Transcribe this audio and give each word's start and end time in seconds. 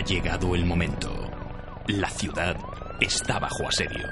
Ha 0.00 0.02
llegado 0.02 0.54
el 0.54 0.64
momento. 0.64 1.30
La 1.88 2.08
ciudad 2.08 2.56
está 3.02 3.38
bajo 3.38 3.68
asedio. 3.68 4.08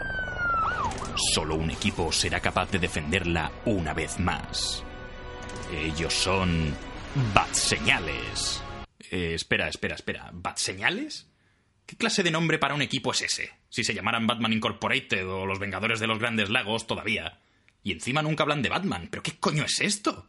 Solo 1.32 1.54
un 1.54 1.70
equipo 1.70 2.12
será 2.12 2.40
capaz 2.40 2.70
de 2.70 2.78
defenderla 2.78 3.50
una 3.64 3.94
vez 3.94 4.20
más. 4.20 4.84
Ellos 5.72 6.12
son 6.12 6.74
Bat 7.32 7.54
Señales. 7.54 8.62
Eh, 9.10 9.32
espera, 9.32 9.66
espera, 9.68 9.94
espera. 9.94 10.28
¿Bat 10.30 10.58
Señales? 10.58 11.26
¿Qué 11.86 11.96
clase 11.96 12.22
de 12.22 12.32
nombre 12.32 12.58
para 12.58 12.74
un 12.74 12.82
equipo 12.82 13.12
es 13.12 13.22
ese? 13.22 13.50
Si 13.70 13.82
se 13.82 13.94
llamaran 13.94 14.26
Batman 14.26 14.52
Incorporated 14.52 15.26
o 15.26 15.46
los 15.46 15.58
Vengadores 15.58 16.00
de 16.00 16.06
los 16.06 16.18
Grandes 16.18 16.50
Lagos 16.50 16.86
todavía. 16.86 17.38
Y 17.82 17.92
encima 17.92 18.20
nunca 18.20 18.42
hablan 18.42 18.60
de 18.60 18.68
Batman. 18.68 19.08
¿Pero 19.10 19.22
qué 19.22 19.38
coño 19.40 19.64
es 19.64 19.80
esto? 19.80 20.26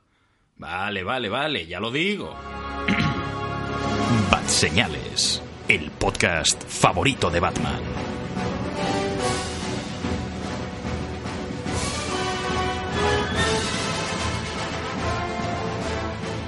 Vale, 0.55 1.03
vale, 1.03 1.27
vale, 1.27 1.67
ya 1.67 1.81
lo 1.81 1.91
digo. 1.91 2.33
Bat 4.31 4.47
Señales, 4.47 5.43
el 5.69 5.91
podcast 5.91 6.63
favorito 6.67 7.29
de 7.29 7.39
Batman. 7.39 7.79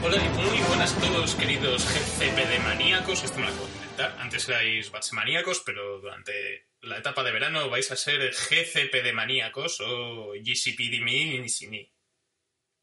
Hola 0.03 0.17
y 0.17 0.29
muy 0.29 0.59
buenas 0.67 0.97
a 0.97 0.99
todos, 1.01 1.35
queridos 1.35 1.85
GCPD 1.85 2.63
maníacos. 2.63 3.23
Esto 3.23 3.37
me 3.37 3.45
lo 3.45 3.51
acabo 3.51 3.67
de 3.67 3.73
inventar. 3.73 4.17
Antes 4.19 4.49
erais 4.49 4.89
Batsemaníacos, 4.89 5.61
pero 5.63 5.99
durante 6.01 6.69
la 6.81 6.97
etapa 6.97 7.23
de 7.23 7.31
verano 7.31 7.69
vais 7.69 7.91
a 7.91 7.95
ser 7.95 8.31
GCPD 8.31 9.13
maníacos 9.13 9.81
o 9.81 10.33
GCPD 10.33 10.99
me. 10.99 11.93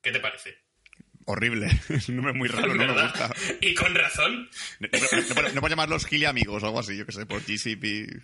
¿Qué 0.01 0.13
te 0.13 0.21
parece? 0.21 0.68
Horrible. 1.31 1.69
Es 1.91 2.09
un 2.09 2.17
nombre 2.17 2.33
muy 2.33 2.49
raro, 2.49 2.75
no 2.75 2.87
me 2.87 3.03
gusta. 3.03 3.31
Y 3.61 3.75
con 3.75 3.95
razón, 3.95 4.49
No, 4.81 4.89
no, 4.89 5.43
no, 5.53 5.61
no 5.61 5.69
llamarlos 5.69 6.07
Gili 6.07 6.25
amigos 6.25 6.63
o 6.63 6.67
algo 6.67 6.81
así, 6.81 6.97
yo 6.97 7.05
que 7.05 7.13
sé, 7.13 7.27
por 7.27 7.43
GCP. 7.43 8.23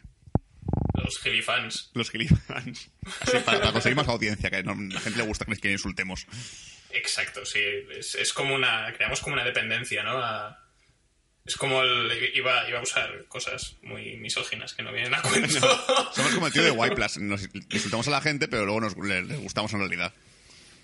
los 1.02 1.18
gilifans. 1.22 1.90
Los 1.92 2.10
Gili 2.10 2.28
fans. 2.28 2.90
Así, 3.20 3.36
para, 3.44 3.58
para 3.60 3.72
conseguir 3.72 3.96
más 3.96 4.08
audiencia, 4.08 4.50
que 4.50 4.62
no- 4.62 4.72
a 4.72 4.94
la 4.94 5.00
gente 5.00 5.18
le 5.18 5.26
gusta 5.26 5.44
que 5.44 5.70
insultemos. 5.70 6.26
Exacto, 6.92 7.44
sí. 7.44 7.60
Es, 7.90 8.14
es 8.14 8.32
como 8.32 8.54
una. 8.54 8.90
Creamos 8.94 9.20
como 9.20 9.34
una 9.34 9.44
dependencia, 9.44 10.02
¿no? 10.02 10.12
A- 10.22 10.58
es 11.44 11.56
como 11.56 11.82
el. 11.82 12.10
Iba, 12.34 12.66
iba 12.70 12.78
a 12.78 12.82
usar 12.82 13.26
cosas 13.28 13.76
muy 13.82 14.16
misóginas 14.16 14.72
que 14.72 14.82
no 14.82 14.92
vienen 14.94 15.12
a 15.14 15.20
cuento. 15.22 15.60
Somos 16.14 16.32
como 16.32 16.46
el 16.46 16.52
tío 16.54 16.62
de 16.62 16.70
White 16.70 16.94
Plus. 16.94 17.18
Nos 17.18 17.42
insultamos 17.70 18.08
a 18.08 18.12
la 18.12 18.22
gente, 18.22 18.48
pero 18.48 18.64
luego 18.64 18.80
nos 18.80 18.96
les 18.96 19.40
gustamos 19.40 19.74
en 19.74 19.80
realidad. 19.80 20.14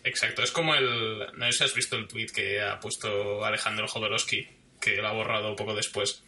Exacto, 0.04 0.42
es 0.42 0.50
como 0.52 0.74
el. 0.74 1.26
No 1.34 1.46
sé 1.46 1.52
si 1.58 1.64
has 1.64 1.74
visto 1.74 1.96
el 1.96 2.08
tweet 2.08 2.28
que 2.34 2.60
ha 2.60 2.80
puesto 2.80 3.44
Alejandro 3.44 3.86
Jodorowsky, 3.86 4.48
que 4.80 4.96
lo 4.96 5.08
ha 5.08 5.12
borrado 5.12 5.54
poco 5.56 5.74
después, 5.74 6.24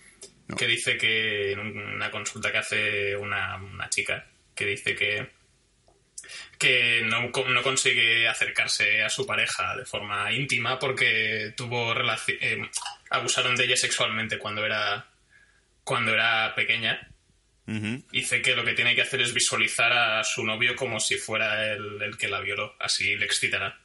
No. 0.49 0.57
que 0.57 0.67
dice 0.67 0.99
que 0.99 1.53
en 1.53 1.61
una 1.61 2.11
consulta 2.11 2.53
que 2.53 2.59
hace 2.59 3.17
una, 3.17 3.57
una 3.57 3.89
chica, 3.89 4.27
que 4.55 4.67
dice 4.67 4.95
que 4.95 5.31
que 6.59 7.03
no, 7.05 7.31
no 7.31 7.63
consigue 7.63 8.29
acercarse 8.29 9.03
a 9.03 9.11
su 9.11 9.27
pareja 9.27 9.77
de 9.77 9.85
forma 9.85 10.31
íntima 10.33 10.79
porque 10.79 11.53
tuvo 11.57 11.93
eh, 12.29 12.71
abusaron 13.11 13.57
de 13.57 13.65
ella 13.65 13.77
sexualmente 13.77 14.39
cuando 14.39 14.65
era 14.65 15.09
cuando 15.83 16.13
era 16.15 16.55
pequeña 16.55 17.09
Ujú. 17.67 18.03
Dice 18.11 18.43
que 18.43 18.57
lo 18.57 18.65
que 18.65 18.75
tiene 18.75 18.95
que 18.95 19.03
hacer 19.03 19.21
es 19.21 19.33
visualizar 19.33 19.93
a 19.93 20.25
su 20.25 20.45
novio 20.45 20.75
como 20.77 20.99
si 21.01 21.17
fuera 21.17 21.73
el, 21.73 22.03
el 22.03 22.17
que 22.19 22.29
la 22.29 22.41
violó. 22.41 22.75
Así 22.81 23.17
le 23.17 23.25
excitará. 23.25 23.81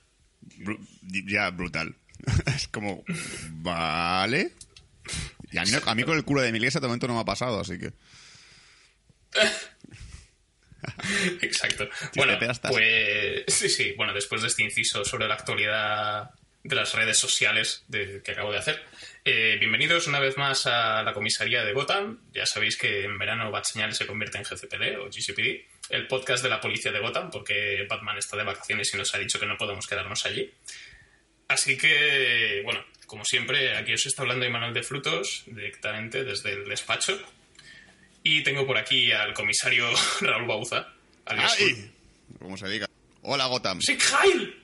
Bru- 0.57 0.79
ya, 1.27 1.49
brutal. 1.51 1.95
es 2.55 2.67
como, 2.69 3.03
vale. 3.51 4.51
Y 5.51 5.57
a 5.59 5.63
mí, 5.63 5.71
no- 5.71 5.81
a 5.85 5.95
mí 5.95 6.03
con 6.03 6.17
el 6.17 6.25
culo 6.25 6.41
de 6.41 6.51
mi 6.51 6.57
iglesia 6.57 6.81
de 6.81 6.87
momento 6.87 7.07
no 7.07 7.13
me 7.13 7.21
ha 7.21 7.25
pasado, 7.25 7.59
así 7.59 7.77
que. 7.77 7.93
Exacto. 11.41 11.89
Bueno, 12.15 12.37
pues 12.69 13.43
sí, 13.47 13.69
sí. 13.69 13.93
Bueno, 13.97 14.13
después 14.13 14.41
de 14.41 14.47
este 14.47 14.63
inciso 14.63 15.03
sobre 15.05 15.27
la 15.27 15.35
actualidad 15.35 16.31
de 16.63 16.75
las 16.75 16.93
redes 16.93 17.17
sociales 17.17 17.83
de- 17.87 18.21
que 18.23 18.31
acabo 18.31 18.51
de 18.51 18.59
hacer, 18.59 18.83
eh, 19.29 19.57
bienvenidos 19.59 20.07
una 20.07 20.21
vez 20.21 20.37
más 20.37 20.67
a 20.67 21.03
la 21.03 21.13
comisaría 21.13 21.65
de 21.65 21.73
Gotham. 21.73 22.17
Ya 22.33 22.45
sabéis 22.45 22.77
que 22.77 23.03
en 23.03 23.17
verano 23.17 23.51
Bat 23.51 23.65
Señales 23.65 23.97
se 23.97 24.07
convierte 24.07 24.37
en 24.37 24.45
GCPD 24.45 24.99
o 25.01 25.09
GCPD, 25.09 25.65
el 25.89 26.07
podcast 26.07 26.41
de 26.43 26.49
la 26.49 26.61
policía 26.61 26.93
de 26.93 27.01
Gotham, 27.01 27.29
porque 27.29 27.85
Batman 27.89 28.17
está 28.17 28.37
de 28.37 28.45
vacaciones 28.45 28.93
y 28.93 28.97
nos 28.97 29.13
ha 29.13 29.17
dicho 29.17 29.37
que 29.37 29.45
no 29.45 29.57
podemos 29.57 29.85
quedarnos 29.85 30.25
allí. 30.25 30.49
Así 31.49 31.77
que, 31.77 32.61
bueno, 32.63 32.85
como 33.05 33.25
siempre, 33.25 33.75
aquí 33.75 33.91
os 33.93 34.05
está 34.05 34.21
hablando 34.21 34.49
Manuel 34.49 34.73
de 34.73 34.83
Frutos, 34.83 35.43
directamente 35.47 36.23
desde 36.23 36.53
el 36.53 36.69
despacho. 36.69 37.19
Y 38.23 38.43
tengo 38.43 38.65
por 38.65 38.77
aquí 38.77 39.11
al 39.11 39.33
comisario 39.33 39.89
Raúl 40.21 40.47
Bauza. 40.47 40.87
se 42.55 42.69
diga. 42.69 42.87
Hola, 43.23 43.47
Gotham. 43.47 43.81
¡Sí, 43.81 43.97
Kyle! 43.97 44.55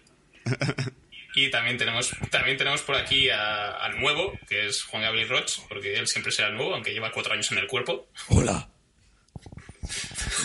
y 1.35 1.49
también 1.49 1.77
tenemos, 1.77 2.11
también 2.29 2.57
tenemos 2.57 2.81
por 2.81 2.95
aquí 2.95 3.29
a- 3.29 3.71
al 3.77 3.99
nuevo, 3.99 4.37
que 4.47 4.67
es 4.67 4.83
Juan 4.83 5.03
Gabriel 5.03 5.29
Roch, 5.29 5.59
porque 5.67 5.95
él 5.95 6.07
siempre 6.07 6.31
será 6.31 6.49
el 6.49 6.55
nuevo, 6.55 6.73
aunque 6.73 6.91
lleva 6.93 7.11
cuatro 7.11 7.33
años 7.33 7.51
en 7.51 7.57
el 7.59 7.67
cuerpo. 7.67 8.09
Hola. 8.29 8.69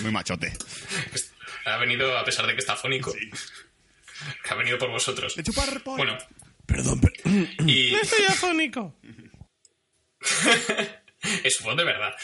Muy 0.02 0.10
machote. 0.10 0.52
Ha 1.64 1.76
venido, 1.78 2.16
a 2.16 2.24
pesar 2.24 2.46
de 2.46 2.54
que 2.54 2.60
está 2.60 2.76
fónico, 2.76 3.12
que 3.12 4.50
ha 4.50 4.54
venido 4.54 4.78
por 4.78 4.90
vosotros. 4.90 5.34
De 5.36 5.42
chupar 5.42 5.80
pollo. 5.82 5.96
Bueno, 5.98 6.18
Perdón, 6.66 7.00
per- 7.00 7.12
y 7.66 7.94
estoy 7.94 8.24
afónico. 8.26 8.94
es 11.44 11.60
voz 11.62 11.76
de 11.76 11.84
verdad. 11.84 12.14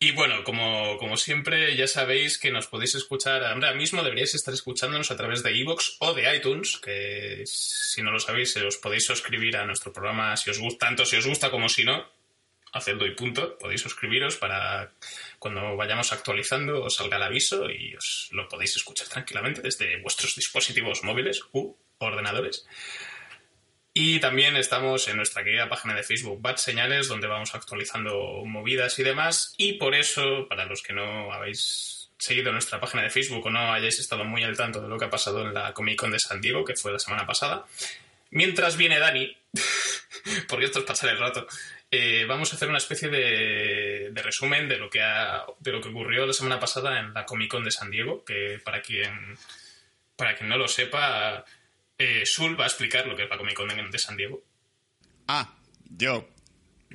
Y 0.00 0.12
bueno, 0.12 0.44
como, 0.44 0.96
como 0.98 1.16
siempre, 1.16 1.74
ya 1.74 1.88
sabéis 1.88 2.38
que 2.38 2.52
nos 2.52 2.68
podéis 2.68 2.94
escuchar 2.94 3.42
ahora 3.42 3.74
mismo, 3.74 4.04
deberíais 4.04 4.32
estar 4.34 4.54
escuchándonos 4.54 5.10
a 5.10 5.16
través 5.16 5.42
de 5.42 5.56
iVoox 5.56 5.96
o 5.98 6.14
de 6.14 6.36
iTunes, 6.36 6.78
que 6.78 7.42
si 7.46 8.00
no 8.02 8.12
lo 8.12 8.20
sabéis, 8.20 8.56
os 8.58 8.76
podéis 8.76 9.06
suscribir 9.06 9.56
a 9.56 9.66
nuestro 9.66 9.92
programa 9.92 10.36
si 10.36 10.50
os 10.50 10.58
gusta, 10.60 10.86
tanto 10.86 11.04
si 11.04 11.16
os 11.16 11.26
gusta 11.26 11.50
como 11.50 11.68
si 11.68 11.84
no, 11.84 12.06
hacedlo 12.72 13.06
y 13.06 13.14
punto, 13.16 13.58
podéis 13.58 13.80
suscribiros 13.80 14.36
para 14.36 14.92
cuando 15.40 15.76
vayamos 15.76 16.12
actualizando 16.12 16.84
os 16.84 16.94
salga 16.94 17.16
el 17.16 17.24
aviso 17.24 17.68
y 17.68 17.96
os 17.96 18.28
lo 18.30 18.48
podéis 18.48 18.76
escuchar 18.76 19.08
tranquilamente 19.08 19.62
desde 19.62 20.00
vuestros 20.00 20.36
dispositivos 20.36 21.02
móviles 21.02 21.42
u 21.52 21.74
ordenadores. 21.98 22.66
Y 24.00 24.20
también 24.20 24.56
estamos 24.56 25.08
en 25.08 25.16
nuestra 25.16 25.42
querida 25.42 25.68
página 25.68 25.92
de 25.92 26.04
Facebook 26.04 26.40
Bad 26.40 26.58
Señales, 26.58 27.08
donde 27.08 27.26
vamos 27.26 27.52
actualizando 27.56 28.44
movidas 28.44 28.96
y 29.00 29.02
demás. 29.02 29.54
Y 29.56 29.72
por 29.72 29.96
eso, 29.96 30.46
para 30.48 30.66
los 30.66 30.82
que 30.82 30.92
no 30.92 31.32
habéis 31.32 32.08
seguido 32.16 32.52
nuestra 32.52 32.78
página 32.78 33.02
de 33.02 33.10
Facebook 33.10 33.44
o 33.46 33.50
no 33.50 33.72
hayáis 33.72 33.98
estado 33.98 34.22
muy 34.22 34.44
al 34.44 34.56
tanto 34.56 34.80
de 34.80 34.86
lo 34.86 34.96
que 34.96 35.06
ha 35.06 35.10
pasado 35.10 35.44
en 35.44 35.52
la 35.52 35.74
Comic 35.74 35.98
Con 35.98 36.12
de 36.12 36.20
San 36.20 36.40
Diego, 36.40 36.64
que 36.64 36.76
fue 36.76 36.92
la 36.92 37.00
semana 37.00 37.26
pasada, 37.26 37.66
mientras 38.30 38.76
viene 38.76 39.00
Dani, 39.00 39.36
porque 40.48 40.66
esto 40.66 40.78
es 40.78 40.84
pasar 40.84 41.10
el 41.10 41.18
rato, 41.18 41.48
eh, 41.90 42.24
vamos 42.28 42.52
a 42.52 42.54
hacer 42.54 42.68
una 42.68 42.78
especie 42.78 43.08
de, 43.08 44.10
de 44.12 44.22
resumen 44.22 44.68
de 44.68 44.76
lo, 44.76 44.88
que 44.90 45.00
de 45.00 45.72
lo 45.72 45.80
que 45.80 45.88
ocurrió 45.88 46.24
la 46.24 46.32
semana 46.32 46.60
pasada 46.60 47.00
en 47.00 47.12
la 47.14 47.26
Comic 47.26 47.50
Con 47.50 47.64
de 47.64 47.72
San 47.72 47.90
Diego, 47.90 48.24
que 48.24 48.60
para 48.64 48.80
quien, 48.80 49.36
para 50.14 50.36
quien 50.36 50.48
no 50.48 50.56
lo 50.56 50.68
sepa, 50.68 51.44
eh, 51.98 52.22
Sul 52.24 52.58
va 52.58 52.64
a 52.64 52.68
explicar 52.68 53.06
lo 53.06 53.16
que 53.16 53.24
es 53.24 53.28
la 53.30 53.36
Comic 53.36 53.54
Con 53.54 53.68
de, 53.68 53.98
San 53.98 54.16
Diego. 54.16 54.42
Ah, 55.26 55.54
yo. 55.90 56.28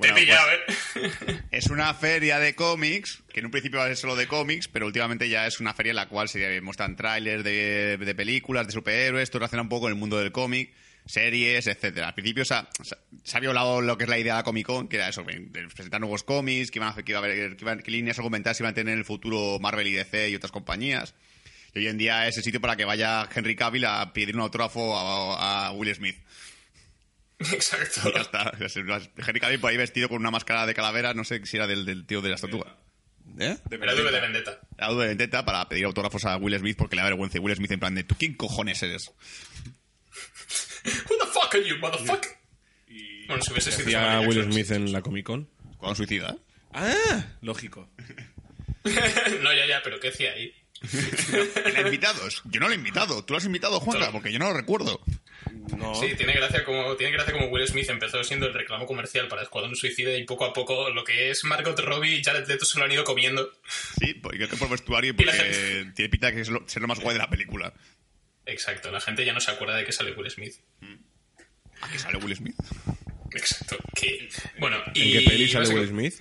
Te 0.00 0.08
he 0.08 0.12
pillado, 0.12 0.48
pues, 0.66 1.14
¿eh? 1.28 1.40
es 1.52 1.66
una 1.68 1.94
feria 1.94 2.40
de 2.40 2.56
cómics, 2.56 3.22
que 3.32 3.38
en 3.38 3.46
un 3.46 3.52
principio 3.52 3.78
va 3.78 3.84
a 3.84 3.88
ser 3.88 3.96
solo 3.96 4.16
de 4.16 4.26
cómics, 4.26 4.66
pero 4.66 4.86
últimamente 4.86 5.28
ya 5.28 5.46
es 5.46 5.60
una 5.60 5.72
feria 5.72 5.90
en 5.90 5.96
la 5.96 6.08
cual 6.08 6.28
se 6.28 6.60
muestran 6.62 6.96
trailers 6.96 7.44
de, 7.44 7.96
de 7.96 8.14
películas, 8.16 8.66
de 8.66 8.72
superhéroes, 8.72 9.30
todo 9.30 9.38
relaciona 9.38 9.62
un 9.62 9.68
poco 9.68 9.82
con 9.82 9.92
el 9.92 9.98
mundo 9.98 10.18
del 10.18 10.32
cómic, 10.32 10.72
series, 11.06 11.68
etcétera. 11.68 12.08
Al 12.08 12.14
principio 12.14 12.44
se 12.44 12.54
ha, 12.54 12.68
se 13.22 13.36
ha 13.36 13.40
violado 13.40 13.82
lo 13.82 13.96
que 13.96 14.02
es 14.02 14.10
la 14.10 14.18
idea 14.18 14.32
de 14.34 14.38
la 14.40 14.42
Comic 14.44 14.66
Con, 14.66 14.88
que 14.88 14.96
era 14.96 15.08
eso, 15.08 15.24
presentar 15.24 16.00
nuevos 16.00 16.24
cómics, 16.24 16.72
que 16.72 16.80
iban 16.80 16.88
a 16.88 16.90
hacer, 16.92 17.04
que 17.04 17.12
iba 17.12 17.20
a 17.20 17.22
haber, 17.22 17.56
que 17.56 17.64
iban- 17.64 17.80
qué 17.80 17.92
líneas 17.92 18.18
argumentales 18.18 18.58
iban 18.58 18.72
a 18.72 18.74
tener 18.74 18.94
en 18.94 18.98
el 18.98 19.04
futuro 19.04 19.60
Marvel 19.60 19.86
y 19.86 19.92
DC 19.92 20.30
y 20.30 20.34
otras 20.34 20.50
compañías. 20.50 21.14
Y 21.74 21.80
hoy 21.80 21.88
en 21.88 21.98
día 21.98 22.28
es 22.28 22.36
el 22.36 22.44
sitio 22.44 22.60
para 22.60 22.76
que 22.76 22.84
vaya 22.84 23.28
Henry 23.34 23.56
Cavill 23.56 23.84
a 23.84 24.12
pedir 24.12 24.34
un 24.34 24.42
autógrafo 24.42 24.96
a, 24.96 25.68
a 25.68 25.72
Will 25.72 25.94
Smith. 25.94 26.16
Exacto. 27.38 28.08
Y 28.08 28.12
ya 28.12 28.20
está. 28.20 28.52
Henry 29.26 29.40
Cavill 29.40 29.60
por 29.60 29.70
ahí 29.70 29.76
vestido 29.76 30.08
con 30.08 30.18
una 30.18 30.30
máscara 30.30 30.66
de 30.66 30.74
calavera, 30.74 31.14
no 31.14 31.24
sé 31.24 31.44
si 31.46 31.56
era 31.56 31.66
del, 31.66 31.84
del 31.84 32.06
tío 32.06 32.22
de 32.22 32.28
la 32.28 32.36
estatua. 32.36 32.78
¿Eh? 33.38 33.56
Era 33.70 33.94
V 33.94 34.12
de 34.12 34.20
Vendetta. 34.20 34.60
La 34.78 34.88
duda 34.88 35.02
de 35.02 35.08
Vendetta 35.08 35.44
para 35.44 35.68
pedir 35.68 35.84
autógrafos 35.86 36.24
a 36.24 36.36
Will 36.36 36.56
Smith 36.58 36.76
porque 36.76 36.94
le 36.94 37.02
da 37.02 37.08
vergüenza. 37.08 37.38
Y 37.38 37.40
Will 37.40 37.56
Smith 37.56 37.72
en 37.72 37.80
plan 37.80 37.94
de, 37.94 38.04
¿tú 38.04 38.14
quién 38.16 38.34
cojones 38.34 38.82
eres? 38.82 39.10
Who 40.84 41.16
the 41.18 41.26
fuck 41.32 41.54
are 41.54 41.66
you, 41.66 41.78
motherfucker? 41.78 42.30
Bueno, 43.26 43.42
si 43.42 43.52
hubiese 43.52 43.72
sido 43.72 43.90
Samuel 43.90 44.28
Will. 44.28 44.52
Smith 44.52 44.70
en 44.70 44.92
la 44.92 45.02
Comic 45.02 45.26
Con. 45.26 45.48
Cuando 45.78 45.96
suicida. 45.96 46.36
Ah, 46.72 47.24
lógico. 47.40 47.88
no, 48.84 49.52
ya, 49.52 49.66
ya, 49.66 49.80
pero 49.82 49.98
¿qué 49.98 50.08
hacía 50.08 50.32
ahí? 50.32 50.52
¿El 51.64 51.86
invitados? 51.86 52.42
Yo 52.44 52.60
no 52.60 52.68
lo 52.68 52.72
he 52.72 52.76
invitado. 52.76 53.24
¿Tú 53.24 53.32
lo 53.32 53.38
has 53.38 53.44
invitado, 53.44 53.80
Juanca? 53.80 54.10
Porque 54.12 54.32
yo 54.32 54.38
no 54.38 54.48
lo 54.48 54.54
recuerdo. 54.54 55.00
No. 55.76 55.94
Sí, 55.94 56.14
tiene 56.16 56.34
gracia 56.34 56.64
como 56.64 56.94
tiene 56.96 57.12
gracia 57.12 57.32
como 57.32 57.46
Will 57.46 57.66
Smith 57.66 57.88
empezó 57.88 58.22
siendo 58.22 58.46
el 58.46 58.54
reclamo 58.54 58.86
comercial 58.86 59.28
para 59.28 59.42
Escuadrón 59.42 59.76
Suicida 59.76 60.16
y 60.16 60.24
poco 60.24 60.44
a 60.44 60.52
poco 60.52 60.90
lo 60.90 61.04
que 61.04 61.30
es 61.30 61.44
Margot 61.44 61.78
Robbie 61.78 62.16
y 62.18 62.22
Jared 62.22 62.46
Leto 62.46 62.64
se 62.64 62.78
lo 62.78 62.84
han 62.84 62.92
ido 62.92 63.04
comiendo. 63.04 63.50
Sí, 63.98 64.14
porque 64.14 64.38
creo 64.38 64.50
que 64.50 64.56
por 64.56 64.68
vestuario 64.68 65.14
la 65.18 65.32
porque 65.32 65.92
tiene 65.94 66.08
pinta 66.08 66.32
que 66.32 66.40
es 66.40 66.48
lo, 66.48 66.68
ser 66.68 66.82
lo 66.82 66.88
más 66.88 67.00
guay 67.00 67.14
de 67.14 67.20
la 67.20 67.30
película. 67.30 67.72
Exacto, 68.46 68.90
la 68.90 69.00
gente 69.00 69.24
ya 69.24 69.32
no 69.32 69.40
se 69.40 69.50
acuerda 69.50 69.76
de 69.76 69.84
que 69.84 69.92
sale 69.92 70.12
Will 70.12 70.30
Smith. 70.30 70.54
¿A 71.80 71.90
qué 71.90 71.98
sale 71.98 72.18
Will 72.18 72.36
Smith? 72.36 72.56
Exacto. 73.32 73.76
Que, 73.94 74.28
bueno, 74.58 74.76
¿En 74.86 74.92
y 74.94 75.12
qué 75.12 75.30
peli 75.30 75.48
sale 75.48 75.68
Will 75.68 75.88
Smith? 75.88 76.20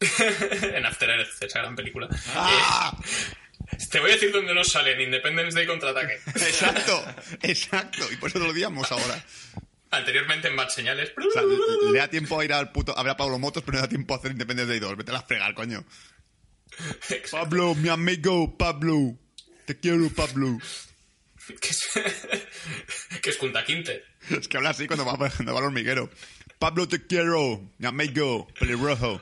en 0.74 0.86
After 0.86 1.08
Earth, 1.08 1.42
esa 1.42 1.60
gran 1.60 1.74
película. 1.74 2.08
¡Ah! 2.34 2.96
Eh, 3.02 3.45
te 3.90 4.00
voy 4.00 4.10
a 4.10 4.14
decir 4.14 4.32
dónde 4.32 4.54
no 4.54 4.64
sale, 4.64 4.92
en 4.92 5.00
Independence 5.02 5.54
Day 5.56 5.66
contraataque. 5.66 6.20
Exacto, 6.26 7.04
exacto. 7.42 8.06
Y 8.12 8.16
por 8.16 8.30
eso 8.30 8.38
lo 8.38 8.50
odiamos 8.50 8.90
ahora. 8.92 9.24
Anteriormente 9.90 10.48
en 10.48 10.56
Bad 10.56 10.68
Señales. 10.68 11.12
O 11.16 11.30
sea, 11.30 11.42
le 11.92 11.98
da 11.98 12.08
tiempo 12.08 12.40
a 12.40 12.44
ir 12.44 12.52
al 12.52 12.72
puto, 12.72 12.96
a 12.96 13.02
ver 13.02 13.12
a 13.12 13.16
Pablo 13.16 13.38
Motos, 13.38 13.62
pero 13.64 13.76
no 13.76 13.82
le 13.82 13.86
da 13.86 13.88
tiempo 13.88 14.14
a 14.14 14.18
hacer 14.18 14.32
Independence 14.32 14.70
Day 14.70 14.80
2. 14.80 14.96
Vete 14.96 15.10
a 15.10 15.14
la 15.14 15.22
fregar, 15.22 15.54
coño. 15.54 15.84
Pablo, 17.30 17.74
mi 17.74 17.88
amigo, 17.88 18.56
Pablo. 18.56 19.16
Te 19.64 19.78
quiero, 19.78 20.08
Pablo. 20.10 20.58
que 21.60 21.68
es, 21.68 21.88
que 23.22 23.30
es 23.30 23.36
Kunta 23.36 23.64
Quinte. 23.64 24.04
Es 24.30 24.48
que 24.48 24.56
habla 24.56 24.70
así 24.70 24.86
cuando 24.86 25.04
va, 25.04 25.16
cuando 25.16 25.52
va 25.52 25.60
al 25.60 25.66
hormiguero. 25.66 26.10
Pablo, 26.58 26.88
te 26.88 27.06
quiero, 27.06 27.62
mi 27.78 27.86
amigo, 27.86 28.48
pelirrojo. 28.58 29.20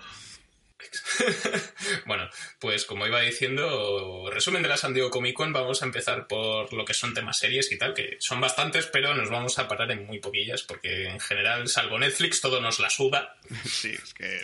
Bueno, 2.06 2.28
pues 2.58 2.84
como 2.84 3.06
iba 3.06 3.20
diciendo, 3.20 4.28
resumen 4.30 4.62
de 4.62 4.68
la 4.68 4.76
San 4.76 4.94
Diego 4.94 5.10
Comic 5.10 5.34
Con, 5.34 5.52
vamos 5.52 5.82
a 5.82 5.86
empezar 5.86 6.26
por 6.26 6.72
lo 6.72 6.84
que 6.84 6.94
son 6.94 7.14
temas 7.14 7.38
series 7.38 7.70
y 7.72 7.78
tal, 7.78 7.94
que 7.94 8.16
son 8.20 8.40
bastantes, 8.40 8.86
pero 8.86 9.14
nos 9.14 9.30
vamos 9.30 9.58
a 9.58 9.68
parar 9.68 9.90
en 9.90 10.06
muy 10.06 10.18
poquillas, 10.18 10.62
porque 10.62 11.08
en 11.08 11.20
general, 11.20 11.68
salvo 11.68 11.98
Netflix, 11.98 12.40
todo 12.40 12.60
nos 12.60 12.78
la 12.80 12.90
suda. 12.90 13.36
Sí, 13.64 13.90
es 13.90 14.14
que... 14.14 14.40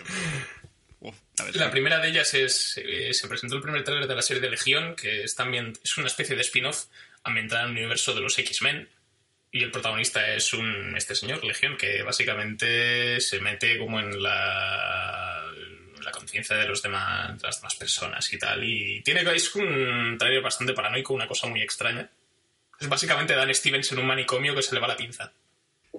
Uf, 1.00 1.16
La 1.54 1.70
primera 1.70 1.98
de 1.98 2.08
ellas 2.08 2.34
es, 2.34 2.78
eh, 2.82 3.14
se 3.14 3.26
presentó 3.28 3.56
el 3.56 3.62
primer 3.62 3.84
tráiler 3.84 4.06
de 4.06 4.14
la 4.14 4.22
serie 4.22 4.42
de 4.42 4.50
Legión, 4.50 4.94
que 4.96 5.24
es 5.24 5.34
también 5.34 5.72
es 5.82 5.96
una 5.96 6.08
especie 6.08 6.36
de 6.36 6.42
spin-off 6.42 6.86
ambientada 7.22 7.62
en 7.62 7.70
el 7.70 7.78
universo 7.78 8.14
de 8.14 8.20
los 8.20 8.38
X-Men. 8.38 8.88
Y 9.52 9.64
el 9.64 9.70
protagonista 9.72 10.32
es 10.34 10.52
un 10.52 10.94
este 10.96 11.14
señor, 11.14 11.42
Legión, 11.42 11.76
que 11.76 12.02
básicamente 12.02 13.20
se 13.20 13.40
mete 13.40 13.78
como 13.78 13.98
en 13.98 14.22
la, 14.22 15.42
la 16.02 16.10
conciencia 16.10 16.56
de 16.56 16.66
los 16.66 16.82
demás, 16.82 17.40
de 17.40 17.46
las 17.46 17.56
demás 17.56 17.74
personas 17.74 18.32
y 18.32 18.38
tal. 18.38 18.64
Y 18.64 19.02
tiene 19.02 19.22
es 19.34 19.54
un 19.54 20.16
trailer 20.18 20.42
bastante 20.42 20.72
paranoico, 20.72 21.14
una 21.14 21.26
cosa 21.26 21.46
muy 21.46 21.62
extraña. 21.62 22.10
Es 22.78 22.88
básicamente 22.88 23.34
Dan 23.34 23.54
Stevens 23.54 23.92
en 23.92 23.98
un 23.98 24.06
manicomio 24.06 24.54
que 24.54 24.62
se 24.62 24.74
le 24.74 24.80
va 24.80 24.88
la 24.88 24.96
pinza. 24.96 25.32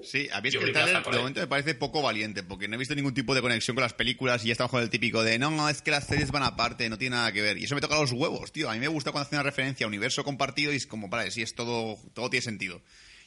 Sí, 0.03 0.27
a 0.31 0.42
mí 0.42 0.48
es 0.48 0.53
Yo 0.53 0.62
que 0.62 0.68
el 0.68 0.74
trailer 0.74 1.03
de 1.03 1.18
momento 1.18 1.42
me 1.42 1.48
parece 1.48 1.75
poco 1.75 2.01
valiente, 2.01 2.44
porque 2.44 2.68
no 2.68 2.75
he 2.75 2.80
visto 2.80 2.95
ningún 2.95 3.13
tipo 3.13 3.36
de 3.36 3.42
conexión 3.42 3.75
con 3.75 3.83
las 3.83 3.94
películas 3.94 4.44
y 4.44 4.48
ya 4.48 4.53
estamos 4.53 4.71
con 4.71 4.81
el 4.81 4.89
típico 4.89 5.21
de 5.21 5.38
no, 5.38 5.69
es 5.69 5.81
que 5.81 5.92
las 5.92 6.07
series 6.07 6.31
van 6.31 6.44
aparte, 6.44 6.89
no 6.89 6.98
tiene 6.98 7.18
nada 7.18 7.31
que 7.31 7.42
ver. 7.42 7.57
Y 7.57 7.65
eso 7.65 7.75
me 7.75 7.81
toca 7.81 8.00
los 8.00 8.12
huevos, 8.12 8.51
tío. 8.51 8.69
A 8.69 8.74
mí 8.74 8.80
me 8.80 8.88
gusta 8.88 9.12
cuando 9.12 9.27
hace 9.27 9.36
una 9.36 9.44
referencia 9.44 9.86
a 9.86 9.88
universo 9.88 10.24
compartido 10.24 10.74
y 10.74 10.77
es 10.77 10.88
como, 10.88 11.09
vale, 11.09 11.30
sí, 11.30 11.42
es 11.42 11.53
todo, 11.53 12.00
todo 12.13 12.30
tiene 12.30 12.42
sentido. 12.42 12.81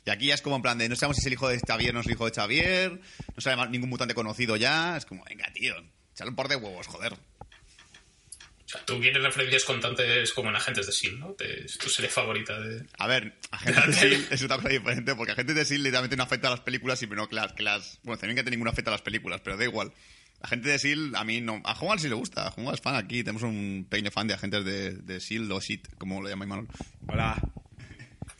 Y 0.06 0.10
aquí 0.10 0.26
ya 0.26 0.34
es 0.34 0.42
como 0.42 0.56
en 0.56 0.62
plan 0.62 0.78
de 0.78 0.88
no 0.88 0.96
sabemos 0.96 1.16
si 1.16 1.20
es 1.20 1.26
el 1.26 1.32
hijo 1.34 1.48
de 1.48 1.60
Xavier 1.60 1.90
o 1.90 1.94
no 1.94 2.00
es 2.00 2.06
el 2.06 2.12
hijo 2.12 2.26
de 2.26 2.32
Xavier, 2.32 3.00
no 3.00 3.56
más 3.56 3.70
ningún 3.70 3.88
mutante 3.88 4.14
conocido 4.14 4.56
ya. 4.56 4.96
Es 4.96 5.06
como, 5.06 5.24
venga, 5.24 5.50
tío, 5.52 5.74
echale 6.14 6.31
un 6.31 6.37
par 6.37 6.49
de 6.49 6.56
huevos, 6.56 6.87
joder. 6.87 7.12
O 7.12 8.69
sea, 8.76 8.84
tú 8.87 8.99
quieres 8.99 9.22
referencias 9.22 9.62
constantes 9.64 10.32
como 10.32 10.49
en 10.49 10.56
Agentes 10.56 10.87
de 10.87 10.93
S.H.I.E.L.D., 10.93 11.20
¿no? 11.28 11.34
Te- 11.34 11.64
es 11.66 11.76
tu 11.78 11.88
serie 11.90 12.11
favorita 12.11 12.58
de... 12.58 12.87
A 12.99 13.06
ver, 13.06 13.38
Agentes 13.50 13.84
de 13.84 13.90
S.H.I.E.L.D. 13.93 14.34
es 14.34 14.43
otra 14.43 14.56
cosa 14.56 14.69
diferente, 14.70 15.14
porque 15.14 15.32
Agentes 15.32 15.55
de 15.55 15.62
S.H.I.E.L.D. 15.62 15.88
literalmente 15.88 16.16
no 16.16 16.22
afecta 16.22 16.49
a 16.49 16.50
las 16.52 16.61
películas 16.61 17.02
y 17.02 17.06
no 17.06 17.28
que 17.28 17.34
las... 17.37 17.52
Que 17.52 17.62
las 17.62 18.00
bueno, 18.02 18.19
también 18.19 18.37
que 18.37 18.43
tiene 18.43 18.56
ningún 18.56 18.69
afecta 18.69 18.90
a 18.90 18.94
las 18.94 19.02
películas, 19.02 19.40
pero 19.44 19.56
da 19.58 19.64
igual. 19.64 19.93
Agentes 20.40 20.66
de 20.70 20.75
S.H.I.E.L.D. 20.76 21.16
a 21.19 21.25
mí 21.25 21.40
no... 21.43 21.61
A 21.64 21.75
Juan 21.75 21.99
sí 21.99 22.08
le 22.08 22.14
gusta, 22.14 22.46
a 22.49 22.50
Juan 22.50 22.75
es 22.75 22.81
fan 22.81 22.96
aquí. 22.96 23.22
Tenemos 23.22 23.43
un 23.43 23.87
pequeño 23.88 24.10
fan 24.10 24.26
de 24.26 24.34
Agentes 24.34 24.64
de, 24.64 24.93
de 24.93 25.17
S.H.I.E.L.D. 25.19 25.52
o 25.55 25.60
SHIT, 25.60 25.94
como 25.99 26.20
lo 26.22 26.28
llama 26.28 26.44
Imanol. 26.46 26.67
Hola. 27.06 27.37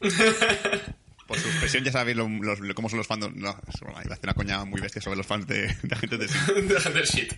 Por 1.27 1.39
su 1.39 1.49
expresión 1.49 1.85
ya 1.85 1.93
sabéis 1.93 2.17
lo- 2.17 2.29
los- 2.29 2.61
lo- 2.61 2.75
cómo 2.75 2.89
son 2.89 2.99
los 2.99 3.07
fans... 3.07 3.29
No, 3.35 3.57
iba 4.05 4.15
hacer 4.15 4.19
una 4.25 4.35
coña 4.35 4.65
muy 4.65 4.81
bestia 4.81 5.01
sobre 5.01 5.17
los 5.17 5.27
fans 5.27 5.47
de, 5.47 5.69
de 5.83 5.95
Agentes 5.95 6.19
de 6.19 6.25
S.H.I.E.L.D. 6.27 6.69
de 6.75 6.89
Hunter 6.89 7.07
Shit. 7.07 7.33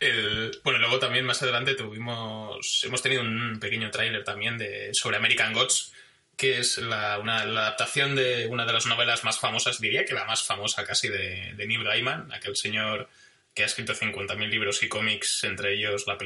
El- 0.00 0.60
bueno, 0.64 0.78
luego 0.80 0.98
también 0.98 1.24
más 1.24 1.42
adelante 1.42 1.74
tuvimos, 1.74 2.84
hemos 2.84 3.02
tenido 3.02 3.22
un 3.22 3.58
pequeño 3.60 3.90
tráiler 3.90 4.24
también 4.24 4.58
de, 4.58 4.90
sobre 4.92 5.16
American 5.16 5.52
Gods, 5.52 5.92
que 6.36 6.58
es 6.58 6.78
la, 6.78 7.18
una, 7.18 7.40
adaptación 7.42 8.16
de 8.16 8.46
una 8.48 8.64
de 8.66 8.72
las 8.72 8.86
novelas 8.86 9.22
más 9.24 9.38
famosas, 9.38 9.80
diría 9.80 10.04
que 10.04 10.14
la 10.14 10.24
más 10.24 10.42
famosa 10.42 10.84
casi 10.84 11.08
de, 11.08 11.52
de 11.56 11.66
Neil 11.66 11.84
Gaiman, 11.84 12.32
aquel 12.32 12.56
señor 12.56 13.08
que 13.54 13.62
ha 13.62 13.66
escrito 13.66 13.94
50.000 13.94 14.48
libros 14.48 14.82
y 14.82 14.88
cómics, 14.88 15.44
entre 15.44 15.74
ellos 15.74 16.06
la 16.06 16.16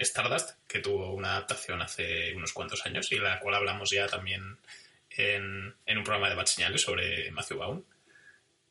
Stardust, 0.00 0.50
que 0.66 0.80
tuvo 0.80 1.12
una 1.14 1.30
adaptación 1.36 1.80
hace 1.80 2.34
unos 2.34 2.52
cuantos 2.52 2.84
años 2.84 3.12
y 3.12 3.18
la 3.18 3.38
cual 3.38 3.54
hablamos 3.54 3.90
ya 3.90 4.08
también 4.08 4.58
en, 5.16 5.74
un 5.86 6.04
programa 6.04 6.28
de 6.28 6.34
Bad 6.34 6.46
Señales 6.46 6.82
sobre 6.82 7.30
Matthew 7.30 7.58
Vaughn. 7.58 7.84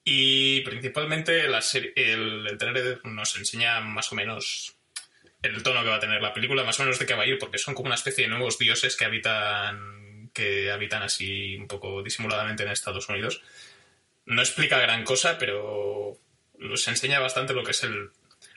Y 0.04 0.62
principalmente 0.62 1.46
el, 1.46 1.54
el 1.96 2.58
trailer 2.58 3.02
nos 3.04 3.38
enseña 3.38 3.80
más 3.82 4.12
o 4.12 4.16
menos 4.16 4.76
el 5.42 5.64
tono 5.64 5.84
que 5.84 5.90
va 5.90 5.96
a 5.96 6.00
tener 6.00 6.22
la 6.22 6.34
película, 6.34 6.64
más 6.64 6.80
o 6.80 6.84
menos 6.84 7.00
de 7.00 7.06
qué 7.06 7.14
va 7.14 7.24
a 7.24 7.28
ir, 7.28 7.40
porque 7.40 7.58
son 7.58 7.74
como 7.74 7.88
una 7.88 7.96
especie 7.96 8.26
de 8.26 8.30
nuevos 8.30 8.58
dioses 8.58 8.96
que 8.96 9.06
habitan, 9.06 10.30
que 10.34 10.72
habitan 10.72 11.04
así 11.04 11.56
un 11.56 11.68
poco 11.68 12.04
disimuladamente 12.04 12.64
en 12.64 12.70
Estados 12.70 13.10
Unidos. 13.10 13.42
No 14.26 14.42
explica 14.42 14.80
gran 14.80 15.04
cosa, 15.04 15.38
pero 15.38 16.18
nos 16.58 16.88
enseña 16.88 17.20
bastante 17.20 17.54
lo 17.54 17.64
que 17.64 17.72
es 17.72 17.84
el 17.84 18.12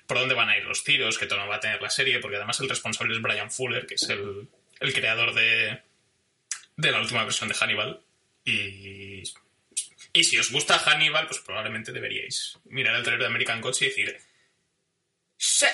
por 0.07 0.19
dónde 0.19 0.35
van 0.35 0.51
a 0.51 0.59
ir 0.59 0.65
los 0.65 0.85
tiros, 0.85 1.19
qué 1.19 1.27
tono 1.27 1.49
va 1.49 1.57
a 1.57 1.61
tener 1.61 1.81
la 1.81 1.89
serie, 1.89 2.19
porque 2.19 2.37
además 2.37 2.61
el 2.61 2.69
responsable 2.69 3.15
es 3.15 3.23
Brian 3.23 3.51
Fuller, 3.51 3.87
que 3.87 3.95
es 3.95 4.09
el, 4.11 4.49
el 4.81 4.93
creador 4.93 5.35
de, 5.35 5.81
de 6.77 6.91
la 6.91 7.01
última 7.01 7.25
versión 7.25 7.49
de 7.49 7.55
Hannibal. 7.55 8.03
Y 8.45 9.23
y 10.13 10.23
si 10.25 10.39
os 10.39 10.51
gusta 10.53 10.79
Hannibal, 10.79 11.27
pues 11.27 11.41
probablemente 11.41 11.91
deberíais 11.93 12.59
mirar 12.67 12.95
el 12.95 13.03
trailer 13.03 13.21
de 13.23 13.27
American 13.27 13.61
Gods 13.61 13.83
y 13.83 13.87
decir: 13.87 14.17
¡Sí! 15.37 15.67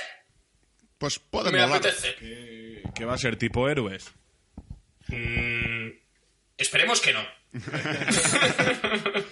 Pues 0.98 1.18
puede 1.18 1.50
Me 1.52 1.60
molar. 1.60 1.78
apetece. 1.78 2.14
¿Qué, 2.16 2.82
qué 2.94 3.04
va 3.04 3.14
a 3.14 3.18
ser 3.18 3.36
tipo 3.36 3.68
héroes? 3.68 4.10
Mm, 5.08 5.88
esperemos 6.56 7.00
que 7.00 7.12
no. 7.12 7.26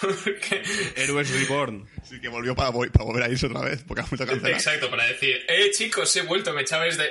Porque- 0.00 0.62
Héroes 0.96 1.30
Reborn. 1.30 1.88
Sí, 2.04 2.20
que 2.20 2.28
volvió 2.28 2.54
para, 2.54 2.70
vol- 2.70 2.90
para 2.90 3.04
volver 3.04 3.22
a 3.24 3.28
irse 3.28 3.46
otra 3.46 3.62
vez, 3.62 3.82
porque 3.84 4.02
ha 4.02 4.04
vuelto 4.06 4.24
a 4.24 4.26
cancelar. 4.26 4.52
exacto, 4.52 4.90
para 4.90 5.06
decir: 5.06 5.44
¡Eh, 5.48 5.70
chicos, 5.72 6.14
he 6.16 6.22
vuelto! 6.22 6.52
Me 6.52 6.62
echabais 6.62 6.96
de. 6.96 7.10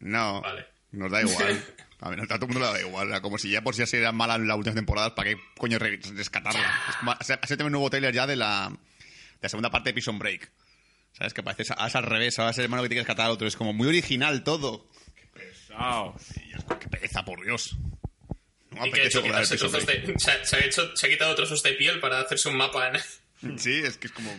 No, 0.00 0.40
Vale. 0.40 0.66
Nos 0.92 1.10
da 1.10 1.20
igual. 1.22 1.64
A 2.02 2.08
ver, 2.08 2.20
a 2.20 2.24
todo 2.26 2.46
el 2.46 2.52
mundo 2.54 2.60
le 2.60 2.72
da 2.72 2.80
igual. 2.80 3.08
Era 3.08 3.20
como 3.20 3.36
si 3.36 3.50
ya 3.50 3.60
por 3.60 3.74
si 3.74 3.80
ya 3.80 3.86
sería 3.86 4.10
mala 4.10 4.36
en 4.36 4.48
las 4.48 4.56
últimas 4.56 4.74
temporadas, 4.74 5.12
¿para 5.12 5.28
qué 5.30 5.36
coño 5.58 5.78
re- 5.78 6.00
rescatarla? 6.14 6.58
Es 6.90 6.96
como, 6.96 7.12
hace 7.12 7.62
un 7.62 7.72
nuevo 7.72 7.90
trailer 7.90 8.14
ya 8.14 8.26
de 8.26 8.36
la, 8.36 8.70
de 8.70 9.38
la 9.42 9.48
segunda 9.50 9.70
parte 9.70 9.90
de 9.90 9.92
Prison 9.92 10.18
Break. 10.18 10.50
¿Sabes? 11.12 11.34
Que 11.34 11.42
parece 11.42 11.62
es 11.64 11.70
al 11.96 12.02
revés, 12.04 12.38
ahora 12.38 12.52
es 12.52 12.58
el 12.58 12.64
hermano 12.64 12.82
que 12.82 12.88
tiene 12.88 13.00
que 13.02 13.06
rescatar 13.06 13.26
al 13.26 13.32
otro. 13.32 13.46
Es 13.46 13.54
como 13.54 13.74
muy 13.74 13.86
original 13.88 14.42
todo. 14.44 14.88
Pesado. 15.34 16.14
Es 16.54 16.64
como, 16.64 16.80
qué 16.80 16.88
pereza, 16.88 17.22
por 17.22 17.44
Dios. 17.44 17.76
No 18.70 18.80
me 18.80 18.88
¿Y 18.88 18.92
qué 18.92 19.00
ha 19.02 19.04
hecho? 19.04 19.20
de, 19.20 19.44
se 20.16 20.56
ha 20.56 20.58
hecho, 20.64 20.96
se 20.96 21.06
ha 21.06 21.10
quitado 21.10 21.34
trozos 21.34 21.62
de 21.62 21.72
piel 21.74 22.00
para 22.00 22.20
hacerse 22.20 22.48
un 22.48 22.56
mapa 22.56 22.88
en. 22.88 22.96
Sí, 23.56 23.72
es 23.82 23.96
que 23.96 24.06
es 24.08 24.12
como. 24.12 24.30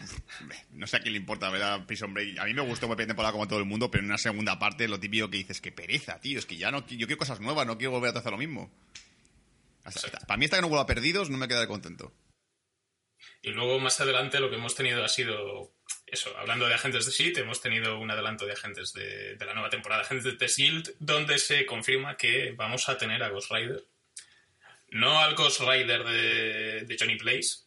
No 0.73 0.85
sé 0.85 0.97
a 0.97 0.99
quién 0.99 1.13
le 1.13 1.19
importa 1.19 1.49
ver 1.49 1.63
a 1.63 1.85
Prison 1.87 2.13
Break. 2.13 2.37
A 2.39 2.45
mí 2.45 2.53
me 2.53 2.61
gustó 2.61 2.87
la 2.87 2.95
primera 2.95 3.07
temporada 3.07 3.31
como 3.31 3.45
a 3.45 3.47
todo 3.47 3.57
el 3.59 3.65
mundo, 3.65 3.89
pero 3.89 4.03
en 4.03 4.09
una 4.09 4.17
segunda 4.19 4.59
parte 4.59 4.87
lo 4.87 4.99
típico 4.99 5.29
que 5.29 5.37
dices, 5.37 5.59
que 5.59 5.71
pereza, 5.71 6.19
tío. 6.19 6.37
Es 6.37 6.45
que 6.45 6.55
ya 6.57 6.69
no. 6.71 6.85
Yo 6.87 7.07
quiero 7.07 7.17
cosas 7.17 7.39
nuevas, 7.39 7.65
no 7.65 7.77
quiero 7.77 7.91
volver 7.91 8.15
a 8.15 8.19
hacer 8.19 8.31
lo 8.31 8.37
mismo. 8.37 8.71
Hasta- 9.83 10.05
hasta- 10.05 10.19
para 10.27 10.37
mí, 10.37 10.45
hasta 10.45 10.57
que 10.57 10.61
no 10.61 10.67
vuelva 10.69 10.83
a 10.83 10.87
perdidos, 10.87 11.29
no 11.31 11.37
me 11.37 11.47
quedaré 11.47 11.67
contento. 11.67 12.13
Y 13.41 13.49
luego 13.51 13.79
más 13.79 13.99
adelante 14.01 14.39
lo 14.39 14.49
que 14.51 14.57
hemos 14.57 14.75
tenido 14.75 15.03
ha 15.03 15.09
sido 15.09 15.73
eso, 16.05 16.35
hablando 16.37 16.67
de 16.67 16.75
agentes 16.75 17.05
de 17.07 17.11
SHIELD, 17.11 17.39
hemos 17.39 17.59
tenido 17.61 17.97
un 17.99 18.11
adelanto 18.11 18.45
de 18.45 18.53
agentes 18.53 18.93
de, 18.93 19.35
de 19.35 19.45
la 19.45 19.53
nueva 19.53 19.69
temporada 19.71 20.03
agentes 20.03 20.37
de 20.37 20.47
SHIELD, 20.47 20.91
donde 20.99 21.39
se 21.39 21.65
confirma 21.65 22.17
que 22.17 22.51
vamos 22.55 22.87
a 22.87 22.97
tener 22.99 23.23
a 23.23 23.29
Ghost 23.29 23.51
Rider. 23.51 23.83
No 24.89 25.19
al 25.19 25.33
Ghost 25.35 25.61
Rider 25.61 26.03
de, 26.03 26.81
de 26.85 26.97
Johnny 26.99 27.15
Place, 27.17 27.61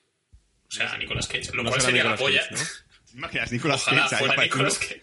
sea, 0.74 0.92
a 0.92 0.98
Nicolas 0.98 1.26
Cage, 1.26 1.50
lo 1.54 1.62
No 1.62 1.70
cual 1.70 1.80
sería 1.80 2.04
la 2.04 2.10
Nicolas 2.12 2.20
polla. 2.20 2.48
Cage, 2.48 2.62
¿no? 2.62 3.10
¿Te 3.10 3.16
imaginas? 3.18 3.52
Nicolas 3.52 3.82
Ojalá 3.82 4.08
Cage 4.08 4.16
fuera. 4.26 4.42
Nicolas 4.42 4.78
Cage. 4.78 5.02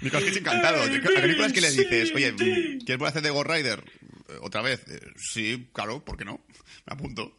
Nicolas 0.00 0.24
Cage 0.24 0.38
encantado. 0.38 0.82
¿A 0.82 0.86
Nicolas 1.26 1.52
que 1.52 1.60
le 1.60 1.70
dices? 1.70 2.12
Oye. 2.14 2.34
¿quieres 2.34 2.86
volver 2.98 3.06
a 3.06 3.08
hacer 3.08 3.22
de 3.22 3.30
Ghost 3.30 3.50
Rider? 3.50 3.84
Eh, 4.28 4.38
¿Otra 4.40 4.62
vez? 4.62 4.82
Eh, 4.88 5.00
sí, 5.16 5.68
claro, 5.72 6.04
¿por 6.04 6.16
qué 6.16 6.24
no? 6.24 6.44
Me 6.86 6.94
apunto. 6.94 7.36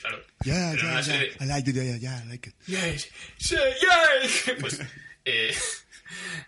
Claro. 0.00 0.24
Ya, 0.44 0.74
ya, 0.74 1.00
ya. 1.00 1.22
I 1.22 1.46
like 1.46 1.70
it, 1.70 1.76
yeah, 1.76 1.96
yeah, 1.96 2.22
I 2.24 2.28
like 2.28 2.48
it. 2.48 2.54
Yes, 2.66 3.08
sí, 3.38 3.56
yes. 3.80 4.52
Pues, 4.60 4.80
eh, 5.24 5.54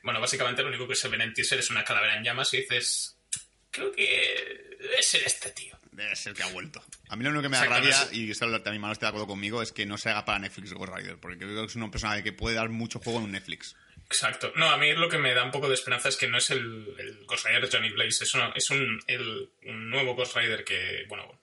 bueno, 0.03 0.21
básicamente 0.21 0.63
lo 0.63 0.69
único 0.69 0.89
que 0.89 0.95
se 0.95 1.09
ve 1.09 1.17
en 1.17 1.23
el 1.23 1.35
teaser 1.35 1.59
es 1.59 1.71
una 1.71 1.85
calavera 1.85 2.17
en 2.17 2.25
llamas 2.25 2.53
y 2.55 2.59
dices, 2.59 3.17
creo 3.71 3.93
que 3.93 4.77
debe 4.81 5.03
ser 5.03 5.23
este 5.25 5.51
tío. 5.51 5.76
Debe 5.97 6.15
ser 6.15 6.35
que 6.35 6.43
ha 6.43 6.49
vuelto. 6.53 6.83
A 7.09 7.17
mí 7.17 7.25
lo 7.25 7.31
único 7.31 7.43
que 7.43 7.49
me 7.49 7.57
da 7.57 7.63
rabia, 7.71 7.97
y 8.13 8.31
esto 8.31 8.45
también 8.63 8.83
Manu 8.83 8.93
está 8.93 9.07
de 9.07 9.11
acuerdo 9.11 9.27
conmigo, 9.29 9.63
es 9.63 9.73
que 9.73 9.87
no 9.87 9.97
se 9.97 10.11
haga 10.11 10.25
para 10.27 10.39
Netflix 10.39 10.73
Ghost 10.75 10.93
Rider, 10.95 11.17
porque 11.19 11.39
creo 11.39 11.55
que 11.63 11.65
es 11.67 11.75
un 11.77 11.91
personaje 11.91 12.23
que 12.23 12.33
puede 12.33 12.55
dar 12.57 12.69
mucho 12.69 12.99
juego 12.99 13.21
en 13.21 13.33
Netflix. 13.33 13.75
Exacto. 14.05 14.53
No, 14.57 14.69
a 14.69 14.77
mí 14.77 14.93
lo 14.93 15.09
que 15.09 15.17
me 15.19 15.33
da 15.35 15.43
un 15.43 15.51
poco 15.51 15.69
de 15.69 15.75
esperanza 15.75 16.09
es 16.11 16.17
que 16.17 16.29
no 16.29 16.37
es 16.39 16.51
el, 16.51 16.95
el 16.99 17.25
Ghost 17.27 17.47
Rider 17.47 17.69
Johnny 17.73 17.89
Blaze, 17.91 18.25
es, 18.25 18.33
es 18.55 18.71
un, 18.71 19.01
el- 19.07 19.51
un 19.65 19.89
nuevo 19.91 20.15
Ghost 20.15 20.37
Rider 20.37 20.65
que, 20.65 21.07
bueno, 21.09 21.41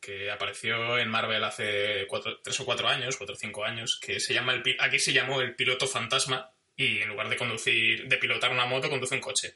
que 0.00 0.30
apareció 0.30 0.98
en 0.98 1.08
Marvel 1.08 1.42
hace 1.42 2.06
cuatro, 2.06 2.40
tres 2.42 2.60
o 2.60 2.64
cuatro 2.66 2.86
años, 2.88 3.16
cuatro 3.16 3.34
o 3.34 3.38
cinco 3.38 3.64
años, 3.64 3.98
que 4.00 4.20
se 4.20 4.34
llama 4.34 4.52
el, 4.52 4.62
aquí 4.80 4.98
se 4.98 5.14
llamó 5.14 5.40
el 5.40 5.54
piloto 5.56 5.86
fantasma 5.88 6.50
y 6.76 6.98
en 6.98 7.08
lugar 7.08 7.30
de 7.30 7.36
conducir, 7.38 8.06
de 8.06 8.18
pilotar 8.18 8.50
una 8.52 8.66
moto, 8.66 8.90
conduce 8.90 9.14
un 9.14 9.20
coche. 9.22 9.54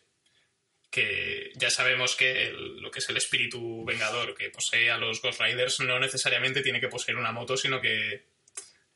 Que 0.91 1.51
ya 1.57 1.71
sabemos 1.71 2.17
que 2.17 2.49
el- 2.49 2.79
lo 2.81 2.91
que 2.91 3.01
es 3.01 3.09
el 3.11 3.17
espíritu 3.19 3.85
vengador 3.85 4.35
que 4.35 4.49
posee 4.51 4.91
a 4.91 4.97
los 4.97 5.21
Ghost 5.21 5.41
Riders 5.41 5.81
no 5.81 5.99
necesariamente 6.01 6.63
tiene 6.63 6.81
que 6.81 6.89
poseer 6.89 7.17
una 7.19 7.31
moto, 7.33 7.57
sino 7.57 7.81
que 7.81 8.27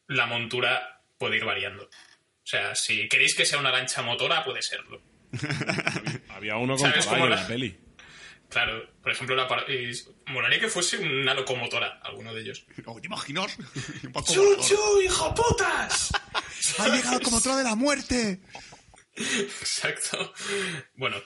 la 0.06 0.26
montura 0.26 1.02
puede 1.18 1.37
ir 1.37 1.44
variando. 1.44 1.84
O 1.84 2.46
sea, 2.46 2.75
si 2.75 3.08
queréis 3.08 3.34
que 3.37 3.44
sea 3.46 3.58
una 3.58 3.70
lancha 3.70 4.02
motora, 4.02 4.42
puede 4.42 4.62
serlo. 4.62 5.02
Había 6.30 6.56
uno 6.56 6.76
con 6.76 6.88
¿Sabes 6.90 7.04
caballo 7.04 7.25
en 7.25 7.30
la- 7.30 7.37
la 7.42 7.46
peli. 7.46 7.78
Claro, 8.49 8.87
por 9.02 9.12
ejemplo, 9.12 9.34
la 9.34 9.49
par- 9.49 9.64
molaría 10.26 10.61
que 10.61 10.68
fuese 10.68 10.99
una 10.99 11.32
locomotora, 11.32 12.00
alguno 12.02 12.34
de 12.34 12.40
ellos. 12.42 12.64
Oh, 12.87 13.00
¿Te 13.00 13.06
imaginas? 13.06 13.56
Un 14.02 14.12
Paco 14.12 14.32
¡Chu, 14.32 14.42
Volador. 14.42 14.66
chu, 14.66 15.00
hijo 15.02 15.34
putas! 15.34 16.11
¡Ha 16.78 16.88
llegado 16.88 17.20
como 17.20 17.37
otro 17.38 17.56
de 17.56 17.64
la 17.64 17.75
muerte! 17.75 18.40
Exacto. 19.16 20.32
Bueno, 20.96 21.16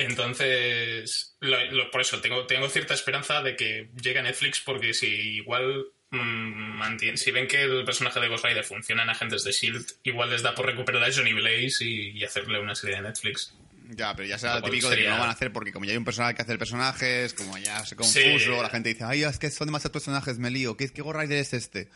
entonces, 0.00 1.36
lo- 1.40 1.64
lo- 1.72 1.90
por 1.90 2.00
eso 2.00 2.20
tengo, 2.20 2.46
tengo 2.46 2.68
cierta 2.68 2.94
esperanza 2.94 3.42
de 3.42 3.56
que 3.56 3.90
llegue 4.00 4.18
a 4.18 4.22
Netflix 4.22 4.60
porque 4.60 4.94
si 4.94 5.06
igual 5.36 5.86
mm, 6.10 6.78
mantien- 6.80 7.16
si 7.16 7.30
ven 7.30 7.46
que 7.46 7.62
el 7.62 7.84
personaje 7.84 8.18
de 8.20 8.28
Ghost 8.28 8.44
Rider 8.44 8.64
funciona 8.64 9.02
en 9.04 9.10
Agentes 9.10 9.44
de 9.44 9.50
S.H.I.E.L.D., 9.50 9.86
igual 10.04 10.30
les 10.30 10.42
da 10.42 10.54
por 10.54 10.66
recuperar 10.66 11.04
a 11.04 11.12
Johnny 11.12 11.32
Blaze 11.32 11.84
y, 11.84 12.18
y 12.18 12.24
hacerle 12.24 12.58
una 12.58 12.74
serie 12.74 12.96
de 12.96 13.02
Netflix. 13.02 13.54
Ya, 13.92 14.14
pero 14.14 14.28
ya 14.28 14.38
será 14.38 14.56
Lo 14.60 14.62
típico 14.62 14.88
de 14.88 14.96
que 14.96 15.04
no 15.04 15.10
lo 15.14 15.18
van 15.20 15.30
a 15.30 15.32
hacer 15.32 15.52
porque 15.52 15.72
como 15.72 15.84
ya 15.84 15.92
hay 15.92 15.96
un 15.98 16.04
personaje 16.04 16.34
que 16.36 16.42
hace 16.42 16.56
personajes, 16.58 17.34
como 17.34 17.58
ya 17.58 17.84
se 17.84 17.96
confuso, 17.96 18.38
Sí. 18.38 18.48
la 18.62 18.70
gente 18.70 18.88
dice, 18.90 19.04
ay, 19.04 19.24
es 19.24 19.38
que 19.38 19.50
son 19.50 19.66
demasiados 19.66 19.92
personajes, 19.92 20.38
me 20.38 20.50
lío, 20.50 20.76
¿qué, 20.76 20.88
qué 20.88 21.02
Ghost 21.02 21.18
Rider 21.18 21.38
es 21.38 21.52
este? 21.54 21.88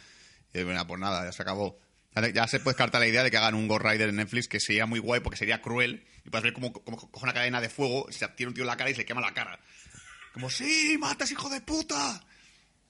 Y 0.52 0.62
bueno, 0.64 0.84
pues 0.86 1.00
nada, 1.00 1.24
ya 1.24 1.32
se 1.32 1.42
acabó. 1.42 1.80
Ya, 2.16 2.28
ya 2.28 2.46
se 2.48 2.58
puede 2.60 2.74
descartar 2.74 3.00
la 3.00 3.06
idea 3.08 3.22
de 3.24 3.30
que 3.30 3.36
hagan 3.36 3.54
un 3.54 3.66
Ghost 3.68 3.84
Rider 3.84 4.08
en 4.08 4.16
Netflix 4.16 4.48
que 4.48 4.58
sería 4.60 4.86
muy 4.86 4.98
guay 5.00 5.20
porque 5.20 5.36
sería 5.36 5.60
cruel 5.60 6.04
y 6.24 6.30
puedes 6.30 6.42
ver 6.44 6.52
como, 6.52 6.72
como 6.72 6.96
coge 7.10 7.24
una 7.24 7.34
cadena 7.34 7.60
de 7.60 7.68
fuego, 7.68 8.06
se 8.10 8.26
tira 8.28 8.48
un 8.48 8.54
tío 8.54 8.62
en 8.64 8.68
la 8.68 8.76
cara 8.76 8.90
y 8.90 8.94
se 8.94 9.00
le 9.00 9.04
quema 9.06 9.20
la 9.20 9.34
cara. 9.34 9.58
Como, 10.32 10.50
sí, 10.50 10.96
matas, 10.98 11.30
hijo 11.30 11.48
de 11.48 11.60
puta. 11.60 12.24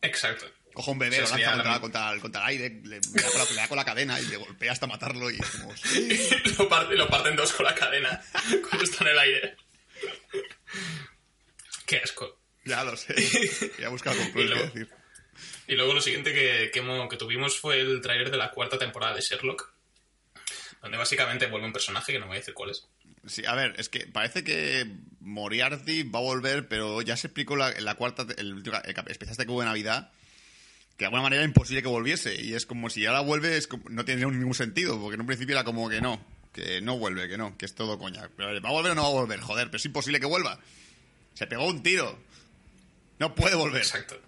Exacto. 0.03 0.47
Coge 0.73 0.91
un 0.91 0.99
bebé, 0.99 1.21
lo 1.21 1.29
lanza 1.29 1.81
contra, 1.81 2.13
el- 2.13 2.21
contra 2.21 2.41
el 2.43 2.49
aire, 2.49 2.81
le, 2.85 3.01
le 3.01 3.23
da 3.23 3.31
con 3.31 3.39
la, 3.39 3.45
le 3.45 3.55
da 3.57 3.69
con 3.69 3.77
la 3.77 3.85
cadena 3.85 4.21
y 4.21 4.27
le 4.27 4.37
golpea 4.37 4.73
hasta 4.73 4.87
matarlo 4.89 5.31
y 5.31 5.37
es 5.39 5.51
como, 5.51 5.77
sí. 5.77 6.09
lo, 6.59 6.69
parte- 6.69 6.95
lo 6.97 7.09
parten 7.09 7.37
dos 7.37 7.53
con 7.53 7.65
la 7.67 7.75
cadena 7.75 8.21
cuando 8.69 8.85
está 8.85 9.05
en 9.05 9.11
el 9.11 9.19
aire. 9.19 9.57
Qué 11.87 11.99
asco. 11.99 12.41
Ya 12.65 12.83
lo 12.83 12.97
sé. 12.97 13.15
Voy 13.77 13.85
a 13.85 13.89
buscar 13.91 14.17
con 14.17 14.27
Y 14.41 14.45
luego- 14.45 14.65
decir. 14.65 14.89
Y 15.67 15.75
luego 15.77 15.95
lo 15.95 16.01
siguiente 16.01 16.33
que, 16.33 16.71
que, 16.73 17.09
que 17.11 17.17
tuvimos 17.17 17.59
fue 17.59 17.81
el 17.81 18.01
tráiler 18.01 18.31
de 18.31 18.37
la 18.37 18.51
cuarta 18.51 18.79
temporada 18.79 19.15
de 19.15 19.21
Sherlock, 19.23 19.73
donde 20.83 20.99
básicamente 20.99 21.47
vuelve 21.47 21.67
un 21.67 21.73
personaje 21.73 22.13
que 22.13 22.19
no 22.19 22.27
voy 22.27 22.37
a 22.37 22.41
decir 22.41 22.53
cuál 22.55 22.71
es. 22.71 22.87
Sí, 23.27 23.45
a 23.47 23.55
ver, 23.55 23.75
es 23.79 23.89
que 23.89 24.07
parece 24.07 24.45
que 24.45 24.87
Moriarty 25.21 26.03
va 26.05 26.19
a 26.19 26.23
volver, 26.23 26.69
pero 26.69 27.01
ya 27.03 27.17
se 27.17 27.29
explicó 27.29 27.57
la, 27.57 27.71
en 27.71 27.85
la 27.85 27.95
cuarta, 27.95 28.27
el, 28.37 28.53
último- 28.55 28.77
el 28.85 28.95
cap- 28.95 29.09
especial 29.09 29.33
este 29.33 29.47
que 29.47 29.51
hubo 29.53 29.61
de 29.61 29.67
Navidad, 29.67 30.11
que 30.97 31.05
de 31.05 31.07
alguna 31.07 31.23
manera 31.23 31.43
era 31.43 31.49
imposible 31.49 31.83
que 31.83 31.89
volviese. 31.89 32.41
Y 32.41 32.55
es 32.55 32.67
como 32.67 32.91
si 32.91 33.05
ahora 33.07 33.21
vuelve, 33.21 33.57
es 33.57 33.67
como- 33.67 33.89
no 33.89 34.05
tiene 34.05 34.27
ningún 34.27 34.55
sentido, 34.55 35.01
porque 35.01 35.15
en 35.15 35.21
un 35.23 35.27
principio 35.27 35.55
era 35.55 35.65
como 35.65 35.89
que 35.89 36.01
no, 36.01 36.25
que 36.53 36.81
no 36.81 36.99
vuelve, 36.99 37.29
que 37.29 37.37
no, 37.39 37.57
que 37.57 37.65
es 37.67 37.75
todo 37.75 37.99
coña. 37.99 38.29
Pero 38.37 38.61
¿va 38.61 38.69
a 38.69 38.73
volver 38.73 38.93
o 38.93 38.95
no 38.95 39.03
va 39.03 39.09
a 39.09 39.13
volver? 39.13 39.41
Joder, 39.41 39.67
pero 39.69 39.79
es 39.79 39.85
imposible 39.87 40.21
que 40.21 40.27
vuelva. 40.27 40.61
Se 41.35 41.47
pegó 41.47 41.67
un 41.67 41.83
tiro. 41.83 42.19
No 43.19 43.35
puede 43.35 43.55
volver. 43.57 43.81
Exacto. 43.83 44.21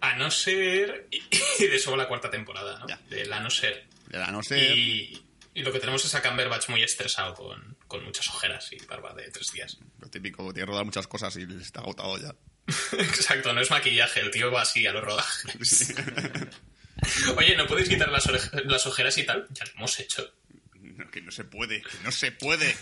A 0.00 0.16
no 0.16 0.30
ser... 0.30 1.06
Y, 1.10 1.20
de 1.64 1.76
eso 1.76 1.90
va 1.92 1.96
la 1.96 2.08
cuarta 2.08 2.30
temporada, 2.30 2.78
¿no? 2.80 2.88
Ya. 2.88 3.00
Del 3.08 3.32
a 3.32 3.40
no 3.40 3.50
ser. 3.50 3.84
De 4.08 4.18
la 4.18 4.30
no 4.32 4.42
ser. 4.42 4.76
Y, 4.76 5.22
y 5.54 5.62
lo 5.62 5.72
que 5.72 5.80
tenemos 5.80 6.04
es 6.04 6.14
a 6.14 6.22
Cumberbatch 6.22 6.68
muy 6.68 6.82
estresado 6.82 7.34
con, 7.34 7.76
con 7.86 8.04
muchas 8.04 8.28
ojeras 8.28 8.72
y 8.72 8.76
barba 8.86 9.12
de 9.14 9.30
tres 9.30 9.52
días. 9.52 9.78
Lo 10.00 10.08
típico, 10.08 10.42
tiene 10.52 10.66
que 10.66 10.70
rodar 10.72 10.84
muchas 10.84 11.06
cosas 11.06 11.36
y 11.36 11.42
está 11.60 11.80
agotado 11.80 12.18
ya. 12.18 12.34
Exacto, 12.98 13.52
no 13.52 13.60
es 13.60 13.70
maquillaje, 13.70 14.20
el 14.20 14.30
tío 14.30 14.50
va 14.50 14.62
así 14.62 14.86
a 14.86 14.92
los 14.92 15.04
rodajes. 15.04 15.94
Oye, 17.36 17.56
¿no 17.56 17.66
podéis 17.66 17.88
quitar 17.88 18.08
las, 18.10 18.86
ojeras 18.86 19.18
y 19.18 19.24
tal? 19.24 19.46
Ya 19.50 19.64
lo 19.64 19.72
hemos 19.72 19.98
hecho. 20.00 20.32
No, 20.74 21.10
que 21.10 21.20
no 21.20 21.30
se 21.32 21.44
puede, 21.44 21.82
que 21.82 21.98
no 22.04 22.12
se 22.12 22.32
puede. 22.32 22.76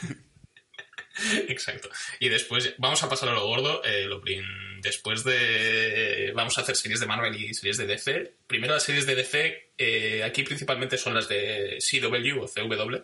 Exacto. 1.48 1.88
Y 2.18 2.28
después, 2.28 2.74
vamos 2.78 3.02
a 3.02 3.08
pasar 3.08 3.30
a 3.30 3.32
lo 3.32 3.46
gordo. 3.46 3.82
eh, 3.84 4.04
lo 4.06 4.20
prim- 4.20 4.44
después 4.80 5.24
de. 5.24 6.32
Vamos 6.34 6.56
a 6.58 6.62
hacer 6.62 6.76
series 6.76 7.00
de 7.00 7.06
Marvel 7.06 7.34
y 7.34 7.54
series 7.54 7.76
de 7.76 7.86
DC. 7.86 8.34
Primero 8.46 8.74
las 8.74 8.82
series 8.82 9.06
de 9.06 9.14
DC, 9.14 9.72
eh, 9.78 10.22
aquí 10.24 10.42
principalmente 10.42 10.98
son 10.98 11.14
las 11.14 11.28
de 11.28 11.78
CW 11.78 12.42
o 12.42 12.46
CW. 12.46 12.96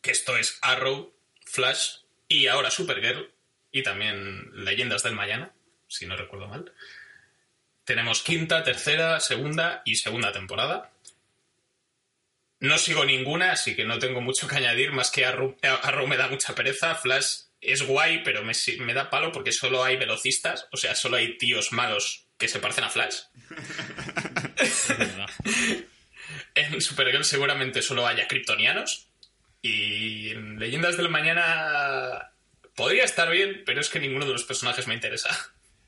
Que 0.00 0.10
esto 0.10 0.36
es 0.36 0.58
Arrow, 0.62 1.12
Flash 1.44 1.98
y 2.28 2.46
ahora 2.46 2.70
Supergirl. 2.70 3.30
Y 3.72 3.82
también 3.82 4.50
Leyendas 4.64 5.02
del 5.04 5.14
Mañana, 5.14 5.52
si 5.86 6.06
no 6.06 6.16
recuerdo 6.16 6.48
mal. 6.48 6.72
Tenemos 7.84 8.22
quinta, 8.22 8.64
tercera, 8.64 9.20
segunda 9.20 9.82
y 9.84 9.96
segunda 9.96 10.32
temporada. 10.32 10.90
No 12.60 12.76
sigo 12.78 13.04
ninguna, 13.04 13.52
así 13.52 13.74
que 13.74 13.84
no 13.84 13.98
tengo 13.98 14.20
mucho 14.20 14.46
que 14.46 14.56
añadir, 14.56 14.92
más 14.92 15.10
que 15.10 15.24
Arrow, 15.24 15.56
Arrow 15.62 16.06
me 16.06 16.16
da 16.16 16.28
mucha 16.28 16.54
pereza, 16.54 16.94
Flash 16.94 17.49
es 17.60 17.82
guay, 17.82 18.22
pero 18.24 18.42
me, 18.42 18.94
da 18.94 19.10
palo 19.10 19.32
porque 19.32 19.52
solo 19.52 19.84
hay 19.84 19.96
velocistas, 19.96 20.66
o 20.72 20.76
sea, 20.76 20.94
solo 20.94 21.16
hay 21.16 21.36
tíos 21.36 21.72
malos 21.72 22.26
que 22.38 22.48
se 22.48 22.58
parecen 22.58 22.84
a 22.84 22.90
Flash. 22.90 23.16
en 26.54 26.80
Supergirl 26.80 27.24
seguramente 27.24 27.82
solo 27.82 28.06
haya 28.06 28.26
kryptonianos. 28.26 29.08
Y 29.62 30.30
en 30.30 30.58
Leyendas 30.58 30.96
del 30.96 31.10
Mañana 31.10 32.32
podría 32.74 33.04
estar 33.04 33.30
bien, 33.30 33.62
pero 33.66 33.80
es 33.80 33.90
que 33.90 34.00
ninguno 34.00 34.24
de 34.24 34.32
los 34.32 34.44
personajes 34.44 34.86
me 34.86 34.94
interesa. 34.94 35.28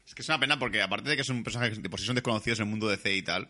Es 0.06 0.14
que 0.14 0.22
es 0.22 0.28
una 0.28 0.38
pena 0.38 0.58
porque, 0.58 0.82
aparte 0.82 1.08
de 1.08 1.16
que 1.16 1.24
son 1.24 1.42
personajes 1.42 1.82
de 1.82 1.88
por 1.88 1.98
sí 1.98 2.06
son 2.06 2.16
desconocidos 2.16 2.58
en 2.58 2.66
el 2.66 2.70
mundo 2.70 2.88
de 2.88 2.98
C 2.98 3.14
y 3.14 3.22
tal, 3.22 3.48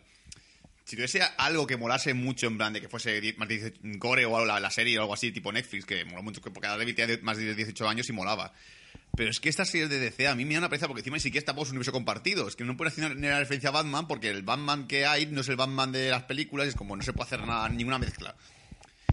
si 0.85 0.95
tuviese 0.95 1.21
algo 1.37 1.65
que 1.65 1.77
molase 1.77 2.13
mucho, 2.13 2.47
en 2.47 2.57
plan 2.57 2.73
de 2.73 2.81
que 2.81 2.89
fuese 2.89 3.35
más 3.37 3.47
de 3.47 3.55
18 3.55 3.79
gore 3.97 4.25
o 4.25 4.35
algo, 4.35 4.45
la, 4.45 4.59
la 4.59 4.71
serie 4.71 4.97
o 4.97 5.01
algo 5.01 5.13
así, 5.13 5.31
tipo 5.31 5.51
Netflix, 5.51 5.85
que 5.85 6.05
moló 6.05 6.23
mucho, 6.23 6.41
porque 6.41 6.59
cada 6.61 6.77
vez 6.77 6.93
tenía 6.95 7.17
más 7.21 7.37
de 7.37 7.55
18 7.55 7.87
años 7.87 8.09
y 8.09 8.13
molaba. 8.13 8.53
Pero 9.15 9.29
es 9.29 9.39
que 9.39 9.47
estas 9.47 9.69
series 9.69 9.89
de 9.89 9.99
DC 9.99 10.27
a 10.27 10.33
mí 10.33 10.43
me 10.43 10.55
dan 10.55 10.63
una 10.63 10.69
pereza 10.69 10.87
porque 10.87 11.01
encima 11.01 11.17
ni 11.17 11.21
siquiera 11.21 11.39
estamos 11.39 11.67
en 11.67 11.73
un 11.73 11.77
universo 11.77 11.91
compartido. 11.91 12.47
Es 12.47 12.55
que 12.55 12.63
no 12.63 12.75
pueden 12.75 12.91
hacer 12.91 13.15
una 13.15 13.39
referencia 13.39 13.69
a 13.69 13.71
Batman 13.71 14.07
porque 14.07 14.29
el 14.29 14.41
Batman 14.41 14.87
que 14.87 15.05
hay 15.05 15.27
no 15.27 15.41
es 15.41 15.49
el 15.49 15.55
Batman 15.55 15.91
de 15.91 16.09
las 16.09 16.23
películas 16.23 16.65
y 16.65 16.69
es 16.69 16.75
como 16.75 16.95
no 16.95 17.03
se 17.03 17.13
puede 17.13 17.27
hacer 17.27 17.45
nada, 17.45 17.69
ninguna 17.69 17.99
mezcla. 17.99 18.35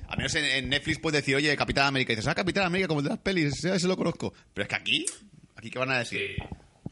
A 0.08 0.16
menos 0.16 0.34
en, 0.34 0.44
en 0.46 0.70
Netflix 0.70 0.98
puedes 0.98 1.20
decir, 1.20 1.36
oye, 1.36 1.54
Capitán 1.54 1.86
América. 1.86 2.12
Y 2.12 2.16
dices, 2.16 2.28
ah, 2.28 2.34
Capitán 2.34 2.64
América, 2.64 2.88
como 2.88 3.00
el 3.00 3.04
de 3.04 3.10
las 3.10 3.18
pelis, 3.18 3.62
ese, 3.62 3.86
lo 3.86 3.96
conozco. 3.96 4.32
Pero 4.54 4.62
es 4.62 4.68
que 4.68 4.74
aquí, 4.74 5.06
¿aquí 5.54 5.70
qué 5.70 5.78
van 5.78 5.90
a 5.90 5.98
decir? 5.98 6.34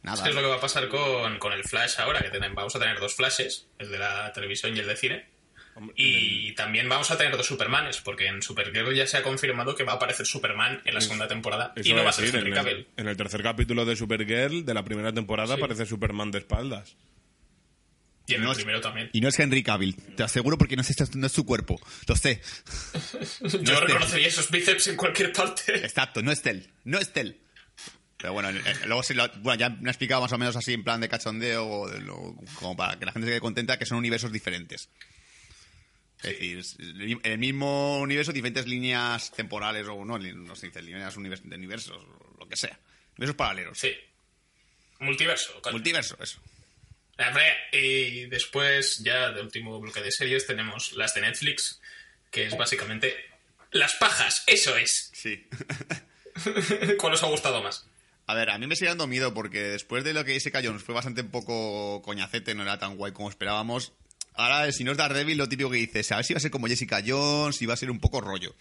Nada. 0.02 0.16
Es 0.16 0.22
que 0.22 0.28
es 0.30 0.34
lo 0.34 0.40
que 0.42 0.46
va 0.48 0.56
a 0.56 0.60
pasar 0.60 0.88
con, 0.88 1.38
con 1.38 1.52
el 1.52 1.64
Flash 1.64 1.98
ahora, 1.98 2.20
que 2.20 2.30
tenemos, 2.30 2.54
vamos 2.56 2.74
a 2.76 2.78
tener 2.78 2.98
dos 3.00 3.14
Flashes, 3.14 3.66
el 3.78 3.90
de 3.90 3.98
la 3.98 4.32
televisión 4.32 4.76
y 4.76 4.80
el 4.80 4.86
de 4.86 4.96
cine. 4.96 5.26
Y 5.94 6.52
también 6.54 6.88
vamos 6.88 7.08
a 7.12 7.16
tener 7.16 7.36
dos 7.36 7.46
Supermanes, 7.46 7.98
porque 7.98 8.26
en 8.26 8.42
Supergirl 8.42 8.92
ya 8.96 9.06
se 9.06 9.16
ha 9.16 9.22
confirmado 9.22 9.76
que 9.76 9.84
va 9.84 9.92
a 9.92 9.96
aparecer 9.96 10.26
Superman 10.26 10.82
en 10.84 10.92
la 10.94 11.00
segunda 11.00 11.28
temporada. 11.28 11.72
Eso 11.76 11.88
Y 11.90 11.92
no 11.94 12.02
va 12.02 12.10
a 12.10 12.12
ser 12.12 12.34
Henry 12.34 12.48
en, 12.48 12.54
Cavill. 12.54 12.76
el, 12.78 12.86
en 12.96 13.08
el 13.08 13.16
tercer 13.16 13.42
capítulo 13.44 13.84
de 13.84 13.94
Supergirl 13.94 14.64
de 14.64 14.74
la 14.74 14.84
primera 14.84 15.12
temporada 15.12 15.54
Sí. 15.54 15.60
aparece 15.60 15.86
Superman 15.86 16.32
de 16.32 16.38
espaldas. 16.38 16.96
Y 18.26 18.34
en 18.34 18.40
No 18.42 18.46
el 18.48 18.52
es- 18.52 18.58
primero 18.58 18.80
también. 18.80 19.08
Y 19.12 19.20
no 19.20 19.28
es 19.28 19.38
Henry 19.38 19.62
Cavill, 19.62 19.94
te 20.16 20.22
aseguro 20.24 20.58
porque 20.58 20.74
no 20.74 20.82
es, 20.82 21.14
no 21.16 21.26
es 21.26 21.32
su 21.32 21.46
cuerpo. 21.46 21.80
Lo 22.08 22.16
sé. 22.16 22.42
Yo 23.40 23.46
este- 23.58 23.74
reconocería 23.76 24.26
esos 24.28 24.50
bíceps 24.50 24.88
en 24.88 24.96
cualquier 24.96 25.32
parte. 25.32 25.76
Exacto, 25.76 26.22
no 26.22 26.32
es 26.32 26.42
Tel. 26.42 26.68
No 26.84 26.98
es 26.98 27.12
Tel. 27.12 27.38
Pero 28.18 28.32
bueno, 28.32 28.50
eh, 28.50 28.62
luego 28.86 29.02
sí 29.02 29.14
lo- 29.14 29.28
bueno, 29.38 29.58
ya 29.60 29.70
me 29.70 29.88
ha 29.88 29.92
explicado 29.92 30.20
más 30.22 30.32
o 30.32 30.38
menos 30.38 30.56
así 30.56 30.72
en 30.74 30.82
plan 30.84 31.00
de 31.00 31.08
cachondeo, 31.08 31.66
o 31.66 31.88
de 31.88 32.00
lo- 32.00 32.34
como 32.54 32.76
para 32.76 32.98
que 32.98 33.06
la 33.06 33.12
gente 33.12 33.26
se 33.26 33.32
quede 33.32 33.40
contenta, 33.40 33.78
que 33.78 33.86
son 33.86 33.98
universos 33.98 34.32
diferentes. 34.32 34.88
Es 36.18 36.30
decir, 36.30 36.58
es 36.58 36.76
el 36.80 37.20
el 37.22 37.38
mismo 37.38 38.00
universo, 38.00 38.32
diferentes 38.32 38.66
líneas 38.66 39.30
temporales, 39.32 39.86
o 39.86 40.04
no, 40.04 40.18
li- 40.18 40.32
no 40.34 40.56
se 40.56 40.66
dice, 40.66 40.82
líneas 40.82 41.16
univers- 41.16 41.42
de 41.42 41.54
universos, 41.56 41.96
o 41.96 42.36
lo 42.40 42.48
que 42.48 42.56
sea. 42.56 42.76
Universos 43.16 43.36
paralelos. 43.36 43.78
Sí. 43.78 43.96
Multiverso. 44.98 45.60
coño. 45.62 45.74
Multiverso, 45.74 46.16
eso. 46.20 46.40
Hombre, 47.18 47.44
Y 47.72 48.26
después, 48.26 48.98
ya 48.98 49.30
de 49.30 49.42
último 49.42 49.78
bloque 49.80 50.00
de 50.02 50.10
series, 50.10 50.44
tenemos 50.46 50.92
las 50.94 51.14
de 51.14 51.20
Netflix, 51.20 51.80
que 52.32 52.46
es 52.46 52.56
básicamente 52.56 53.14
las 53.70 53.94
pajas, 53.94 54.42
eso 54.48 54.76
es. 54.76 55.10
Sí. 55.14 55.46
¿Cuál 56.98 57.14
os 57.14 57.22
ha 57.22 57.26
gustado 57.26 57.62
más? 57.62 57.86
A 58.28 58.34
ver, 58.34 58.50
a 58.50 58.58
mí 58.58 58.66
me 58.66 58.76
sigue 58.76 58.90
dando 58.90 59.06
miedo 59.06 59.32
porque 59.32 59.58
después 59.60 60.04
de 60.04 60.12
lo 60.12 60.22
que 60.24 60.34
Jessica 60.34 60.60
Jones 60.62 60.82
fue 60.82 60.94
bastante 60.94 61.24
poco 61.24 62.02
coñacete, 62.02 62.54
no 62.54 62.62
era 62.62 62.78
tan 62.78 62.96
guay 62.96 63.12
como 63.12 63.30
esperábamos. 63.30 63.92
Ahora, 64.34 64.70
si 64.70 64.84
no 64.84 64.92
es 64.92 64.98
Daredevil, 64.98 65.38
lo 65.38 65.48
típico 65.48 65.70
que 65.70 65.78
dices, 65.78 66.12
a 66.12 66.16
ver 66.16 66.24
si 66.26 66.34
va 66.34 66.36
a 66.36 66.40
ser 66.40 66.50
como 66.50 66.66
Jessica 66.68 67.02
Jones, 67.04 67.56
si 67.56 67.64
va 67.66 67.72
a 67.74 67.78
ser 67.78 67.90
un 67.90 67.98
poco 68.00 68.20
rollo. 68.20 68.54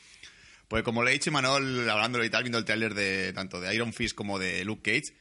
Pues 0.70 0.84
como 0.84 1.04
le 1.04 1.12
he 1.12 1.14
dicho 1.14 1.32
Manuel, 1.32 1.88
hablándolo 1.90 2.24
y 2.26 2.30
tal, 2.30 2.44
viendo 2.44 2.58
el 2.58 2.66
tráiler 2.66 2.94
de 2.94 3.34
tanto 3.34 3.60
de 3.62 3.76
Iron 3.76 3.94
Fist 3.94 4.16
como 4.16 4.40
de 4.40 4.64
Luke 4.66 4.90
Cage, 4.90 5.14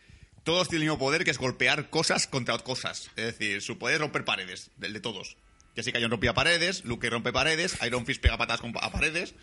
todos 0.45 0.69
tienen 0.69 0.85
el 0.87 0.91
mismo 0.93 0.99
poder 1.05 1.25
que 1.25 1.33
es 1.33 1.39
golpear 1.39 1.91
cosas 1.91 2.27
contra 2.29 2.57
cosas. 2.59 3.11
Es 3.17 3.25
decir, 3.27 3.61
su 3.63 3.79
poder 3.79 3.97
es 3.97 4.01
romper 4.01 4.25
paredes, 4.25 4.71
del 4.77 4.93
de 4.93 5.01
todos. 5.01 5.37
Jessica 5.75 5.99
Jones 5.99 6.11
rompía 6.13 6.35
paredes, 6.35 6.85
Luke 6.85 7.11
rompe 7.11 7.33
paredes, 7.33 7.77
Iron 7.85 8.07
Fist 8.07 8.23
pega 8.23 8.39
patas 8.39 8.61
con- 8.61 8.73
a 8.81 8.91
paredes. 8.93 9.35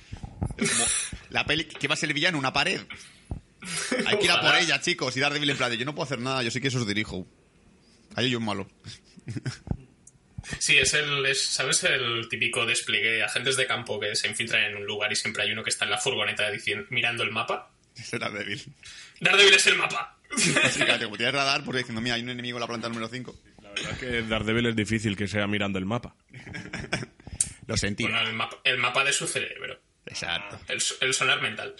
Es 0.57 0.71
como 0.71 0.85
la 1.29 1.45
peli 1.45 1.65
que 1.65 1.87
va 1.87 1.93
a 1.93 1.97
ser 1.97 2.09
el 2.09 2.13
villano, 2.15 2.39
una 2.39 2.53
pared. 2.53 2.81
Hay 4.05 4.17
que 4.17 4.25
ir 4.25 4.31
a 4.31 4.41
por 4.41 4.55
ella, 4.55 4.79
chicos, 4.81 5.15
y 5.17 5.19
Daredevil 5.19 5.49
en 5.49 5.57
plan 5.57 5.71
de, 5.71 5.77
yo 5.77 5.85
no 5.85 5.95
puedo 5.95 6.05
hacer 6.05 6.19
nada, 6.19 6.43
yo 6.43 6.51
sí 6.51 6.61
que 6.61 6.67
eso 6.67 6.79
os 6.79 6.87
dirijo. 6.87 7.27
Ahí 8.15 8.29
yo 8.29 8.37
un 8.37 8.45
malo. 8.45 8.67
Sí, 10.59 10.77
es 10.77 10.93
el, 10.93 11.25
es, 11.25 11.45
¿sabes? 11.45 11.83
El 11.83 12.27
típico 12.29 12.65
despliegue, 12.65 13.23
agentes 13.23 13.55
de 13.55 13.65
campo 13.65 13.99
que 13.99 14.15
se 14.15 14.27
infiltran 14.27 14.63
en 14.65 14.77
un 14.77 14.85
lugar 14.85 15.11
y 15.11 15.15
siempre 15.15 15.43
hay 15.43 15.51
uno 15.51 15.63
que 15.63 15.69
está 15.69 15.85
en 15.85 15.91
la 15.91 15.97
furgoneta 15.97 16.49
diciendo, 16.51 16.85
mirando 16.89 17.23
el 17.23 17.31
mapa. 17.31 17.71
Ese 17.95 18.19
Daredevil. 18.19 18.61
Daredevil 19.19 19.53
es 19.53 19.67
el 19.67 19.77
mapa. 19.77 20.17
Básicamente, 20.63 21.05
como 21.05 21.17
tienes 21.17 21.33
radar, 21.33 21.63
pues 21.63 21.77
diciendo, 21.77 22.01
mira, 22.01 22.15
hay 22.15 22.23
un 22.23 22.29
enemigo 22.29 22.57
en 22.57 22.61
la 22.61 22.67
planta 22.67 22.89
número 22.89 23.07
5. 23.07 23.35
La 23.61 23.69
verdad 23.69 23.91
es 23.91 23.97
que 23.97 24.21
Daredevil 24.23 24.65
es 24.67 24.75
difícil 24.75 25.15
que 25.15 25.27
sea 25.27 25.47
mirando 25.47 25.79
el 25.79 25.85
mapa. 25.85 26.15
Lo 27.67 27.77
sentí. 27.77 28.03
Bueno, 28.03 28.19
el 28.21 28.33
mapa, 28.33 28.57
el 28.63 28.77
mapa 28.77 29.03
de 29.03 29.13
su 29.13 29.25
cerebro. 29.27 29.79
Exacto. 30.05 30.59
El, 30.67 30.81
el 31.01 31.13
sonar 31.13 31.41
mental. 31.41 31.75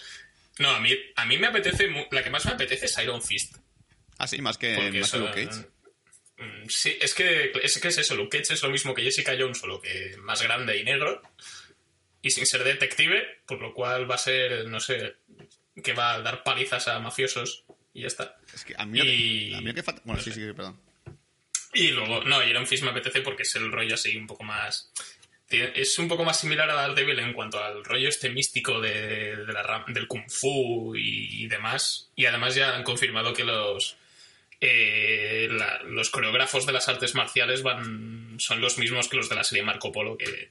No, 0.58 0.70
a 0.70 0.80
mí, 0.80 0.96
a 1.16 1.26
mí 1.26 1.38
me 1.38 1.48
apetece, 1.48 1.88
la 2.10 2.22
que 2.22 2.30
más 2.30 2.44
me 2.46 2.52
apetece 2.52 2.86
es 2.86 2.98
Iron 2.98 3.22
Fist. 3.22 3.56
Ah, 4.18 4.26
sí, 4.28 4.40
más 4.40 4.56
que, 4.58 4.74
Porque 4.76 5.00
más 5.00 5.10
que 5.10 5.18
Luke 5.18 5.46
Cage. 5.46 5.66
Mm, 6.38 6.68
Sí, 6.68 6.96
es 7.00 7.14
que, 7.14 7.52
es 7.62 7.78
que 7.80 7.88
es 7.88 7.98
eso, 7.98 8.14
Luke 8.14 8.38
Cage 8.38 8.54
es 8.54 8.62
lo 8.62 8.70
mismo 8.70 8.94
que 8.94 9.02
Jessica 9.02 9.34
Jones, 9.38 9.58
solo 9.58 9.80
que 9.80 10.16
más 10.18 10.42
grande 10.42 10.76
y 10.78 10.84
negro, 10.84 11.20
y 12.22 12.30
sin 12.30 12.46
ser 12.46 12.64
detective, 12.64 13.40
por 13.46 13.60
lo 13.60 13.74
cual 13.74 14.10
va 14.10 14.14
a 14.14 14.18
ser, 14.18 14.66
no 14.68 14.80
sé, 14.80 15.16
que 15.82 15.92
va 15.92 16.14
a 16.14 16.20
dar 16.22 16.42
palizas 16.42 16.86
a 16.88 16.98
mafiosos 17.00 17.64
y 17.92 18.02
ya 18.02 18.06
está. 18.06 18.36
Es 18.54 18.64
que 18.64 18.74
a 18.76 18.84
mí, 18.86 18.98
lo 18.98 19.04
que- 19.04 19.10
Y- 19.14 19.54
a 19.54 19.60
mí 19.60 19.66
lo 19.68 19.74
que 19.74 19.82
falta... 19.82 20.02
Bueno, 20.04 20.22
sí, 20.22 20.32
sí, 20.32 20.40
perdón. 20.54 20.80
Y 21.72 21.88
luego, 21.90 22.22
no, 22.24 22.42
Iron 22.46 22.66
Fist 22.66 22.84
me 22.84 22.90
apetece 22.90 23.20
porque 23.20 23.42
es 23.42 23.54
el 23.56 23.70
rollo 23.72 23.94
así 23.94 24.16
un 24.16 24.26
poco 24.28 24.44
más... 24.44 24.92
Es 25.60 25.98
un 25.98 26.08
poco 26.08 26.24
más 26.24 26.38
similar 26.40 26.70
a 26.70 26.74
Daredevil 26.74 27.18
en 27.18 27.32
cuanto 27.32 27.62
al 27.62 27.84
rollo 27.84 28.08
este 28.08 28.30
místico 28.30 28.80
de, 28.80 29.36
de 29.36 29.52
la 29.52 29.84
del 29.88 30.06
kung 30.08 30.28
fu 30.30 30.94
y, 30.96 31.44
y 31.44 31.46
demás. 31.48 32.10
Y 32.16 32.26
además 32.26 32.54
ya 32.54 32.74
han 32.76 32.82
confirmado 32.82 33.32
que 33.34 33.44
los 33.44 33.96
eh, 34.60 35.48
la- 35.50 35.82
los 35.84 36.10
coreógrafos 36.10 36.64
de 36.66 36.72
las 36.72 36.88
artes 36.88 37.14
marciales 37.14 37.62
van 37.62 38.36
son 38.38 38.60
los 38.60 38.78
mismos 38.78 39.08
que 39.08 39.16
los 39.16 39.28
de 39.28 39.34
la 39.34 39.44
serie 39.44 39.62
Marco 39.64 39.92
Polo, 39.92 40.16
que 40.16 40.50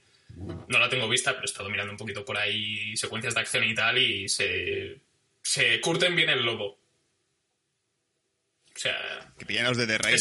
no 0.68 0.78
la 0.78 0.88
tengo 0.88 1.08
vista, 1.08 1.32
pero 1.32 1.42
he 1.42 1.46
estado 1.46 1.70
mirando 1.70 1.92
un 1.92 1.98
poquito 1.98 2.24
por 2.24 2.36
ahí 2.36 2.96
secuencias 2.96 3.34
de 3.34 3.40
acción 3.40 3.64
y 3.64 3.74
tal, 3.74 3.98
y 3.98 4.28
se, 4.28 4.98
se 5.42 5.80
curten 5.80 6.14
bien 6.16 6.30
el 6.30 6.44
lobo. 6.44 6.78
O 8.74 8.78
sea, 8.78 9.32
Que 9.38 9.46
pillan 9.46 9.64
los 9.66 9.76
de 9.76 9.86
The 9.86 9.98
Raid. 9.98 10.18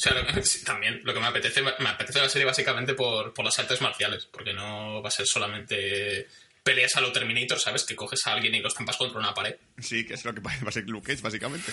O 0.00 0.02
sea, 0.02 0.14
lo- 0.14 0.42
también 0.64 1.00
lo 1.04 1.12
que 1.12 1.20
me 1.20 1.26
apetece, 1.26 1.60
me 1.60 1.88
apetece 1.88 2.20
la 2.20 2.28
serie 2.30 2.46
básicamente 2.46 2.94
por, 2.94 3.34
por 3.34 3.44
las 3.44 3.58
artes 3.58 3.82
marciales, 3.82 4.24
porque 4.32 4.54
no 4.54 5.02
va 5.02 5.08
a 5.08 5.12
ser 5.12 5.26
solamente 5.26 6.26
peleas 6.62 6.96
a 6.96 7.02
lo 7.02 7.12
Terminator, 7.12 7.58
¿sabes? 7.58 7.84
Que 7.84 7.94
coges 7.94 8.26
a 8.26 8.32
alguien 8.32 8.54
y 8.54 8.60
lo 8.60 8.68
estampas 8.68 8.96
contra 8.96 9.18
una 9.18 9.34
pared. 9.34 9.56
Sí, 9.78 10.06
que 10.06 10.14
es 10.14 10.24
lo 10.24 10.32
que 10.34 10.40
va 10.40 10.52
a 10.52 10.72
ser 10.72 10.88
Luke 10.88 11.06
Cage, 11.06 11.22
básicamente. 11.22 11.70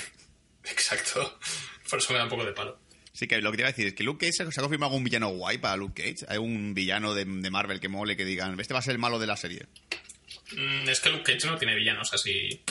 Exacto. 0.66 1.40
Por 1.90 2.00
eso 2.00 2.12
me 2.12 2.20
da 2.20 2.26
un 2.26 2.30
poco 2.30 2.44
de 2.44 2.52
palo. 2.52 2.80
Sí, 3.14 3.28
que 3.28 3.40
lo 3.40 3.50
que 3.52 3.58
te 3.58 3.62
iba 3.62 3.70
a 3.70 3.72
decir 3.72 3.88
es 3.88 3.94
que 3.94 4.04
Luke 4.04 4.26
Cage 4.26 4.46
se 4.46 4.52
se 4.52 4.60
ha 4.60 4.64
confirmado 4.64 4.92
algún 4.92 5.04
villano 5.06 5.30
guay 5.30 5.58
para 5.58 5.78
Luke 5.78 6.04
Cage. 6.04 6.26
Hay 6.32 6.38
un 6.38 6.74
villano 6.74 7.14
de, 7.14 7.24
de 7.24 7.50
Marvel 7.50 7.80
que 7.80 7.88
mole, 7.88 8.18
que 8.18 8.26
digan, 8.26 8.60
este 8.60 8.74
va 8.74 8.80
a 8.80 8.84
ser 8.84 8.92
el 8.92 9.00
malo 9.00 9.20
de 9.20 9.28
la 9.28 9.38
serie. 9.38 9.68
Mm, 10.52 10.90
Es 10.90 11.00
que 11.00 11.10
Luke 11.10 11.24
Cage 11.34 11.48
no 11.48 11.58
tiene 11.58 11.76
villanos 11.76 12.14
así. 12.14 12.62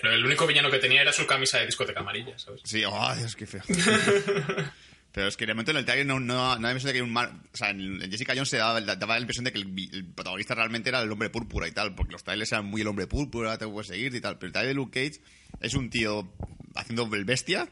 Pero 0.00 0.14
el 0.14 0.24
único 0.24 0.46
villano 0.46 0.70
que 0.70 0.78
tenía 0.78 1.02
era 1.02 1.12
su 1.12 1.26
camisa 1.26 1.58
de 1.58 1.66
discoteca 1.66 2.00
amarilla, 2.00 2.38
¿sabes? 2.38 2.60
Sí, 2.64 2.84
oh, 2.84 3.14
Dios, 3.16 3.36
qué 3.36 3.46
feo. 3.46 3.62
Pero 5.16 5.28
es 5.28 5.36
que 5.38 5.46
de 5.46 5.54
momento 5.54 5.70
en 5.70 5.78
el 5.78 5.86
trailer 5.86 6.04
no, 6.04 6.20
no, 6.20 6.58
no 6.58 6.68
impresión 6.68 6.88
de 6.88 6.92
que 6.92 6.98
hay 6.98 7.02
un 7.02 7.12
mal... 7.12 7.40
O 7.50 7.56
sea, 7.56 7.70
en 7.70 8.00
Jessica 8.10 8.34
Jones 8.34 8.50
se 8.50 8.58
daba, 8.58 8.82
daba 8.82 9.14
la 9.14 9.20
impresión 9.20 9.46
de 9.46 9.52
que 9.52 9.58
el, 9.58 10.12
protagonista 10.14 10.54
realmente 10.54 10.90
era 10.90 11.00
el 11.00 11.10
hombre 11.10 11.30
púrpura 11.30 11.66
y 11.66 11.72
tal, 11.72 11.94
porque 11.94 12.12
los 12.12 12.22
trailers 12.22 12.52
eran 12.52 12.66
muy 12.66 12.82
el 12.82 12.86
hombre 12.86 13.06
púrpura, 13.06 13.56
te 13.56 13.66
puedes 13.66 13.88
seguir 13.88 14.14
y 14.14 14.20
tal. 14.20 14.36
Pero 14.36 14.48
el 14.48 14.52
trailer 14.52 14.68
de 14.72 14.74
Luke 14.74 14.92
Cage 14.92 15.22
es 15.62 15.72
un 15.72 15.88
tío 15.88 16.30
haciendo 16.74 17.08
el 17.14 17.24
bestia, 17.24 17.66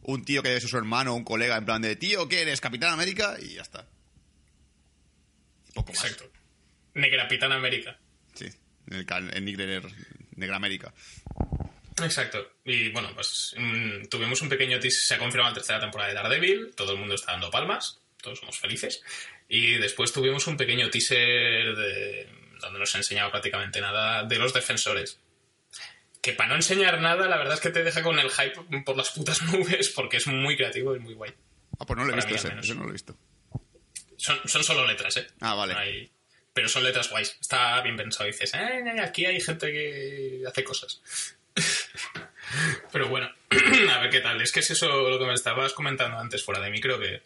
un 0.00 0.24
tío 0.24 0.42
que 0.42 0.56
es 0.56 0.62
su 0.62 0.78
hermano, 0.78 1.14
un 1.14 1.24
colega, 1.24 1.58
en 1.58 1.66
plan 1.66 1.82
de, 1.82 1.94
tío, 1.94 2.26
¿qué 2.26 2.40
eres? 2.40 2.62
Capitán 2.62 2.94
América, 2.94 3.36
y 3.38 3.56
ya 3.56 3.60
está. 3.60 3.86
Poco 5.74 5.92
más. 5.92 6.04
Exacto. 6.04 6.32
Negrapitán 6.94 7.52
América. 7.52 7.98
Sí, 8.32 8.46
en, 8.86 8.96
el, 8.96 9.36
en 9.36 9.82
Negra 10.36 10.56
América. 10.56 10.94
Exacto. 12.02 12.52
Y 12.64 12.90
bueno, 12.90 13.10
pues 13.14 13.54
mm, 13.56 14.06
tuvimos 14.08 14.40
un 14.42 14.48
pequeño 14.48 14.78
teaser, 14.78 15.00
se 15.02 15.14
ha 15.14 15.18
confirmado 15.18 15.50
la 15.50 15.54
tercera 15.54 15.80
temporada 15.80 16.08
de 16.10 16.14
Daredevil, 16.14 16.74
todo 16.76 16.92
el 16.92 16.98
mundo 16.98 17.14
está 17.14 17.32
dando 17.32 17.50
palmas, 17.50 18.00
todos 18.22 18.38
somos 18.38 18.58
felices. 18.58 19.02
Y 19.48 19.74
después 19.76 20.12
tuvimos 20.12 20.46
un 20.46 20.56
pequeño 20.56 20.90
teaser 20.90 21.74
de, 21.74 22.28
donde 22.60 22.78
no 22.78 22.86
se 22.86 22.98
ha 22.98 23.00
enseñado 23.00 23.30
prácticamente 23.30 23.80
nada 23.80 24.22
de 24.24 24.38
los 24.38 24.52
defensores. 24.52 25.18
Que 26.22 26.32
para 26.34 26.50
no 26.50 26.56
enseñar 26.56 27.00
nada, 27.00 27.26
la 27.28 27.36
verdad 27.38 27.54
es 27.54 27.60
que 27.60 27.70
te 27.70 27.82
deja 27.82 28.02
con 28.02 28.18
el 28.18 28.30
hype 28.30 28.82
por 28.84 28.96
las 28.96 29.10
putas 29.10 29.42
nubes, 29.52 29.88
porque 29.90 30.18
es 30.18 30.26
muy 30.26 30.56
creativo 30.56 30.94
y 30.94 30.98
muy 31.00 31.14
guay. 31.14 31.32
Ah, 31.80 31.86
pues 31.86 31.96
no 31.96 32.04
lo 32.04 32.12
he 32.12 32.16
Para 32.16 32.26
visto 32.26 32.48
mí, 32.48 32.54
ese, 32.58 32.60
ese 32.66 32.74
no 32.74 32.82
lo 32.84 32.88
he 32.90 32.92
visto. 32.92 33.16
Son, 34.16 34.38
son 34.46 34.62
solo 34.64 34.86
letras, 34.86 35.16
¿eh? 35.16 35.26
Ah, 35.40 35.54
vale. 35.54 35.74
No 35.74 35.80
hay- 35.80 36.10
Pero 36.58 36.68
son 36.68 36.82
letras 36.82 37.08
guays. 37.08 37.36
Está 37.40 37.80
bien 37.82 37.96
pensado. 37.96 38.26
Dices, 38.26 38.52
"Eh, 38.52 38.82
aquí 39.00 39.24
hay 39.26 39.40
gente 39.40 39.70
que 39.70 40.42
hace 40.44 40.64
cosas. 40.64 41.00
Pero 42.92 43.06
bueno, 43.08 43.30
a 43.92 43.98
ver 44.00 44.10
qué 44.10 44.20
tal. 44.20 44.42
Es 44.42 44.50
que 44.50 44.58
es 44.58 44.70
eso 44.72 44.88
lo 45.08 45.20
que 45.20 45.24
me 45.26 45.34
estabas 45.34 45.72
comentando 45.72 46.18
antes 46.18 46.42
fuera 46.42 46.60
de 46.60 46.70
mí. 46.70 46.80
Creo 46.80 46.98
que 46.98 47.22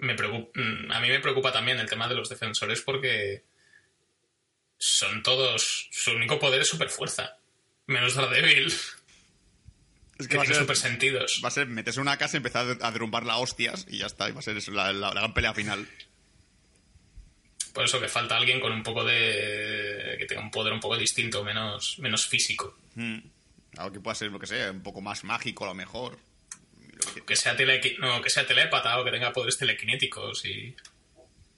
me 0.00 0.14
preocup- 0.14 0.50
mm, 0.54 0.92
a 0.92 1.00
mí 1.00 1.08
me 1.08 1.20
preocupa 1.20 1.50
también 1.50 1.78
el 1.78 1.88
tema 1.88 2.08
de 2.08 2.14
los 2.14 2.28
defensores 2.28 2.82
porque 2.82 3.42
son 4.76 5.22
todos... 5.22 5.88
Su 5.90 6.10
único 6.10 6.38
poder 6.38 6.60
es 6.60 6.68
super 6.68 6.90
fuerza. 6.90 7.38
Menos 7.86 8.14
Daredevil, 8.16 8.66
Es 10.18 10.28
que 10.28 10.36
va 10.36 10.42
a 10.42 10.44
tiene 10.44 10.56
ser- 10.56 10.56
super 10.64 10.76
sentidos. 10.76 11.40
Va 11.42 11.48
a 11.48 11.52
ser 11.52 11.68
meterse 11.68 12.00
en 12.00 12.02
una 12.02 12.18
casa, 12.18 12.36
empezar 12.36 12.76
a 12.82 12.90
derrumbarla 12.92 13.32
a 13.32 13.38
hostias 13.38 13.86
y 13.88 13.96
ya 13.98 14.06
está. 14.06 14.28
Y 14.28 14.32
va 14.32 14.40
a 14.40 14.42
ser 14.42 14.58
eso, 14.58 14.72
la, 14.72 14.92
la- 14.92 15.14
la 15.14 15.20
gran 15.20 15.32
pelea 15.32 15.54
final. 15.54 15.88
Por 17.72 17.84
eso 17.84 18.00
que 18.00 18.08
falta 18.08 18.36
alguien 18.36 18.58
con 18.60 18.72
un 18.72 18.82
poco 18.82 19.04
de... 19.04 20.16
que 20.18 20.26
tenga 20.26 20.42
un 20.42 20.50
poder 20.50 20.72
un 20.72 20.80
poco 20.80 20.96
distinto, 20.96 21.44
menos, 21.44 21.98
menos 21.98 22.26
físico. 22.26 22.76
Algo 23.76 23.92
que 23.92 24.00
pueda 24.00 24.14
ser, 24.14 24.30
lo 24.32 24.38
que 24.40 24.46
sea, 24.46 24.70
un 24.72 24.82
poco 24.82 25.00
más 25.00 25.22
mágico 25.24 25.64
a 25.64 25.68
lo 25.68 25.74
mejor. 25.74 26.18
que 27.26 27.36
sea 27.36 27.56
telequi- 27.56 27.96
no, 27.98 28.20
que 28.20 28.28
sea 28.30 28.46
telépata 28.46 28.98
o 28.98 29.04
que 29.04 29.10
tenga 29.12 29.32
poderes 29.32 29.56
telequinéticos 29.56 30.44
y 30.44 30.74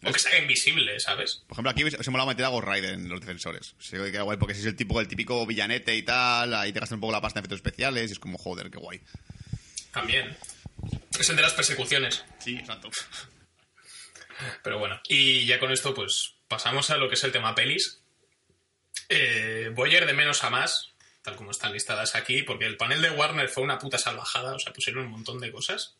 o 0.05 0.13
que 0.13 0.19
sea 0.19 0.37
invisible, 0.39 0.99
¿sabes? 1.01 1.43
Por 1.47 1.55
ejemplo, 1.55 1.71
aquí 1.71 1.89
se 1.91 2.11
me 2.11 2.13
mola 2.13 2.27
meter 2.27 2.45
a 2.45 2.49
Ghost 2.49 2.67
Rider 2.69 2.95
en 2.95 3.09
los 3.09 3.21
defensores. 3.21 3.75
Sí, 3.79 3.97
que 3.97 4.11
queda 4.13 4.23
guay 4.23 4.37
porque 4.37 4.55
si 4.55 4.61
es 4.61 4.67
el 4.67 4.77
tipo, 4.77 5.01
el 5.01 5.07
típico 5.09 5.47
villanete 5.47 5.95
y 5.95 6.03
tal, 6.03 6.53
ahí 6.55 6.73
te 6.73 6.81
gastan 6.81 6.97
un 6.97 7.01
poco 7.03 7.13
la 7.13 7.21
pasta 7.21 7.39
en 7.39 7.43
efectos 7.45 7.59
especiales 7.59 8.11
y 8.11 8.13
es 8.13 8.19
como, 8.19 8.37
joder, 8.37 8.71
qué 8.71 8.79
guay. 8.79 9.01
También. 9.93 10.37
Es 11.19 11.31
el 11.31 11.37
de 11.37 11.43
las 11.43 11.53
persecuciones. 11.55 12.25
Sí, 12.41 12.57
exacto. 12.57 12.91
Pero 14.63 14.79
bueno. 14.79 15.01
Y 15.09 15.47
ya 15.47 15.59
con 15.59 15.73
esto, 15.73 15.95
pues 15.95 16.35
pasamos 16.49 16.91
a 16.91 16.97
lo 16.97 17.09
que 17.09 17.15
es 17.15 17.25
el 17.25 17.33
tema 17.33 17.55
pelis. 17.55 18.01
Eh, 19.09 19.71
voy 19.75 19.95
a 19.95 19.99
ir 19.99 20.07
de 20.07 20.13
menos 20.13 20.45
a 20.45 20.51
más, 20.51 20.93
tal 21.23 21.37
como 21.37 21.51
están 21.51 21.73
listadas 21.73 22.15
aquí, 22.15 22.43
porque 22.43 22.67
el 22.67 22.77
panel 22.77 23.03
de 23.03 23.11
Warner 23.11 23.49
fue 23.49 23.63
una 23.63 23.79
puta 23.79 23.99
salvajada, 23.99 24.55
o 24.55 24.59
sea, 24.59 24.73
pusieron 24.73 25.05
un 25.05 25.11
montón 25.11 25.39
de 25.41 25.51
cosas. 25.51 25.97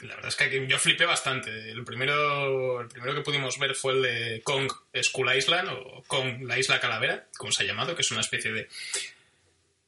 La 0.00 0.14
verdad 0.14 0.28
es 0.28 0.36
que 0.36 0.66
yo 0.66 0.78
flipé 0.78 1.06
bastante. 1.06 1.70
El 1.70 1.84
primero, 1.84 2.80
el 2.82 2.88
primero 2.88 3.14
que 3.14 3.22
pudimos 3.22 3.58
ver 3.58 3.74
fue 3.74 3.94
el 3.94 4.02
de 4.02 4.42
Kong 4.42 4.70
Skull 5.02 5.34
Island, 5.34 5.70
o 5.70 6.04
Kong 6.06 6.42
la 6.42 6.58
Isla 6.58 6.80
Calavera, 6.80 7.26
como 7.38 7.50
se 7.52 7.62
ha 7.62 7.66
llamado, 7.66 7.94
que 7.94 8.02
es 8.02 8.10
una 8.10 8.20
especie 8.20 8.52
de... 8.52 8.68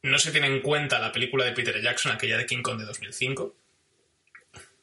No 0.03 0.19
se 0.19 0.31
tiene 0.31 0.47
en 0.47 0.61
cuenta 0.61 0.99
la 0.99 1.13
película 1.13 1.45
de 1.45 1.53
Peter 1.53 1.83
Jackson, 1.83 2.13
aquella 2.13 2.39
de 2.39 2.47
King 2.47 2.63
Kong 2.63 2.79
de 2.79 2.87
2005. 2.87 3.55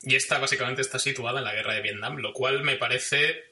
Y 0.05 0.15
esta 0.15 0.37
básicamente 0.37 0.81
está 0.81 0.99
situada 0.99 1.39
en 1.39 1.45
la 1.45 1.53
guerra 1.53 1.73
de 1.73 1.81
Vietnam, 1.81 2.17
lo 2.17 2.31
cual 2.33 2.63
me 2.63 2.75
parece 2.75 3.43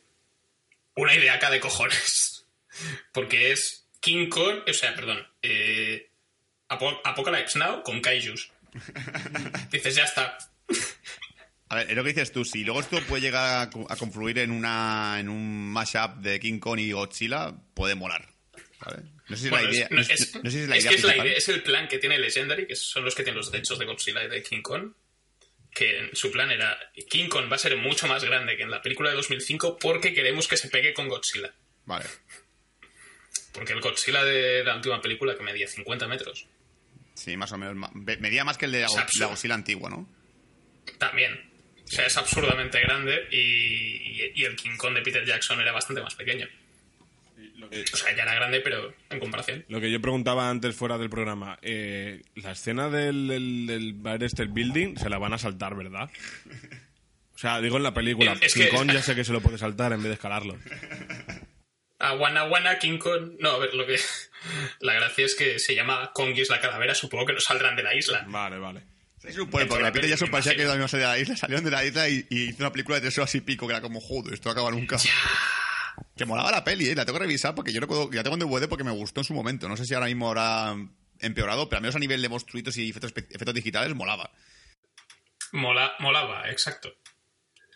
una 0.96 1.16
idea 1.16 1.34
acá 1.34 1.50
de 1.50 1.60
cojones. 1.60 2.46
Porque 3.12 3.52
es 3.52 3.88
King 4.00 4.30
Kong, 4.30 4.60
o 4.68 4.74
sea, 4.74 4.94
perdón, 4.96 5.26
eh, 5.42 6.10
Apo- 6.70 7.02
Apocalypse 7.04 7.58
Now 7.60 7.84
con 7.84 8.02
Kaijus. 8.02 8.52
Dices, 9.72 9.96
ya 9.96 10.04
está. 10.06 10.38
A 11.70 11.76
ver, 11.78 11.89
es 11.89 11.96
lo 11.96 12.04
que 12.04 12.10
dices 12.10 12.32
tú, 12.32 12.46
si 12.46 12.63
luego 12.63 12.82
esto 12.82 13.00
puede 13.08 13.22
llegar 13.24 13.62
a, 13.62 13.70
co- 13.70 13.88
a 13.89 13.96
confluir 13.96 14.38
en 14.39 14.52
una 14.52 15.18
en 15.20 15.28
un 15.30 15.72
mashup 15.72 16.18
de 16.18 16.39
King 16.39 16.60
Kong 16.60 16.80
y 16.80 16.92
Godzilla, 16.92 17.52
puede 17.74 17.96
molar. 17.96 18.30
No 19.30 19.36
sé 19.38 19.42
si 19.44 19.46
es 19.48 19.52
la 19.52 19.63
idea. 19.63 19.86
es, 19.86 19.92
no, 19.92 20.02
es- 20.02 20.08
sé- 20.32 20.39
no 20.44 20.52
sé 20.52 20.52
si 20.52 20.58
es 20.58 20.63
es 20.63 20.70
la 20.70 20.78
idea 20.78 20.89
que 20.89 20.96
es, 20.98 21.04
la 21.04 21.18
idea- 21.18 21.34
es 21.38 21.50
el 21.50 21.63
plan 21.63 21.88
que 21.88 21.98
tiene 21.98 22.20
Legendary, 22.20 22.68
que 22.68 22.76
son 22.76 23.04
los 23.06 23.16
que 23.16 23.24
tienen 23.24 23.38
los 23.38 23.52
derechos 23.52 23.80
de 23.80 23.86
Godzilla 23.86 24.24
y 24.24 24.28
de 24.30 24.44
King 24.44 24.62
Kong. 24.62 24.92
Que 25.73 26.09
su 26.13 26.31
plan 26.31 26.51
era: 26.51 26.77
King 27.09 27.29
Kong 27.29 27.51
va 27.51 27.55
a 27.55 27.59
ser 27.59 27.75
mucho 27.77 28.07
más 28.07 28.23
grande 28.23 28.57
que 28.57 28.63
en 28.63 28.71
la 28.71 28.81
película 28.81 29.09
de 29.09 29.15
2005 29.15 29.79
porque 29.79 30.13
queremos 30.13 30.47
que 30.47 30.57
se 30.57 30.69
pegue 30.69 30.93
con 30.93 31.07
Godzilla. 31.07 31.53
Vale. 31.86 32.05
Porque 33.51 33.73
el 33.73 33.81
Godzilla 33.81 34.23
de 34.23 34.63
la 34.63 34.75
última 34.75 35.01
película, 35.01 35.36
que 35.36 35.43
medía 35.43 35.67
50 35.67 36.07
metros, 36.07 36.47
Sí, 37.15 37.38
más 37.38 37.51
o 37.51 37.57
menos. 37.57 37.91
Medía 37.93 38.43
más 38.43 38.57
que 38.57 38.65
el 38.65 38.71
de 38.71 38.81
la, 38.81 39.27
Godzilla 39.27 39.55
antigua, 39.55 39.89
¿no? 39.89 40.07
también. 40.97 41.51
O 41.86 41.88
sea, 41.88 42.05
es 42.05 42.17
absurdamente 42.17 42.79
grande 42.79 43.27
y, 43.31 44.31
y 44.36 44.45
el 44.45 44.55
King 44.55 44.77
Kong 44.77 44.95
de 44.95 45.01
Peter 45.01 45.25
Jackson 45.25 45.59
era 45.62 45.71
bastante 45.71 46.01
más 46.01 46.15
pequeño. 46.15 46.47
O 47.93 47.97
sea, 47.97 48.15
ya 48.15 48.23
era 48.23 48.36
grande, 48.36 48.60
pero 48.62 48.93
en 49.10 49.19
comparación. 49.19 49.65
Lo 49.67 49.79
que 49.82 49.91
yo 49.91 49.99
preguntaba 50.01 50.49
antes 50.49 50.75
fuera 50.75 50.97
del 50.97 51.10
programa, 51.10 51.60
eh, 51.62 52.21
la 52.36 52.51
escena 52.51 52.89
del, 52.89 53.27
del, 53.27 53.67
del 53.67 53.93
Bar 53.93 54.23
State 54.23 54.51
Building 54.51 54.97
se 54.97 55.10
la 55.10 55.17
van 55.17 55.34
a 55.34 55.38
saltar, 55.38 55.75
¿verdad? 55.75 56.10
O 57.36 57.38
sea, 57.38 57.60
digo 57.62 57.77
en 57.77 57.84
la 57.84 57.93
película, 57.93 58.34
Eh, 58.34 58.38
es 58.41 58.53
King 58.53 58.62
que- 58.63 58.69
Kong 58.69 58.91
ya 58.91 59.01
sé 59.01 59.15
que 59.15 59.23
se 59.23 59.34
lo 59.34 59.41
puede 59.41 59.58
saltar 59.58 59.91
en 59.91 59.99
vez 59.99 60.08
de 60.10 60.13
escalarlo. 60.13 60.58
A 61.99 62.13
Wana 62.15 62.43
Wana 62.45 62.79
King 62.79 62.97
Kong. 62.97 63.34
No, 63.39 63.51
a 63.51 63.60
ver, 63.60 63.73
lo 63.73 63.86
que. 63.86 63.97
La 64.82 64.93
gracia 64.93 65.25
es 65.25 65.36
que 65.36 65.58
se 65.60 65.73
llama 65.73 66.12
Kong 66.13 66.34
y 66.36 66.41
es 66.41 66.49
la 66.49 66.60
calavera. 66.60 66.93
Supongo 66.93 67.25
que 67.27 67.34
no 67.34 67.39
saldrán 67.39 67.75
de 67.77 67.84
la 67.84 67.95
isla. 67.95 68.25
Vale, 68.27 68.58
vale. 68.60 68.82
Se 69.19 69.32
supone, 69.32 69.65
porque 69.67 69.84
la 69.84 69.89
Jackson 69.93 70.01
película, 70.01 70.32
parecía 70.32 70.56
que 70.58 70.63
a 70.63 70.88
salir 70.89 71.06
de 71.06 71.08
la 71.08 71.17
isla, 71.19 71.38
salieron 71.38 71.63
de 71.63 71.71
la 71.71 71.86
isla 71.86 72.10
y, 72.10 72.25
y 72.29 72.43
hizo 72.49 72.58
una 72.60 72.73
película 72.73 72.95
de 72.95 73.01
tres 73.03 73.17
horas 73.17 73.34
y 73.36 73.39
pico, 73.39 73.67
que 73.67 73.71
era 73.73 73.82
como, 73.82 74.01
joder, 74.01 74.34
esto 74.34 74.49
no 74.49 74.51
acaba 74.51 74.69
nunca. 74.71 74.97
Que 76.15 76.26
molaba 76.26 76.52
la 76.52 76.63
peli, 76.63 76.89
¿eh? 76.89 76.95
La 76.95 77.06
tengo 77.06 77.17
que 77.17 77.26
revisar 77.26 77.56
porque 77.56 77.73
yo 77.73 77.82
recuerdo, 77.82 78.10
la 78.12 78.23
tengo 78.23 78.36
en 78.36 78.41
DVD 78.41 78.67
porque 78.67 78.84
me 78.84 78.91
gustó 78.91 79.21
en 79.21 79.26
su 79.26 79.34
momento. 79.34 79.67
No 79.67 79.78
sé 79.78 79.86
si 79.86 79.93
ahora 79.93 80.06
mismo 80.08 80.28
habrá 80.30 80.76
empeorado, 81.19 81.67
pero 81.69 81.78
al 81.78 81.82
menos 81.82 81.95
a 81.95 81.99
nivel 81.99 82.21
de 82.21 82.30
monstruitos 82.30 82.78
y 82.78 82.89
efectos, 82.89 83.54
digitales 83.54 83.95
molaba. 83.95 84.32
Mola, 85.52 85.93
molaba, 85.99 86.49
exacto. 86.49 86.93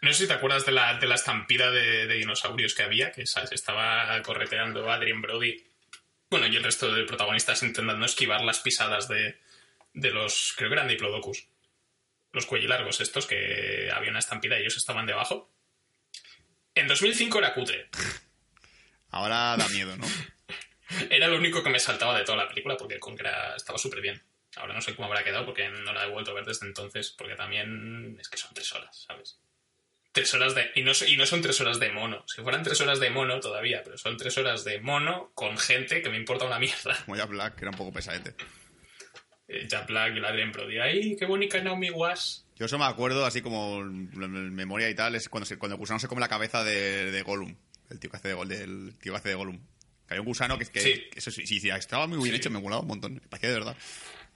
No 0.02 0.14
sé 0.14 0.24
si 0.24 0.28
te 0.28 0.34
acuerdas 0.34 0.66
de 0.66 0.72
la, 0.72 1.00
de 1.00 1.08
la 1.08 1.16
estampida 1.16 1.72
de, 1.72 2.06
de 2.06 2.16
dinosaurios 2.16 2.76
que 2.76 2.84
había, 2.84 3.12
que 3.12 3.26
¿sabes? 3.26 3.52
estaba 3.52 4.22
correteando 4.22 4.92
Adrien 4.92 5.22
Brody. 5.22 5.64
Bueno, 6.30 6.46
y 6.48 6.56
el 6.56 6.64
resto 6.64 6.94
de 6.94 7.06
protagonistas 7.06 7.64
intentando 7.64 8.06
esquivar 8.06 8.42
las 8.42 8.60
pisadas 8.60 9.08
de, 9.08 9.40
de 9.94 10.12
los. 10.12 10.54
Creo 10.56 10.70
que 10.70 10.76
eran 10.76 10.88
diplodocus. 10.88 11.48
Los 12.32 12.46
cuellilargos 12.46 13.02
estos, 13.02 13.26
que 13.26 13.90
había 13.92 14.12
una 14.12 14.20
estampida 14.20 14.58
y 14.58 14.62
ellos 14.62 14.78
estaban 14.78 15.06
debajo. 15.08 15.52
En 16.76 16.88
2005 16.88 17.40
era 17.40 17.54
cutre. 17.56 17.90
Ahora 19.12 19.56
da 19.58 19.68
miedo, 19.70 19.96
¿no? 19.98 20.06
Era 21.10 21.28
lo 21.28 21.38
único 21.38 21.62
que 21.64 21.70
me 21.70 21.80
saltaba 21.80 22.18
de 22.18 22.24
toda 22.24 22.38
la 22.38 22.48
película 22.48 22.78
porque 22.78 23.00
Kong 23.00 23.18
era- 23.20 23.56
estaba 23.56 23.78
súper 23.78 24.02
bien. 24.02 24.22
Ahora 24.56 24.74
no 24.74 24.82
sé 24.82 24.96
cómo 24.96 25.08
habrá 25.08 25.24
quedado 25.24 25.46
porque 25.46 25.68
no 25.70 25.94
la 25.94 26.06
he 26.06 26.10
vuelto 26.10 26.32
a 26.32 26.34
ver 26.34 26.46
desde 26.46 26.66
entonces, 26.66 27.14
porque 27.18 27.36
también 27.36 28.18
es 28.20 28.30
que 28.30 28.38
son 28.38 28.54
tres 28.54 28.72
horas, 28.74 29.06
¿sabes? 29.08 29.38
Tres 30.14 30.34
horas 30.34 30.56
de... 30.56 30.72
Y 30.76 30.82
no, 30.84 30.94
y 31.08 31.18
no 31.18 31.26
son 31.26 31.42
tres 31.42 31.60
horas 31.62 31.80
de 31.80 31.92
mono. 31.92 32.24
Si 32.28 32.42
fueran 32.42 32.64
tres 32.64 32.80
horas 32.82 33.00
de 33.00 33.10
mono 33.12 33.40
todavía, 33.40 33.82
pero 33.84 33.98
son 33.98 34.18
tres 34.18 34.36
horas 34.38 34.64
de 34.64 34.80
mono 34.80 35.32
con 35.36 35.58
gente 35.58 36.02
que 36.02 36.10
me 36.10 36.18
importa 36.18 36.46
una 36.46 36.58
mierda. 36.58 36.98
Como 37.06 37.18
ya 37.18 37.26
Black, 37.26 37.56
que 37.56 37.66
era 37.66 37.72
un 37.72 37.78
poco 37.78 37.92
pesadete. 37.94 38.34
Eh, 39.48 39.68
Jack 39.68 39.88
Black 39.88 40.16
y 40.16 40.18
el 40.18 40.26
Adrien 40.26 40.52
Brody. 40.52 40.80
¡Ay, 40.80 41.16
qué 41.18 41.26
bonita 41.26 41.62
Naomi 41.62 41.92
Was! 41.92 42.46
Yo 42.56 42.66
eso 42.66 42.80
me 42.80 42.86
acuerdo, 42.86 43.26
así 43.26 43.42
como 43.42 43.82
en 43.82 44.56
memoria 44.56 44.90
y 44.90 44.96
tal, 44.96 45.14
es 45.14 45.30
cuando, 45.30 45.46
se, 45.46 45.60
cuando 45.60 45.76
el 45.76 45.80
gusano 45.80 46.00
se 46.00 46.08
come 46.08 46.22
la 46.22 46.28
cabeza 46.28 46.64
de, 46.64 47.12
de 47.12 47.22
Gollum. 47.22 47.56
El 47.90 48.00
tío 48.00 48.10
que 48.10 48.18
hace 48.18 48.28
de, 48.30 48.34
Gol- 48.34 48.48
del 48.50 48.98
tío 49.00 49.14
que 49.14 49.18
hace 49.18 49.30
de 49.30 49.36
Gollum. 49.36 49.60
Que 50.08 50.14
hay 50.14 50.20
un 50.20 50.26
gusano 50.26 50.58
que, 50.58 50.66
que, 50.66 50.80
Sí. 50.82 50.94
que 51.12 51.20
eso 51.20 51.32
sí, 51.32 51.46
sí, 51.46 51.60
sí, 51.60 51.70
estaba 51.70 52.08
muy 52.08 52.18
bien 52.24 52.36
hecho, 52.36 52.50
me 52.50 52.60
molaba 52.60 52.82
un 52.82 52.88
montón. 52.88 53.14
Me 53.16 53.20
parecía 53.22 53.50
de 53.50 53.56
verdad. 53.56 53.78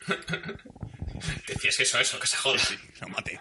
Decías 1.48 1.78
que 1.78 1.84
eso, 1.84 2.00
eso, 2.00 2.20
que 2.20 2.28
se 2.28 2.38
joda. 2.38 2.60
Sí, 2.60 2.76
lo 3.00 3.08
maté. 3.10 3.40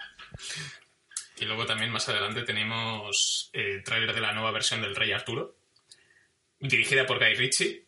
Y 1.38 1.44
luego 1.46 1.64
también 1.66 1.90
más 1.90 2.09
adelante 2.09 2.42
tenemos 2.42 3.51
eh, 3.53 3.77
el 3.77 3.85
tráiler 3.85 4.14
de 4.14 4.20
la 4.20 4.33
nueva 4.33 4.51
versión 4.51 4.83
del 4.83 4.94
Rey 4.94 5.12
Arturo, 5.12 5.57
dirigida 6.59 7.07
por 7.07 7.18
Guy 7.18 7.35
Ritchie. 7.35 7.87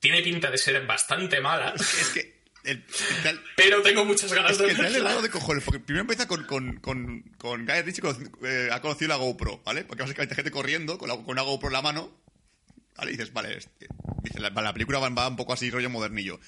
Tiene 0.00 0.22
pinta 0.22 0.50
de 0.50 0.58
ser 0.58 0.84
bastante 0.86 1.40
mala, 1.40 1.74
Es 1.76 2.10
que 2.14 2.35
el, 2.66 2.76
el 3.16 3.22
tal- 3.22 3.42
pero 3.56 3.82
tengo 3.82 4.04
muchas 4.04 4.32
ganas 4.32 4.52
es 4.52 4.58
de 4.58 4.66
que 4.68 4.74
verla. 4.82 4.98
lado 4.98 5.22
de 5.22 5.30
cojones, 5.30 5.64
porque 5.64 5.80
primero 5.80 6.02
empieza 6.02 6.26
con, 6.28 6.44
con, 6.44 6.76
con, 6.80 7.22
con 7.38 7.64
Guy 7.66 7.82
Ritchie 7.82 8.02
conoci- 8.02 8.30
eh, 8.46 8.68
ha 8.72 8.80
conocido 8.80 9.08
la 9.08 9.16
GoPro, 9.16 9.62
¿vale? 9.64 9.84
Porque 9.84 10.02
básicamente 10.02 10.34
hay 10.34 10.36
gente 10.36 10.50
corriendo 10.50 10.98
con, 10.98 11.08
la- 11.08 11.16
con 11.16 11.30
una 11.30 11.42
GoPro 11.42 11.68
en 11.68 11.72
la 11.74 11.82
mano, 11.82 12.12
¿vale? 12.96 13.10
Y 13.12 13.16
dices, 13.16 13.32
vale, 13.32 13.56
este- 13.56 13.88
dice, 14.22 14.40
la, 14.40 14.50
la 14.50 14.72
película 14.72 14.98
va, 14.98 15.08
va 15.10 15.28
un 15.28 15.36
poco 15.36 15.52
así, 15.52 15.70
rollo 15.70 15.90
modernillo. 15.90 16.40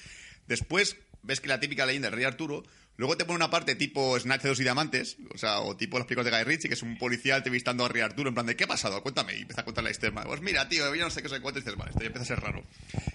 Después 0.47 0.97
ves 1.21 1.41
que 1.41 1.47
la 1.47 1.59
típica 1.59 1.85
leyenda 1.85 2.09
del 2.09 2.15
Rey 2.17 2.25
Arturo, 2.25 2.63
luego 2.99 3.15
te 3.17 3.23
pone 3.25 3.37
una 3.37 3.49
parte 3.49 3.75
tipo 3.75 4.19
Snatch 4.19 4.43
de 4.43 4.51
y 4.51 4.55
diamantes, 4.63 5.17
o 5.33 5.37
sea, 5.37 5.61
o 5.61 5.75
tipo 5.77 5.97
los 5.97 6.05
películas 6.05 6.31
de 6.31 6.37
Guy 6.37 6.43
Ritchie, 6.43 6.67
que 6.67 6.73
es 6.75 6.83
un 6.83 6.97
policía 6.97 7.37
entrevistando 7.37 7.85
a 7.85 7.87
Rey 7.87 8.01
Arturo, 8.01 8.27
en 8.29 8.35
plan 8.35 8.45
de, 8.45 8.55
¿qué 8.55 8.65
ha 8.65 8.67
pasado? 8.67 9.01
Cuéntame. 9.01 9.35
Y 9.37 9.41
empieza 9.41 9.61
a 9.61 9.65
contar 9.65 9.83
la 9.83 9.89
historia. 9.89 10.21
Pues 10.25 10.41
mira, 10.41 10.67
tío, 10.69 10.93
yo 10.93 11.03
no 11.05 11.09
sé 11.09 11.23
qué 11.23 11.29
se 11.29 11.39
cuenta, 11.39 11.59
y 11.59 11.63
dices, 11.63 11.77
vale, 11.77 11.91
esto 11.91 12.01
ya 12.01 12.07
empieza 12.07 12.23
a 12.33 12.35
ser 12.35 12.43
raro. 12.43 12.63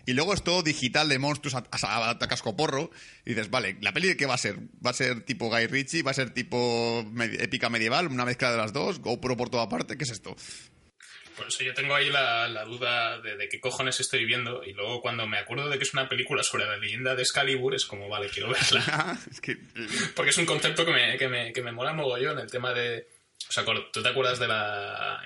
Y 0.06 0.14
luego 0.14 0.32
es 0.34 0.42
todo 0.42 0.62
digital 0.62 1.08
de 1.08 1.18
monstruos 1.18 1.54
a, 1.54 1.64
a- 1.70 2.10
a 2.10 2.18
cascoporro, 2.18 2.90
y 3.26 3.30
dices, 3.34 3.50
vale, 3.50 3.76
¿la 3.82 3.92
peli 3.92 4.08
de 4.08 4.16
qué 4.16 4.24
va 4.26 4.34
a 4.34 4.38
ser? 4.38 4.58
¿Va 4.84 4.90
a 4.90 4.94
ser 4.94 5.20
tipo 5.24 5.50
Guy 5.50 5.66
Ritchie? 5.66 6.02
¿Va 6.02 6.12
a 6.12 6.14
ser 6.14 6.30
tipo 6.30 7.04
épica 7.38 7.68
medieval? 7.68 8.06
¿Una 8.08 8.24
mezcla 8.24 8.50
de 8.50 8.56
las 8.56 8.72
dos? 8.72 9.00
¿GoPro 9.00 9.36
por 9.36 9.50
toda 9.50 9.68
parte? 9.68 9.98
¿Qué 9.98 10.04
es 10.04 10.10
esto? 10.10 10.34
Por 11.36 11.48
eso 11.48 11.64
yo 11.64 11.74
tengo 11.74 11.94
ahí 11.94 12.10
la, 12.10 12.48
la 12.48 12.64
duda 12.64 13.20
de, 13.20 13.36
de 13.36 13.48
qué 13.48 13.58
cojones 13.60 13.98
estoy 14.00 14.24
viendo. 14.24 14.62
Y 14.64 14.72
luego 14.72 15.00
cuando 15.00 15.26
me 15.26 15.38
acuerdo 15.38 15.68
de 15.68 15.78
que 15.78 15.84
es 15.84 15.92
una 15.92 16.08
película 16.08 16.42
sobre 16.42 16.64
la 16.66 16.76
leyenda 16.76 17.14
de 17.14 17.22
Excalibur, 17.22 17.74
es 17.74 17.84
como, 17.86 18.08
vale, 18.08 18.28
quiero 18.28 18.50
verla. 18.50 19.18
es 19.30 19.40
que... 19.40 19.52
eh, 19.52 19.58
Porque 20.14 20.30
es 20.30 20.38
un 20.38 20.46
concepto 20.46 20.84
que 20.86 20.92
me, 20.92 21.16
que 21.18 21.28
me, 21.28 21.52
que 21.52 21.62
me 21.62 21.72
mola 21.72 21.92
mogollón, 21.92 22.38
el 22.38 22.50
tema 22.50 22.72
de... 22.72 23.08
O 23.46 23.52
sea, 23.52 23.64
¿tú 23.92 24.02
te 24.02 24.08
acuerdas 24.08 24.38
de 24.38 24.48
la... 24.48 25.20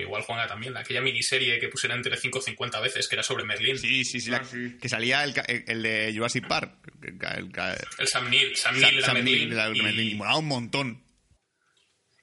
Igual 0.00 0.22
Juanga 0.22 0.46
también, 0.46 0.72
la- 0.72 0.80
aquella 0.80 1.00
miniserie 1.02 1.58
que 1.60 1.68
pusieron 1.68 1.98
entre 1.98 2.16
5 2.16 2.38
o 2.38 2.42
50 2.42 2.80
veces, 2.80 3.06
que 3.06 3.14
era 3.16 3.22
sobre 3.22 3.44
Merlín? 3.44 3.78
Sí, 3.78 4.04
sí, 4.04 4.18
sí, 4.20 4.30
la- 4.30 4.42
que 4.80 4.88
salía 4.88 5.22
el, 5.22 5.34
ca- 5.34 5.44
el- 5.46 5.64
el 5.68 5.82
de 5.82 6.12
Jurassic 6.14 6.48
Park. 6.48 6.72
El, 7.02 7.18
el 7.38 7.52
El 7.98 8.08
Sam 8.08 8.28
Neill. 8.30 8.56
Sam 8.56 8.74
Sam- 8.76 8.80
Neill 8.82 8.96
era 8.98 9.06
Sam 9.06 9.14
Merlín. 9.16 9.50
Neill 9.50 9.76
y- 9.76 9.82
Merlín, 9.82 10.10
y 10.10 10.14
molaba 10.14 10.38
un 10.38 10.48
montón. 10.48 11.02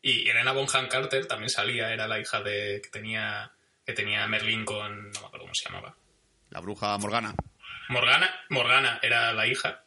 Y 0.07 0.29
Elena 0.29 0.53
Bonham 0.53 0.87
Carter 0.87 1.25
también 1.25 1.49
salía, 1.49 1.91
era 1.91 2.07
la 2.07 2.17
hija 2.17 2.41
de 2.41 2.79
que 2.81 2.87
tenía 2.87 3.51
que 3.85 3.91
tenía 3.91 4.25
Merlín 4.25 4.63
con 4.63 5.11
no 5.11 5.19
me 5.19 5.27
acuerdo 5.27 5.39
cómo 5.39 5.53
se 5.53 5.65
llamaba. 5.65 5.97
La 6.49 6.61
bruja 6.61 6.97
Morgana. 6.97 7.35
Morgana, 7.89 8.33
Morgana 8.47 9.01
era 9.03 9.33
la 9.33 9.45
hija 9.47 9.83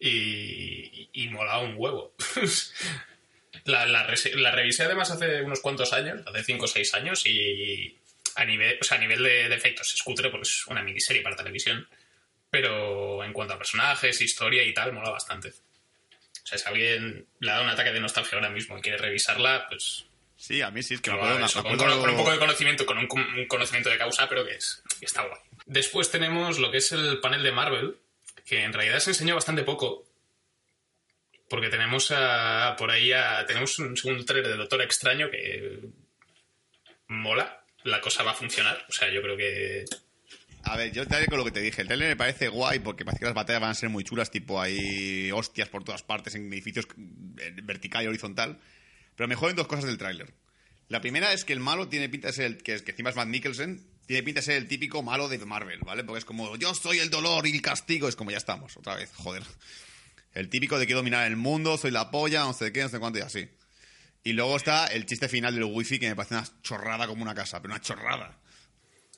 y, 0.00 1.10
y 1.12 1.28
molaba 1.28 1.60
un 1.60 1.74
huevo. 1.76 2.12
la, 3.64 3.86
la, 3.86 4.02
revisé 4.02 4.82
además 4.82 5.12
hace 5.12 5.42
unos 5.42 5.60
cuantos 5.60 5.92
años, 5.92 6.22
hace 6.26 6.42
5 6.42 6.64
o 6.64 6.66
6 6.66 6.94
años 6.94 7.24
y 7.26 7.96
a 8.34 8.44
nivel, 8.44 8.78
o 8.80 8.84
sea, 8.84 8.98
a 8.98 9.00
nivel 9.00 9.22
de, 9.22 9.48
de 9.48 9.54
efectos 9.54 9.94
es 9.94 10.02
cutre 10.02 10.28
porque 10.28 10.48
es 10.48 10.66
una 10.66 10.82
miniserie 10.82 11.22
para 11.22 11.36
televisión, 11.36 11.86
pero 12.50 13.22
en 13.22 13.32
cuanto 13.32 13.54
a 13.54 13.58
personajes, 13.58 14.20
historia 14.22 14.64
y 14.64 14.74
tal, 14.74 14.92
mola 14.92 15.10
bastante. 15.10 15.52
O 16.42 16.46
sea, 16.46 16.58
si 16.58 16.68
alguien 16.68 17.26
le 17.40 17.50
ha 17.50 17.54
dado 17.54 17.64
un 17.64 17.70
ataque 17.70 17.92
de 17.92 18.00
nostalgia 18.00 18.36
ahora 18.36 18.50
mismo 18.50 18.76
y 18.76 18.80
quiere 18.82 18.98
revisarla, 18.98 19.66
pues 19.68 20.06
Sí, 20.36 20.60
a 20.60 20.70
mí 20.72 20.82
sí, 20.82 20.94
es 20.94 21.00
que 21.00 21.10
que 21.10 21.16
me 21.16 21.22
acuerdo, 21.22 21.38
me 21.38 21.46
con, 21.52 21.72
acuerdo- 21.88 22.00
con 22.00 22.10
un 22.10 22.16
poco 22.16 22.32
de 22.32 22.38
conocimiento, 22.40 22.84
con 22.84 22.98
un, 22.98 23.06
con 23.06 23.20
un 23.22 23.46
conocimiento 23.46 23.90
de 23.90 23.98
causa, 23.98 24.28
pero 24.28 24.44
que, 24.44 24.54
es, 24.56 24.82
que 24.98 25.04
está 25.06 25.22
guay. 25.22 25.40
Después 25.66 26.10
tenemos 26.10 26.58
lo 26.58 26.72
que 26.72 26.78
es 26.78 26.90
el 26.90 27.20
panel 27.20 27.44
de 27.44 27.52
Marvel, 27.52 27.96
que 28.44 28.64
en 28.64 28.72
realidad 28.72 28.98
se 28.98 29.10
enseñó 29.10 29.36
bastante 29.36 29.62
poco, 29.62 30.04
porque 31.48 31.68
tenemos 31.68 32.10
a, 32.10 32.74
por 32.76 32.90
ahí 32.90 33.12
a, 33.12 33.44
tenemos 33.46 33.78
un 33.78 33.96
segundo 33.96 34.24
trailer 34.24 34.50
de 34.50 34.56
Doctor 34.56 34.82
Extraño 34.82 35.30
que 35.30 35.78
mola, 37.06 37.62
la 37.84 38.00
cosa 38.00 38.22
va 38.24 38.32
a 38.32 38.34
funcionar, 38.34 38.84
o 38.88 38.92
sea, 38.92 39.10
yo 39.10 39.22
creo 39.22 39.36
que 39.36 39.84
A 40.64 40.76
ver, 40.76 40.92
yo 40.92 41.06
te 41.06 41.26
con 41.26 41.38
lo 41.38 41.44
que 41.44 41.50
te 41.50 41.60
dije. 41.60 41.82
El 41.82 41.88
trailer 41.88 42.08
me 42.10 42.16
parece 42.16 42.48
guay 42.48 42.78
porque 42.78 43.04
parece 43.04 43.20
que 43.20 43.24
las 43.26 43.34
batallas 43.34 43.60
van 43.60 43.70
a 43.70 43.74
ser 43.74 43.88
muy 43.88 44.04
chulas, 44.04 44.30
tipo 44.30 44.60
hay 44.60 45.30
hostias 45.32 45.68
por 45.68 45.84
todas 45.84 46.02
partes 46.02 46.34
en 46.34 46.52
edificios 46.52 46.86
vertical 47.64 48.04
y 48.04 48.06
horizontal. 48.06 48.60
Pero 49.16 49.28
me 49.28 49.34
joden 49.34 49.56
dos 49.56 49.66
cosas 49.66 49.86
del 49.86 49.98
tráiler. 49.98 50.32
La 50.88 51.00
primera 51.00 51.32
es 51.32 51.44
que 51.44 51.52
el 51.52 51.60
malo 51.60 51.88
tiene 51.88 52.08
pinta 52.08 52.28
de 52.28 52.34
ser, 52.34 52.44
el, 52.44 52.58
que, 52.58 52.74
es, 52.74 52.82
que 52.82 52.90
encima 52.90 53.10
es 53.10 53.16
Matt 53.16 53.28
Mikkelsen, 53.28 53.82
tiene 54.06 54.22
pinta 54.22 54.40
de 54.40 54.46
ser 54.46 54.56
el 54.56 54.68
típico 54.68 55.02
malo 55.02 55.28
de 55.28 55.38
Marvel, 55.38 55.80
¿vale? 55.80 56.04
Porque 56.04 56.18
es 56.18 56.24
como, 56.24 56.56
yo 56.56 56.74
soy 56.74 56.98
el 56.98 57.10
dolor 57.10 57.46
y 57.46 57.52
el 57.52 57.62
castigo, 57.62 58.08
es 58.08 58.16
como, 58.16 58.30
ya 58.30 58.36
estamos, 58.36 58.76
otra 58.76 58.96
vez, 58.96 59.10
joder. 59.14 59.42
El 60.34 60.48
típico 60.48 60.78
de 60.78 60.86
quiero 60.86 60.98
dominar 60.98 61.26
el 61.26 61.36
mundo, 61.36 61.76
soy 61.78 61.90
la 61.90 62.10
polla, 62.10 62.44
no 62.44 62.52
sé 62.52 62.72
qué, 62.72 62.82
no 62.82 62.88
sé 62.88 62.98
cuánto 62.98 63.18
y 63.18 63.22
así. 63.22 63.48
Y 64.24 64.34
luego 64.34 64.56
está 64.56 64.86
el 64.86 65.06
chiste 65.06 65.28
final 65.28 65.54
del 65.54 65.64
wifi 65.64 65.98
que 65.98 66.08
me 66.08 66.16
parece 66.16 66.34
una 66.34 66.46
chorrada 66.62 67.06
como 67.06 67.22
una 67.22 67.34
casa, 67.34 67.60
pero 67.60 67.74
una 67.74 67.80
chorrada. 67.80 68.38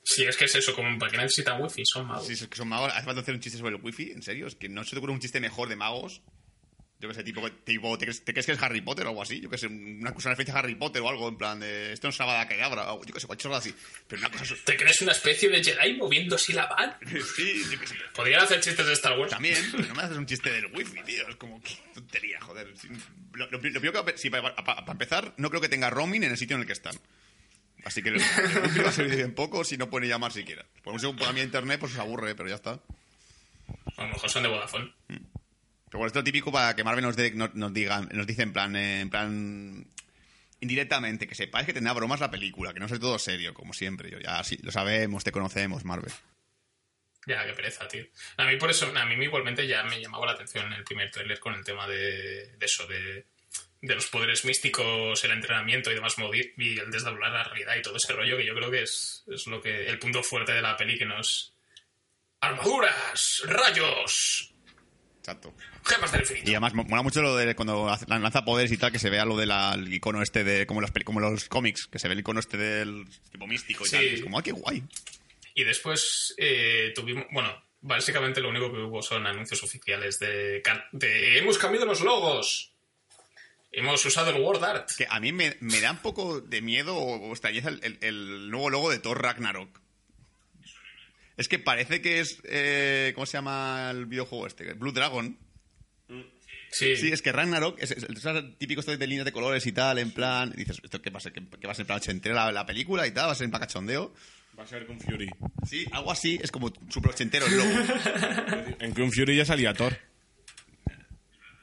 Si 0.07 0.25
es 0.25 0.37
que 0.37 0.45
es 0.45 0.55
eso, 0.55 0.75
como 0.75 0.99
para 0.99 1.11
que 1.11 1.17
necesitan 1.19 1.61
wifi, 1.61 1.83
son 1.85 2.07
magos. 2.07 2.27
Sí, 2.27 2.35
es 2.35 2.47
que 2.47 2.57
son 2.57 2.69
magos. 2.69 2.93
¿Hace 2.93 3.05
falta 3.07 3.23
hacer 3.23 3.35
un 3.35 3.41
chiste 3.41 3.59
sobre 3.59 3.75
el 3.75 3.83
wifi? 3.83 4.13
¿En 4.13 4.23
serio? 4.23 4.47
Es 4.47 4.55
que 4.55 4.69
no 4.69 4.85
se 4.85 4.91
te 4.91 4.99
ocurre 4.99 5.13
un 5.13 5.21
chiste 5.21 5.41
mejor 5.41 5.69
de 5.69 5.77
magos. 5.77 6.21
Yo 7.01 7.09
que 7.09 7.15
sé, 7.17 7.25
tipo, 7.25 7.51
tipo 7.51 7.99
¿te, 7.99 8.07
crees, 8.07 8.25
te 8.25 8.33
crees 8.33 8.47
que 8.47 8.53
es 8.53 8.63
Harry 8.63 8.81
Potter 8.81 9.05
o 9.05 9.09
algo 9.11 9.21
así? 9.23 9.41
Yo 9.41 9.51
que 9.51 9.59
sé, 9.59 9.67
una 9.67 10.15
cosa 10.15 10.31
referencia 10.31 10.55
a 10.55 10.59
Harry 10.61 10.75
Potter 10.77 11.03
o 11.03 11.09
algo, 11.09 11.29
en 11.29 11.37
plan 11.37 11.59
de. 11.61 11.93
Esto 11.93 12.07
no 12.07 12.11
es 12.11 12.17
una 12.19 12.27
bada 12.27 12.49
que 12.49 12.63
abra, 12.63 12.93
o 12.95 13.05
yo 13.05 13.13
que 13.13 13.21
sé, 13.21 13.27
cualquier 13.27 13.51
cosa 13.51 13.59
así. 13.59 13.75
Pero 14.07 14.21
una 14.21 14.31
cosa. 14.31 14.55
¿Te 14.65 14.77
crees 14.77 15.01
una 15.03 15.13
especie 15.13 15.49
de 15.51 15.63
Jedi 15.63 15.95
moviendo 15.95 16.37
así 16.37 16.53
la 16.53 16.67
van? 16.67 16.97
sí, 17.37 17.63
yo 17.71 17.79
que 17.81 17.87
sé. 17.87 17.97
Podrían 18.15 18.43
hacer 18.43 18.61
chistes 18.61 18.87
de 18.87 18.93
Star 18.93 19.19
Wars. 19.19 19.33
También, 19.33 19.59
pero 19.73 19.89
no 19.89 19.95
me 19.97 20.03
haces 20.03 20.17
un 20.17 20.25
chiste 20.27 20.51
del 20.51 20.67
wifi, 20.67 21.03
tío. 21.03 21.29
Es 21.29 21.37
como, 21.37 21.61
qué 21.63 21.75
tontería, 21.93 22.41
joder. 22.41 22.73
Lo, 23.35 23.51
lo 23.51 23.61
primero 23.61 24.05
que. 24.05 24.17
Sí, 24.17 24.31
para, 24.31 24.55
para- 24.55 24.65
para 24.81 24.93
empezar, 24.93 25.35
no 25.37 25.51
creo 25.51 25.61
que 25.61 25.69
tenga 25.69 25.91
roaming 25.91 26.23
en 26.23 26.31
el 26.31 26.39
sitio 26.39 26.55
en 26.57 26.61
el 26.63 26.67
que 26.67 26.73
están. 26.75 26.95
Así 27.85 28.03
que 28.03 28.09
el, 28.11 28.15
wifi 28.17 28.81
va 28.81 28.89
a 28.89 28.93
servir 28.93 29.17
bien 29.17 29.35
poco 29.35 29.65
si 29.65 29.77
no 29.77 29.91
pueden 29.91 30.09
llamar 30.09 30.33
siquiera. 30.33 30.65
Por 30.83 30.95
un 30.95 31.01
segundo, 31.01 31.21
por 31.21 31.29
a 31.29 31.33
mí 31.33 31.41
internet, 31.41 31.79
pues 31.81 31.93
os 31.93 31.99
aburre, 31.99 32.35
pero 32.35 32.49
ya 32.49 32.55
está. 32.57 32.81
A 33.97 34.03
lo 34.03 34.09
mejor 34.09 34.31
son 34.31 34.43
de 34.43 34.49
Vodafone. 34.49 34.93
Pero 35.07 35.99
bueno, 35.99 36.07
esto 36.07 36.19
es 36.21 36.25
típico 36.25 36.51
para 36.51 36.75
que 36.75 36.83
Marvel 36.85 37.05
nos, 37.05 37.17
dé- 37.17 37.33
nos, 37.33 37.55
nos 37.55 37.73
diga, 37.73 38.01
nos 38.01 38.27
dice 38.27 38.43
en 38.43 38.53
plan, 38.53 38.75
eh, 38.75 39.01
en 39.01 39.11
plan 39.11 39.87
indirectamente, 40.61 41.27
que 41.29 41.35
sepáis 41.35 41.67
que 41.67 41.73
tendrá 41.75 41.93
bromas 41.93 42.21
la 42.21 42.31
película, 42.31 42.73
que 42.73 42.81
no 42.81 42.87
es 42.87 42.99
todo 42.99 43.19
serio, 43.19 43.53
como 43.55 43.73
siempre. 43.75 44.11
Yo 44.11 44.19
ya 44.19 44.43
sí, 44.45 44.59
lo 44.63 44.73
sabemos, 44.73 45.23
te 45.25 45.31
conocemos, 45.33 45.85
Marvel. 45.85 46.13
Ya, 47.27 47.45
qué 47.47 47.53
pereza, 47.53 47.87
tío. 47.89 48.05
A 48.37 48.45
mí 48.47 48.57
por 48.57 48.71
eso, 48.71 48.91
a 48.95 49.07
mí 49.07 49.15
igualmente 49.25 49.67
ya 49.67 49.83
me 49.85 50.01
llamaba 50.01 50.27
la 50.27 50.33
atención 50.33 50.73
el 50.73 50.85
primer 50.85 51.11
tráiler 51.11 51.39
con 51.39 51.55
el 51.55 51.65
tema 51.65 51.87
de, 51.87 52.57
de 52.57 52.67
eso, 52.67 52.87
de, 52.87 53.27
de 53.87 53.95
los 53.95 54.07
poderes 54.09 54.45
místicos, 54.45 55.23
el 55.25 55.33
entrenamiento 55.33 55.91
y 55.91 55.95
demás, 55.95 56.17
y 56.57 56.79
el 56.79 56.91
desdoblar 56.91 57.33
la 57.33 57.45
realidad 57.45 57.77
y 57.77 57.83
todo 57.83 57.97
ese 57.97 58.13
rollo 58.15 58.37
que 58.37 58.47
yo 58.47 58.55
creo 58.55 58.71
que 58.71 58.83
es, 58.83 59.25
es 59.27 59.47
lo 59.47 59.61
que 59.61 59.87
el 59.87 59.99
punto 59.99 60.23
fuerte 60.23 60.53
de 60.53 60.63
la 60.63 60.77
peli 60.77 60.97
que 60.99 61.05
nos... 61.07 61.55
¡Armaduras! 62.41 63.43
¡Rayos! 63.47 64.53
Exacto. 65.19 65.55
¡Gemas 65.85 66.13
del 66.13 66.21
Y 66.21 66.25
infinito! 66.25 66.51
además 66.51 66.75
mo- 66.75 66.85
mola 66.85 67.03
mucho 67.03 67.23
lo 67.23 67.37
de 67.37 67.55
cuando 67.55 67.95
lanza 68.09 68.45
poderes 68.45 68.73
y 68.73 68.77
tal, 68.77 68.93
que 68.93 68.99
se 68.99 69.09
vea 69.11 69.25
lo 69.25 69.37
del 69.37 69.93
icono 69.93 70.23
este 70.23 70.45
de, 70.45 70.67
como 70.67 70.81
los, 70.83 70.91
como 71.05 71.21
los 71.21 71.49
cómics, 71.49 71.87
que 71.87 71.99
se 71.99 72.09
ve 72.09 72.15
el 72.15 72.21
icono 72.21 72.41
este 72.41 72.57
del 72.59 73.07
tipo 73.33 73.47
místico 73.47 73.85
y 73.85 73.89
Sí. 73.89 73.97
tal. 73.97 74.05
Es 74.05 74.23
como, 74.23 74.37
¡ay, 74.39 74.43
qué 74.45 74.53
guay! 74.53 74.83
Y 75.55 75.65
después 75.65 76.35
eh, 76.37 76.93
tuvimos, 76.95 77.27
bueno, 77.33 77.65
básicamente 77.81 78.41
lo 78.41 78.49
único 78.51 78.71
que 78.73 78.79
hubo 78.79 79.01
son 79.03 79.27
anuncios 79.27 79.63
oficiales 79.63 80.19
de 80.19 80.63
hemos 81.39 81.57
cambiado 81.59 81.87
los 81.87 82.01
logos. 82.03 82.74
Hemos 83.77 84.05
usado 84.05 84.31
el 84.31 84.41
word 84.43 84.63
art. 84.65 84.91
Que 84.97 85.07
a 85.09 85.19
mí 85.21 85.33
me, 85.33 85.57
me 85.61 85.81
da 85.81 85.91
un 85.93 85.99
poco 85.99 86.41
de 86.41 86.63
miedo 86.63 86.97
o, 86.97 87.17
o 87.17 87.31
extrañeza 87.33 87.69
el, 87.71 87.81
el- 87.83 87.99
el 88.01 88.51
nuevo 88.51 88.71
logo 88.71 88.91
de 88.91 88.99
Thor 88.99 89.21
Ragnarok. 89.23 89.81
Es 91.37 91.49
que 91.49 91.59
parece 91.59 92.01
que 92.01 92.21
es. 92.21 92.39
eh, 92.45 93.13
¿Cómo 93.15 93.27
se 93.27 93.37
llama 93.39 93.91
el 93.91 94.07
videojuego 94.07 94.47
este? 94.47 94.73
Blue 94.75 94.93
Dragon. 94.93 95.37
Sí, 96.71 96.97
Sí, 96.97 97.13
es 97.13 97.23
que 97.23 97.31
Ragnarok 97.33 97.81
es, 97.81 97.93
es, 97.93 98.03
es 98.05 98.25
el 98.25 98.57
típico 98.57 98.81
esto 98.81 98.97
de 98.97 99.07
líneas 99.07 99.25
de 99.25 99.31
colores 99.33 99.65
y 99.67 99.73
tal, 99.73 99.99
en 99.99 100.11
plan. 100.11 100.53
dices, 100.57 100.81
¿esto 100.83 101.01
qué 101.01 101.11
va 101.11 101.19
a 101.19 101.21
ser? 101.21 101.33
¿Qué, 101.33 101.41
qué 101.61 101.67
va 101.67 101.73
a 101.73 101.75
ser 101.75 101.83
en 101.85 101.87
plan 101.87 101.99
ochentero 101.99 102.35
la, 102.35 102.51
la 102.53 102.67
película 102.67 103.07
y 103.07 103.13
tal? 103.13 103.29
¿Va 103.29 103.33
a 103.33 103.35
ser 103.37 103.45
en 103.45 103.51
plan 103.51 103.61
cachondeo? 103.61 104.13
Va 104.59 104.65
a 104.65 104.67
ser 104.67 104.87
con 104.87 104.99
Fury. 105.01 105.29
Sí, 105.69 105.85
algo 105.93 106.11
así, 106.13 106.39
es 106.43 106.51
como 106.51 106.73
súper 106.89 107.13
ochentero 107.13 107.47
el 107.47 107.57
logo. 107.57 107.71
En 108.81 108.93
Kung 108.93 109.13
Fury 109.13 109.37
ya 109.37 109.45
salía 109.45 109.73
Thor. 109.75 109.97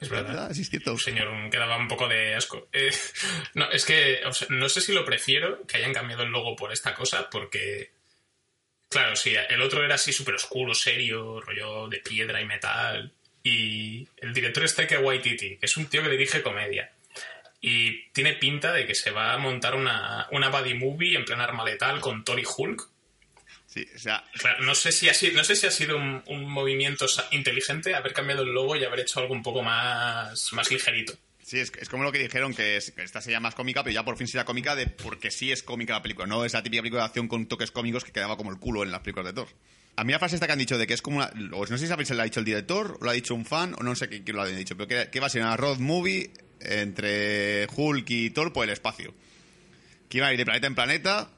Es 0.02 0.10
verdad. 0.10 0.30
¿Verdad? 0.30 0.54
Sí, 0.54 0.62
es 0.62 0.70
cierto. 0.70 0.98
Señor, 0.98 1.50
que 1.50 1.58
daba 1.58 1.78
un 1.78 1.88
poco 1.88 2.08
de 2.08 2.36
asco. 2.36 2.68
Eh, 2.74 2.92
no, 3.54 3.70
es 3.72 3.86
que 3.86 4.22
o 4.26 4.34
sea, 4.34 4.48
no 4.50 4.68
sé 4.68 4.82
si 4.82 4.92
lo 4.94 5.06
prefiero 5.06 5.66
que 5.68 5.78
hayan 5.78 5.94
cambiado 5.94 6.24
el 6.24 6.32
logo 6.32 6.56
por 6.56 6.74
esta 6.74 6.94
cosa, 6.94 7.30
porque. 7.30 7.92
Claro, 8.90 9.16
sí, 9.16 9.34
el 9.48 9.62
otro 9.62 9.86
era 9.86 9.96
así 9.96 10.12
súper 10.12 10.36
oscuro, 10.36 10.74
serio, 10.76 11.40
rollo 11.40 11.88
de 11.88 12.00
piedra 12.00 12.42
y 12.42 12.46
metal. 12.46 13.14
Y 13.44 14.08
el 14.18 14.34
director 14.34 14.66
es 14.66 14.76
Taika 14.76 15.00
Waititi, 15.00 15.58
que 15.58 15.66
es 15.66 15.78
un 15.78 15.86
tío 15.86 16.04
que 16.04 16.10
dirige 16.10 16.42
comedia. 16.42 16.92
Y 17.62 18.08
tiene 18.10 18.34
pinta 18.34 18.74
de 18.74 18.86
que 18.86 18.96
se 18.96 19.12
va 19.12 19.34
a 19.34 19.38
montar 19.38 19.76
una, 19.76 20.28
una 20.32 20.50
buddy 20.50 20.74
movie 20.74 21.16
en 21.16 21.24
plan 21.24 21.40
arma 21.40 21.64
letal 21.64 22.02
con 22.02 22.26
Thor 22.26 22.40
y 22.40 22.44
Hulk. 22.46 22.90
Sí, 23.74 23.88
o 23.96 24.00
sea, 24.00 24.22
Claro, 24.34 24.64
no 24.66 24.76
sé 24.76 24.92
si 24.92 25.08
ha 25.08 25.14
sido, 25.14 25.34
no 25.34 25.46
sé 25.46 25.56
si 25.56 25.66
ha 25.66 25.72
sido 25.72 25.96
un, 25.96 26.22
un 26.28 26.46
movimiento 26.52 27.06
inteligente 27.32 27.96
haber 27.96 28.12
cambiado 28.12 28.44
el 28.44 28.50
logo 28.50 28.76
y 28.76 28.84
haber 28.84 29.00
hecho 29.00 29.22
algo 29.22 29.34
un 29.34 29.42
poco 29.42 29.64
más, 29.64 30.52
más 30.52 30.70
ligerito. 30.70 31.14
Sí, 31.42 31.58
es, 31.60 31.72
es 31.80 31.88
como 31.88 32.04
lo 32.04 32.12
que 32.12 32.20
dijeron, 32.20 32.54
que, 32.54 32.76
es- 32.78 32.92
que 32.92 33.02
esta 33.04 33.22
sería 33.22 33.40
más 33.40 33.56
cómica, 33.56 33.82
pero 33.84 33.94
ya 33.94 34.04
por 34.04 34.18
fin 34.18 34.28
sería 34.28 34.44
cómica 34.44 34.76
de 34.76 34.88
porque 34.88 35.32
sí 35.32 35.52
es 35.54 35.64
cómica 35.64 35.94
la 35.94 36.02
película. 36.02 36.28
No 36.28 36.44
es 36.44 36.52
la 36.54 36.62
típica 36.64 36.82
película 36.82 37.04
de 37.04 37.08
acción 37.08 37.28
con 37.30 37.46
toques 37.48 37.72
cómicos 37.72 38.04
que 38.04 38.12
quedaba 38.12 38.36
como 38.36 38.52
el 38.52 38.58
culo 38.60 38.84
en 38.84 38.92
las 38.92 39.02
películas 39.02 39.28
de 39.28 39.34
Thor. 39.42 39.48
A 39.96 40.04
mí 40.04 40.12
la 40.12 40.20
frase 40.20 40.36
esta 40.36 40.48
que 40.48 40.54
han 40.54 40.60
dicho 40.60 40.78
de 40.78 40.86
que 40.88 40.94
es 40.94 41.02
como 41.02 41.18
una... 41.18 41.32
no 41.34 41.66
sé 41.66 41.78
si 41.78 41.88
sabéis 41.88 42.10
si 42.10 42.14
la 42.14 42.24
ha 42.24 42.26
dicho 42.26 42.40
el 42.42 42.46
director, 42.46 42.98
o 43.00 43.04
lo 43.06 43.10
ha 43.10 43.14
dicho 43.14 43.34
un 43.36 43.46
fan, 43.46 43.74
o 43.78 43.84
no 43.84 43.96
sé 43.96 44.08
quién 44.10 44.36
lo 44.36 44.42
ha 44.42 44.48
dicho, 44.48 44.76
pero 44.78 44.88
que, 44.88 45.10
que 45.10 45.20
va 45.20 45.28
a 45.28 45.30
ser 45.30 45.42
una 45.42 45.56
road 45.58 45.80
movie 45.80 46.32
entre 46.60 47.68
Hulk 47.74 48.10
y 48.10 48.30
Thor 48.32 48.52
por 48.54 48.64
el 48.66 48.70
espacio. 48.72 49.14
Que 50.10 50.18
iban 50.18 50.30
a 50.30 50.34
ir 50.34 50.38
de 50.40 50.46
planeta 50.46 50.68
en 50.68 50.76
planeta, 50.76 51.32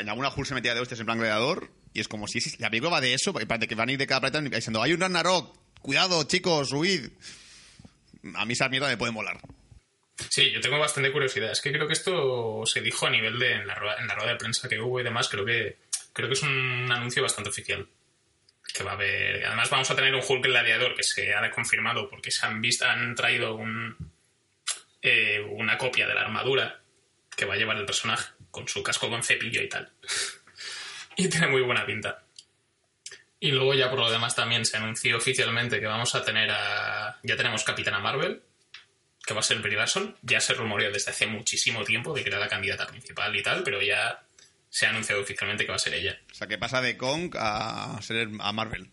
en 0.00 0.08
alguna 0.08 0.28
Hulk 0.28 0.46
se 0.46 0.54
metía 0.54 0.74
de 0.74 0.80
hostias 0.80 1.00
en 1.00 1.06
plan 1.06 1.18
gladiador, 1.18 1.70
y 1.92 2.00
es 2.00 2.08
como 2.08 2.28
si 2.28 2.40
si 2.40 2.56
la 2.58 2.70
película 2.70 2.92
va 2.92 3.00
de 3.00 3.14
eso, 3.14 3.32
de 3.32 3.68
que 3.68 3.74
van 3.74 3.88
a 3.88 3.92
ir 3.92 3.98
de 3.98 4.06
cada 4.06 4.20
planeta 4.20 4.56
diciendo, 4.56 4.82
hay 4.82 4.92
un 4.92 5.00
Ragnarok, 5.00 5.56
cuidado 5.80 6.22
chicos, 6.24 6.72
huid. 6.72 7.10
A 8.34 8.44
mí 8.44 8.52
esa 8.52 8.68
mierda 8.68 8.88
me 8.88 8.96
puede 8.96 9.12
molar. 9.12 9.40
Sí, 10.28 10.50
yo 10.50 10.60
tengo 10.60 10.78
bastante 10.78 11.12
curiosidad. 11.12 11.52
Es 11.52 11.60
que 11.60 11.72
creo 11.72 11.86
que 11.86 11.92
esto 11.92 12.66
se 12.66 12.80
dijo 12.80 13.06
a 13.06 13.10
nivel 13.10 13.38
de 13.38 13.52
en 13.52 13.66
la, 13.66 13.74
rueda, 13.76 13.96
en 14.00 14.08
la 14.08 14.14
rueda 14.14 14.32
de 14.32 14.36
prensa 14.36 14.68
que 14.68 14.80
hubo 14.80 15.00
y 15.00 15.04
demás. 15.04 15.28
Creo 15.28 15.44
que 15.44 15.78
creo 16.12 16.28
que 16.28 16.34
es 16.34 16.42
un 16.42 16.90
anuncio 16.90 17.22
bastante 17.22 17.50
oficial. 17.50 17.88
Que 18.74 18.82
va 18.82 18.92
a 18.92 18.94
haber. 18.94 19.46
Además, 19.46 19.70
vamos 19.70 19.90
a 19.90 19.96
tener 19.96 20.14
un 20.14 20.22
Hulk 20.26 20.44
gladiador 20.44 20.94
que 20.94 21.04
se 21.04 21.32
ha 21.32 21.50
confirmado 21.50 22.10
porque 22.10 22.30
se 22.30 22.44
han 22.44 22.60
visto, 22.60 22.84
han 22.84 23.14
traído 23.14 23.54
un, 23.54 23.96
eh, 25.00 25.40
una 25.50 25.78
copia 25.78 26.06
de 26.06 26.14
la 26.14 26.22
armadura 26.22 26.82
que 27.34 27.44
va 27.44 27.54
a 27.54 27.56
llevar 27.56 27.76
el 27.76 27.86
personaje 27.86 28.32
con 28.50 28.68
su 28.68 28.82
casco 28.82 29.08
con 29.08 29.22
cepillo 29.22 29.62
y 29.62 29.68
tal. 29.68 29.90
y 31.16 31.28
tiene 31.28 31.48
muy 31.48 31.62
buena 31.62 31.86
pinta. 31.86 32.22
Y 33.40 33.52
luego 33.52 33.74
ya 33.74 33.88
por 33.88 34.00
lo 34.00 34.10
demás 34.10 34.34
también 34.34 34.64
se 34.64 34.76
anunció 34.76 35.16
oficialmente 35.16 35.78
que 35.78 35.86
vamos 35.86 36.14
a 36.14 36.24
tener 36.24 36.50
a... 36.50 37.18
Ya 37.22 37.36
tenemos 37.36 37.62
Capitana 37.62 38.00
Marvel, 38.00 38.42
que 39.24 39.34
va 39.34 39.40
a 39.40 39.44
ser 39.44 39.58
Brie 39.60 39.76
Larson. 39.76 40.16
Ya 40.22 40.40
se 40.40 40.54
rumoreó 40.54 40.90
desde 40.90 41.12
hace 41.12 41.26
muchísimo 41.26 41.84
tiempo 41.84 42.12
de 42.12 42.22
que 42.22 42.30
era 42.30 42.40
la 42.40 42.48
candidata 42.48 42.86
principal 42.86 43.34
y 43.36 43.42
tal, 43.42 43.62
pero 43.62 43.80
ya 43.80 44.22
se 44.70 44.86
ha 44.86 44.90
anunciado 44.90 45.22
oficialmente 45.22 45.64
que 45.64 45.70
va 45.70 45.76
a 45.76 45.80
ser 45.80 45.94
ella. 45.94 46.18
O 46.30 46.34
sea, 46.34 46.46
que 46.48 46.58
pasa 46.58 46.80
de 46.80 46.96
Kong 46.96 47.34
a 47.38 47.98
ser 48.02 48.28
a 48.40 48.52
Marvel. 48.52 48.90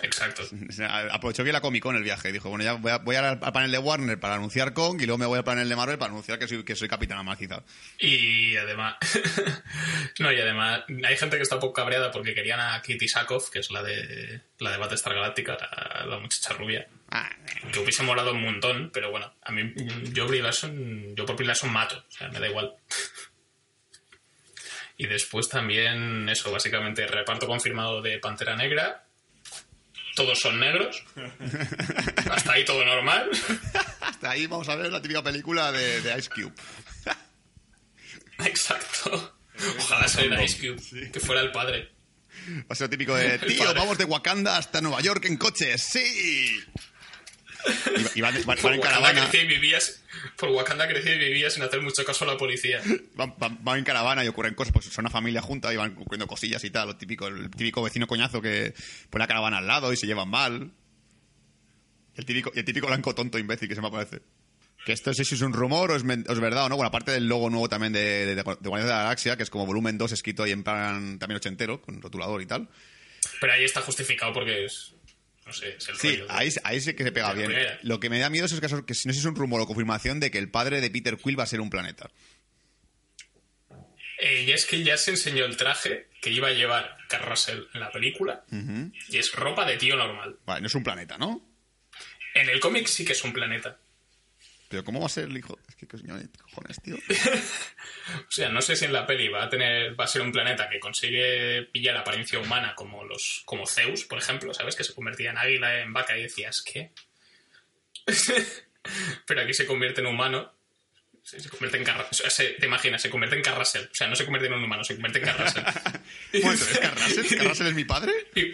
Exacto. 0.00 0.42
Aprovechó 1.10 1.42
bien 1.42 1.52
la 1.54 1.60
Comic 1.60 1.82
Con 1.82 1.96
el 1.96 2.02
viaje. 2.04 2.30
Dijo, 2.32 2.48
bueno, 2.50 2.64
ya 2.64 2.74
voy, 2.74 2.92
a- 2.92 2.98
voy 2.98 3.16
al, 3.16 3.38
al 3.42 3.52
panel 3.52 3.70
de 3.72 3.78
Warner 3.78 4.18
para 4.20 4.34
anunciar 4.34 4.72
Kong 4.72 5.00
y 5.00 5.06
luego 5.06 5.18
me 5.18 5.26
voy 5.26 5.38
al 5.38 5.44
panel 5.44 5.68
de 5.68 5.74
Marvel 5.76 5.98
para 5.98 6.10
anunciar 6.12 6.38
que 6.38 6.46
soy, 6.46 6.64
que 6.64 6.76
soy 6.76 6.88
Capitana 6.88 7.22
Marquita. 7.22 7.62
Y 7.98 8.56
además... 8.56 8.96
no, 10.20 10.32
y 10.32 10.40
además 10.40 10.82
hay 11.04 11.16
gente 11.16 11.36
que 11.36 11.42
está 11.42 11.56
un 11.56 11.60
poco 11.62 11.72
cabreada 11.74 12.10
porque 12.10 12.34
querían 12.34 12.60
a 12.60 12.80
Kitty 12.80 13.08
Sackhoff, 13.08 13.50
que 13.50 13.58
es 13.58 13.70
la 13.70 13.82
de 13.82 14.40
la 14.60 14.70
de 14.72 14.76
Battlestar 14.78 15.14
Galáctica, 15.14 15.56
la, 15.60 16.06
la 16.06 16.18
muchacha 16.18 16.52
rubia. 16.54 16.86
Ah, 17.10 17.30
Que 17.72 17.78
hubiese 17.80 18.02
molado 18.02 18.32
un 18.32 18.42
montón, 18.42 18.90
pero 18.92 19.10
bueno, 19.10 19.32
a 19.42 19.50
mí, 19.50 19.72
yo 20.12 20.26
Brie 20.26 20.42
Larson, 20.42 21.14
yo 21.16 21.24
por 21.26 21.36
Brie 21.36 21.46
Larson 21.48 21.72
mato, 21.72 21.96
o 21.96 22.10
sea, 22.12 22.28
me 22.28 22.38
da 22.38 22.48
igual. 22.48 22.74
Y 25.00 25.06
después 25.06 25.48
también, 25.48 26.28
eso, 26.28 26.50
básicamente, 26.50 27.06
reparto 27.06 27.46
confirmado 27.46 28.02
de 28.02 28.18
Pantera 28.18 28.56
Negra. 28.56 29.04
Todos 30.18 30.40
son 30.40 30.58
negros. 30.58 31.00
Hasta 32.28 32.52
ahí 32.54 32.64
todo 32.64 32.84
normal. 32.84 33.30
hasta 34.00 34.30
ahí 34.30 34.48
vamos 34.48 34.68
a 34.68 34.74
ver 34.74 34.90
la 34.90 35.00
típica 35.00 35.22
película 35.22 35.70
de, 35.70 36.00
de 36.00 36.18
Ice 36.18 36.28
Cube. 36.28 36.52
Exacto. 38.44 39.38
Ojalá 39.78 40.08
saliera 40.08 40.42
Ice 40.42 40.58
Cube, 40.58 41.12
que 41.12 41.20
fuera 41.20 41.40
el 41.40 41.52
padre. 41.52 41.92
Va 42.48 42.66
a 42.70 42.74
ser 42.74 42.88
típico 42.88 43.14
de, 43.14 43.38
tío, 43.46 43.72
vamos 43.74 43.96
de 43.96 44.06
Wakanda 44.06 44.56
hasta 44.56 44.80
Nueva 44.80 45.00
York 45.02 45.24
en 45.26 45.36
coches, 45.36 45.80
sí. 45.80 46.64
Y, 48.14 48.20
van, 48.20 48.34
van- 48.34 48.44
van 48.46 48.58
Por 48.58 48.72
en 48.74 48.80
caravana, 48.80 49.28
y 49.32 49.46
vivías, 49.46 50.02
por 50.36 50.50
Wakanda 50.50 50.88
crecí 50.88 51.10
y 51.10 51.18
vivía 51.18 51.50
sin 51.50 51.62
hacer 51.62 51.80
mucho 51.82 52.04
caso 52.04 52.24
a 52.24 52.28
la 52.28 52.36
policía. 52.36 52.80
van, 53.14 53.78
en 53.78 53.84
caravana 53.84 54.24
y 54.24 54.28
ocurren 54.28 54.54
cosas, 54.54 54.72
pues 54.72 54.86
son 54.86 55.04
una 55.04 55.10
familia 55.10 55.42
junta 55.42 55.72
y 55.72 55.76
van 55.76 55.92
ocurriendo 55.98 56.26
cosillas 56.26 56.62
y 56.64 56.70
tal, 56.70 56.88
lo 56.88 56.96
típico, 56.96 57.26
el 57.28 57.50
típico 57.50 57.82
vecino 57.82 58.06
coñazo 58.06 58.40
que 58.42 58.74
pone 59.10 59.22
la 59.22 59.28
caravana 59.28 59.58
al 59.58 59.66
lado 59.66 59.92
y 59.92 59.96
se 59.96 60.06
llevan 60.06 60.28
mal. 60.28 60.70
El 62.16 62.24
típico, 62.24 62.50
y 62.54 62.58
el 62.60 62.64
típico 62.64 62.86
blanco 62.88 63.14
tonto 63.14 63.38
imbécil 63.38 63.68
que 63.68 63.74
se 63.74 63.80
me 63.80 63.88
aparece. 63.88 64.20
Que 64.84 64.92
esto 64.92 65.12
sí 65.12 65.24
si 65.24 65.34
es 65.34 65.40
un 65.42 65.52
rumor 65.52 65.90
o 65.92 65.96
es, 65.96 66.04
men- 66.04 66.24
o 66.28 66.32
es 66.32 66.40
verdad 66.40 66.64
o 66.64 66.68
no. 66.68 66.76
Bueno, 66.76 66.88
aparte 66.88 67.12
del 67.12 67.28
logo 67.28 67.50
nuevo 67.50 67.68
también 67.68 67.92
de, 67.92 68.26
de, 68.26 68.34
de 68.34 68.42
de 68.42 68.70
la 68.70 68.84
Galaxia, 68.84 69.36
que 69.36 69.42
es 69.42 69.50
como 69.50 69.66
volumen 69.66 69.98
2 69.98 70.12
escrito 70.12 70.42
ahí 70.44 70.52
en 70.52 70.62
plan 70.64 71.18
también 71.18 71.36
ochentero, 71.36 71.80
con 71.82 72.00
rotulador 72.00 72.40
y 72.42 72.46
tal. 72.46 72.68
Pero 73.40 73.52
ahí 73.52 73.64
está 73.64 73.82
justificado 73.82 74.32
porque 74.32 74.64
es. 74.64 74.94
No 75.48 75.54
sé, 75.54 75.76
es 75.78 75.88
el 75.88 75.96
Sí, 75.96 76.08
rollo 76.10 76.26
de- 76.26 76.32
ahí, 76.32 76.50
ahí 76.62 76.78
sí 76.80 76.92
que 76.94 77.02
se 77.04 77.10
pega 77.10 77.32
bien. 77.32 77.46
primera. 77.46 77.78
Lo 77.82 77.98
que 77.98 78.10
me 78.10 78.18
da 78.18 78.28
miedo 78.28 78.44
es 78.44 78.52
que, 78.52 78.60
que 78.60 78.68
no 78.70 78.82
sé 78.84 79.12
si 79.12 79.18
es 79.18 79.24
un 79.24 79.34
rumor 79.34 79.60
o 79.62 79.66
confirmación 79.66 80.20
de 80.20 80.30
que 80.30 80.36
el 80.38 80.50
padre 80.50 80.80
de 80.82 80.90
Peter 80.90 81.16
Quill 81.16 81.38
va 81.38 81.44
a 81.44 81.46
ser 81.46 81.60
un 81.62 81.70
planeta. 81.70 82.10
Eh, 84.20 84.44
y 84.46 84.50
es 84.52 84.66
que 84.66 84.82
ya 84.82 84.96
se 84.96 85.12
enseñó 85.12 85.44
el 85.44 85.56
traje 85.56 86.08
que 86.20 86.30
iba 86.30 86.48
a 86.48 86.52
llevar 86.52 86.96
Carl 87.08 87.24
Russell 87.30 87.62
en 87.72 87.80
la 87.80 87.90
película 87.92 88.44
y 88.50 89.16
es 89.16 89.32
ropa 89.32 89.64
de 89.64 89.76
tío 89.76 89.96
normal. 89.96 90.36
Vale, 90.44 90.60
no 90.60 90.66
es 90.66 90.74
un 90.74 90.82
planeta, 90.82 91.16
¿no? 91.16 91.40
En 92.34 92.48
el 92.48 92.60
cómic 92.60 92.86
sí 92.88 93.04
que 93.04 93.12
es 93.12 93.24
un 93.24 93.32
planeta. 93.32 93.78
Pero 94.68 94.84
¿cómo 94.84 95.00
va 95.00 95.06
a 95.06 95.10
ser 95.10 95.24
el 95.24 95.36
hijo? 95.36 95.58
Es 95.66 95.76
que 95.76 95.86
cojones, 95.86 96.82
tío. 96.82 96.96
o 98.28 98.30
sea, 98.30 98.50
no 98.50 98.60
sé 98.60 98.76
si 98.76 98.84
en 98.84 98.92
la 98.92 99.06
peli 99.06 99.28
va 99.28 99.44
a 99.44 99.48
tener, 99.48 99.98
va 99.98 100.04
a 100.04 100.08
ser 100.08 100.20
un 100.20 100.30
planeta 100.30 100.68
que 100.68 100.78
consigue 100.78 101.62
pillar 101.72 101.96
apariencia 101.96 102.38
humana 102.38 102.74
como 102.74 103.04
los, 103.04 103.42
como 103.46 103.66
Zeus, 103.66 104.04
por 104.04 104.18
ejemplo, 104.18 104.52
¿sabes? 104.52 104.76
Que 104.76 104.84
se 104.84 104.94
convertía 104.94 105.30
en 105.30 105.38
águila, 105.38 105.80
en 105.80 105.92
vaca 105.92 106.18
y 106.18 106.22
decías, 106.22 106.62
¿qué? 106.62 106.92
Pero 109.26 109.40
aquí 109.40 109.54
se 109.54 109.66
convierte 109.66 110.02
en 110.02 110.08
humano. 110.08 110.52
Se, 111.22 111.46
convierte 111.48 111.78
en 111.78 111.84
Carrasel. 111.84 112.26
O 112.26 112.30
sea, 112.30 112.56
te 112.56 112.66
imaginas, 112.66 113.02
se 113.02 113.10
convierte 113.10 113.36
en 113.36 113.42
Carrasel. 113.42 113.88
O 113.90 113.94
sea, 113.94 114.06
no 114.06 114.16
se 114.16 114.24
convierte 114.24 114.48
en 114.48 114.54
un 114.54 114.64
humano, 114.64 114.84
se 114.84 114.94
convierte 114.94 115.18
en 115.18 115.24
Carrasel. 115.24 115.64
bueno, 116.42 116.52
¿es 116.52 116.78
Carrasel? 116.78 117.38
¿Carrasel 117.38 117.66
es 117.68 117.74
mi 117.74 117.84
padre? 117.84 118.12
Y, 118.34 118.52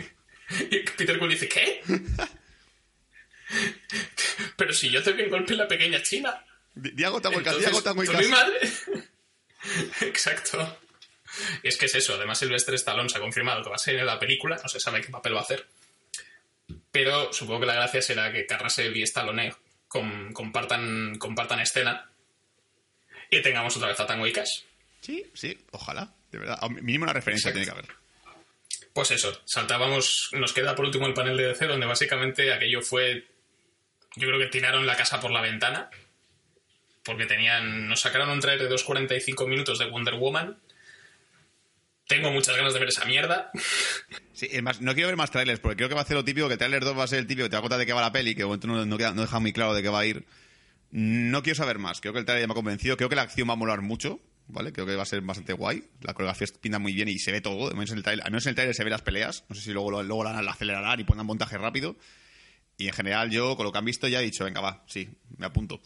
Peter 0.97 1.19
Quill 1.19 1.29
dice, 1.31 1.49
¿qué? 1.49 1.83
Pero 4.57 4.73
si 4.73 4.91
yo 4.91 5.03
te 5.03 5.13
golpe 5.29 5.53
en 5.53 5.59
la 5.59 5.69
pequeña 5.69 6.03
China. 6.03 6.45
Diago 6.75 7.21
Tamuicas. 7.21 7.57
mi 8.19 8.29
madre? 8.29 8.59
Exacto. 10.03 10.79
Y 11.63 11.69
es 11.69 11.77
que 11.77 11.87
es 11.87 11.95
eso. 11.95 12.15
Además, 12.15 12.39
Sylvester 12.39 12.75
Stallone 12.75 13.09
se 13.09 13.19
ha 13.19 13.21
confirmado 13.21 13.63
que 13.63 13.71
va 13.71 13.77
a 13.77 13.79
ser 13.79 13.97
en 13.97 14.07
la 14.07 14.19
película. 14.19 14.59
No 14.63 14.69
se 14.69 14.81
sabe 14.81 15.01
qué 15.01 15.09
papel 15.09 15.35
va 15.35 15.41
a 15.41 15.43
hacer. 15.43 15.67
Pero 16.91 17.33
supongo 17.33 17.61
que 17.61 17.67
la 17.67 17.75
gracia 17.75 18.03
será 18.03 18.33
que 18.33 18.47
Carrasel 18.47 18.97
y 18.97 19.03
Stallone 19.03 19.55
compartan, 19.89 21.17
compartan 21.19 21.61
escena 21.61 22.11
y 23.31 23.43
tengamos 23.43 23.77
otra 23.77 23.89
vez 23.89 24.01
a 24.01 24.07
Tango 24.07 24.27
y 24.27 24.33
Cash. 24.33 24.63
Sí, 25.01 25.31
sí, 25.35 25.59
ojalá. 25.73 26.13
De 26.31 26.39
verdad. 26.39 26.61
Mínimo 26.69 27.05
una 27.05 27.13
referencia 27.13 27.53
tiene 27.53 27.67
que 27.67 27.73
haber. 27.73 27.89
Pues 28.93 29.11
eso, 29.11 29.41
saltábamos. 29.45 30.31
Nos 30.33 30.53
queda 30.53 30.75
por 30.75 30.87
último 30.87 31.07
el 31.07 31.15
panel 31.15 31.37
de 31.37 31.49
DC, 31.49 31.67
donde 31.67 31.87
básicamente 31.87 32.53
aquello 32.53 32.81
fue 32.81 33.27
yo 34.17 34.29
creo 34.29 34.39
que 34.39 34.47
tiraron 34.47 34.87
la 34.87 34.97
casa 34.97 35.21
por 35.21 35.31
la 35.31 35.41
ventana. 35.41 35.91
Porque 37.03 37.27
tenían. 37.27 37.89
Nos 37.89 38.01
sacaron 38.01 38.31
un 38.31 38.41
trailer 38.41 38.69
de 38.69 38.75
2.45 38.75 39.47
minutos 39.47 39.79
de 39.79 39.91
Wonder 39.91 40.15
Woman. 40.15 40.59
Tengo 42.07 42.31
muchas 42.31 42.57
ganas 42.57 42.75
de 42.75 42.81
ver 42.81 42.89
esa 42.89 43.05
mierda. 43.05 43.51
Sí, 44.35 44.49
es 44.51 44.81
no 44.81 44.95
quiero 44.95 45.07
ver 45.07 45.17
más 45.17 45.31
trailers, 45.31 45.61
porque 45.61 45.77
creo 45.77 45.89
que 45.89 45.95
va 45.95 46.01
a 46.01 46.05
ser 46.05 46.17
lo 46.17 46.25
típico, 46.25 46.49
que 46.49 46.57
trailer 46.57 46.83
2 46.83 46.99
va 46.99 47.05
a 47.05 47.07
ser 47.07 47.21
el 47.21 47.29
típico 47.29 47.45
que 47.45 47.51
te 47.51 47.55
da 47.55 47.61
cuenta 47.61 47.79
de 47.79 47.87
qué 47.87 47.93
va 47.93 48.01
la 48.01 48.11
peli, 48.11 48.35
que 48.35 48.43
no, 48.43 48.57
no, 48.57 48.85
no 48.85 48.97
deja 48.99 49.39
muy 49.39 49.53
claro 49.53 49.75
de 49.75 49.81
qué 49.81 49.89
va 49.89 50.01
a 50.01 50.07
ir. 50.07 50.27
No 50.91 51.45
quiero 51.45 51.57
saber 51.57 51.79
más, 51.79 52.01
creo 52.01 52.13
que 52.13 52.19
el 52.19 52.25
trailer 52.25 52.43
ya 52.43 52.47
me 52.49 52.53
ha 52.53 52.57
convencido, 52.57 52.97
creo 52.97 53.09
que 53.09 53.15
la 53.15 53.23
acción 53.23 53.49
va 53.49 53.53
a 53.53 53.57
molar 53.57 53.81
mucho, 53.81 54.21
¿vale? 54.49 54.73
Creo 54.73 54.87
que 54.87 54.97
va 54.97 55.05
a 55.05 55.07
ser 55.07 55.21
bastante 55.21 55.53
guay, 55.53 55.85
la 56.01 56.15
coreografía 56.15 56.49
pinta 56.61 56.81
muy 56.81 56.95
bien 56.95 57.09
y 57.09 57.21
se 57.21 57.31
ve 57.31 57.41
todo, 57.41 57.69
al 57.69 57.75
menos 57.75 57.93
en 57.93 57.99
el 57.99 58.03
trailer, 58.03 58.27
al 58.27 58.33
menos 58.33 58.45
en 58.47 58.51
el 58.51 58.55
trailer 58.57 58.75
se 58.75 58.83
ve 58.83 58.91
las 58.91 59.03
peleas, 59.03 59.45
no 59.49 59.55
sé 59.55 59.63
si 59.63 59.73
luego, 59.73 60.03
luego 60.03 60.25
la, 60.25 60.39
acelerarán 60.39 60.99
y 60.99 61.05
pongan 61.05 61.27
montaje 61.27 61.57
rápido. 61.59 61.97
Y 62.77 62.89
en 62.89 62.93
general 62.93 63.31
yo, 63.31 63.57
con 63.57 63.65
lo 63.65 63.73
que 63.73 63.79
han 63.79 63.85
visto, 63.85 64.09
ya 64.09 64.21
he 64.21 64.25
dicho, 64.25 64.45
venga, 64.45 64.61
va, 64.61 64.83
sí, 64.87 65.09
me 65.37 65.47
apunto. 65.47 65.81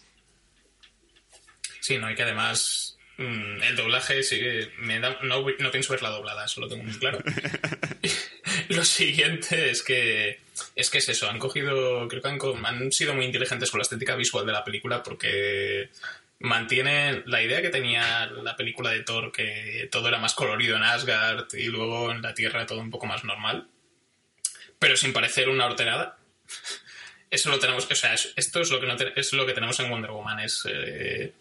Sí, 1.81 1.99
no, 1.99 2.11
y 2.11 2.15
que 2.15 2.23
además 2.23 2.99
mm, 3.19 3.63
el 3.63 3.77
doblaje 3.77 4.23
sigue... 4.23 4.71
Me 4.79 5.01
da, 5.01 5.19
no, 5.23 5.45
no, 5.59 5.71
pienso 5.71 5.93
ver 5.93 6.03
la 6.03 6.11
doblada, 6.11 6.45
eso 6.45 6.61
lo 6.61 6.69
tengo 6.69 6.85
muy 6.85 6.99
claro. 6.99 7.19
lo 8.69 8.85
siguiente 8.85 9.71
es 9.71 9.83
que 9.83 10.41
es 10.75 10.91
que 10.91 10.99
es 10.99 11.09
eso, 11.09 11.31
han 11.31 11.39
cogido, 11.39 12.09
creo 12.09 12.23
que 12.23 12.29
han, 12.29 12.67
han 12.67 12.93
sido 12.93 13.15
muy 13.15 13.25
inteligentes 13.25 13.71
con 13.71 13.79
la 13.79 13.83
estética 13.83 14.17
visual 14.17 14.45
de 14.45 14.53
la 14.53 14.65
película 14.65 15.03
porque 15.03 15.91
mantiene 16.41 17.23
la 17.27 17.43
idea 17.43 17.63
que 17.63 17.71
tenía 17.71 18.27
la 18.27 18.57
película 18.57 18.91
de 18.91 19.03
Thor, 19.03 19.33
que 19.33 19.89
todo 19.91 20.09
era 20.09 20.19
más 20.19 20.35
colorido 20.35 20.77
en 20.77 20.83
Asgard 20.83 21.47
y 21.55 21.67
luego 21.67 22.11
en 22.11 22.23
la 22.23 22.35
Tierra 22.35 22.67
todo 22.67 22.81
un 22.81 22.91
poco 22.91 23.07
más 23.07 23.25
normal, 23.25 23.69
pero 24.79 24.97
sin 24.97 25.13
parecer 25.13 25.49
una 25.49 25.67
horterada. 25.67 26.18
Eso 27.31 27.51
lo 27.51 27.59
tenemos, 27.59 27.87
o 27.91 27.95
sea, 27.95 28.15
esto 28.15 28.61
es 28.61 28.71
lo 28.71 28.81
que, 28.81 29.13
es 29.17 29.33
lo 29.35 29.45
que 29.45 29.53
tenemos 29.53 29.79
en 29.81 29.91
Wonder 29.91 30.11
Woman, 30.13 30.41
es 30.41 30.63
eh, 30.67 31.33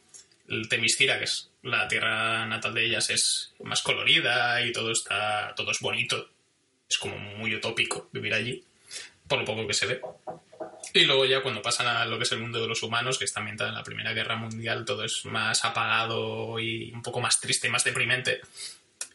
el 0.50 0.68
Temistira, 0.68 1.18
que 1.18 1.26
es 1.26 1.50
la 1.64 1.88
tierra 1.88 2.46
natal 2.46 2.74
de 2.74 2.86
ellas, 2.86 3.10
es 3.10 3.54
más 3.64 3.82
colorida 3.82 4.62
y 4.62 4.72
todo 4.72 4.92
está, 4.92 5.54
todo 5.56 5.72
es 5.72 5.80
bonito. 5.80 6.30
Es 6.90 6.98
como 6.98 7.18
muy 7.18 7.54
utópico 7.56 8.10
vivir 8.12 8.34
allí, 8.34 8.64
por 9.28 9.40
lo 9.40 9.46
poco 9.46 9.68
que 9.68 9.74
se 9.74 9.86
ve. 9.86 10.02
Y 10.94 11.06
luego 11.06 11.26
ya 11.26 11.42
cuando 11.42 11.62
pasan 11.62 11.88
a 11.88 12.06
lo 12.06 12.18
que 12.18 12.24
es 12.24 12.32
el 12.32 12.40
mundo 12.40 12.62
de 12.62 12.68
los 12.68 12.84
humanos, 12.84 13.18
que 13.18 13.26
está 13.26 13.40
ambientado 13.40 13.70
en 13.70 13.76
la 13.76 13.84
Primera 13.84 14.14
Guerra 14.14 14.36
Mundial, 14.36 14.86
todo 14.86 15.04
es 15.04 15.26
más 15.26 15.64
apagado 15.66 16.60
y 16.60 16.92
un 16.92 17.02
poco 17.02 17.20
más 17.20 17.40
triste 17.40 17.68
y 17.68 17.72
más 17.72 17.84
deprimente. 17.84 18.42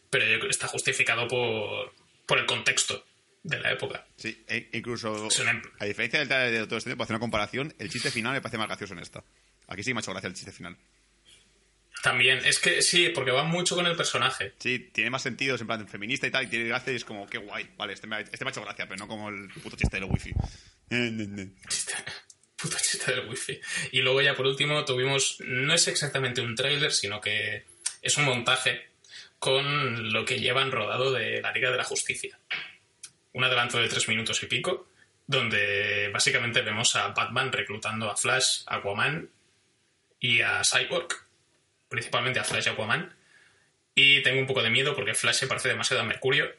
Pero 0.09 0.47
está 0.47 0.67
justificado 0.67 1.27
por, 1.27 1.93
por 2.27 2.37
el 2.37 2.45
contexto 2.45 3.05
de 3.43 3.59
la 3.59 3.71
época. 3.71 4.05
Sí, 4.15 4.43
e 4.47 4.69
incluso, 4.73 5.27
a 5.79 5.85
diferencia 5.85 6.19
del 6.19 6.27
trailer 6.27 6.61
de 6.61 6.67
todo 6.67 6.77
este 6.77 6.89
tiempo, 6.89 7.03
hacer 7.03 7.15
una 7.15 7.19
comparación, 7.19 7.73
el 7.77 7.89
chiste 7.89 8.09
final 8.09 8.33
me 8.33 8.41
parece 8.41 8.57
más 8.57 8.67
gracioso 8.67 8.93
en 8.93 8.99
esta. 8.99 9.23
Aquí 9.67 9.83
sí 9.83 9.93
me 9.93 9.99
ha 9.99 10.01
hecho 10.01 10.11
gracia 10.11 10.27
el 10.27 10.33
chiste 10.33 10.51
final. 10.51 10.77
También, 12.01 12.39
es 12.43 12.59
que 12.59 12.81
sí, 12.81 13.09
porque 13.09 13.31
va 13.31 13.43
mucho 13.43 13.75
con 13.75 13.85
el 13.85 13.95
personaje. 13.95 14.53
Sí, 14.59 14.89
tiene 14.91 15.09
más 15.09 15.21
sentido, 15.21 15.55
es 15.55 15.61
en 15.61 15.67
plan 15.67 15.87
feminista 15.87 16.27
y 16.27 16.31
tal, 16.31 16.45
y 16.45 16.47
tiene 16.47 16.65
gracia 16.65 16.91
y 16.91 16.97
es 16.97 17.05
como, 17.05 17.27
qué 17.27 17.37
guay. 17.37 17.69
Vale, 17.77 17.93
este 17.93 18.07
me, 18.07 18.17
ha, 18.17 18.19
este 18.19 18.43
me 18.43 18.49
ha 18.49 18.51
hecho 18.51 18.61
gracia, 18.61 18.87
pero 18.87 18.97
no 18.97 19.07
como 19.07 19.29
el 19.29 19.47
puto 19.49 19.77
chiste 19.77 19.97
del 19.97 20.09
wifi. 20.09 20.33
puto 22.57 22.77
chiste 22.77 23.11
del 23.11 23.29
wifi. 23.29 23.59
Y 23.91 24.01
luego 24.01 24.21
ya 24.21 24.35
por 24.35 24.47
último 24.47 24.83
tuvimos, 24.83 25.37
no 25.45 25.73
es 25.73 25.87
exactamente 25.87 26.41
un 26.41 26.55
tráiler, 26.55 26.91
sino 26.91 27.21
que 27.21 27.65
es 28.01 28.17
un 28.17 28.25
montaje 28.25 28.89
con 29.39 30.11
lo 30.11 30.25
que 30.25 30.39
llevan 30.39 30.71
rodado 30.71 31.11
de 31.11 31.41
la 31.41 31.51
Liga 31.51 31.71
de 31.71 31.77
la 31.77 31.83
Justicia 31.83 32.37
un 33.33 33.43
adelanto 33.43 33.77
de 33.77 33.89
tres 33.89 34.07
minutos 34.07 34.41
y 34.43 34.47
pico, 34.47 34.87
donde 35.27 36.09
básicamente 36.13 36.61
vemos 36.61 36.95
a 36.95 37.09
Batman 37.09 37.51
reclutando 37.51 38.09
a 38.09 38.15
Flash, 38.15 38.63
Aquaman 38.67 39.29
y 40.19 40.41
a 40.41 40.61
Cyborg, 40.63 41.09
principalmente 41.89 42.39
a 42.39 42.43
Flash 42.43 42.67
y 42.67 42.69
Aquaman. 42.69 43.15
Y 43.95 44.23
tengo 44.23 44.39
un 44.39 44.47
poco 44.47 44.63
de 44.63 44.69
miedo 44.69 44.95
porque 44.95 45.13
Flash 45.13 45.35
se 45.35 45.47
parece 45.47 45.69
demasiado 45.69 46.01
a 46.01 46.05
Mercurio. 46.05 46.51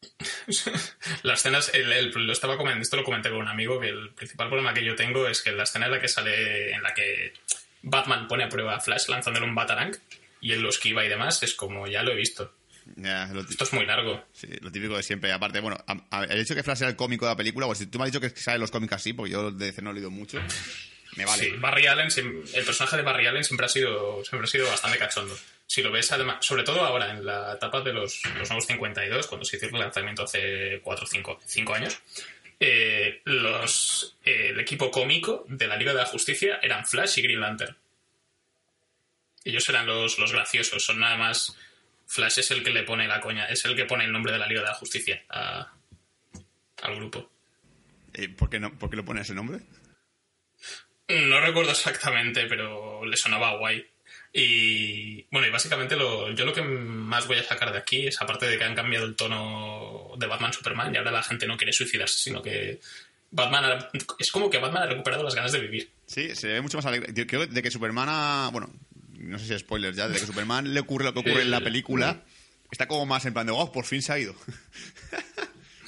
Las 1.22 1.40
escenas, 1.40 1.72
lo 1.74 2.32
estaba 2.32 2.56
comentando, 2.56 2.82
esto 2.82 2.96
lo 2.96 3.04
comenté 3.04 3.30
con 3.30 3.38
un 3.38 3.48
amigo, 3.48 3.80
que 3.80 3.88
el 3.88 4.10
principal 4.10 4.48
problema 4.48 4.74
que 4.74 4.84
yo 4.84 4.94
tengo 4.94 5.28
es 5.28 5.42
que 5.42 5.52
la 5.52 5.64
escena 5.64 5.86
en 5.86 5.92
la 5.92 6.00
que 6.00 6.08
sale, 6.08 6.72
en 6.72 6.82
la 6.82 6.94
que 6.94 7.32
Batman 7.82 8.28
pone 8.28 8.44
a 8.44 8.48
prueba 8.48 8.76
a 8.76 8.80
Flash 8.80 9.08
lanzándole 9.08 9.46
un 9.46 9.54
Batarang 9.54 9.96
y 10.40 10.52
él 10.52 10.60
lo 10.60 10.70
esquiva 10.70 11.04
y 11.04 11.08
demás, 11.08 11.42
es 11.42 11.54
como 11.54 11.86
ya 11.86 12.02
lo 12.02 12.12
he 12.12 12.16
visto. 12.16 12.54
Esto 12.96 13.64
es 13.64 13.72
muy 13.72 13.86
largo. 13.86 14.24
Sí, 14.32 14.48
lo 14.60 14.70
típico 14.70 14.96
de 14.96 15.02
siempre. 15.02 15.32
Aparte, 15.32 15.60
bueno, 15.60 15.76
el 16.28 16.40
hecho 16.40 16.54
de 16.54 16.60
que 16.60 16.64
Flash 16.64 16.78
sea 16.78 16.88
el 16.88 16.96
cómico 16.96 17.26
de 17.26 17.32
la 17.32 17.36
película, 17.36 17.66
pues 17.66 17.78
si 17.78 17.86
tú 17.86 17.98
me 17.98 18.04
has 18.04 18.12
dicho 18.12 18.20
que 18.20 18.30
sale 18.30 18.58
los 18.58 18.70
cómics 18.70 18.92
así, 18.94 19.12
porque 19.12 19.32
yo 19.32 19.50
de 19.50 19.66
DC 19.66 19.82
no 19.82 19.90
he 19.90 19.94
leído 19.94 20.10
mucho, 20.10 20.38
me 21.16 21.24
vale. 21.24 21.44
Sí, 21.44 21.50
Barry 21.58 21.86
Allen, 21.86 22.08
el 22.16 22.64
personaje 22.64 22.96
de 22.96 23.02
Barry 23.02 23.26
Allen 23.26 23.44
siempre 23.44 23.66
ha 23.66 23.68
sido, 23.68 24.24
siempre 24.24 24.46
ha 24.46 24.50
sido 24.50 24.66
bastante 24.66 24.98
cachondo. 24.98 25.36
Si 25.66 25.82
lo 25.82 25.92
ves, 25.92 26.10
además, 26.12 26.44
sobre 26.44 26.64
todo 26.64 26.84
ahora, 26.84 27.10
en 27.10 27.24
la 27.24 27.54
etapa 27.54 27.80
de 27.80 27.92
los, 27.92 28.22
los 28.38 28.48
nuevos 28.48 28.66
52, 28.66 29.26
cuando 29.26 29.44
se 29.44 29.56
hizo 29.56 29.66
el 29.66 29.78
lanzamiento 29.78 30.24
hace 30.24 30.80
4 30.82 31.04
o 31.04 31.36
5, 31.46 31.74
años, 31.74 31.98
eh, 32.58 33.20
los, 33.24 34.16
eh, 34.24 34.48
el 34.50 34.60
equipo 34.60 34.90
cómico 34.90 35.44
de 35.48 35.68
la 35.68 35.76
Liga 35.76 35.92
de 35.92 35.98
la 35.98 36.06
Justicia 36.06 36.58
eran 36.62 36.84
Flash 36.84 37.18
y 37.18 37.22
Green 37.22 37.40
Lantern. 37.40 37.76
Ellos 39.44 39.68
eran 39.68 39.86
los, 39.86 40.18
los 40.18 40.32
graciosos, 40.32 40.84
son 40.84 41.00
nada 41.00 41.16
más 41.16 41.56
Flash 42.10 42.40
es 42.40 42.50
el 42.50 42.64
que 42.64 42.70
le 42.70 42.82
pone 42.82 43.06
la 43.06 43.20
coña, 43.20 43.46
es 43.46 43.64
el 43.64 43.76
que 43.76 43.84
pone 43.84 44.04
el 44.04 44.10
nombre 44.10 44.32
de 44.32 44.38
la 44.38 44.48
Liga 44.48 44.62
de 44.62 44.66
la 44.66 44.74
Justicia 44.74 45.22
al 45.28 46.96
grupo. 46.96 47.30
¿Y 48.12 48.26
por 48.26 48.50
qué, 48.50 48.58
no, 48.58 48.76
por 48.76 48.90
qué 48.90 48.96
le 48.96 49.04
pone 49.04 49.20
ese 49.20 49.32
nombre? 49.32 49.60
No 51.08 51.40
recuerdo 51.40 51.70
exactamente, 51.70 52.46
pero 52.46 53.04
le 53.04 53.16
sonaba 53.16 53.56
guay. 53.58 53.86
Y 54.32 55.22
bueno, 55.30 55.46
y 55.46 55.50
básicamente 55.50 55.94
lo, 55.94 56.32
yo 56.32 56.44
lo 56.44 56.52
que 56.52 56.62
más 56.62 57.28
voy 57.28 57.38
a 57.38 57.44
sacar 57.44 57.70
de 57.70 57.78
aquí 57.78 58.08
es, 58.08 58.20
aparte 58.20 58.46
de 58.46 58.58
que 58.58 58.64
han 58.64 58.74
cambiado 58.74 59.06
el 59.06 59.14
tono 59.14 60.10
de 60.18 60.26
Batman 60.26 60.52
Superman 60.52 60.92
y 60.92 60.98
ahora 60.98 61.12
la 61.12 61.22
gente 61.22 61.46
no 61.46 61.56
quiere 61.56 61.72
suicidarse, 61.72 62.18
sino 62.18 62.42
que 62.42 62.80
Batman 63.30 63.86
es 64.18 64.32
como 64.32 64.50
que 64.50 64.58
Batman 64.58 64.82
ha 64.82 64.86
recuperado 64.86 65.22
las 65.22 65.36
ganas 65.36 65.52
de 65.52 65.60
vivir. 65.60 65.88
Sí, 66.06 66.34
se 66.34 66.48
ve 66.48 66.60
mucho 66.60 66.78
más 66.78 66.86
alegre. 66.86 67.14
Creo 67.24 67.46
de 67.46 67.62
que 67.62 67.70
Superman 67.70 68.08
ha, 68.10 68.48
bueno, 68.50 68.68
no 69.20 69.38
sé 69.38 69.46
si 69.46 69.58
spoilers 69.58 69.96
ya, 69.96 70.08
desde 70.08 70.20
que 70.20 70.26
Superman 70.26 70.74
le 70.74 70.80
ocurre 70.80 71.04
lo 71.04 71.12
que 71.12 71.20
ocurre 71.20 71.42
en 71.42 71.50
la 71.50 71.60
película, 71.60 72.24
está 72.70 72.88
como 72.88 73.06
más 73.06 73.24
en 73.26 73.32
plan 73.32 73.46
de, 73.46 73.52
oh, 73.52 73.70
por 73.72 73.84
fin 73.84 74.02
se 74.02 74.12
ha 74.12 74.18
ido. 74.18 74.34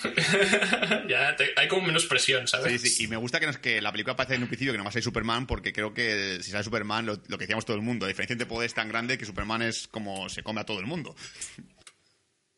ya 1.09 1.37
hay 1.57 1.69
como 1.69 1.87
menos 1.87 2.07
presión, 2.07 2.47
¿sabes? 2.49 2.81
Sí, 2.81 2.89
sí, 2.89 3.05
y 3.05 3.09
me 3.09 3.17
gusta 3.17 3.41
que, 3.41 3.51
que 3.61 3.81
la 3.81 3.93
película 3.93 4.17
parece 4.17 4.35
en 4.35 4.43
un 4.43 4.49
principio 4.49 4.73
que 4.73 4.79
no 4.79 4.87
a 4.87 4.93
ser 4.93 5.03
Superman, 5.03 5.47
porque 5.47 5.73
creo 5.73 5.95
que 5.95 6.39
si 6.43 6.51
sale 6.51 6.65
Superman, 6.65 7.07
lo, 7.07 7.23
que 7.23 7.39
decíamos 7.39 7.65
todo 7.65 7.77
el 7.77 7.83
mundo, 7.83 8.07
la 8.07 8.09
diferencia 8.09 8.35
entre 8.35 8.47
poder 8.47 8.67
es 8.67 8.75
tan 8.75 8.89
grande 8.89 9.19
que 9.19 9.25
Superman 9.25 9.63
es 9.63 9.89
como 9.89 10.29
se 10.29 10.43
come 10.43 10.61
a 10.61 10.65
todo 10.65 10.81
el 10.81 10.87
mundo. 10.87 11.15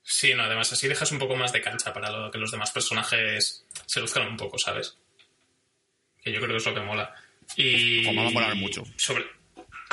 Sí, 0.03 0.35
no, 0.35 0.43
además 0.43 0.73
así 0.73 0.87
dejas 0.87 1.13
un 1.13 1.19
poco 1.19 1.37
más 1.37 1.53
de 1.53 1.63
cancha 1.63 1.93
para 1.93 2.31
que 2.31 2.39
los 2.39 2.51
demás 2.51 2.71
personajes 2.73 3.65
se 3.87 4.01
luzcan 4.01 4.27
un 4.27 4.37
poco, 4.37 4.59
¿sabes? 4.59 4.99
Que 6.23 6.33
yo 6.33 6.41
creo 6.41 6.51
que 6.51 6.57
es 6.57 6.67
lo 6.67 6.75
que 6.75 6.81
mola. 6.81 7.15
Y. 7.57 8.05
Como 8.05 8.23
va 8.23 8.29
a 8.29 8.33
molar 8.33 8.55
mucho. 8.57 8.85
Sobre, 8.97 9.25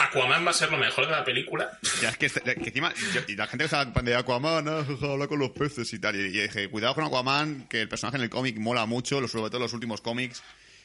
Aquaman 0.04 0.46
va 0.46 0.52
a 0.52 0.54
ser 0.54 0.72
lo 0.72 0.78
mejor 0.78 1.06
de 1.06 1.12
la 1.12 1.24
película. 1.24 1.70
Ya 2.02 2.10
es 2.10 2.18
que, 2.18 2.30
que 2.30 2.52
encima, 2.70 2.94
yo- 3.14 3.22
y 3.28 3.36
la 3.36 3.48
gente 3.48 3.64
que 3.68 3.76
está 3.76 3.86
de 3.86 4.16
Aquaman, 4.16 4.68
ah, 4.68 4.84
jaja, 4.88 5.12
habla 5.14 5.28
con 5.28 5.40
los 5.40 5.52
peces 5.52 5.92
y 5.94 6.00
tal. 6.00 6.16
Y, 6.16 6.20
y 6.20 6.42
dije, 6.42 6.70
cuidado 6.70 6.96
con 6.96 7.04
Aquaman, 7.06 7.68
que 7.70 7.82
el 7.82 7.90
personaje 7.90 8.18
en 8.18 8.24
el 8.24 8.30
cómic 8.30 8.58
mola 8.58 8.86
mucho, 8.86 9.26
sobre 9.28 9.50
todo 9.50 9.58
en 9.58 9.64
los 9.64 9.74
últimos 9.74 10.02
cómics. 10.02 10.44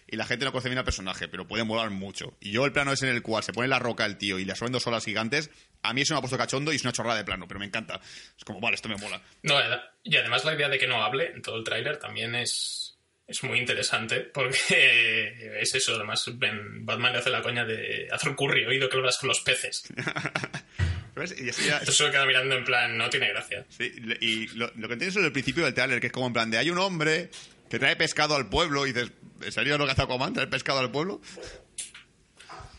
Y 0.08 0.14
la 0.14 0.24
gente 0.24 0.44
no 0.44 0.52
conoce 0.52 0.68
bien 0.68 0.78
al 0.78 0.84
personaje, 0.84 1.26
pero 1.26 1.48
puede 1.48 1.64
molar 1.64 1.90
mucho. 1.90 2.36
Y 2.40 2.52
yo 2.52 2.64
el 2.64 2.70
plano 2.70 2.92
ese 2.92 3.08
en 3.10 3.16
el 3.16 3.22
cual 3.22 3.42
se 3.42 3.52
pone 3.52 3.66
la 3.66 3.80
roca 3.80 4.06
el 4.06 4.16
tío 4.16 4.38
y 4.38 4.44
le 4.44 4.52
absorben 4.52 4.72
dos 4.72 4.86
olas 4.86 5.04
gigantes, 5.04 5.50
a 5.82 5.92
mí 5.92 6.02
eso 6.02 6.14
me 6.14 6.18
ha 6.18 6.20
puesto 6.20 6.38
cachondo 6.38 6.72
y 6.72 6.76
es 6.76 6.82
una 6.84 6.92
chorrada 6.92 7.16
de 7.18 7.24
plano, 7.24 7.48
pero 7.48 7.58
me 7.58 7.66
encanta. 7.66 8.00
Es 8.38 8.44
como, 8.44 8.60
vale, 8.60 8.76
esto 8.76 8.88
me 8.88 8.94
mola. 8.98 9.20
No, 9.42 9.56
y 10.04 10.16
además 10.16 10.44
la 10.44 10.54
idea 10.54 10.68
de 10.68 10.78
que 10.78 10.86
no 10.86 11.02
hable 11.02 11.32
en 11.32 11.42
todo 11.42 11.56
el 11.56 11.64
tráiler 11.64 11.96
también 11.96 12.36
es, 12.36 12.85
es 13.28 13.42
muy 13.42 13.58
interesante, 13.58 14.20
porque 14.20 15.58
es 15.60 15.74
eso, 15.74 15.94
además 15.96 16.24
Batman 16.34 17.12
le 17.12 17.18
hace 17.18 17.30
la 17.30 17.42
coña 17.42 17.64
de 17.64 18.08
hacer 18.12 18.28
un 18.30 18.36
curry, 18.36 18.64
oído 18.66 18.88
que 18.88 18.96
hablas 18.96 19.18
con 19.18 19.28
los 19.28 19.40
peces. 19.40 19.84
¿Ves? 21.16 21.34
Y 21.40 21.48
así 21.48 21.64
ya- 21.66 21.78
Entonces 21.78 21.96
se 21.96 22.10
queda 22.10 22.26
mirando 22.26 22.54
en 22.56 22.64
plan, 22.64 22.96
no 22.98 23.08
tiene 23.08 23.28
gracia. 23.28 23.64
Sí, 23.70 23.90
y 24.20 24.48
lo, 24.48 24.66
lo 24.76 24.86
que 24.86 24.92
entiendes 24.94 25.16
es 25.16 25.24
el 25.24 25.32
principio 25.32 25.64
del 25.64 25.72
trailer, 25.74 25.98
que 26.00 26.08
es 26.08 26.12
como 26.12 26.26
en 26.26 26.32
plan 26.34 26.50
de 26.50 26.58
hay 26.58 26.68
un 26.70 26.78
hombre 26.78 27.30
que 27.70 27.78
trae 27.78 27.96
pescado 27.96 28.36
al 28.36 28.48
pueblo 28.50 28.86
y 28.86 28.92
dices, 28.92 29.10
¿en 29.42 29.50
serio 29.52 29.78
lo 29.78 29.86
que 29.86 29.92
hace 29.92 30.02
Aquaman? 30.02 30.34
¿Traer 30.34 30.50
pescado 30.50 30.78
al 30.80 30.90
pueblo? 30.92 31.20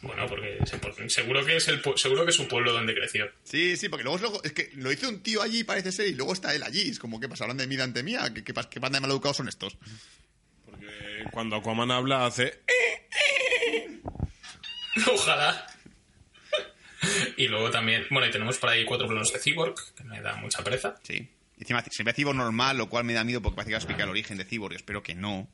Bueno, 0.03 0.27
porque 0.27 0.59
se- 0.65 0.77
por- 0.77 1.09
seguro 1.09 1.43
que 1.43 1.57
es 1.57 1.67
el 1.67 1.81
seguro 1.95 2.23
que 2.23 2.29
es 2.29 2.37
un 2.39 2.47
pueblo 2.47 2.71
donde 2.71 2.93
creció. 2.93 3.29
Sí, 3.43 3.75
sí, 3.75 3.89
porque 3.89 4.03
luego 4.03 4.17
es, 4.17 4.21
lo- 4.21 4.43
es 4.43 4.53
que 4.53 4.69
lo 4.75 4.91
hizo 4.91 5.09
un 5.09 5.23
tío 5.23 5.41
allí, 5.41 5.63
parece 5.63 5.91
ser, 5.91 6.07
y 6.07 6.13
luego 6.13 6.33
está 6.33 6.53
él 6.53 6.61
allí. 6.63 6.89
Es 6.91 6.99
como, 6.99 7.19
¿qué 7.19 7.27
pasa? 7.27 7.43
¿Hablan 7.45 7.57
de 7.57 7.65
mí 7.67 7.75
ante 7.81 8.03
mía? 8.03 8.31
¿Qué, 8.33 8.43
qué, 8.43 8.53
qué 8.69 8.79
banda 8.79 8.97
de 8.97 9.01
maleducados 9.01 9.37
son 9.37 9.49
estos? 9.49 9.75
Cuando 11.31 11.55
Aquaman 11.57 11.91
habla 11.91 12.25
hace... 12.25 12.59
Ojalá. 15.13 15.67
y 17.37 17.47
luego 17.47 17.69
también, 17.69 18.05
bueno, 18.09 18.27
y 18.27 18.31
tenemos 18.31 18.57
por 18.57 18.69
ahí 18.69 18.83
cuatro 18.85 19.07
planos 19.07 19.31
de 19.31 19.39
Cyborg, 19.39 19.75
que 19.95 20.03
me 20.03 20.21
da 20.21 20.35
mucha 20.37 20.63
pereza. 20.63 20.95
Sí. 21.03 21.29
Y 21.57 21.61
encima 21.61 21.83
se 21.89 22.03
ve 22.03 22.13
Cyborg 22.13 22.37
normal, 22.37 22.77
lo 22.77 22.89
cual 22.89 23.03
me 23.03 23.13
da 23.13 23.23
miedo 23.23 23.41
porque 23.41 23.55
parece 23.55 23.69
que 23.69 23.73
va 23.73 23.77
a 23.77 23.81
explicar 23.81 24.03
el 24.05 24.09
origen 24.11 24.37
de 24.37 24.45
Cyborg. 24.45 24.75
Espero 24.75 25.03
que 25.03 25.13
no. 25.15 25.47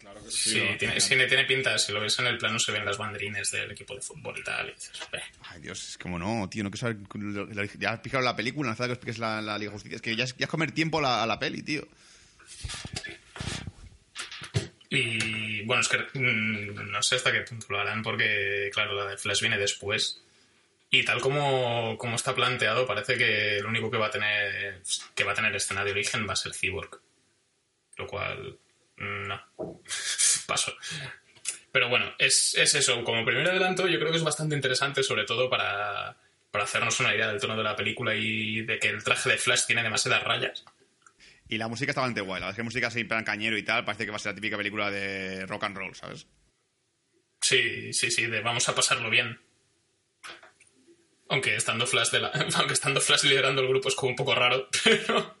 Claro 0.00 0.24
que 0.24 0.30
Sí, 0.30 0.60
no, 0.60 0.76
tiene, 0.76 1.00
sí, 1.00 1.14
tiene 1.28 1.44
pinta, 1.44 1.78
si 1.78 1.92
lo 1.92 2.00
ves 2.00 2.18
en 2.18 2.26
el 2.26 2.38
plano 2.38 2.58
se 2.58 2.72
ven 2.72 2.84
las 2.84 2.98
banderines 2.98 3.50
del 3.50 3.70
equipo 3.72 3.94
de 3.94 4.00
fútbol 4.00 4.36
y 4.38 4.42
tal. 4.44 4.68
Y 4.68 4.72
dices, 4.74 4.92
"Eh". 5.12 5.18
Ay, 5.50 5.60
Dios, 5.60 5.88
es 5.90 5.98
como 5.98 6.18
no, 6.18 6.48
tío, 6.48 6.64
no 6.64 6.70
quiero 6.70 6.80
saber. 6.88 6.96
lo- 7.14 7.46
lo- 7.46 7.64
Ya 7.64 7.90
has 7.90 7.94
explicado 7.96 8.24
la 8.24 8.34
película, 8.36 8.68
no 8.68 8.72
hace 8.72 8.84
que 8.86 8.92
expliques 8.92 9.18
la, 9.18 9.40
la 9.42 9.58
Liga 9.58 9.70
de 9.70 9.74
Justicia. 9.74 9.96
Es 9.96 10.02
que 10.02 10.16
ya 10.16 10.24
es, 10.24 10.36
ya 10.36 10.44
es 10.46 10.50
comer 10.50 10.72
tiempo 10.72 10.98
a 10.98 11.02
la, 11.02 11.22
a 11.22 11.26
la 11.26 11.38
peli, 11.38 11.62
tío. 11.62 11.86
Y 14.90 15.62
bueno, 15.64 15.82
es 15.82 15.88
que 15.88 15.98
mm, 16.18 16.90
no 16.90 17.02
sé 17.02 17.16
hasta 17.16 17.32
qué 17.32 17.42
punto 17.42 17.66
lo 17.70 17.80
harán 17.80 18.02
porque, 18.02 18.70
claro, 18.72 18.94
la 18.94 19.06
de 19.06 19.18
Flash 19.18 19.40
viene 19.40 19.58
después. 19.58 20.22
Y 20.90 21.04
tal 21.04 21.20
como, 21.20 21.98
como 21.98 22.16
está 22.16 22.34
planteado, 22.34 22.86
parece 22.86 23.18
que 23.18 23.58
lo 23.60 23.68
único 23.68 23.90
que 23.90 23.98
va 23.98 24.06
a 24.06 24.10
tener 24.10 24.80
que 25.14 25.24
va 25.24 25.32
a 25.32 25.34
tener 25.34 25.54
escena 25.54 25.84
de 25.84 25.90
origen 25.90 26.26
va 26.26 26.32
a 26.32 26.36
ser 26.36 26.54
Cyborg. 26.54 27.00
Lo 27.96 28.06
cual, 28.06 28.56
no. 28.96 29.40
Paso. 30.46 30.74
Pero 31.70 31.90
bueno, 31.90 32.14
es, 32.18 32.54
es 32.56 32.74
eso. 32.74 33.04
Como 33.04 33.24
primer 33.24 33.48
adelanto, 33.48 33.86
yo 33.86 33.98
creo 33.98 34.10
que 34.10 34.16
es 34.16 34.24
bastante 34.24 34.54
interesante, 34.54 35.02
sobre 35.02 35.24
todo 35.24 35.50
para, 35.50 36.16
para 36.50 36.64
hacernos 36.64 36.98
una 37.00 37.14
idea 37.14 37.28
del 37.28 37.40
tono 37.40 37.56
de 37.56 37.62
la 37.62 37.76
película 37.76 38.14
y 38.14 38.62
de 38.62 38.78
que 38.78 38.88
el 38.88 39.04
traje 39.04 39.28
de 39.28 39.38
Flash 39.38 39.66
tiene 39.66 39.82
demasiadas 39.82 40.24
rayas. 40.24 40.64
Y 41.48 41.56
la 41.58 41.68
música 41.68 41.90
está 41.90 42.00
bastante 42.02 42.20
guay. 42.20 42.40
La 42.40 42.46
verdad 42.46 42.50
es 42.50 42.56
que 42.56 42.62
música 42.62 42.88
así 42.88 43.00
en 43.00 43.08
plan 43.08 43.24
cañero 43.24 43.56
y 43.56 43.62
tal, 43.62 43.84
parece 43.84 44.04
que 44.04 44.10
va 44.10 44.16
a 44.16 44.20
ser 44.20 44.32
la 44.32 44.36
típica 44.36 44.56
película 44.56 44.90
de 44.90 45.46
rock 45.46 45.64
and 45.64 45.76
roll, 45.76 45.94
¿sabes? 45.94 46.26
Sí, 47.40 47.92
sí, 47.92 48.10
sí, 48.10 48.26
de 48.26 48.40
vamos 48.40 48.68
a 48.68 48.74
pasarlo 48.74 49.08
bien. 49.10 49.40
Aunque 51.30 51.56
estando 51.56 51.86
Flash 51.86 52.10
de 52.10 52.20
la, 52.20 52.28
aunque 52.56 52.74
estando 52.74 53.00
Flash 53.00 53.24
liderando 53.24 53.62
el 53.62 53.68
grupo 53.68 53.88
es 53.88 53.94
como 53.94 54.10
un 54.10 54.16
poco 54.16 54.34
raro, 54.34 54.68
pero 54.84 55.36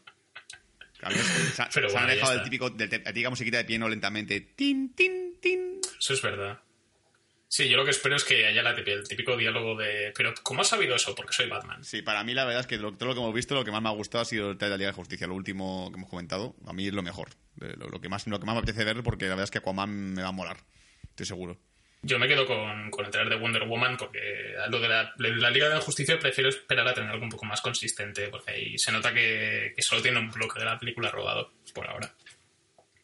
se, 0.98 1.62
Pero 1.74 1.88
se 1.90 1.96
han 1.96 2.04
bueno, 2.04 2.06
ya 2.08 2.12
alejado 2.12 2.30
del 2.32 2.38
está. 2.40 2.44
típico, 2.44 2.70
de 2.70 2.86
la 2.88 3.12
típica 3.12 3.30
musiquita 3.30 3.56
de 3.58 3.64
piano 3.64 3.88
lentamente. 3.88 4.40
Tin, 4.40 4.94
tin, 4.94 5.38
tin. 5.40 5.80
eso 5.98 6.14
es 6.14 6.22
verdad. 6.22 6.60
Sí, 7.50 7.66
yo 7.68 7.78
lo 7.78 7.84
que 7.86 7.92
espero 7.92 8.14
es 8.14 8.24
que 8.24 8.44
haya 8.46 8.62
la 8.62 8.70
el 8.72 9.08
típico 9.08 9.34
diálogo 9.36 9.74
de 9.74 10.12
pero 10.14 10.34
¿cómo 10.42 10.60
has 10.60 10.68
sabido 10.68 10.94
eso? 10.94 11.14
Porque 11.14 11.32
soy 11.32 11.48
Batman. 11.48 11.82
Sí, 11.82 12.02
para 12.02 12.22
mí 12.22 12.34
la 12.34 12.44
verdad 12.44 12.60
es 12.60 12.66
que 12.66 12.76
lo- 12.76 12.92
todo 12.94 13.08
lo 13.08 13.14
que 13.14 13.20
hemos 13.20 13.34
visto, 13.34 13.54
lo 13.54 13.64
que 13.64 13.70
más 13.72 13.80
me 13.80 13.88
ha 13.88 13.92
gustado 13.92 14.20
ha 14.22 14.26
sido 14.26 14.50
el 14.50 14.58
de 14.58 14.68
la 14.68 14.76
Liga 14.76 14.90
de 14.90 14.94
Justicia, 14.94 15.26
lo 15.26 15.34
último 15.34 15.88
que 15.90 15.96
hemos 15.96 16.10
comentado. 16.10 16.54
A 16.66 16.74
mí 16.74 16.86
es 16.86 16.92
lo 16.92 17.02
mejor. 17.02 17.30
Lo, 17.56 17.88
lo 17.88 18.00
que, 18.00 18.08
más, 18.10 18.26
lo 18.26 18.38
que 18.38 18.44
más 18.46 18.54
me 18.54 18.60
apetece 18.60 18.84
ver 18.84 19.02
porque 19.02 19.24
la 19.24 19.30
verdad 19.30 19.44
es 19.44 19.50
que 19.50 19.58
Aquaman 19.58 20.12
me 20.14 20.22
va 20.22 20.28
a 20.28 20.32
molar. 20.32 20.58
Estoy 21.08 21.24
seguro. 21.26 21.58
Yo 22.02 22.18
me 22.20 22.28
quedo 22.28 22.46
con, 22.46 22.90
con 22.92 23.06
el 23.06 23.10
trailer 23.10 23.32
de 23.34 23.40
Wonder 23.40 23.66
Woman 23.66 23.96
porque 23.96 24.54
a 24.62 24.68
lo 24.68 24.78
de 24.78 24.88
la, 24.88 25.12
de 25.16 25.30
la 25.36 25.50
Liga 25.50 25.68
de 25.68 25.74
la 25.74 25.80
Justicia 25.80 26.16
prefiero 26.18 26.48
esperar 26.50 26.86
a 26.86 26.94
tener 26.94 27.10
algo 27.10 27.24
un 27.24 27.30
poco 27.30 27.44
más 27.46 27.60
consistente 27.60 28.28
porque 28.28 28.52
ahí 28.52 28.78
se 28.78 28.92
nota 28.92 29.12
que, 29.12 29.72
que 29.74 29.82
solo 29.82 30.00
tiene 30.02 30.20
un 30.20 30.30
bloque 30.30 30.60
de 30.60 30.66
la 30.66 30.78
película 30.78 31.10
robado 31.10 31.50
por 31.74 31.88
ahora. 31.88 32.14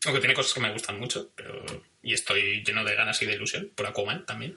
Aunque 0.05 0.21
tiene 0.21 0.35
cosas 0.35 0.53
que 0.53 0.61
me 0.61 0.73
gustan 0.73 0.99
mucho, 0.99 1.31
pero 1.35 1.65
y 2.03 2.13
estoy 2.13 2.63
lleno 2.63 2.85
de 2.85 2.95
ganas 2.95 3.21
y 3.23 3.27
de 3.27 3.35
ilusión 3.35 3.71
por 3.75 3.87
Aquaman 3.87 4.27
también. 4.27 4.57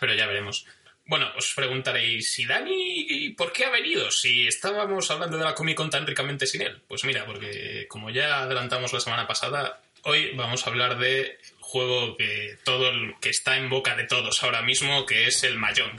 Pero 0.00 0.14
ya 0.14 0.26
veremos. 0.26 0.66
Bueno, 1.06 1.30
os 1.36 1.52
preguntaréis, 1.54 2.38
¿y 2.38 2.46
Dani 2.46 3.34
por 3.36 3.52
qué 3.52 3.66
ha 3.66 3.70
venido? 3.70 4.10
Si 4.10 4.48
estábamos 4.48 5.10
hablando 5.10 5.36
de 5.36 5.44
la 5.44 5.54
Comic 5.54 5.76
Con 5.76 5.90
tan 5.90 6.06
ricamente 6.06 6.46
sin 6.46 6.62
él. 6.62 6.80
Pues 6.88 7.04
mira, 7.04 7.26
porque 7.26 7.86
como 7.88 8.08
ya 8.08 8.40
adelantamos 8.42 8.92
la 8.94 9.00
semana 9.00 9.26
pasada, 9.26 9.82
hoy 10.04 10.32
vamos 10.34 10.66
a 10.66 10.70
hablar 10.70 10.98
de 10.98 11.38
juego 11.60 12.16
que 12.16 12.56
todo 12.64 12.88
el 12.88 13.16
que 13.20 13.28
está 13.28 13.58
en 13.58 13.68
boca 13.68 13.96
de 13.96 14.04
todos 14.04 14.42
ahora 14.42 14.62
mismo, 14.62 15.04
que 15.04 15.26
es 15.26 15.42
el 15.44 15.58
Mayón. 15.58 15.90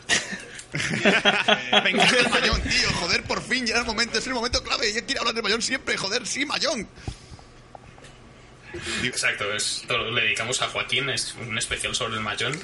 Me 1.83 1.89
encanta 1.91 2.19
el 2.19 2.29
Mayón, 2.29 2.61
tío. 2.63 2.89
Joder, 2.93 3.23
por 3.23 3.43
fin 3.43 3.67
ya 3.67 3.75
es 3.75 3.81
el 3.81 3.85
momento. 3.85 4.17
Es 4.17 4.25
el 4.25 4.33
momento 4.33 4.63
clave. 4.63 4.91
Yo 4.91 5.05
quiero 5.05 5.21
hablar 5.21 5.35
del 5.35 5.43
Mayón 5.43 5.61
siempre. 5.61 5.97
Joder, 5.97 6.25
sí, 6.25 6.45
Mayón. 6.45 6.89
Exacto, 9.03 9.53
es, 9.53 9.83
todo 9.87 9.97
lo 10.11 10.15
dedicamos 10.15 10.61
a 10.61 10.67
Joaquín, 10.67 11.09
es 11.09 11.33
un 11.35 11.57
especial 11.57 11.95
sobre 11.95 12.15
el 12.15 12.21
Mayón. 12.21 12.57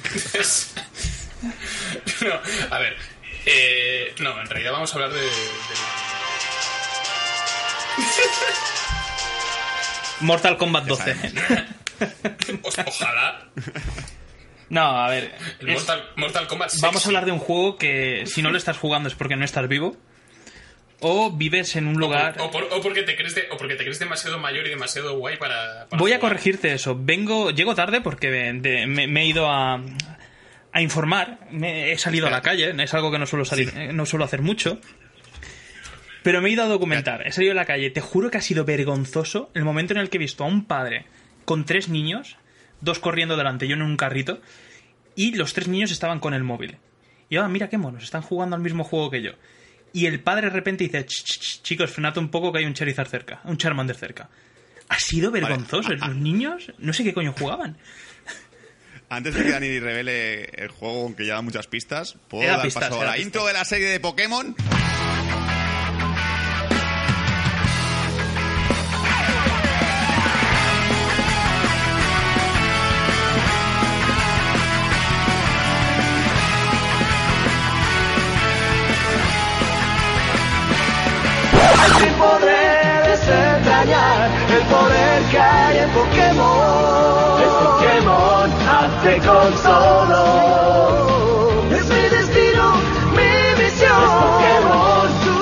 No, 2.22 2.34
a 2.70 2.78
ver, 2.78 2.96
eh, 3.46 4.14
no, 4.20 4.40
en 4.40 4.46
realidad 4.46 4.70
vamos 4.72 4.92
a 4.92 4.94
hablar 4.94 5.12
de... 5.12 5.20
de- 5.22 5.30
Mortal 10.20 10.56
Kombat 10.56 10.84
12. 10.86 11.16
o- 12.62 12.68
ojalá. 12.86 13.48
No, 14.68 14.82
a 15.04 15.08
ver. 15.08 15.34
Es- 15.60 15.66
Mortal, 15.74 16.10
Mortal 16.16 16.46
Kombat 16.46 16.72
vamos 16.80 17.04
a 17.04 17.08
hablar 17.08 17.24
de 17.24 17.32
un 17.32 17.38
juego 17.38 17.76
que 17.76 18.24
si 18.26 18.40
no 18.42 18.50
lo 18.50 18.58
estás 18.58 18.78
jugando 18.78 19.08
es 19.08 19.14
porque 19.14 19.36
no 19.36 19.44
estás 19.44 19.66
vivo. 19.68 19.96
O 21.04 21.30
vives 21.32 21.74
en 21.76 21.88
un 21.88 21.94
lugar. 21.98 22.36
O, 22.40 22.50
por- 22.50 22.68
o 22.70 22.80
porque 22.80 23.02
te 23.02 23.16
crees 23.16 23.34
de- 23.34 23.46
o 23.50 23.56
porque 23.56 23.74
te 23.74 23.82
crees 23.82 23.98
demasiado 23.98 24.38
mayor 24.38 24.66
y 24.66 24.70
demasiado 24.70 25.18
guay 25.18 25.36
para... 25.36 25.86
para 25.88 25.98
Voy 25.98 26.12
a 26.12 26.20
corregirte 26.20 26.72
eso. 26.72 26.96
Vengo, 26.98 27.50
llego 27.50 27.74
tarde 27.74 28.00
porque 28.00 28.30
de- 28.30 28.86
me, 28.86 29.06
me 29.08 29.22
he 29.22 29.26
ido 29.26 29.50
a, 29.50 29.82
a 30.72 30.80
informar. 30.82 31.40
Me, 31.50 31.90
he 31.92 31.98
salido 31.98 32.28
a 32.28 32.30
la 32.30 32.40
calle. 32.40 32.72
Es 32.82 32.94
algo 32.94 33.10
que 33.10 33.18
no 33.18 33.26
suelo 33.26 33.44
salir, 33.44 33.72
eh, 33.76 33.92
no 33.92 34.06
suelo 34.06 34.24
hacer 34.24 34.42
mucho. 34.42 34.78
Pero 36.22 36.40
me 36.40 36.48
he 36.48 36.52
ido 36.52 36.62
a 36.62 36.66
documentar. 36.68 37.26
He 37.26 37.32
salido 37.32 37.52
a 37.52 37.56
la 37.56 37.64
calle. 37.64 37.90
Te 37.90 38.00
juro 38.00 38.30
que 38.30 38.38
ha 38.38 38.42
sido 38.42 38.64
vergonzoso 38.64 39.50
el 39.54 39.64
momento 39.64 39.92
en 39.92 39.98
el 39.98 40.08
que 40.08 40.18
he 40.18 40.20
visto 40.20 40.44
a 40.44 40.46
un 40.46 40.64
padre 40.66 41.06
con 41.44 41.64
tres 41.64 41.88
niños, 41.88 42.36
dos 42.80 43.00
corriendo 43.00 43.36
delante 43.36 43.66
y 43.66 43.72
uno 43.72 43.84
en 43.84 43.90
un 43.90 43.96
carrito, 43.96 44.40
y 45.16 45.34
los 45.34 45.52
tres 45.52 45.66
niños 45.66 45.90
estaban 45.90 46.20
con 46.20 46.32
el 46.32 46.44
móvil. 46.44 46.76
Y 47.28 47.36
ahora 47.36 47.48
mira 47.48 47.68
qué 47.68 47.76
monos, 47.78 48.04
están 48.04 48.22
jugando 48.22 48.54
al 48.54 48.62
mismo 48.62 48.84
juego 48.84 49.10
que 49.10 49.20
yo. 49.22 49.32
Y 49.92 50.06
el 50.06 50.20
padre 50.20 50.48
de 50.48 50.54
repente 50.54 50.84
dice, 50.84 51.04
"Ch, 51.04 51.22
ch, 51.24 51.38
ch, 51.38 51.62
chicos, 51.62 51.90
frenad 51.90 52.16
un 52.18 52.30
poco 52.30 52.50
que 52.52 52.58
hay 52.60 52.64
un 52.64 52.74
Charizard 52.74 53.08
cerca, 53.08 53.40
un 53.44 53.56
Charmander 53.58 53.96
cerca. 53.96 54.28
Ha 54.88 54.98
sido 54.98 55.30
vergonzoso. 55.30 55.90
ah, 55.92 55.96
ah. 56.00 56.08
Los 56.08 56.16
niños 56.16 56.72
no 56.78 56.92
sé 56.92 57.04
qué 57.04 57.12
coño 57.14 57.32
jugaban. 57.38 57.76
Antes 59.08 59.34
de 59.34 59.42
que 59.42 59.50
Dani 59.50 59.78
revele 59.78 60.44
el 60.56 60.68
juego, 60.68 61.02
aunque 61.02 61.26
ya 61.26 61.34
da 61.34 61.42
muchas 61.42 61.66
pistas, 61.66 62.16
¿puedo 62.28 62.44
Era 62.44 62.54
dar 62.56 62.62
pistas, 62.64 62.84
paso 62.88 63.00
a 63.02 63.04
la 63.04 63.12
pistas. 63.12 63.26
intro 63.26 63.44
de 63.46 63.52
la 63.52 63.64
serie 63.66 63.88
de 63.88 64.00
Pokémon? 64.00 64.56
Pokémon. 85.94 87.42
Es 87.42 87.52
Pokémon, 87.64 88.50
hazte 88.68 89.18
con 89.26 89.58
solo. 89.58 90.22
Es 91.76 91.86
mi 91.88 92.08
destino, 92.08 92.74
mi 93.16 93.62
misión. 93.62 94.02
Es 94.02 94.10
Pokémon, 94.22 95.08
tú 95.24 95.36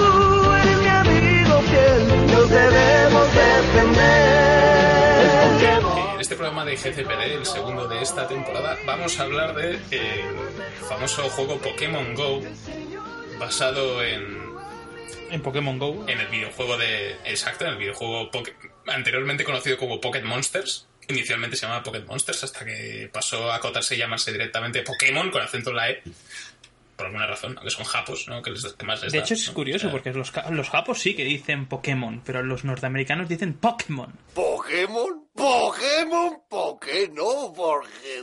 eres 0.54 0.78
mi 0.78 0.88
amigo 0.88 1.60
fiel. 1.62 2.26
Nos 2.32 2.50
debemos 2.50 3.26
defender. 3.34 5.24
Es 5.26 5.32
Pokémon. 5.52 5.98
En 6.14 6.20
este 6.20 6.34
programa 6.36 6.64
de 6.64 6.76
GCPD, 6.76 7.22
el 7.36 7.46
segundo 7.46 7.88
de 7.88 8.02
esta 8.02 8.26
temporada, 8.28 8.76
vamos 8.86 9.18
a 9.18 9.22
hablar 9.24 9.54
de 9.54 9.78
eh, 9.90 10.24
famoso 10.88 11.22
juego 11.30 11.58
Pokémon 11.58 12.14
Go, 12.14 12.40
basado 13.38 14.02
en, 14.02 14.38
En 15.30 15.40
Pokémon 15.42 15.78
Go. 15.78 16.04
en 16.06 16.20
el 16.20 16.26
videojuego 16.28 16.76
de. 16.76 17.12
Exacto, 17.24 17.64
en 17.64 17.72
el 17.72 17.78
videojuego 17.78 18.30
Poké- 18.30 18.54
anteriormente 18.86 19.44
conocido 19.44 19.76
como 19.76 20.00
Pocket 20.00 20.22
Monsters. 20.22 20.86
Inicialmente 21.08 21.56
se 21.56 21.62
llamaba 21.62 21.82
Pocket 21.82 22.04
Monsters 22.06 22.44
hasta 22.44 22.64
que 22.64 23.10
pasó 23.12 23.50
a 23.50 23.56
acotarse 23.56 23.94
y 23.94 23.98
llamarse 23.98 24.32
directamente 24.32 24.82
Pokémon 24.82 25.30
con 25.30 25.42
acento 25.42 25.70
en 25.70 25.76
la 25.76 25.90
E. 25.90 26.02
Por 26.96 27.06
alguna 27.06 27.26
razón, 27.26 27.54
aunque 27.56 27.70
son 27.70 27.84
japos, 27.86 28.26
¿no? 28.28 28.42
Que, 28.42 28.50
les, 28.50 28.62
que 28.74 28.84
más 28.84 29.02
les 29.02 29.12
De 29.12 29.18
da, 29.18 29.24
hecho, 29.24 29.32
es 29.34 29.48
¿no? 29.48 29.54
curioso 29.54 29.86
O 29.86 29.90
sea, 29.90 29.92
porque 29.92 30.12
los, 30.12 30.30
los 30.50 30.68
japos 30.68 31.00
sí 31.00 31.14
que 31.14 31.24
dicen 31.24 31.66
Pokémon, 31.66 32.22
pero 32.24 32.42
los 32.42 32.64
norteamericanos 32.64 33.26
dicen 33.28 33.54
Pokémon. 33.54 34.12
¿Pokémon? 34.34 35.26
¿Pokémon? 35.34 36.42
¿Por 36.48 36.78
qué 36.80 37.10
no? 37.14 37.54
Porque 37.56 38.20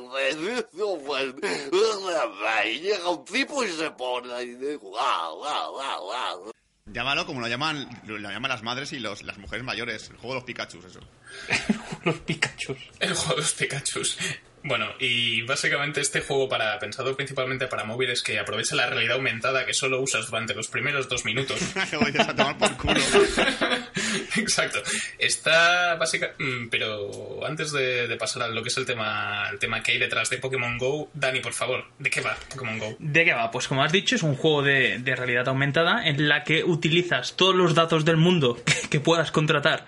y 2.67 2.79
llega 2.79 3.09
un 3.09 3.25
tipo 3.25 3.63
y 3.63 3.69
se 3.69 3.89
pone 3.91 4.33
ahí 4.33 4.51
de 4.53 4.75
guau, 4.75 5.37
guau, 5.37 5.71
guau, 5.73 6.03
guau. 6.03 6.51
Llámalo 6.93 7.25
como 7.25 7.41
lo 7.41 7.47
llaman, 7.47 7.87
lo 8.05 8.17
llaman 8.17 8.49
las 8.49 8.63
madres 8.63 8.93
y 8.93 8.99
los, 8.99 9.23
las 9.23 9.37
mujeres 9.37 9.65
mayores. 9.65 10.09
El 10.09 10.17
juego 10.17 10.29
de 10.29 10.35
los 10.35 10.43
Pikachu, 10.45 10.79
eso. 10.79 10.99
los 12.03 12.19
Pikachus. 12.25 12.77
El 12.99 13.13
juego 13.13 13.35
de 13.35 13.41
los 13.41 13.53
Pikachus. 13.53 14.17
Bueno, 14.67 14.87
y 14.99 15.43
básicamente 15.43 16.01
este 16.01 16.19
juego 16.19 16.49
para 16.49 16.77
pensado 16.77 17.15
principalmente 17.15 17.67
para 17.67 17.85
móviles 17.85 18.21
que 18.21 18.37
aprovecha 18.37 18.75
la 18.75 18.85
realidad 18.85 19.15
aumentada 19.15 19.65
que 19.65 19.73
solo 19.73 20.01
usas 20.01 20.29
durante 20.29 20.53
los 20.53 20.67
primeros 20.67 21.07
dos 21.07 21.23
minutos. 21.23 21.57
A 21.77 22.35
tomar 22.35 22.57
por 22.57 22.75
culo. 22.75 22.99
Exacto. 24.35 24.79
Está 25.17 25.95
básica, 25.95 26.33
mm, 26.37 26.67
pero 26.69 27.45
antes 27.47 27.71
de, 27.71 28.09
de 28.09 28.17
pasar 28.17 28.43
a 28.43 28.47
lo 28.49 28.61
que 28.61 28.67
es 28.67 28.77
el 28.77 28.85
tema, 28.85 29.47
el 29.49 29.57
tema 29.57 29.81
que 29.81 29.93
hay 29.93 29.99
detrás 29.99 30.29
de 30.29 30.37
Pokémon 30.37 30.77
Go, 30.77 31.09
Dani, 31.13 31.39
por 31.39 31.53
favor, 31.53 31.85
¿de 31.97 32.09
qué 32.09 32.19
va 32.19 32.35
Pokémon 32.49 32.77
Go? 32.77 32.95
¿De 32.99 33.23
qué 33.23 33.33
va? 33.33 33.49
Pues 33.49 33.69
como 33.69 33.83
has 33.83 33.93
dicho, 33.93 34.15
es 34.15 34.23
un 34.23 34.35
juego 34.35 34.63
de, 34.63 34.97
de 34.99 35.15
realidad 35.15 35.47
aumentada 35.47 36.05
en 36.05 36.27
la 36.27 36.43
que 36.43 36.65
utilizas 36.65 37.37
todos 37.37 37.55
los 37.55 37.73
datos 37.73 38.03
del 38.03 38.17
mundo 38.17 38.61
que, 38.65 38.89
que 38.89 38.99
puedas 38.99 39.31
contratar. 39.31 39.85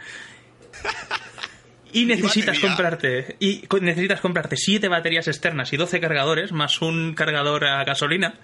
Y 1.93 2.05
necesitas 2.05 2.59
comprarte 2.59 3.35
y 3.39 3.63
necesitas 3.81 4.21
comprarte 4.21 4.55
7 4.57 4.87
baterías 4.87 5.27
externas 5.27 5.71
y 5.73 5.77
12 5.77 5.99
cargadores 5.99 6.51
más 6.51 6.81
un 6.81 7.13
cargador 7.13 7.65
a 7.65 7.83
gasolina. 7.83 8.35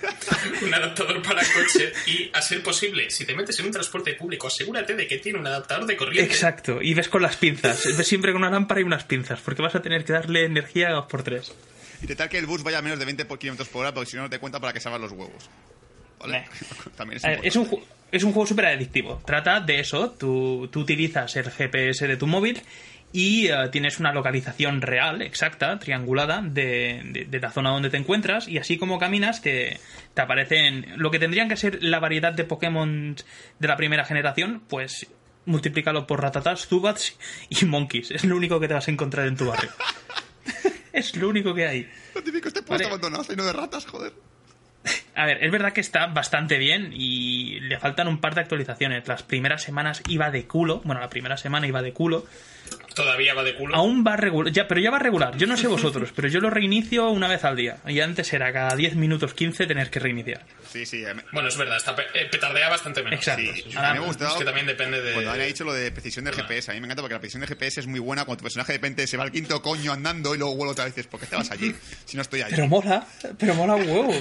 Un 0.62 0.72
adaptador 0.72 1.20
para 1.20 1.42
coche 1.42 1.92
y, 2.06 2.30
a 2.32 2.40
ser 2.40 2.62
posible, 2.62 3.10
si 3.10 3.26
te 3.26 3.34
metes 3.34 3.58
en 3.60 3.66
un 3.66 3.72
transporte 3.72 4.14
público, 4.14 4.46
asegúrate 4.46 4.94
de 4.94 5.06
que 5.06 5.18
tiene 5.18 5.38
un 5.38 5.46
adaptador 5.46 5.84
de 5.84 5.94
corriente. 5.94 6.32
Exacto, 6.32 6.80
y 6.80 6.94
ves 6.94 7.10
con 7.10 7.20
las 7.20 7.36
pinzas, 7.36 7.84
ves 7.84 8.06
siempre 8.06 8.32
con 8.32 8.40
una 8.40 8.50
lámpara 8.50 8.80
y 8.80 8.84
unas 8.84 9.04
pinzas, 9.04 9.40
porque 9.40 9.60
vas 9.60 9.74
a 9.74 9.82
tener 9.82 10.02
que 10.06 10.14
darle 10.14 10.46
energía 10.46 10.88
a 10.88 10.92
2 10.92 11.06
por 11.06 11.22
3 11.22 11.52
Intentar 12.02 12.28
que 12.30 12.38
el 12.38 12.46
bus 12.46 12.62
vaya 12.62 12.78
a 12.78 12.82
menos 12.82 12.98
de 12.98 13.04
20 13.04 13.26
por 13.26 13.38
kilómetros 13.38 13.68
por 13.68 13.82
hora, 13.82 13.92
porque 13.92 14.10
si 14.10 14.16
no, 14.16 14.22
no 14.22 14.30
te 14.30 14.38
cuenta 14.38 14.58
para 14.58 14.72
que 14.72 14.80
salgan 14.80 15.02
los 15.02 15.12
huevos. 15.12 15.50
¿Vale? 16.18 16.46
También 16.96 17.18
es 17.18 17.24
A 17.24 17.28
ver, 17.28 17.40
es 17.42 17.56
un, 17.56 17.68
es 18.10 18.24
un 18.24 18.32
juego 18.32 18.46
súper 18.46 18.66
adictivo. 18.66 19.22
Trata 19.24 19.60
de 19.60 19.80
eso. 19.80 20.10
Tú, 20.12 20.68
tú 20.72 20.80
utilizas 20.80 21.36
el 21.36 21.50
GPS 21.50 22.06
de 22.06 22.16
tu 22.16 22.26
móvil 22.26 22.62
y 23.12 23.48
eh, 23.48 23.68
tienes 23.72 23.98
una 23.98 24.12
localización 24.12 24.82
real, 24.82 25.20
exacta, 25.22 25.78
triangulada, 25.78 26.42
de, 26.42 27.00
de- 27.04 27.24
de 27.24 27.40
la 27.40 27.50
zona 27.50 27.70
donde 27.70 27.90
te 27.90 27.96
encuentras. 27.96 28.46
Y 28.48 28.58
así 28.58 28.78
como 28.78 28.98
caminas, 28.98 29.42
te, 29.42 29.80
te 30.14 30.22
aparecen 30.22 30.86
lo 30.96 31.10
que 31.10 31.18
tendrían 31.18 31.48
que 31.48 31.56
ser 31.56 31.82
la 31.82 31.98
variedad 31.98 32.32
de 32.32 32.44
Pokémon 32.44 33.16
de 33.58 33.68
la 33.68 33.76
primera 33.76 34.04
generación, 34.04 34.62
pues 34.68 35.06
multiplícalo 35.46 36.06
por 36.06 36.20
ratatas, 36.22 36.66
zubats 36.68 37.16
y 37.48 37.64
monkeys. 37.64 38.10
Es 38.12 38.24
lo 38.24 38.36
único 38.36 38.60
que 38.60 38.68
te 38.68 38.74
vas 38.74 38.86
a 38.86 38.90
encontrar 38.92 39.26
en 39.26 39.36
tu 39.36 39.46
barrio. 39.46 39.70
es 40.92 41.16
lo 41.16 41.28
único 41.28 41.54
que 41.54 41.66
hay. 41.66 41.90
Lo 42.14 42.22
típico, 42.22 42.48
este 42.48 42.62
puesto 42.62 42.74
Vale. 42.74 42.86
abandonado, 42.86 43.24
lleno 43.28 43.44
de 43.44 43.52
ratas, 43.52 43.86
joder. 43.86 44.12
A 45.14 45.26
ver, 45.26 45.44
es 45.44 45.50
verdad 45.52 45.72
que 45.74 45.80
está 45.82 46.06
bastante 46.06 46.56
bien 46.56 46.92
y 46.94 47.60
le 47.60 47.78
faltan 47.78 48.08
un 48.08 48.18
par 48.20 48.34
de 48.34 48.40
actualizaciones. 48.40 49.06
Las 49.06 49.22
primeras 49.22 49.62
semanas 49.62 50.02
iba 50.08 50.30
de 50.30 50.46
culo. 50.46 50.80
Bueno, 50.84 51.00
la 51.02 51.10
primera 51.10 51.36
semana 51.36 51.66
iba 51.66 51.82
de 51.82 51.92
culo. 51.92 52.24
Todavía 52.94 53.34
va 53.34 53.42
de 53.44 53.54
culo. 53.54 53.74
Aún 53.76 54.04
va 54.06 54.16
regular. 54.16 54.52
Ya, 54.52 54.66
pero 54.68 54.80
ya 54.80 54.90
va 54.90 54.98
regular. 54.98 55.36
Yo 55.36 55.46
no 55.46 55.56
sé 55.56 55.66
vosotros, 55.68 56.10
pero 56.14 56.28
yo 56.28 56.40
lo 56.40 56.50
reinicio 56.50 57.08
una 57.10 57.28
vez 57.28 57.44
al 57.44 57.56
día. 57.56 57.78
Y 57.86 58.00
antes 58.00 58.32
era 58.32 58.52
cada 58.52 58.74
10 58.76 58.96
minutos 58.96 59.32
15 59.34 59.66
tener 59.66 59.90
que 59.90 60.00
reiniciar. 60.00 60.44
Sí, 60.70 60.84
sí. 60.86 60.98
me- 61.14 61.22
Bueno, 61.32 61.48
es 61.48 61.56
verdad, 61.56 61.76
está 61.76 61.94
pe- 61.96 62.04
eh, 62.14 62.26
petardea 62.30 62.68
bastante 62.68 63.02
menos. 63.02 63.18
Exacto. 63.18 63.42
Sí, 63.42 63.62
sí, 63.62 63.70
sí. 63.70 63.76
Ahora, 63.76 63.92
me 63.94 63.98
ha 63.98 64.02
gustado 64.02 64.30
es 64.32 64.36
que 64.38 64.44
también 64.44 64.66
depende 64.66 65.00
de... 65.00 65.12
Cuando 65.12 65.30
han 65.32 65.40
dicho 65.46 65.64
lo 65.64 65.72
de 65.72 65.90
precisión 65.92 66.24
del 66.24 66.34
GPS, 66.34 66.70
a 66.70 66.74
mí 66.74 66.80
me 66.80 66.86
encanta 66.86 67.02
porque 67.02 67.14
la 67.14 67.20
precisión 67.20 67.40
del 67.40 67.48
GPS 67.48 67.80
es 67.80 67.86
muy 67.86 68.00
buena 68.00 68.24
cuando 68.24 68.38
tu 68.38 68.42
personaje 68.44 68.72
de 68.72 68.78
repente 68.78 69.06
se 69.06 69.16
va 69.16 69.24
al 69.24 69.32
quinto 69.32 69.60
coño 69.62 69.92
andando 69.92 70.34
y 70.34 70.38
luego 70.38 70.54
vuelve 70.56 70.72
otra 70.72 70.84
vez. 70.84 70.92
y 70.92 70.96
dices, 70.96 71.06
¿por 71.10 71.18
qué 71.20 71.24
estabas 71.24 71.50
allí 71.50 71.74
si 72.04 72.16
no 72.16 72.22
estoy 72.22 72.42
allí? 72.42 72.54
Pero 72.54 72.66
mola, 72.68 73.06
pero 73.38 73.54
mola 73.54 73.74
huevo. 73.76 74.12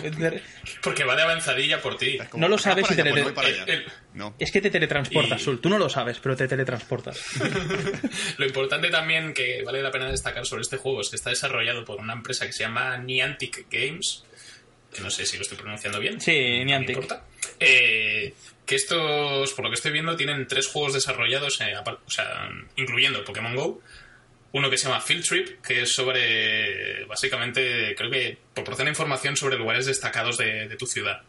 Porque 0.82 1.04
va 1.04 1.16
de 1.16 1.22
avanzadilla 1.24 1.82
por 1.82 1.98
ti. 1.98 2.18
Como, 2.30 2.42
no 2.42 2.48
lo 2.48 2.56
"Vas 2.56 2.64
sabes 2.64 2.86
y 2.92 2.96
te 2.96 3.02
allá, 3.02 3.04
le- 3.04 3.12
pues 3.12 3.24
voy 3.24 3.34
para 3.34 3.48
el- 3.50 3.60
allá". 3.62 3.74
el- 3.74 3.86
No. 4.14 4.36
Es 4.40 4.52
que 4.52 4.60
te 4.62 4.70
teletransportas, 4.72 5.40
Y- 5.42 5.44
Sul. 5.44 5.62
Tú 5.62 5.70
no 5.70 5.78
lo 5.78 5.88
sabes, 5.90 6.20
pero 6.20 6.36
te 6.36 6.48
teletransportas. 6.48 7.20
Lo 8.38 8.46
importante 8.46 8.90
también 8.90 9.34
que 9.34 9.62
vale 9.64 9.82
la 9.82 9.92
pena 9.92 10.10
destacar 10.10 10.46
sobre 10.46 10.64
este 10.64 10.78
juego 10.78 11.02
es 11.02 11.10
que 11.10 11.16
está 11.16 11.30
desarrollado 11.30 11.86
por 11.86 12.00
una 12.00 12.14
empresa 12.14 12.46
que 12.46 12.54
se 12.54 12.64
llama 12.64 12.98
Niantic 12.98 13.68
Games, 13.70 14.24
que 14.94 15.02
no 15.02 15.10
sé 15.12 15.26
si 15.26 15.38
lo 15.38 15.44
estoy 15.44 15.58
pronunciando 15.58 16.00
bien. 16.00 16.20
Sí, 16.20 16.60
no 16.60 16.66
Niantic. 16.66 16.96
importa. 16.96 17.24
Eh, 17.60 18.34
que 18.66 18.76
estos, 18.76 19.54
por 19.54 19.66
lo 19.66 19.70
que 19.72 19.76
estoy 19.76 19.92
viendo, 19.92 20.16
tienen 20.16 20.48
tres 20.48 20.68
juegos 20.68 20.94
desarrollados, 20.94 21.62
eh, 21.62 21.74
o 21.78 22.10
sea, 22.10 22.50
incluyendo 22.78 23.24
Pokémon 23.24 23.56
Go. 23.56 23.82
Uno 24.52 24.72
que 24.72 24.78
se 24.80 24.88
llama 24.88 25.00
Field 25.02 25.24
Trip, 25.28 25.62
que 25.62 25.84
es 25.84 25.94
sobre, 25.94 27.06
básicamente, 27.06 27.94
creo 27.96 28.10
que 28.10 28.36
proporciona 28.56 28.90
información 28.90 29.38
sobre 29.38 29.58
lugares 29.58 29.86
destacados 29.86 30.40
de, 30.40 30.68
de 30.68 30.76
tu 30.76 30.88
ciudad. 30.88 31.22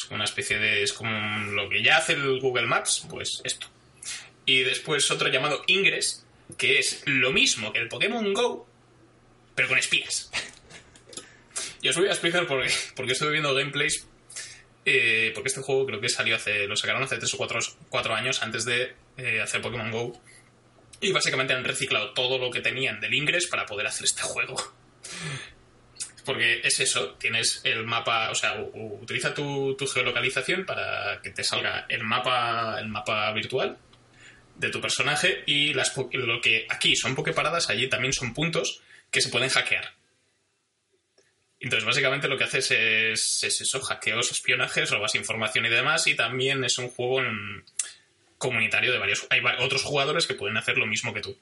Es 0.00 0.04
como 0.04 0.16
una 0.16 0.24
especie 0.24 0.58
de, 0.58 0.82
es 0.84 0.92
como 0.92 1.10
lo 1.52 1.68
que 1.68 1.82
ya 1.82 1.96
hace 1.96 2.12
el 2.12 2.38
Google 2.40 2.66
Maps, 2.66 3.04
pues 3.10 3.40
esto. 3.44 3.66
Y 4.46 4.60
después 4.62 5.10
otro 5.10 5.28
llamado 5.28 5.62
Ingress, 5.66 6.24
que 6.56 6.78
es 6.78 7.02
lo 7.06 7.32
mismo 7.32 7.72
que 7.72 7.80
el 7.80 7.88
Pokémon 7.88 8.32
Go, 8.32 8.68
pero 9.54 9.68
con 9.68 9.78
espías. 9.78 10.30
Y 11.80 11.88
os 11.88 11.96
voy 11.96 12.08
a 12.08 12.10
explicar 12.10 12.44
por 12.48 12.66
qué. 12.66 12.72
Porque 12.96 13.12
estoy 13.12 13.30
viendo 13.30 13.54
gameplays. 13.54 14.04
eh, 14.84 15.30
porque 15.32 15.48
este 15.48 15.60
juego 15.60 15.86
creo 15.86 16.00
que 16.00 16.08
salió 16.08 16.34
hace. 16.34 16.66
Lo 16.66 16.74
sacaron 16.76 17.04
hace 17.04 17.18
3 17.18 17.34
o 17.34 17.36
4, 17.36 17.60
cuatro 17.88 18.14
años 18.16 18.42
antes 18.42 18.64
de 18.64 18.94
eh, 19.16 19.40
hacer 19.40 19.60
Pokémon 19.62 19.90
Go. 19.92 20.20
Y 21.00 21.12
básicamente 21.12 21.54
han 21.54 21.62
reciclado 21.62 22.12
todo 22.14 22.38
lo 22.38 22.50
que 22.50 22.60
tenían 22.62 22.98
del 22.98 23.14
Ingress 23.14 23.46
para 23.46 23.64
poder 23.64 23.86
hacer 23.86 24.06
este 24.06 24.22
juego. 24.22 24.56
Porque 26.28 26.60
es 26.62 26.78
eso, 26.78 27.14
tienes 27.14 27.62
el 27.64 27.86
mapa, 27.86 28.30
o 28.30 28.34
sea, 28.34 28.62
utiliza 29.00 29.32
tu, 29.32 29.74
geolocalización 29.78 30.66
para 30.66 31.22
que 31.22 31.30
te 31.30 31.42
salga 31.42 31.86
el 31.88 32.04
mapa, 32.04 32.78
el 32.78 32.88
mapa 32.88 33.32
virtual 33.32 33.78
de 34.54 34.68
tu 34.68 34.78
personaje 34.78 35.42
y 35.46 35.72
las 35.72 35.96
lo 35.96 36.38
que 36.42 36.66
aquí 36.68 36.94
son 36.96 37.14
pokeparadas, 37.14 37.70
allí 37.70 37.88
también 37.88 38.12
son 38.12 38.34
puntos 38.34 38.82
que 39.10 39.22
se 39.22 39.30
pueden 39.30 39.48
hackear. 39.48 39.94
Entonces, 41.60 41.86
básicamente 41.86 42.28
lo 42.28 42.36
que 42.36 42.44
haces 42.44 42.72
es, 42.72 43.42
es 43.44 43.60
eso, 43.62 43.80
hackeos, 43.80 44.30
espionajes, 44.30 44.90
robas 44.90 45.14
información 45.14 45.64
y 45.64 45.70
demás, 45.70 46.06
y 46.08 46.14
también 46.14 46.62
es 46.62 46.76
un 46.76 46.90
juego 46.90 47.22
comunitario 48.36 48.92
de 48.92 48.98
varios... 48.98 49.26
Hay 49.30 49.40
otros 49.60 49.82
jugadores 49.82 50.26
que 50.26 50.34
pueden 50.34 50.58
hacer 50.58 50.76
lo 50.76 50.86
mismo 50.86 51.14
que 51.14 51.22
tú. 51.22 51.38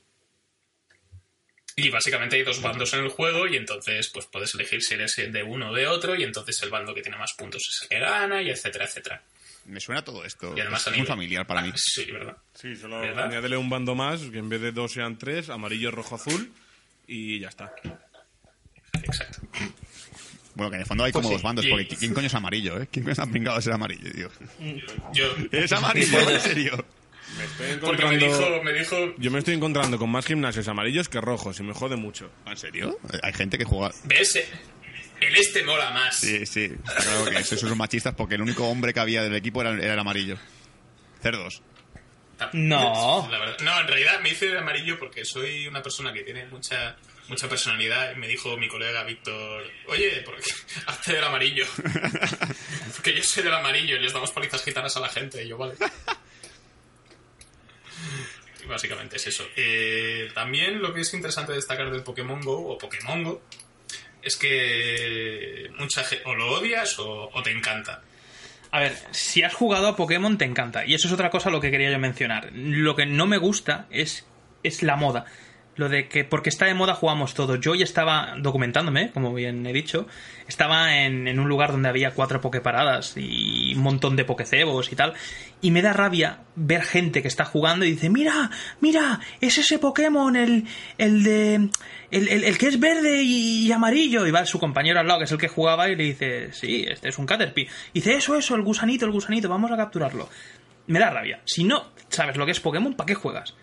Y 1.78 1.90
básicamente 1.90 2.36
hay 2.36 2.42
dos 2.42 2.62
bandos 2.62 2.94
en 2.94 3.00
el 3.04 3.10
juego 3.10 3.46
y 3.46 3.54
entonces 3.56 4.08
pues 4.08 4.24
puedes 4.24 4.54
elegir 4.54 4.82
si 4.82 4.94
eres 4.94 5.14
de 5.16 5.42
uno 5.42 5.70
o 5.70 5.74
de 5.74 5.86
otro 5.86 6.14
y 6.16 6.22
entonces 6.24 6.58
el 6.62 6.70
bando 6.70 6.94
que 6.94 7.02
tiene 7.02 7.18
más 7.18 7.34
puntos 7.34 7.62
es 7.68 7.82
el 7.82 7.88
que 7.90 7.98
gana 7.98 8.40
y 8.40 8.48
etcétera, 8.48 8.86
etcétera. 8.86 9.22
Me 9.66 9.78
suena 9.78 10.02
todo 10.02 10.24
esto. 10.24 10.54
Y 10.56 10.60
además 10.60 10.80
es 10.80 10.86
a 10.86 10.90
muy 10.90 11.00
nivel- 11.00 11.06
familiar 11.06 11.46
para 11.46 11.60
mí. 11.60 11.70
Ah, 11.74 11.76
Sí, 11.76 12.10
¿verdad? 12.10 12.34
Sí, 12.54 12.74
solo 12.76 13.00
¿Verdad? 13.00 13.26
añádele 13.26 13.58
un 13.58 13.68
bando 13.68 13.94
más, 13.94 14.22
que 14.22 14.38
en 14.38 14.48
vez 14.48 14.62
de 14.62 14.72
dos 14.72 14.92
sean 14.92 15.18
tres, 15.18 15.50
amarillo, 15.50 15.90
rojo, 15.90 16.14
azul, 16.14 16.50
y 17.06 17.40
ya 17.40 17.48
está. 17.48 17.74
Exacto. 19.02 19.40
Bueno, 20.54 20.70
que 20.70 20.76
en 20.76 20.80
el 20.80 20.86
fondo 20.86 21.04
hay 21.04 21.12
Pues 21.12 21.20
como 21.20 21.28
sí. 21.28 21.34
dos 21.34 21.42
bandos, 21.42 21.66
porque 21.66 21.88
¿quién 21.88 22.14
coño 22.14 22.26
es 22.28 22.34
amarillo, 22.34 22.80
eh? 22.80 22.88
¿Quién 22.90 23.04
coño 23.04 23.12
está 23.12 23.26
pringado 23.26 23.56
de 23.58 23.62
ser 23.62 23.74
amarillo, 23.74 24.10
tío? 24.12 24.30
Yo... 25.12 25.26
¿Es 25.52 25.70
amarillo? 25.72 26.20
¿En 26.30 26.40
serio? 26.40 26.84
Me 27.36 27.44
estoy 27.44 27.76
Porque 27.80 28.04
me 28.04 28.14
encontrando... 28.14 28.38
dijo, 28.50 28.62
me 28.62 28.72
dijo 28.72 29.14
Yo 29.18 29.30
me 29.30 29.38
estoy 29.40 29.54
encontrando 29.54 29.98
con 29.98 30.10
más 30.10 30.24
gimnasios 30.26 30.68
amarillos 30.68 31.08
que 31.08 31.20
rojos 31.20 31.58
y 31.60 31.62
me 31.64 31.74
jode 31.74 31.96
mucho. 31.96 32.30
¿En 32.46 32.56
serio? 32.56 32.98
Hay 33.22 33.32
gente 33.32 33.58
que 33.58 33.64
juega... 33.64 33.92
¿Ves? 34.04 34.38
El 35.20 35.34
este 35.34 35.62
mola 35.64 35.90
más. 35.90 36.16
Sí, 36.16 36.44
sí. 36.46 36.64
Está 36.64 36.94
claro 36.94 37.24
que 37.24 37.42
sois 37.44 37.62
unos 37.62 37.76
machistas 37.76 38.14
porque 38.14 38.34
el 38.34 38.42
único 38.42 38.66
hombre 38.68 38.92
que 38.92 39.00
había 39.00 39.22
del 39.22 39.34
equipo 39.34 39.60
era, 39.62 39.70
era 39.72 39.94
el 39.94 39.98
amarillo. 39.98 40.36
Cerdos. 41.22 41.62
No. 42.52 43.26
La 43.30 43.38
verdad- 43.38 43.56
no, 43.62 43.80
en 43.80 43.88
realidad 43.88 44.20
me 44.20 44.28
hice 44.30 44.46
de 44.46 44.58
amarillo 44.58 44.98
porque 44.98 45.24
soy 45.24 45.66
una 45.66 45.82
persona 45.82 46.12
que 46.12 46.22
tiene 46.22 46.44
mucha 46.46 46.96
mucha 47.28 47.48
personalidad 47.48 48.12
y 48.14 48.20
me 48.20 48.28
dijo 48.28 48.56
mi 48.56 48.68
colega 48.68 49.02
Víctor, 49.02 49.64
oye, 49.88 50.22
¿por 50.24 50.36
qué 50.36 50.52
hazte 50.86 51.14
del 51.14 51.24
amarillo? 51.24 51.64
porque 52.94 53.14
yo 53.14 53.22
soy 53.22 53.42
del 53.42 53.54
amarillo 53.54 53.96
y 53.96 54.00
les 54.00 54.12
damos 54.12 54.30
palizas 54.30 54.62
gitanas 54.62 54.96
a 54.96 55.00
la 55.00 55.08
gente. 55.08 55.42
Y 55.42 55.48
yo, 55.48 55.56
vale. 55.58 55.74
Básicamente 58.68 59.16
es 59.16 59.26
eso. 59.26 59.44
Eh, 59.56 60.30
también 60.34 60.80
lo 60.82 60.92
que 60.92 61.02
es 61.02 61.14
interesante 61.14 61.52
destacar 61.52 61.90
del 61.90 62.02
Pokémon 62.02 62.40
Go 62.40 62.68
o 62.68 62.78
Pokémon 62.78 63.22
Go 63.22 63.42
es 64.22 64.36
que 64.36 65.70
mucha 65.78 66.02
gente 66.02 66.24
o 66.26 66.34
lo 66.34 66.50
odias 66.52 66.98
o, 66.98 67.30
te 67.44 67.52
encanta. 67.52 68.02
A 68.72 68.80
ver, 68.80 68.96
si 69.12 69.42
has 69.44 69.54
jugado 69.54 69.86
a 69.86 69.96
Pokémon 69.96 70.36
te 70.36 70.44
encanta. 70.44 70.84
Y 70.84 70.94
eso 70.94 71.06
es 71.06 71.14
otra 71.14 71.30
cosa 71.30 71.50
lo 71.50 71.60
que 71.60 71.70
quería 71.70 71.90
yo 71.90 71.98
mencionar. 71.98 72.50
Lo 72.52 72.96
que 72.96 73.06
no 73.06 73.26
me 73.26 73.38
gusta 73.38 73.86
es, 73.90 74.26
es 74.64 74.82
la 74.82 74.96
moda. 74.96 75.26
Lo 75.76 75.88
de 75.88 76.08
que 76.08 76.24
porque 76.24 76.48
está 76.48 76.66
de 76.66 76.74
moda 76.74 76.94
jugamos 76.94 77.34
todo. 77.34 77.56
Yo 77.56 77.74
ya 77.74 77.84
estaba 77.84 78.34
documentándome, 78.38 79.12
como 79.12 79.32
bien 79.32 79.64
he 79.66 79.72
dicho. 79.72 80.08
Estaba 80.48 80.96
en, 80.96 81.28
en 81.28 81.38
un 81.38 81.48
lugar 81.48 81.70
donde 81.70 81.88
había 81.88 82.10
cuatro 82.12 82.40
Poképaradas 82.40 83.14
y 83.16 83.74
un 83.74 83.82
montón 83.82 84.16
de 84.16 84.24
Pokécebos 84.24 84.90
y 84.90 84.96
tal. 84.96 85.14
Y 85.62 85.70
me 85.70 85.80
da 85.82 85.92
rabia 85.94 86.40
ver 86.54 86.82
gente 86.82 87.22
que 87.22 87.28
está 87.28 87.44
jugando 87.44 87.84
y 87.86 87.92
dice, 87.92 88.10
mira, 88.10 88.50
mira, 88.80 89.20
es 89.40 89.56
ese 89.58 89.78
Pokémon, 89.78 90.36
el, 90.36 90.64
el 90.98 91.22
de... 91.24 91.54
El, 92.10 92.28
el- 92.28 92.44
el 92.44 92.58
que 92.58 92.68
es 92.68 92.78
verde 92.78 93.22
y, 93.22 93.66
y 93.66 93.72
amarillo. 93.72 94.26
Y 94.26 94.30
va 94.30 94.44
su 94.46 94.58
compañero 94.58 95.00
al 95.00 95.06
lado, 95.08 95.20
que 95.20 95.24
es 95.24 95.32
el 95.32 95.38
que 95.38 95.48
jugaba, 95.48 95.88
y 95.88 95.96
le 95.96 96.04
dice, 96.04 96.52
sí, 96.52 96.84
este 96.88 97.08
es 97.08 97.18
un 97.18 97.26
Caterpie. 97.26 97.68
Y 97.94 98.00
dice, 98.00 98.14
eso, 98.14 98.36
eso, 98.36 98.54
el 98.54 98.62
gusanito, 98.62 99.06
el 99.06 99.12
gusanito, 99.12 99.48
vamos 99.48 99.72
a 99.72 99.76
capturarlo. 99.76 100.28
Me 100.88 100.98
da 101.00 101.10
rabia. 101.10 101.40
Si 101.46 101.64
no 101.64 101.90
sabes 102.10 102.36
lo 102.36 102.44
que 102.46 102.52
es 102.52 102.60
Pokémon, 102.60 102.94
¿para 102.94 103.06
qué 103.06 103.14
juegas? 103.14 103.54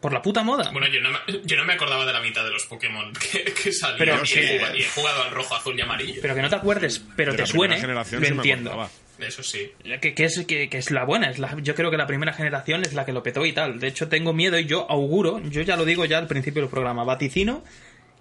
¿Por 0.00 0.12
la 0.12 0.20
puta 0.20 0.42
moda? 0.42 0.70
Bueno, 0.72 0.88
yo 0.88 1.00
no, 1.00 1.10
me, 1.10 1.18
yo 1.44 1.56
no 1.56 1.64
me 1.64 1.72
acordaba 1.72 2.04
de 2.04 2.12
la 2.12 2.20
mitad 2.20 2.44
de 2.44 2.50
los 2.50 2.66
Pokémon 2.66 3.12
que, 3.14 3.44
que 3.44 3.72
salían. 3.72 3.98
Pero 3.98 4.22
y, 4.22 4.26
sí. 4.26 4.40
he 4.40 4.58
jugado, 4.58 4.76
y 4.76 4.82
he 4.82 4.88
jugado 4.88 5.22
al 5.22 5.30
rojo, 5.30 5.54
azul 5.54 5.78
y 5.78 5.80
amarillo. 5.80 6.18
Pero 6.20 6.34
que 6.34 6.42
no 6.42 6.50
te 6.50 6.56
acuerdes, 6.56 7.02
pero 7.16 7.32
De 7.32 7.38
te 7.38 7.46
suene, 7.46 7.80
lo 7.80 8.04
sí 8.04 8.16
me 8.16 8.28
entiendo. 8.28 8.90
Eso 9.18 9.42
sí. 9.42 9.72
Que, 10.00 10.14
que 10.14 10.24
es, 10.24 10.44
que, 10.46 10.68
que 10.68 10.78
es 10.78 10.90
la 10.90 11.04
buena, 11.04 11.30
es 11.30 11.38
la, 11.38 11.56
yo 11.62 11.74
creo 11.74 11.90
que 11.90 11.96
la 11.96 12.06
primera 12.06 12.32
generación 12.32 12.82
es 12.82 12.92
la 12.92 13.06
que 13.06 13.12
lo 13.12 13.22
petó 13.22 13.46
y 13.46 13.52
tal. 13.52 13.80
De 13.80 13.88
hecho, 13.88 14.08
tengo 14.08 14.32
miedo 14.32 14.58
y 14.58 14.66
yo 14.66 14.90
auguro, 14.90 15.40
yo 15.40 15.62
ya 15.62 15.76
lo 15.76 15.84
digo 15.84 16.04
ya 16.04 16.18
al 16.18 16.26
principio 16.26 16.62
del 16.62 16.70
programa, 16.70 17.04
vaticino 17.04 17.62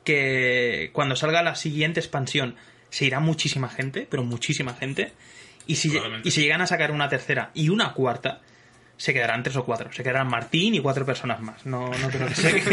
que 0.05 0.91
cuando 0.93 1.15
salga 1.15 1.41
la 1.41 1.55
siguiente 1.55 1.99
expansión 1.99 2.55
se 2.89 3.05
irá 3.05 3.19
muchísima 3.19 3.67
gente, 3.67 4.07
pero 4.09 4.23
muchísima 4.23 4.73
gente. 4.73 5.11
Y 5.67 5.75
si, 5.75 5.91
y 6.23 6.31
si 6.31 6.41
llegan 6.41 6.61
a 6.61 6.67
sacar 6.67 6.91
una 6.91 7.09
tercera 7.09 7.51
y 7.53 7.69
una 7.69 7.91
cuarta, 7.93 8.41
se 8.97 9.13
quedarán 9.13 9.43
tres 9.43 9.57
o 9.57 9.65
cuatro. 9.65 9.91
Se 9.91 10.03
quedarán 10.03 10.27
Martín 10.27 10.75
y 10.75 10.79
cuatro 10.79 11.05
personas 11.05 11.41
más. 11.41 11.65
No, 11.65 11.89
no, 11.89 12.09
creo, 12.09 12.27
que 12.27 12.35
se, 12.35 12.63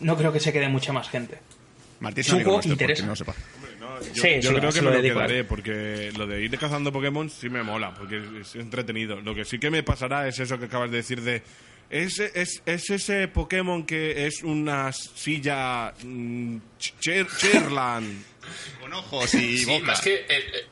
no 0.00 0.16
creo 0.16 0.32
que 0.32 0.40
se 0.40 0.52
quede 0.52 0.68
mucha 0.68 0.92
más 0.92 1.08
gente. 1.08 1.38
Martín 2.04 2.20
es 2.20 2.26
Es 2.28 2.32
un 2.32 2.36
un 2.36 2.40
amigo 2.42 2.50
juego 2.52 2.68
nuestro, 2.68 2.76
porque 2.76 2.84
interesa. 2.84 3.02
no 3.02 3.08
lo 3.10 3.16
sepa. 3.16 3.34
No, 3.80 4.00
yo, 4.00 4.22
Sí, 4.22 4.28
yo 4.40 4.50
sí, 4.50 4.56
creo 4.56 4.72
que 4.72 4.82
lo 4.82 4.90
me 4.90 4.96
lo 4.96 5.02
él. 5.02 5.12
quedaré 5.12 5.44
porque 5.44 6.12
lo 6.16 6.26
de 6.26 6.42
ir 6.42 6.58
cazando 6.58 6.92
Pokémon 6.92 7.28
sí 7.28 7.48
me 7.48 7.62
mola, 7.62 7.92
porque 7.94 8.22
es 8.40 8.54
entretenido. 8.54 9.20
Lo 9.20 9.34
que 9.34 9.44
sí 9.44 9.58
que 9.58 9.70
me 9.70 9.82
pasará 9.82 10.26
es 10.28 10.38
eso 10.38 10.58
que 10.58 10.66
acabas 10.66 10.90
de 10.90 10.98
decir 10.98 11.20
de... 11.22 11.42
Es, 11.90 12.18
es, 12.18 12.62
es 12.64 12.90
ese 12.90 13.28
Pokémon 13.28 13.84
que 13.84 14.26
es 14.26 14.42
una 14.42 14.90
silla 14.92 15.92
mm, 16.02 16.56
Cher- 17.00 17.26
Cherland. 17.36 18.22
Con 18.80 18.92
ojos 18.94 19.34
y 19.34 19.58
Sí, 19.58 19.64
boca. 19.66 19.86
más 19.86 20.00
que. 20.00 20.14
eh, 20.14 20.24
eh, 20.28 20.66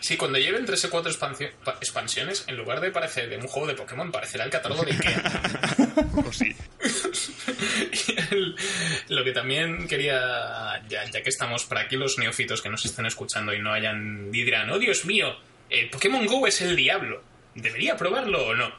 sí, 0.00 0.16
cuando 0.16 0.38
lleven 0.38 0.64
tres 0.64 0.84
o 0.84 0.90
cuatro 0.90 1.10
expansio- 1.10 1.50
pa- 1.64 1.76
expansiones, 1.80 2.44
en 2.46 2.56
lugar 2.56 2.80
de 2.80 2.90
parecer 2.90 3.28
de 3.28 3.36
un 3.36 3.46
juego 3.46 3.66
de 3.68 3.74
Pokémon, 3.74 4.10
parecerá 4.12 4.44
el 4.44 4.50
catálogo 4.50 4.84
de 4.84 4.92
Ikea. 4.92 5.22
Pues 6.22 6.36
sí. 6.36 6.54
El- 8.30 8.54
lo 9.08 9.24
que 9.24 9.32
también 9.32 9.86
quería, 9.88 10.82
ya, 10.88 11.04
ya 11.10 11.22
que 11.22 11.28
estamos 11.30 11.64
para 11.64 11.82
aquí 11.82 11.96
los 11.96 12.18
neófitos 12.18 12.60
que 12.62 12.68
nos 12.68 12.84
estén 12.84 13.06
escuchando 13.06 13.52
y 13.54 13.60
no 13.60 13.72
hayan 13.72 14.30
y 14.32 14.42
dirán, 14.44 14.70
oh 14.70 14.78
Dios 14.78 15.04
mío, 15.04 15.36
el 15.70 15.88
Pokémon 15.90 16.26
Go 16.26 16.46
es 16.46 16.60
el 16.60 16.76
diablo. 16.76 17.22
¿Debería 17.54 17.96
probarlo 17.96 18.46
o 18.48 18.54
no? 18.54 18.72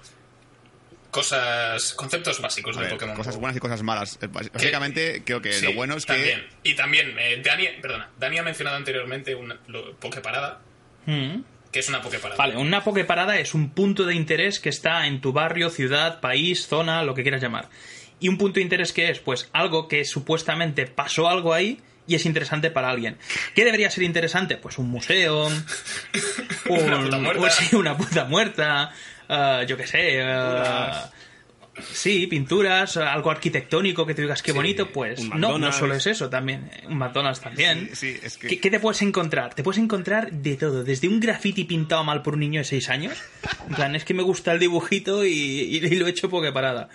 Cosas, 1.12 1.94
conceptos 1.96 2.40
básicos 2.40 2.78
de 2.78 2.86
Pokémon 2.86 3.16
cosas 3.16 3.36
buenas 3.38 3.58
y 3.58 3.60
cosas 3.60 3.82
malas. 3.82 4.20
Eh, 4.22 4.28
Básicamente, 4.28 5.24
creo 5.26 5.42
que 5.42 5.54
Sí, 5.54 5.66
lo 5.66 5.74
bueno 5.74 5.96
es 5.96 6.06
que... 6.06 6.14
también. 6.14 6.48
Y 6.64 6.76
también, 6.76 7.18
eh, 7.18 7.42
Dani, 7.44 7.68
perdona, 7.82 8.12
Dani 8.20 8.38
ha 8.38 8.44
mencionado 8.44 8.78
anteriormente 8.78 9.34
una 9.34 9.58
lo- 9.68 9.96
Poképarada, 9.96 10.62
Mm. 11.10 11.44
que 11.72 11.80
es 11.80 11.90
una 11.90 12.02
Poképarada. 12.02 12.38
Vale, 12.38 12.58
una 12.58 12.84
Poképarada 12.84 13.38
es 13.40 13.54
un 13.54 13.70
punto 13.72 14.06
de 14.06 14.16
interés 14.16 14.60
que 14.60 14.70
está 14.70 15.06
en 15.08 15.22
tu 15.22 15.34
barrio, 15.34 15.70
ciudad, 15.70 16.20
país, 16.20 16.68
zona, 16.68 17.04
lo 17.04 17.14
que 17.16 17.22
quieras 17.24 17.42
llamar. 17.42 17.70
¿Y 18.20 18.28
un 18.28 18.38
punto 18.38 18.56
de 18.56 18.64
interés 18.64 18.92
qué 18.92 19.10
es? 19.10 19.20
Pues 19.20 19.50
algo 19.54 19.88
que 19.88 20.04
supuestamente 20.06 20.86
pasó 20.88 21.30
algo 21.30 21.54
ahí 21.54 21.80
y 22.08 22.16
es 22.16 22.26
interesante 22.26 22.70
para 22.72 22.90
alguien. 22.90 23.18
¿Qué 23.56 23.64
debería 23.66 23.90
ser 23.92 24.04
interesante? 24.04 24.58
Pues 24.58 24.78
un 24.78 24.90
museo, 24.90 25.46
un- 26.70 26.80
Una 26.82 27.00
puta 27.02 27.18
muerta. 27.20 27.42
o 27.44 27.50
sí, 27.52 27.76
una 27.76 27.98
puta 27.98 28.26
muerta, 28.26 28.92
ah, 29.30 29.64
yo 29.68 29.78
qué 29.78 29.88
sé, 29.88 30.22
ah, 30.24 31.10
sí, 31.82 32.28
pinturas, 32.28 32.98
algo 32.98 33.32
arquitectónico 33.32 34.06
que 34.06 34.14
te 34.14 34.22
digas 34.24 34.42
qué 34.42 34.52
bonito, 34.52 34.88
pues 34.92 35.20
no, 35.40 35.58
no 35.58 35.72
solo 35.74 35.94
es 35.96 36.08
eso, 36.08 36.30
también 36.30 36.70
un 36.88 36.98
McDonald's 36.98 37.42
también. 37.42 37.90
Sí, 37.94 38.14
sí, 38.14 38.20
es 38.24 38.38
que- 38.38 38.48
¿Qué, 38.48 38.60
qué 38.60 38.70
te 38.72 38.80
puedes 38.80 39.02
encontrar? 39.02 39.54
Te 39.54 39.64
puedes 39.64 39.80
encontrar 39.82 40.32
de 40.32 40.56
todo, 40.56 40.84
desde 40.84 41.08
un 41.08 41.20
graffiti 41.20 41.64
pintado 41.64 42.04
mal 42.04 42.22
por 42.22 42.34
un 42.36 42.40
niño 42.42 42.60
de 42.60 42.66
6 42.66 42.90
años, 42.90 43.14
en 43.68 43.76
plan, 43.76 43.96
es 43.96 44.06
que 44.06 44.14
me 44.14 44.24
gusta 44.24 44.52
el 44.52 44.60
dibujito 44.60 45.26
y, 45.26 45.32
y- 45.32 45.78
y 45.86 45.96
lo 45.96 46.08
he 46.08 46.10
hecho 46.10 46.30
porque 46.30 46.52
parada, 46.52 46.90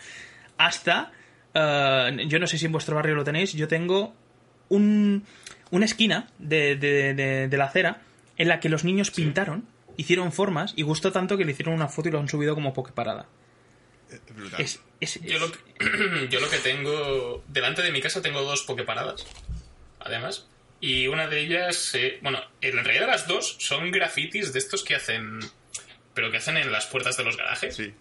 hasta, 0.58 1.12
eh, 1.54 2.24
yo 2.28 2.38
no 2.38 2.46
sé 2.46 2.58
si 2.58 2.66
en 2.66 2.72
vuestro 2.72 2.96
barrio 2.96 3.14
lo 3.14 3.24
tenéis, 3.24 3.52
yo 3.52 3.68
tengo 3.68 4.14
un, 4.68 5.24
una 5.70 5.84
esquina 5.84 6.28
de, 6.38 6.76
de- 6.76 7.14
de- 7.14 7.48
de 7.48 7.56
la 7.56 7.64
acera 7.64 8.00
en 8.36 8.48
la 8.48 8.60
que 8.60 8.68
los 8.68 8.84
niños 8.84 9.10
pintaron, 9.10 9.64
hicieron 9.96 10.32
formas 10.32 10.72
y 10.76 10.82
gustó 10.82 11.12
tanto 11.12 11.36
que 11.36 11.44
le 11.44 11.52
hicieron 11.52 11.74
una 11.74 11.88
foto 11.88 12.08
y 12.08 12.12
lo 12.12 12.18
han 12.18 12.28
subido 12.28 12.54
como 12.54 12.72
Pokeparada. 12.72 13.26
Brutal. 14.34 14.60
Es, 14.60 14.80
es- 15.00 15.20
Yo 15.22 15.38
lo, 15.38 15.50
que- 15.52 16.28
yo 16.30 16.40
lo 16.40 16.48
que 16.50 16.58
tengo. 16.58 17.44
Delante 17.48 17.82
de 17.82 17.92
mi 17.92 18.00
casa 18.00 18.22
tengo 18.22 18.42
dos 18.42 18.62
Poképaradas. 18.62 19.26
Además. 20.00 20.46
Y 20.80 21.06
una 21.06 21.26
de 21.28 21.40
ellas. 21.40 21.94
eh, 21.94 22.18
bueno, 22.22 22.40
en 22.60 22.84
realidad 22.84 23.06
las 23.06 23.26
dos 23.26 23.56
son 23.58 23.90
grafitis 23.90 24.52
de 24.52 24.58
estos 24.58 24.84
que 24.84 24.94
hacen. 24.94 25.40
Pero 26.14 26.30
que 26.30 26.36
hacen 26.36 26.56
en 26.56 26.70
las 26.70 26.86
puertas 26.86 27.16
de 27.16 27.24
los 27.24 27.36
garajes. 27.36 27.76
Sí. 27.76 27.92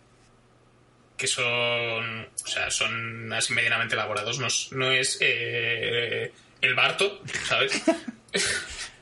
Que 1.18 1.28
son. 1.28 2.26
O 2.44 2.48
sea, 2.48 2.70
son 2.72 3.32
así 3.34 3.54
medianamente 3.54 3.96
elaborados. 3.96 4.40
No, 4.40 4.48
es- 4.48 4.72
no 4.72 4.92
es. 4.92 5.18
eh, 5.22 6.32
el 6.62 6.76
Barto, 6.76 7.22
¿sabes? 7.46 7.82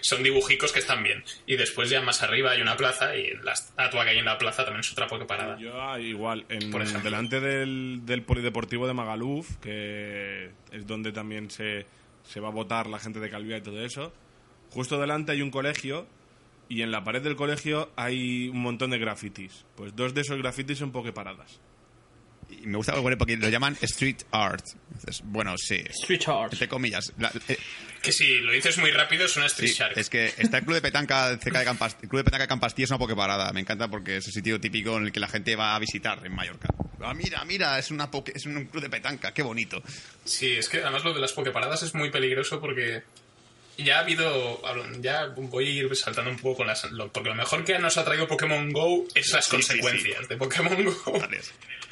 son 0.00 0.22
dibujicos 0.22 0.72
que 0.72 0.80
están 0.80 1.02
bien. 1.02 1.24
Y 1.46 1.56
después 1.56 1.90
ya 1.90 2.00
más 2.00 2.22
arriba 2.22 2.52
hay 2.52 2.62
una 2.62 2.76
plaza. 2.76 3.16
Y 3.16 3.30
la 3.42 3.52
estatua 3.52 4.04
que 4.04 4.10
hay 4.10 4.18
en 4.18 4.24
la 4.24 4.38
plaza 4.38 4.64
también 4.64 4.80
es 4.80 4.92
otra 4.92 5.06
Poképarada. 5.06 5.58
Yo 5.58 5.80
ah, 5.80 6.00
igual, 6.00 6.44
en, 6.48 6.70
Por 6.70 6.82
ejemplo. 6.82 7.02
delante 7.02 7.40
del, 7.40 8.00
del 8.04 8.22
polideportivo 8.22 8.86
de 8.86 8.94
Magaluf, 8.94 9.56
que 9.56 10.50
es 10.70 10.86
donde 10.86 11.12
también 11.12 11.50
se, 11.50 11.86
se 12.24 12.40
va 12.40 12.48
a 12.48 12.52
votar 12.52 12.86
la 12.86 12.98
gente 12.98 13.20
de 13.20 13.30
Calvía 13.30 13.58
y 13.58 13.62
todo 13.62 13.84
eso, 13.84 14.12
justo 14.70 15.00
delante 15.00 15.32
hay 15.32 15.42
un 15.42 15.50
colegio 15.50 16.06
y 16.68 16.82
en 16.82 16.90
la 16.90 17.04
pared 17.04 17.22
del 17.22 17.36
colegio 17.36 17.90
hay 17.96 18.48
un 18.48 18.60
montón 18.60 18.90
de 18.90 18.98
grafitis. 18.98 19.64
Pues 19.76 19.94
dos 19.94 20.14
de 20.14 20.22
esos 20.22 20.38
grafitis 20.38 20.78
son 20.78 20.92
pokeparadas. 20.92 21.60
Y 22.62 22.66
me 22.66 22.76
gusta 22.76 22.94
bueno, 22.96 23.16
porque 23.18 23.36
lo 23.36 23.48
llaman 23.48 23.76
street 23.80 24.18
art. 24.30 24.64
Entonces, 24.94 25.22
bueno, 25.24 25.54
sí. 25.56 25.82
Street 26.02 26.22
Art. 26.28 26.52
Entre 26.52 26.68
comillas. 26.68 27.12
La- 27.18 27.32
eh, 27.48 27.56
Que 28.02 28.12
si 28.12 28.38
lo 28.40 28.52
dices 28.52 28.78
muy 28.78 28.90
rápido 28.90 29.24
es 29.26 29.36
una 29.36 29.46
Street 29.46 29.70
sí, 29.70 29.76
Shark. 29.78 29.96
es 29.96 30.10
que 30.10 30.32
está 30.38 30.58
el 30.58 30.64
club 30.64 30.74
de 30.74 30.82
petanca 30.82 31.36
cerca 31.38 31.60
de 31.60 31.64
Campas, 31.64 31.96
el 32.02 32.08
club 32.08 32.20
de 32.20 32.24
petanca 32.24 32.44
de 32.44 32.48
Campastilla 32.48 32.84
es 32.84 32.90
una 32.90 32.98
pokeparada. 32.98 33.52
Me 33.52 33.60
encanta 33.60 33.88
porque 33.88 34.16
es 34.18 34.26
el 34.26 34.32
sitio 34.32 34.60
típico 34.60 34.96
en 34.98 35.04
el 35.06 35.12
que 35.12 35.20
la 35.20 35.28
gente 35.28 35.54
va 35.56 35.74
a 35.74 35.78
visitar 35.78 36.24
en 36.26 36.34
Mallorca. 36.34 36.68
Ah, 37.00 37.14
mira, 37.14 37.44
mira, 37.44 37.78
es 37.78 37.90
una 37.90 38.10
poke- 38.10 38.32
es 38.34 38.46
un 38.46 38.64
club 38.66 38.82
de 38.82 38.90
petanca, 38.90 39.32
qué 39.32 39.42
bonito. 39.42 39.82
Sí, 40.24 40.52
es 40.52 40.68
que 40.68 40.82
además 40.82 41.04
lo 41.04 41.12
de 41.14 41.20
las 41.20 41.32
pokeparadas 41.32 41.82
es 41.82 41.94
muy 41.94 42.10
peligroso 42.10 42.60
porque 42.60 43.02
ya 43.78 43.96
ha 43.96 44.00
habido. 44.00 44.60
Ya 45.00 45.26
voy 45.36 45.66
a 45.66 45.70
ir 45.70 45.96
saltando 45.96 46.30
un 46.30 46.36
poco 46.38 46.58
con 46.58 46.66
las. 46.66 46.90
lo- 46.92 47.10
porque 47.12 47.28
lo 47.30 47.34
mejor 47.34 47.64
que 47.64 47.78
nos 47.78 47.96
ha 47.98 48.04
traído 48.04 48.26
Pokémon 48.28 48.70
Go 48.72 49.06
es 49.14 49.32
las 49.32 49.44
Sí, 49.44 49.50
sí, 49.50 49.56
consecuencias 49.56 50.28
de 50.28 50.36
Pokémon 50.36 50.84
Go 50.84 51.22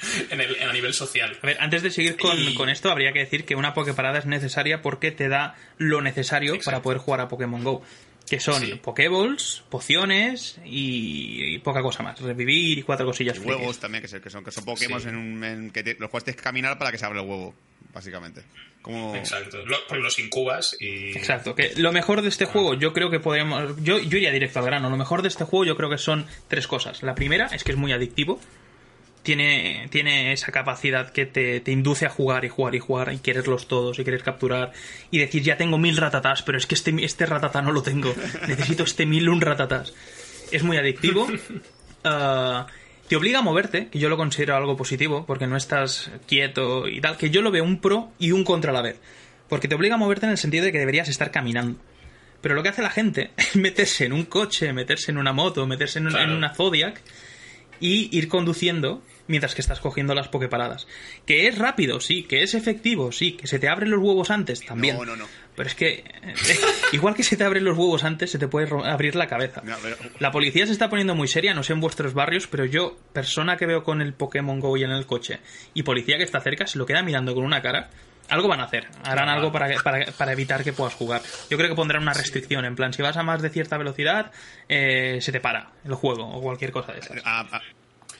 en 0.30 0.40
el, 0.40 0.62
a 0.62 0.72
nivel 0.72 0.94
social. 0.94 1.36
A 1.42 1.46
ver, 1.46 1.56
antes 1.60 1.82
de 1.82 1.90
seguir 1.90 2.16
con, 2.16 2.38
Y- 2.38 2.54
con 2.54 2.68
esto, 2.68 2.90
habría 2.90 3.12
que 3.12 3.18
decir 3.20 3.44
que 3.44 3.54
una 3.56 3.74
Poképarada 3.74 4.18
es 4.18 4.26
necesaria 4.26 4.82
porque 4.82 5.10
te 5.10 5.28
da 5.28 5.56
lo 5.78 6.00
necesario 6.00 6.54
Exacto. 6.54 6.70
para 6.70 6.82
poder 6.82 6.98
jugar 6.98 7.20
a 7.20 7.28
Pokémon 7.28 7.62
Go. 7.64 7.82
Que 8.28 8.38
son 8.38 8.60
Sí. 8.64 8.74
Pokéballs, 8.76 9.64
pociones 9.70 10.58
y, 10.64 11.54
y 11.54 11.58
poca 11.58 11.82
cosa 11.82 12.04
más. 12.04 12.20
Revivir 12.20 12.78
y 12.78 12.82
cuatro 12.82 13.04
cosillas. 13.06 13.36
Y 13.36 13.40
frikis. 13.40 13.56
huevos 13.58 13.80
también, 13.80 14.02
que, 14.02 14.08
son, 14.30 14.44
que 14.44 14.50
son 14.52 14.64
Pokémon 14.64 15.08
en 15.08 15.16
un, 15.16 15.42
en 15.44 15.70
que 15.72 15.82
te- 15.82 15.96
los 15.98 16.08
cuales 16.10 16.24
tienes 16.26 16.36
que 16.36 16.44
caminar 16.44 16.78
para 16.78 16.92
que 16.92 16.98
se 16.98 17.06
abra 17.06 17.22
el 17.22 17.26
huevo, 17.28 17.54
básicamente. 17.92 18.42
Como... 18.82 19.14
Exacto. 19.14 19.58
Lo- 19.66 19.96
los 19.98 20.18
incubas 20.18 20.76
y. 20.80 21.10
Exacto, 21.16 21.54
que 21.54 21.72
lo 21.76 21.92
mejor 21.92 22.22
de 22.22 22.28
este 22.28 22.46
juego 22.46 22.74
yo 22.74 22.92
creo 22.92 23.10
que 23.10 23.20
podríamos... 23.20 23.74
Yo, 23.82 23.98
yo 23.98 24.16
iría 24.18 24.32
directo 24.32 24.58
al 24.58 24.64
grano. 24.64 24.88
Lo 24.88 24.96
mejor 24.96 25.22
de 25.22 25.28
este 25.28 25.44
juego 25.44 25.64
yo 25.64 25.76
creo 25.76 25.90
que 25.90 25.98
son 25.98 26.26
tres 26.48 26.66
cosas. 26.66 27.02
La 27.02 27.14
primera 27.14 27.46
es 27.48 27.62
que 27.64 27.72
es 27.72 27.76
muy 27.78 27.92
adictivo. 27.92 28.40
Tiene, 29.22 29.86
tiene 29.90 30.32
esa 30.32 30.50
capacidad 30.50 31.10
que 31.12 31.26
te, 31.26 31.60
te 31.60 31.72
induce 31.72 32.06
a 32.06 32.08
jugar 32.08 32.46
y 32.46 32.48
jugar 32.48 32.74
y 32.74 32.78
jugar 32.78 33.12
y 33.12 33.18
quererlos 33.18 33.68
todos 33.68 33.98
y 33.98 34.04
querer 34.04 34.22
capturar 34.22 34.72
y 35.10 35.18
decir 35.18 35.42
ya 35.42 35.58
tengo 35.58 35.76
mil 35.76 35.98
ratatás, 35.98 36.40
pero 36.40 36.56
es 36.56 36.66
que 36.66 36.74
este, 36.74 36.94
este 37.04 37.26
ratatá 37.26 37.60
no 37.60 37.70
lo 37.72 37.82
tengo. 37.82 38.14
Necesito 38.48 38.82
este 38.84 39.04
mil 39.04 39.28
un 39.28 39.42
ratatás. 39.42 39.92
Es 40.50 40.62
muy 40.62 40.78
adictivo. 40.78 41.28
Ah, 42.02 42.66
te 43.10 43.16
obliga 43.16 43.40
a 43.40 43.42
moverte, 43.42 43.88
que 43.88 43.98
yo 43.98 44.08
lo 44.08 44.16
considero 44.16 44.54
algo 44.54 44.76
positivo, 44.76 45.26
porque 45.26 45.48
no 45.48 45.56
estás 45.56 46.12
quieto 46.28 46.86
y 46.86 47.00
tal, 47.00 47.16
que 47.16 47.28
yo 47.28 47.42
lo 47.42 47.50
veo 47.50 47.64
un 47.64 47.80
pro 47.80 48.12
y 48.20 48.30
un 48.30 48.44
contra 48.44 48.70
a 48.70 48.72
la 48.72 48.82
vez. 48.82 49.00
Porque 49.48 49.66
te 49.66 49.74
obliga 49.74 49.96
a 49.96 49.98
moverte 49.98 50.26
en 50.26 50.30
el 50.30 50.38
sentido 50.38 50.64
de 50.64 50.70
que 50.70 50.78
deberías 50.78 51.08
estar 51.08 51.32
caminando. 51.32 51.76
Pero 52.40 52.54
lo 52.54 52.62
que 52.62 52.68
hace 52.68 52.82
la 52.82 52.90
gente 52.90 53.32
es 53.36 53.56
meterse 53.56 54.04
en 54.04 54.12
un 54.12 54.26
coche, 54.26 54.72
meterse 54.72 55.10
en 55.10 55.18
una 55.18 55.32
moto, 55.32 55.66
meterse 55.66 55.98
en, 55.98 56.06
Claro. 56.06 56.30
en 56.30 56.36
una 56.38 56.54
Zodiac 56.54 57.02
y 57.80 58.16
ir 58.16 58.28
conduciendo 58.28 59.02
mientras 59.30 59.54
que 59.54 59.62
estás 59.62 59.80
cogiendo 59.80 60.14
las 60.14 60.28
pokeparadas. 60.28 60.86
Que 61.24 61.48
es 61.48 61.56
rápido, 61.56 62.00
sí, 62.00 62.24
que 62.24 62.42
es 62.42 62.54
efectivo, 62.54 63.12
sí, 63.12 63.32
que 63.32 63.46
se 63.46 63.58
te 63.58 63.68
abren 63.68 63.90
los 63.90 64.00
huevos 64.00 64.30
antes 64.30 64.64
también. 64.64 64.96
No, 64.98 65.04
no, 65.06 65.16
no. 65.16 65.26
Pero 65.56 65.68
es 65.68 65.74
que, 65.74 66.04
eh, 66.22 66.34
igual 66.92 67.14
que 67.14 67.22
se 67.22 67.36
te 67.36 67.44
abren 67.44 67.64
los 67.64 67.76
huevos 67.78 68.04
antes, 68.04 68.30
se 68.30 68.38
te 68.38 68.48
puede 68.48 68.68
abrir 68.84 69.14
la 69.16 69.26
cabeza. 69.26 69.62
No, 69.64 69.76
pero- 69.82 69.96
La 70.18 70.30
policía 70.30 70.66
se 70.66 70.72
está 70.72 70.90
poniendo 70.90 71.14
muy 71.14 71.28
seria, 71.28 71.54
no 71.54 71.62
sé 71.62 71.72
en 71.72 71.80
vuestros 71.80 72.12
barrios, 72.14 72.46
pero 72.46 72.64
yo, 72.64 72.96
persona 73.12 73.56
que 73.56 73.66
veo 73.66 73.82
con 73.84 74.02
el 74.02 74.12
Pokémon 74.14 74.60
Go 74.60 74.76
y 74.76 74.84
en 74.84 74.90
el 74.90 75.06
coche, 75.06 75.40
y 75.74 75.82
policía 75.82 76.18
que 76.18 76.24
está 76.24 76.40
cerca, 76.40 76.66
se 76.66 76.78
lo 76.78 76.86
queda 76.86 77.02
mirando 77.02 77.34
con 77.34 77.44
una 77.44 77.62
cara. 77.62 77.90
Algo 78.28 78.46
van 78.46 78.60
a 78.60 78.64
hacer, 78.64 78.86
harán 79.02 79.28
algo 79.28 79.50
para, 79.50 79.74
para, 79.82 80.06
para 80.12 80.32
evitar 80.32 80.62
que 80.62 80.72
puedas 80.72 80.94
jugar. 80.94 81.20
Yo 81.50 81.56
creo 81.56 81.68
que 81.68 81.74
pondrán 81.74 82.02
una 82.02 82.12
restricción, 82.12 82.64
en 82.64 82.76
plan, 82.76 82.92
si 82.92 83.02
vas 83.02 83.16
a 83.16 83.24
más 83.24 83.42
de 83.42 83.50
cierta 83.50 83.76
velocidad, 83.76 84.30
eh, 84.68 85.18
se 85.20 85.32
te 85.32 85.40
para 85.40 85.72
el 85.84 85.94
juego 85.94 86.28
o 86.28 86.40
cualquier 86.40 86.70
cosa 86.70 86.92
de 86.92 87.00
esas. 87.00 87.20
Ah, 87.24 87.44
ah, 87.50 87.60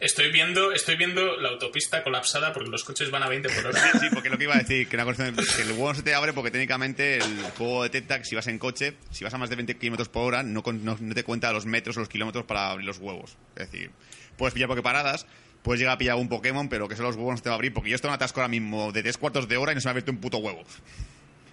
Estoy 0.00 0.32
viendo, 0.32 0.72
estoy 0.72 0.96
viendo 0.96 1.36
la 1.36 1.50
autopista 1.50 2.02
colapsada 2.02 2.54
porque 2.54 2.70
los 2.70 2.84
coches 2.84 3.10
van 3.10 3.22
a 3.22 3.28
20 3.28 3.50
por 3.50 3.66
hora. 3.66 3.80
Sí, 4.00 4.06
porque 4.12 4.30
lo 4.30 4.38
que 4.38 4.44
iba 4.44 4.54
a 4.54 4.58
decir, 4.58 4.88
que, 4.88 4.96
una 4.96 5.04
cuestión- 5.04 5.36
que 5.36 5.62
el 5.62 5.72
huevo 5.72 5.88
no 5.90 5.94
se 5.94 6.02
te 6.02 6.14
abre 6.14 6.32
porque 6.32 6.50
técnicamente 6.50 7.18
el 7.18 7.42
juego 7.58 7.82
detecta 7.82 8.18
que 8.18 8.24
si 8.24 8.34
vas 8.34 8.46
en 8.46 8.58
coche, 8.58 8.94
si 9.10 9.24
vas 9.24 9.34
a 9.34 9.38
más 9.38 9.50
de 9.50 9.56
20 9.56 9.76
kilómetros 9.76 10.08
por 10.08 10.22
hora, 10.24 10.42
no, 10.42 10.62
no, 10.66 10.96
no 10.98 11.14
te 11.14 11.22
cuenta 11.22 11.52
los 11.52 11.66
metros 11.66 11.98
o 11.98 12.00
los 12.00 12.08
kilómetros 12.08 12.44
para 12.46 12.70
abrir 12.70 12.86
los 12.86 12.96
huevos. 12.98 13.36
Es 13.56 13.70
decir, 13.70 13.90
puedes 14.38 14.54
pillar 14.54 14.68
pokeparadas, 14.70 15.26
puedes 15.62 15.78
llegar 15.80 15.96
a 15.96 15.98
pillar 15.98 16.16
un 16.16 16.30
Pokémon, 16.30 16.70
pero 16.70 16.88
que 16.88 16.96
son 16.96 17.04
los 17.04 17.16
huevos 17.16 17.34
no 17.36 17.42
te 17.42 17.50
va 17.50 17.54
a 17.54 17.56
abrir, 17.56 17.74
porque 17.74 17.90
yo 17.90 17.96
estoy 17.96 18.08
en 18.08 18.12
un 18.12 18.16
atasco 18.16 18.40
ahora 18.40 18.48
mismo 18.48 18.92
de 18.92 19.02
tres 19.02 19.18
cuartos 19.18 19.48
de 19.48 19.58
hora 19.58 19.72
y 19.72 19.74
no 19.74 19.82
se 19.82 19.86
me 19.86 19.90
ha 19.90 19.92
abierto 19.92 20.12
un 20.12 20.18
puto 20.18 20.38
huevo. 20.38 20.64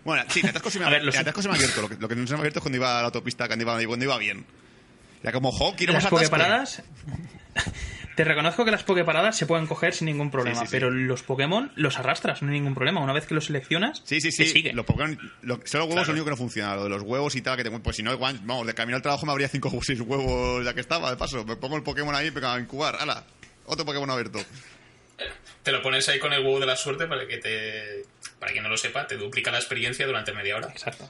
Bueno, 0.05 0.23
sí, 0.29 0.39
el 0.41 0.47
atasco 0.51 0.69
se 0.69 0.79
me 0.79 0.85
ha, 0.85 0.89
ver, 0.89 1.03
los- 1.03 1.17
atasco 1.17 1.41
se 1.41 1.49
me 1.49 1.55
ha 1.55 1.57
abierto, 1.57 1.81
lo 1.81 1.89
que, 1.89 1.95
lo 1.97 2.07
que 2.07 2.15
no 2.15 2.25
se 2.25 2.31
me 2.31 2.37
ha 2.37 2.39
abierto 2.39 2.59
es 2.59 2.63
cuando 2.63 2.77
iba 2.77 2.97
a 2.97 3.01
la 3.01 3.07
autopista, 3.07 3.47
cuando 3.47 3.63
iba, 3.63 3.77
cuando 3.85 4.05
iba 4.05 4.17
bien. 4.17 4.45
Era 5.21 5.33
como, 5.33 5.51
jo, 5.51 5.75
quiero 5.75 5.91
más 5.91 6.05
atasco. 6.05 6.15
Poképaradas. 6.17 6.81
Te 8.17 8.23
reconozco 8.23 8.65
que 8.65 8.71
las 8.71 8.83
Poképaradas 8.83 9.37
se 9.37 9.45
pueden 9.45 9.67
coger 9.67 9.93
sin 9.93 10.07
ningún 10.07 10.31
problema, 10.31 10.55
Sí, 10.61 10.65
sí, 10.65 10.67
sí. 10.67 10.71
pero 10.71 10.89
los 10.89 11.21
Pokémon 11.21 11.71
los 11.75 11.99
arrastras, 11.99 12.41
no 12.41 12.49
hay 12.49 12.55
ningún 12.55 12.73
problema. 12.73 12.99
Una 12.99 13.13
vez 13.13 13.27
que 13.27 13.35
los 13.35 13.45
seleccionas, 13.45 14.01
Sí, 14.05 14.19
sí, 14.19 14.35
te 14.35 14.45
sigue. 14.47 14.73
Los 14.73 14.85
Pokémon, 14.87 15.17
lo- 15.43 15.61
son 15.65 15.81
los 15.81 15.87
huevos 15.87 15.93
Claro. 15.93 16.07
lo 16.07 16.11
único 16.13 16.25
que 16.25 16.31
no 16.31 16.37
funciona. 16.37 16.75
Lo 16.75 16.83
de 16.85 16.89
los 16.89 17.03
huevos 17.03 17.35
y 17.35 17.41
tal, 17.43 17.55
que 17.57 17.63
te, 17.63 17.69
pues 17.69 17.95
si 17.95 18.01
no, 18.01 18.11
igual, 18.11 18.39
vamos, 18.43 18.65
de 18.65 18.73
camino 18.73 18.95
al 18.95 19.03
trabajo 19.03 19.25
me 19.27 19.31
habría 19.31 19.47
cinco 19.47 19.69
o 19.73 19.79
seis 19.83 20.01
huevos 20.01 20.65
ya 20.65 20.73
que 20.73 20.81
estaba, 20.81 21.11
de 21.11 21.15
paso. 21.17 21.45
Me 21.45 21.55
pongo 21.57 21.77
el 21.77 21.83
Pokémon 21.83 22.15
ahí 22.15 22.31
para 22.31 22.55
a 22.55 22.59
incubar. 22.59 22.95
¡Hala! 22.99 23.23
Otro 23.67 23.85
Pokémon 23.85 24.09
abierto. 24.09 24.39
Te 25.61 25.71
lo 25.71 25.81
pones 25.83 26.09
ahí 26.09 26.17
con 26.17 26.33
el 26.33 26.39
huevo 26.43 26.59
de 26.59 26.65
la 26.65 26.75
suerte 26.75 27.05
para 27.05 27.27
que 27.27 27.37
te. 27.37 28.03
Para 28.39 28.51
quien 28.51 28.63
no 28.63 28.69
lo 28.69 28.77
sepa, 28.77 29.05
te 29.05 29.15
duplica 29.15 29.51
la 29.51 29.59
experiencia 29.59 30.07
durante 30.07 30.33
media 30.33 30.55
hora. 30.55 30.69
Exacto. 30.69 31.07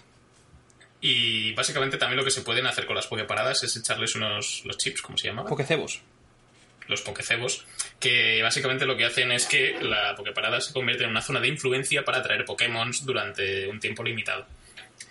Y 1.00 1.54
básicamente 1.54 1.98
también 1.98 2.18
lo 2.18 2.26
que 2.26 2.32
se 2.32 2.42
pueden 2.42 2.66
hacer 2.66 2.86
con 2.86 2.96
las 2.98 3.08
pokeparadas 3.08 3.64
es 3.64 3.78
echarles 3.78 4.16
unos 4.16 4.64
los 4.66 4.78
chips, 4.78 5.02
¿cómo 5.02 5.18
se 5.18 5.28
llama? 5.28 5.46
Pokecebos. 5.46 6.02
Los 6.88 7.02
pokecebos, 7.02 7.66
que 8.00 8.42
básicamente 8.42 8.86
lo 8.86 8.98
que 8.98 9.06
hacen 9.06 9.32
es 9.32 9.46
que 9.46 9.78
la 9.82 10.16
pokeparada 10.16 10.62
se 10.62 10.74
convierte 10.74 11.04
en 11.04 11.10
una 11.10 11.22
zona 11.22 11.40
de 11.40 11.48
influencia 11.48 12.04
para 12.04 12.20
atraer 12.20 12.46
Pokémon 12.46 12.92
durante 13.04 13.68
un 13.68 13.80
tiempo 13.80 14.04
limitado. 14.04 14.46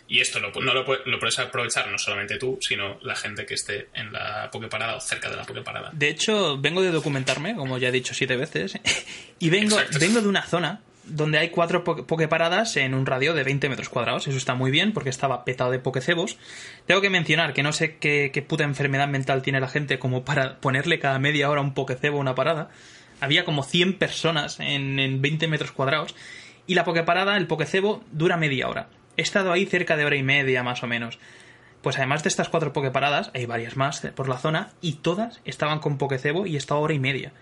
Y 0.09 0.21
esto 0.21 0.39
lo, 0.39 0.53
no 0.53 0.73
lo, 0.73 0.85
lo 1.05 1.19
puedes 1.19 1.39
aprovechar 1.39 1.91
no 1.91 1.99
solamente 1.99 2.39
tú, 2.39 2.59
sino 2.61 2.99
la 3.03 3.17
gente 3.17 3.45
que 3.45 3.55
esté 3.55 3.89
en 3.93 4.13
la 4.13 4.49
pokeparada 4.53 4.97
o 4.97 5.01
cerca 5.01 5.29
de 5.29 5.37
la 5.37 5.43
pokeparada. 5.43 5.91
De 5.93 6.09
hecho, 6.09 6.59
vengo 6.59 6.81
de 6.81 6.93
documentarme, 6.93 7.57
como 7.57 7.77
ya 7.79 7.89
he 7.89 7.93
dicho 7.93 8.15
siete 8.15 8.37
veces, 8.37 8.79
y 9.41 9.51
vengo, 9.51 9.77
Exacto. 9.77 9.99
vengo 9.99 10.21
de 10.21 10.29
una 10.29 10.43
zona 10.43 10.81
donde 11.07 11.39
hay 11.39 11.51
cuatro 11.51 11.85
po- 11.85 12.07
pokeparadas 12.07 12.77
en 12.77 12.95
un 12.95 13.07
radio 13.07 13.33
de 13.35 13.45
20 13.45 13.69
metros 13.69 13.89
cuadrados. 13.89 14.27
Eso 14.27 14.37
está 14.37 14.55
muy 14.55 14.71
bien 14.71 14.93
porque 14.93 15.11
estaba 15.11 15.45
petado 15.45 15.71
de 15.71 15.79
pokecebos. 15.79 16.37
Tengo 16.87 17.01
que 17.01 17.11
mencionar 17.11 17.53
que 17.53 17.63
no 17.63 17.73
sé 17.73 17.97
qué, 17.97 18.45
puta 18.47 18.65
enfermedad 18.65 19.09
mental 19.09 19.43
tiene 19.43 19.61
la 19.61 19.69
gente 19.69 19.99
como 19.99 20.25
para 20.25 20.57
ponerle 20.61 20.99
cada 20.99 21.19
media 21.19 21.49
hora 21.51 21.61
un 21.61 21.75
pokecebo 21.75 22.19
a 22.19 22.21
una 22.21 22.35
parada. 22.35 22.71
Había 23.21 23.45
como 23.45 23.63
100 23.63 23.95
personas 23.99 24.61
en, 24.61 24.99
en 24.99 25.23
20 25.23 25.49
metros 25.49 25.73
cuadrados 25.73 26.15
y 26.67 26.75
la 26.75 26.85
pokeparada, 26.85 27.37
el 27.37 27.47
pokecebo, 27.47 28.03
dura 28.13 28.37
media 28.37 28.69
hora. 28.69 28.89
He 29.17 29.23
estado 29.23 29.53
ahí 29.53 29.65
cerca 29.67 29.97
de 29.97 30.05
hora 30.05 30.17
y 30.17 30.23
media 30.23 30.63
más 30.63 30.83
o 30.83 30.87
menos. 30.87 31.19
Pues 31.83 31.97
además 31.99 32.25
de 32.25 32.29
estas 32.29 32.49
cuatro 32.49 32.73
pokeparadas, 32.73 33.31
hay 33.33 33.47
varias 33.47 33.77
más 33.77 34.01
por 34.17 34.29
la 34.29 34.39
zona 34.39 34.71
y 34.81 34.95
todas 34.95 35.41
estaban 35.45 35.79
con 35.79 35.99
pokecebo 35.99 36.45
y 36.47 36.57
esta 36.57 36.75
hora 36.75 36.93
y 36.95 36.99
media. 36.99 37.33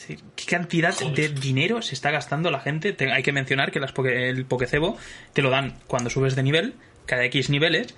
Decir, 0.00 0.20
¿qué 0.34 0.44
cantidad 0.46 0.94
Joder. 0.94 1.14
de 1.14 1.28
dinero 1.40 1.82
se 1.82 1.94
está 1.94 2.10
gastando 2.10 2.50
la 2.50 2.60
gente? 2.60 2.92
Te- 2.92 3.12
hay 3.12 3.22
que 3.22 3.32
mencionar 3.32 3.70
que 3.70 3.80
las 3.80 3.92
poke- 3.94 4.28
el 4.30 4.46
pokecebo 4.46 4.96
te 5.34 5.42
lo 5.42 5.50
dan 5.50 5.74
cuando 5.86 6.08
subes 6.10 6.34
de 6.36 6.42
nivel, 6.42 6.74
cada 7.06 7.24
X 7.26 7.50
niveles, 7.50 7.94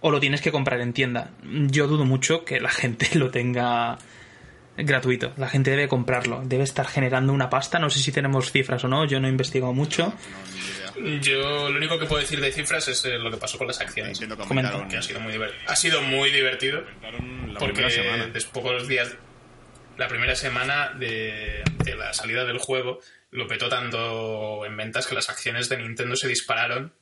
o 0.00 0.10
lo 0.10 0.20
tienes 0.20 0.42
que 0.42 0.52
comprar 0.52 0.80
en 0.82 0.92
tienda. 0.92 1.30
Yo 1.42 1.86
dudo 1.88 2.04
mucho 2.04 2.44
que 2.44 2.60
la 2.60 2.68
gente 3.08 3.08
lo 3.18 3.30
tenga 3.30 3.96
gratuito. 4.76 5.32
La 5.38 5.48
gente 5.48 5.70
debe 5.70 5.88
comprarlo, 5.88 6.42
debe 6.44 6.62
estar 6.64 6.86
generando 6.86 7.32
una 7.32 7.48
pasta. 7.48 7.78
No 7.78 7.88
sé 7.88 8.00
si 8.00 8.12
tenemos 8.12 8.52
cifras 8.52 8.84
o 8.84 8.88
no, 8.88 9.06
yo 9.06 9.18
no 9.20 9.26
he 9.26 9.30
investigado 9.30 9.72
mucho. 9.72 10.12
Yo 11.22 11.70
lo 11.70 11.76
único 11.76 11.98
que 11.98 12.06
puedo 12.06 12.20
decir 12.20 12.40
de 12.40 12.52
cifras 12.52 12.86
es 12.88 13.04
eh, 13.06 13.18
lo 13.18 13.30
que 13.30 13.36
pasó 13.38 13.56
con 13.58 13.66
las 13.66 13.80
acciones. 13.80 14.18
Que 14.18 14.96
ha 14.96 15.02
sido 15.02 15.20
muy 15.20 15.32
divertido. 15.32 15.62
Ha 15.68 15.76
sido 15.76 16.02
muy 16.02 16.30
divertido. 16.30 16.82
La 17.52 17.58
porque 17.58 17.90
semana. 17.90 18.26
desde 18.26 18.48
pocos 18.50 18.86
días, 18.88 19.14
la 19.98 20.08
primera 20.08 20.36
semana 20.36 20.90
de, 20.98 21.62
de 21.84 21.96
la 21.96 22.12
salida 22.12 22.44
del 22.44 22.58
juego, 22.58 23.00
lo 23.30 23.46
petó 23.46 23.68
tanto 23.68 24.64
en 24.66 24.76
ventas 24.76 25.06
que 25.06 25.14
las 25.14 25.28
acciones 25.30 25.68
de 25.68 25.78
Nintendo 25.78 26.16
se 26.16 26.28
dispararon 26.28 26.92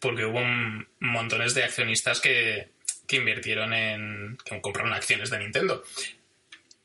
porque 0.00 0.24
hubo 0.24 0.38
un- 0.38 0.86
montones 1.00 1.54
de 1.54 1.64
accionistas 1.64 2.20
que, 2.20 2.68
que 3.06 3.16
invirtieron 3.16 3.72
en. 3.72 4.38
que 4.44 4.60
compraron 4.60 4.92
acciones 4.92 5.30
de 5.30 5.38
Nintendo. 5.38 5.82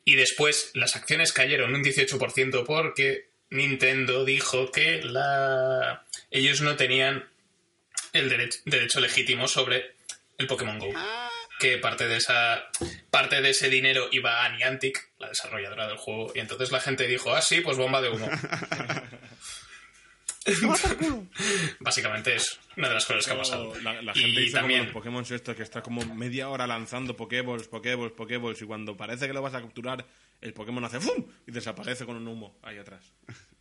Y 0.06 0.16
después 0.16 0.72
las 0.74 0.96
acciones 0.96 1.34
cayeron 1.34 1.76
un 1.76 1.84
18% 1.84 2.66
porque 2.66 3.28
Nintendo 3.52 4.26
dijo 4.26 4.72
que 4.72 5.02
la 5.04 6.04
ellos 6.32 6.62
no 6.62 6.76
tenían 6.76 7.26
el 8.14 8.30
derecho, 8.30 8.60
derecho 8.66 9.00
legítimo 9.00 9.48
sobre 9.48 9.94
el 10.38 10.48
Pokémon 10.48 10.80
Go. 10.80 10.92
Que 11.60 11.78
parte 11.78 12.08
de 12.08 12.16
esa 12.18 12.64
parte 13.12 13.42
de 13.42 13.50
ese 13.50 13.70
dinero 13.70 14.08
iba 14.12 14.46
a 14.46 14.50
Niantic, 14.56 15.10
la 15.20 15.28
desarrolladora 15.30 15.88
del 15.88 15.98
juego, 15.98 16.32
y 16.34 16.40
entonces 16.40 16.72
la 16.72 16.80
gente 16.80 17.06
dijo, 17.06 17.34
ah, 17.36 17.42
sí, 17.42 17.60
pues 17.62 17.78
bomba 17.78 18.02
de 18.02 18.10
humo. 18.10 18.30
Básicamente 21.80 22.36
es 22.36 22.60
una 22.78 22.88
de 22.88 22.94
las 22.96 23.06
cosas 23.06 23.26
que 23.26 23.34
ha 23.34 23.38
pasado. 23.38 23.74
La, 23.82 24.02
la 24.02 24.12
Y 24.16 24.22
gente 24.22 24.42
dice 24.42 24.54
también- 24.54 24.80
como 24.80 24.88
los 24.88 24.94
Pokémon 24.94 25.26
estos 25.30 25.56
que 25.56 25.64
está 25.64 25.82
como 25.82 26.04
media 26.16 26.50
hora 26.50 26.66
lanzando 26.66 27.16
Pokéballs, 27.16 27.68
Pokéballs, 27.68 28.14
Pokéballs 28.14 28.62
y 28.62 28.66
cuando 28.66 28.96
parece 28.98 29.28
que 29.28 29.34
lo 29.34 29.42
vas 29.42 29.54
a 29.54 29.62
capturar, 29.62 30.06
el 30.42 30.54
Pokémon 30.54 30.84
hace 30.86 31.00
¡fum! 31.00 31.26
y 31.46 31.52
desaparece 31.52 32.06
con 32.06 32.16
un 32.16 32.28
humo 32.28 32.58
ahí 32.64 32.78
atrás. 32.78 33.12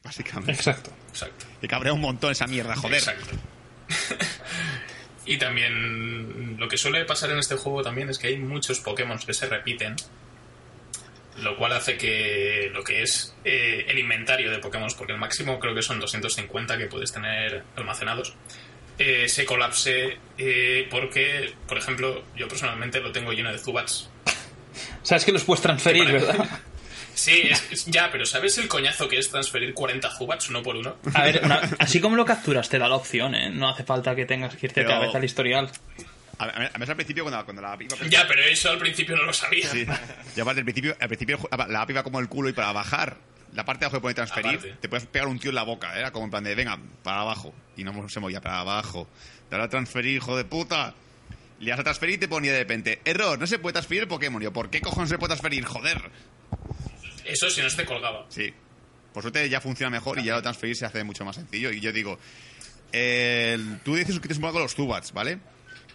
Básicamente. 0.02 0.52
Exacto. 0.52 0.92
Exacto. 1.08 1.46
Y 1.60 1.66
cabrea 1.68 1.92
un 1.92 2.00
montón 2.00 2.30
esa 2.32 2.46
mierda, 2.46 2.76
joder. 2.76 2.98
Exacto. 2.98 3.36
y 5.28 5.36
también 5.36 6.56
lo 6.58 6.68
que 6.68 6.78
suele 6.78 7.04
pasar 7.04 7.30
en 7.30 7.38
este 7.38 7.54
juego 7.54 7.82
también 7.82 8.08
es 8.08 8.18
que 8.18 8.28
hay 8.28 8.38
muchos 8.38 8.80
Pokémon 8.80 9.18
que 9.18 9.34
se 9.34 9.46
repiten, 9.46 9.94
lo 11.42 11.54
cual 11.58 11.74
hace 11.74 11.98
que 11.98 12.70
lo 12.72 12.82
que 12.82 13.02
es 13.02 13.36
eh, 13.44 13.84
el 13.88 13.98
inventario 13.98 14.50
de 14.50 14.58
Pokémon, 14.58 14.88
porque 14.96 15.12
el 15.12 15.18
máximo 15.18 15.60
creo 15.60 15.74
que 15.74 15.82
son 15.82 16.00
250 16.00 16.78
que 16.78 16.86
puedes 16.86 17.12
tener 17.12 17.62
almacenados, 17.76 18.34
eh, 18.98 19.28
se 19.28 19.44
colapse 19.44 20.16
eh, 20.38 20.88
porque, 20.90 21.52
por 21.68 21.76
ejemplo, 21.76 22.24
yo 22.34 22.48
personalmente 22.48 22.98
lo 22.98 23.12
tengo 23.12 23.32
lleno 23.32 23.52
de 23.52 23.58
Zubats. 23.58 24.08
Sabes 25.02 25.26
que 25.26 25.32
los 25.32 25.44
puedes 25.44 25.60
transferir. 25.60 26.10
¿verdad? 26.10 26.48
Sí, 27.18 27.42
es- 27.50 27.64
es- 27.70 27.86
ya, 27.86 28.10
pero 28.12 28.24
¿sabes 28.24 28.56
el 28.58 28.68
coñazo 28.68 29.08
que 29.08 29.18
es 29.18 29.28
transferir 29.30 29.74
40 29.74 30.10
Zubats 30.16 30.48
uno 30.50 30.62
por 30.62 30.76
uno? 30.76 30.96
A 31.14 31.22
ver, 31.24 31.40
una- 31.44 31.60
así 31.78 32.00
como 32.00 32.16
lo 32.16 32.24
capturas, 32.24 32.68
te 32.68 32.78
da 32.78 32.88
la 32.88 32.94
opción, 32.96 33.34
¿eh? 33.34 33.50
No 33.50 33.68
hace 33.68 33.84
falta 33.84 34.14
que 34.14 34.24
tengas 34.26 34.54
que 34.56 34.66
irte 34.66 34.82
Pero- 34.82 34.94
otra 34.96 35.06
vez 35.06 35.14
al 35.14 35.24
historial. 35.24 35.70
A, 36.40 36.46
mí 36.78 36.84
al 36.86 36.94
principio, 36.94 37.24
cuando, 37.24 37.44
cuando 37.44 37.60
la 37.62 37.72
app 37.72 37.82
iba... 37.82 37.96
Ya, 38.08 38.24
pero 38.28 38.42
eso 38.44 38.70
al 38.70 38.78
principio 38.78 39.16
no 39.16 39.24
lo 39.24 39.32
sabía. 39.32 39.68
Sí. 39.68 39.84
Y 40.36 40.40
aparte, 40.40 40.60
al 40.60 40.64
principio, 40.64 40.96
al 41.00 41.08
principio 41.08 41.40
la 41.68 41.80
app 41.82 41.90
iba 41.90 42.04
como 42.04 42.20
el 42.20 42.28
culo 42.28 42.48
y 42.48 42.52
para 42.52 42.70
bajar 42.70 43.16
la 43.54 43.64
parte 43.64 43.80
de 43.80 43.86
abajo 43.86 43.96
de 43.96 44.00
poner 44.02 44.14
transferir, 44.14 44.58
Aparte. 44.58 44.76
te 44.80 44.88
puedes 44.88 45.06
pegar 45.06 45.26
un 45.26 45.40
tío 45.40 45.48
en 45.50 45.56
la 45.56 45.64
boca. 45.64 45.98
Era 45.98 46.12
como 46.12 46.26
en 46.26 46.30
plan 46.30 46.44
de, 46.44 46.54
venga, 46.54 46.78
para 47.02 47.22
abajo. 47.22 47.52
Y 47.76 47.82
no 47.82 48.08
se 48.08 48.20
movía, 48.20 48.40
para 48.40 48.60
abajo. 48.60 49.08
Dale 49.50 49.64
a 49.64 49.68
transferir, 49.68 50.14
hijo 50.18 50.36
de 50.36 50.44
puta. 50.44 50.94
Le 51.58 51.70
das 51.72 51.80
a 51.80 51.82
transferir 51.82 52.14
y 52.14 52.18
te 52.18 52.28
ponía 52.28 52.52
de 52.52 52.58
repente, 52.60 53.00
error, 53.04 53.36
no 53.36 53.44
se 53.48 53.58
puede 53.58 53.72
transferir 53.72 54.02
el 54.04 54.08
Pokémon. 54.08 54.40
Yo, 54.40 54.52
¿por 54.52 54.70
qué 54.70 54.80
cojones 54.80 55.08
se 55.10 55.18
puede 55.18 55.30
transferir? 55.30 55.64
Joder. 55.64 56.00
Eso 57.28 57.48
si 57.50 57.60
no 57.62 57.68
se 57.70 57.76
te 57.76 57.84
colgaba. 57.84 58.26
Sí. 58.28 58.52
Por 59.12 59.22
suerte 59.22 59.48
ya 59.48 59.60
funciona 59.60 59.90
mejor 59.90 60.18
y 60.18 60.24
ya 60.24 60.34
lo 60.34 60.42
transferir 60.42 60.76
se 60.76 60.84
hace 60.86 61.02
mucho 61.04 61.24
más 61.24 61.36
sencillo. 61.36 61.70
Y 61.72 61.80
yo 61.80 61.92
digo, 61.92 62.18
el- 62.92 63.80
tú 63.84 63.94
dices 63.96 64.14
que 64.16 64.28
tienes 64.28 64.38
un 64.38 64.42
con 64.52 64.62
los 64.62 64.74
Zubats, 64.74 65.12
¿vale? 65.12 65.38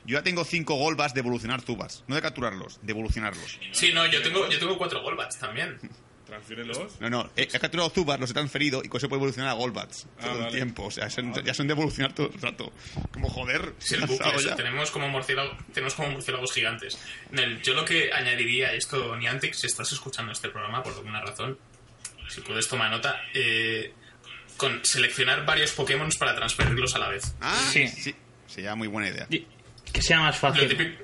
Yo 0.06 0.18
ya 0.18 0.24
tengo 0.24 0.44
cinco 0.44 0.76
Golbas 0.76 1.14
de 1.14 1.22
evolucionar 1.22 1.62
Zubats. 1.62 2.04
No 2.08 2.16
de 2.16 2.22
capturarlos, 2.22 2.80
de 2.82 2.92
evolucionarlos. 2.92 3.60
Sí, 3.72 3.92
no, 3.94 4.06
yo 4.08 4.22
tengo, 4.22 4.50
yo 4.50 4.60
tengo 4.60 4.78
cuatro 4.78 5.02
Golbats 5.02 5.40
también. 5.40 5.78
Transfiérelos. 6.34 7.00
No, 7.00 7.10
no, 7.10 7.30
he, 7.36 7.44
he 7.44 7.48
capturado 7.60 7.90
Zubats, 7.90 8.20
los 8.20 8.30
he 8.32 8.34
transferido 8.34 8.82
y 8.84 8.88
con 8.90 8.98
eso 8.98 9.08
puedo 9.10 9.20
evolucionar 9.20 9.50
a 9.50 9.54
Golbats 9.54 10.08
Ah, 10.20 10.26
todo 10.26 10.48
el 10.48 10.54
tiempo. 10.54 10.86
O 10.86 10.92
sea, 10.92 11.10
son- 11.10 11.34
ya 11.44 11.54
son 11.54 11.68
de 11.68 11.74
evolucionar 11.74 12.14
todo 12.14 12.30
el 12.34 12.42
rato. 12.42 12.72
Como 13.12 13.30
joder, 13.30 13.74
Sí, 13.80 13.94
el 13.96 14.02
cansado 14.02 14.20
bucle, 14.26 14.40
eso, 14.40 14.50
ya. 14.50 14.56
tenemos 14.56 14.92
como 14.92 15.10
murciélagos, 15.10 15.58
tenemos 15.74 15.94
como 15.94 16.10
murciélagos 16.10 16.52
gigantes. 16.52 16.98
Nel, 17.32 17.62
yo 17.62 17.74
lo 17.74 17.86
que 17.86 18.12
añadiría 18.12 18.70
a 18.70 18.74
esto, 18.74 19.16
Niantic, 19.16 19.54
si 19.54 19.68
estás 19.68 19.92
escuchando 19.92 20.32
este 20.32 20.50
programa 20.50 20.82
por 20.84 20.94
alguna 20.94 21.22
razón, 21.22 21.58
si 22.30 22.42
puedes 22.42 22.68
tomar 22.68 22.90
nota, 22.92 23.22
eh, 23.34 23.94
con 24.58 24.84
seleccionar 24.84 25.46
varios 25.46 25.72
Pokémon 25.72 26.10
para 26.20 26.36
transferirlos 26.36 26.96
a 26.96 27.00
la 27.00 27.10
vez. 27.10 27.36
Ah, 27.42 27.60
Sí. 27.72 27.88
sí. 27.88 28.16
Sería 28.48 28.76
muy 28.76 28.88
buena 28.88 29.10
idea. 29.10 29.28
Y- 29.30 29.46
Que 29.92 30.02
sea 30.02 30.20
más 30.20 30.36
Lo 30.42 30.50
fácil. 30.50 30.68
típico- 30.70 31.04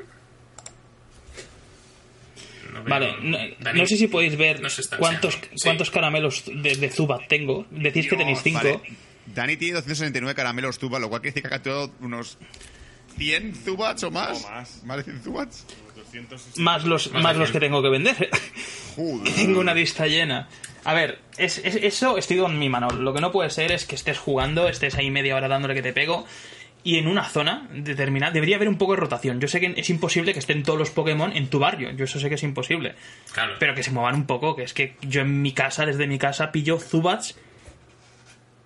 No 2.73 2.83
veo- 2.83 2.89
Vale, 2.89 3.15
no, 3.21 3.37
Dani, 3.59 3.79
no 3.81 3.85
sé 3.87 3.97
si 3.97 4.07
podéis 4.07 4.37
ver 4.37 4.61
no 4.61 4.69
cuántos. 4.97 5.33
Sí. 5.35 5.39
cuántos 5.63 5.89
caramelos 5.91 6.43
de, 6.45 6.75
de 6.75 6.89
Zubat 6.89 7.27
tengo. 7.27 7.65
Decís 7.71 8.07
que 8.09 8.15
tenéis 8.15 8.39
cinco. 8.43 8.59
Vale. 8.63 8.79
Dani 9.27 9.57
tiene 9.57 9.75
269 9.75 10.33
caramelos 10.35 10.79
Zubats, 10.79 11.01
lo 11.01 11.09
cual 11.09 11.21
quiere 11.21 11.33
decir 11.33 11.43
que 11.43 11.47
ha 11.47 11.51
capturado 11.51 11.91
unos 11.99 12.37
100 13.17 13.53
Zubats 13.55 14.03
o 14.03 14.11
más. 14.11 14.43
O 14.43 14.49
más. 14.49 14.83
¿Más 14.83 14.97
de 14.97 15.03
100 15.03 15.21
Zubats? 15.21 15.65
260. 15.95 16.61
Más 16.61 16.83
los, 16.85 17.11
Más 17.13 17.35
los 17.35 17.51
que 17.51 17.59
tengo 17.59 17.81
que 17.83 17.89
vender. 17.89 18.29
Joder. 18.95 19.33
tengo 19.35 19.59
una 19.59 19.73
lista 19.73 20.07
llena. 20.07 20.47
A 20.83 20.93
ver, 20.93 21.19
es, 21.37 21.59
es- 21.59 21.75
eso 21.75 22.17
estoy 22.17 22.37
con 22.39 22.57
mi 22.57 22.69
mano. 22.69 22.89
Lo 22.89 23.13
que 23.13 23.21
no 23.21 23.31
puede 23.31 23.49
ser 23.51 23.71
es 23.71 23.85
que 23.85 23.95
estés 23.95 24.17
jugando, 24.17 24.67
estés 24.69 24.95
ahí 24.95 25.11
media 25.11 25.35
hora 25.35 25.47
dándole 25.47 25.75
que 25.75 25.81
te 25.83 25.93
pego. 25.93 26.25
Y 26.83 26.97
en 26.97 27.07
una 27.07 27.25
zona 27.25 27.67
determinada 27.73 28.31
debería 28.31 28.55
haber 28.55 28.69
un 28.69 28.77
poco 28.77 28.93
de 28.93 29.01
rotación. 29.01 29.41
Yo 29.41 29.47
sé 29.47 29.59
que 29.59 29.73
es 29.75 29.89
imposible 29.89 30.31
que 30.33 30.39
estén 30.39 30.63
todos 30.63 30.79
los 30.79 30.91
Pokémon 30.91 31.35
en 31.35 31.47
tu 31.49 31.59
barrio. 31.59 31.91
Yo 31.91 32.05
eso 32.05 32.19
sé 32.19 32.29
que 32.29 32.35
es 32.35 32.43
imposible. 32.43 32.95
Claro. 33.33 33.55
Pero 33.59 33.75
que 33.75 33.83
se 33.83 33.91
muevan 33.91 34.15
un 34.15 34.25
poco. 34.25 34.55
Que 34.55 34.63
es 34.63 34.73
que 34.73 34.95
yo 35.01 35.21
en 35.21 35.41
mi 35.41 35.51
casa, 35.51 35.85
desde 35.85 36.07
mi 36.07 36.17
casa, 36.17 36.51
pillo 36.53 36.79
Zubats, 36.79 37.35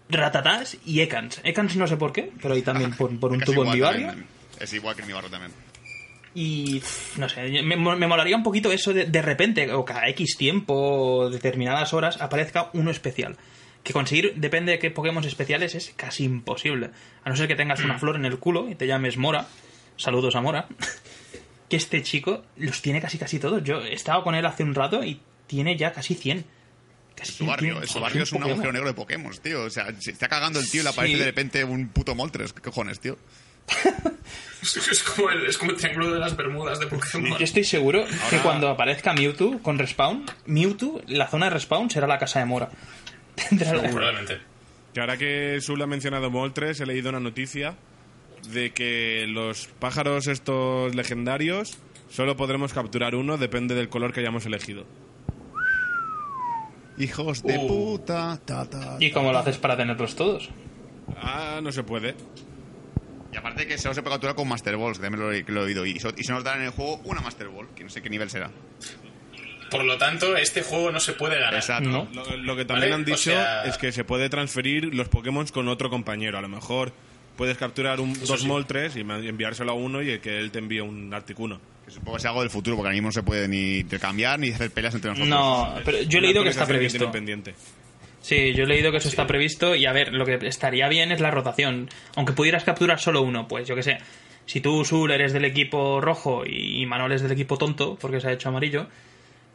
Ratatás 0.10 0.78
y 0.86 1.02
Ekans. 1.02 1.42
Ekans 1.44 1.76
no 1.76 1.88
sé 1.88 1.98
por 1.98 2.14
qué, 2.14 2.32
pero 2.42 2.54
ahí 2.54 2.62
también 2.62 2.94
por, 2.94 3.18
por 3.20 3.32
un 3.32 3.40
tubo 3.46 3.66
en 3.66 3.72
mi 3.72 3.80
barrio. 3.80 4.08
también. 4.08 4.28
Es 4.60 4.74
igual 4.74 4.96
que 4.96 5.02
en 5.02 5.08
mi 5.08 5.14
barrio 5.14 5.32
también. 5.32 5.52
Y 6.36 6.82
no 7.18 7.30
sé, 7.30 7.62
me, 7.64 7.76
me 7.76 8.08
molaría 8.08 8.36
un 8.36 8.44
poquito 8.44 8.72
eso 8.72 8.92
de, 8.94 9.06
de 9.06 9.22
repente, 9.22 9.72
o 9.72 9.86
cada 9.86 10.08
X 10.10 10.36
tiempo, 10.38 10.74
o 10.74 11.30
determinadas 11.30 11.94
horas, 11.94 12.20
aparezca 12.22 12.70
uno 12.74 12.90
especial. 12.90 13.38
Que 13.84 13.92
conseguir, 13.94 14.34
depende 14.38 14.72
de 14.72 14.80
qué 14.80 14.90
Pokémon 14.92 15.24
especiales, 15.26 15.76
es 15.76 15.94
casi 15.96 16.24
imposible. 16.24 16.92
A 17.26 17.30
no 17.30 17.36
ser 17.36 17.48
que 17.50 17.56
tengas 17.56 17.82
una 17.82 18.00
flor 18.00 18.16
en 18.16 18.26
el 18.26 18.40
culo 18.40 18.70
y 18.70 18.76
te 18.76 18.88
llames 18.88 19.18
Mora. 19.18 19.46
Saludos 19.98 20.36
a 20.36 20.42
Mora. 20.42 20.68
Que 21.70 21.78
este 21.78 22.04
chico 22.04 22.44
los 22.58 22.82
tiene 22.84 23.02
casi 23.02 23.18
casi 23.18 23.40
todos. 23.40 23.64
Yo 23.64 23.82
he 23.82 23.94
estado 23.94 24.24
con 24.24 24.36
él 24.36 24.46
hace 24.46 24.62
un 24.64 24.76
rato 24.76 25.04
y 25.04 25.20
tiene 25.48 25.76
ya 25.76 25.92
casi 25.92 26.14
100. 26.14 26.46
Casi 27.16 27.32
Su 27.34 27.46
barrio, 27.48 27.74
tiene 27.74 27.88
su 27.88 27.94
100 27.94 28.02
barrio 28.04 28.24
es 28.24 28.32
un 28.32 28.38
Pokémon. 28.40 28.52
agujero 28.52 28.74
negro 28.74 28.88
de 28.90 28.94
Pokémon, 28.94 29.34
tío. 29.42 29.64
O 29.64 29.70
sea, 29.72 29.88
se 30.00 30.12
está 30.12 30.28
cagando 30.28 30.60
el 30.60 30.70
tío 30.70 30.82
y 30.82 30.84
le 30.84 30.90
aparece 30.92 31.14
Sí. 31.16 31.20
de 31.20 31.26
repente 31.26 31.64
un 31.64 31.88
puto 31.88 32.14
Moltres. 32.14 32.54
¿Qué 32.54 32.62
cojones, 32.62 33.00
tío? 33.00 33.18
Es 34.62 35.04
como, 35.04 35.30
el, 35.30 35.46
es 35.48 35.58
como 35.58 35.72
el 35.72 35.78
triángulo 35.78 36.12
de 36.12 36.20
las 36.20 36.36
Bermudas 36.38 36.80
de 36.80 36.88
Pokémon. 36.88 37.38
Yo 37.38 37.44
estoy 37.44 37.64
seguro 37.64 38.06
que 38.30 38.38
cuando 38.40 38.70
aparezca 38.70 39.14
Mewtwo 39.14 39.60
con 39.64 39.80
respawn, 39.80 40.26
Mewtwo, 40.46 41.02
la 41.08 41.28
zona 41.28 41.48
de 41.48 41.52
respawn 41.52 41.90
será 41.90 42.08
la 42.08 42.18
casa 42.20 42.40
de 42.40 42.46
Mora. 42.46 42.70
Tendrá 43.50 43.72
Probablemente. 43.82 44.40
Que 44.94 45.00
ahora 45.00 45.18
que 45.18 45.60
Sul 45.62 45.82
ha 45.82 45.88
mencionado 45.88 46.30
Moltres, 46.30 46.80
he 46.80 46.86
leído 46.86 47.10
una 47.10 47.20
noticia 47.20 47.76
de 48.52 48.72
que 48.72 49.26
los 49.28 49.68
pájaros 49.80 50.28
estos 50.28 50.94
legendarios 50.96 51.78
solo 52.10 52.36
podremos 52.38 52.74
capturar 52.74 53.16
uno, 53.16 53.38
depende 53.38 53.74
del 53.74 53.90
color 53.90 54.14
que 54.14 54.20
hayamos 54.20 54.46
elegido. 54.46 54.86
Hijos 56.98 57.42
de 57.44 57.58
Uh. 57.58 57.68
puta. 57.68 58.40
Ta, 58.46 58.70
ta, 58.70 58.98
¿Y 59.00 59.12
cómo 59.12 59.32
lo 59.32 59.40
haces 59.40 59.58
para 59.58 59.76
tenerlos 59.76 60.16
todos? 60.16 60.50
Ah, 61.18 61.60
no 61.64 61.72
se 61.72 61.84
puede. 61.84 62.16
Y 63.32 63.38
aparte 63.38 63.66
que 63.66 63.80
solo 63.80 63.96
se 63.96 64.04
puede 64.04 64.14
capturar 64.16 64.36
con 64.36 64.48
Master 64.48 64.78
Balls, 64.78 65.00
que 65.00 65.04
también 65.04 65.24
lo, 65.26 65.32
he- 65.34 65.44
que 65.44 65.52
lo 65.52 65.62
he 65.62 65.64
oído. 65.66 65.86
Y, 65.88 66.00
so- 66.00 66.14
y 66.16 66.24
se 66.24 66.32
nos 66.34 66.44
dan 66.44 66.60
en 66.60 66.66
el 66.66 66.70
juego 66.72 67.02
una 67.06 67.22
Master 67.22 67.48
Ball, 67.50 67.68
que 67.76 67.84
no 67.84 67.90
sé 67.90 68.04
qué 68.04 68.10
nivel 68.12 68.30
será. 68.30 68.52
Por 69.74 69.86
lo 69.86 69.98
tanto, 69.98 70.38
este 70.38 70.62
juego 70.62 70.92
no 70.92 71.00
se 71.00 71.14
puede 71.14 71.36
ganar. 71.36 71.56
Exacto. 71.56 71.90
No. 71.90 72.08
Lo, 72.14 72.38
lo 72.38 72.56
que 72.56 72.66
también 72.66 72.92
Vale, 72.92 72.94
han 72.94 73.02
o 73.02 73.06
dicho 73.06 73.18
sea- 73.32 73.64
es 73.66 73.78
que 73.78 73.92
se 73.92 74.04
puede 74.04 74.30
transferir 74.30 74.94
los 74.94 75.10
Pokémon 75.10 75.46
con 75.48 75.68
otro 75.68 75.90
compañero. 75.90 76.38
A 76.38 76.42
lo 76.42 76.50
mejor 76.50 76.94
puedes 77.36 77.58
capturar 77.58 78.00
un, 78.00 78.14
dos 78.26 78.42
sí. 78.42 78.48
Moltres 78.48 78.96
y 78.96 79.00
enviárselo 79.02 79.72
a 79.72 79.76
uno 79.76 80.02
y 80.02 80.20
que 80.20 80.40
él 80.40 80.52
te 80.52 80.60
envíe 80.60 80.80
un 80.82 81.14
Articuno. 81.14 81.60
Que 81.86 81.92
supongo 81.92 82.14
que 82.14 82.20
es 82.20 82.26
algo 82.26 82.42
del 82.42 82.50
futuro, 82.50 82.78
porque 82.78 82.88
ahora 82.88 82.94
mismo 82.96 83.10
no 83.10 83.12
se 83.12 83.24
puede 83.24 83.48
ni 83.48 83.80
intercambiar 83.80 84.40
ni 84.40 84.52
hacer 84.52 84.72
peleas 84.72 84.96
entre 84.96 85.10
nosotros. 85.10 85.30
No, 85.30 85.76
pero 85.84 86.02
yo 86.04 86.20
he 86.20 86.22
leído 86.22 86.44
que 86.44 86.50
está 86.50 86.66
previsto. 86.66 87.12
Sí, 88.22 88.54
yo 88.54 88.64
he 88.64 88.68
leído 88.68 88.90
que 88.92 88.98
eso 89.00 89.10
está 89.10 89.28
previsto 89.28 89.76
y 89.76 89.86
a 89.86 89.92
ver, 89.92 90.14
lo 90.14 90.26
que 90.26 90.40
estaría 90.48 90.88
bien 90.88 91.12
es 91.12 91.20
la 91.20 91.30
rotación. 91.30 91.90
Aunque 92.16 92.32
pudieras 92.32 92.64
capturar 92.64 93.00
solo 93.02 93.22
uno, 93.22 93.48
pues 93.50 93.68
yo 93.68 93.76
qué 93.76 93.84
sé. 93.84 93.98
Si 94.46 94.62
tú, 94.62 94.86
Sul, 94.86 95.12
eres 95.12 95.34
del 95.34 95.44
equipo 95.46 96.00
rojo 96.00 96.44
y 96.46 96.86
Manuel 96.86 97.14
es 97.14 97.22
del 97.22 97.32
equipo 97.34 97.58
tonto, 97.58 97.98
porque 98.00 98.22
se 98.22 98.30
ha 98.30 98.32
hecho 98.32 98.48
amarillo, 98.50 98.88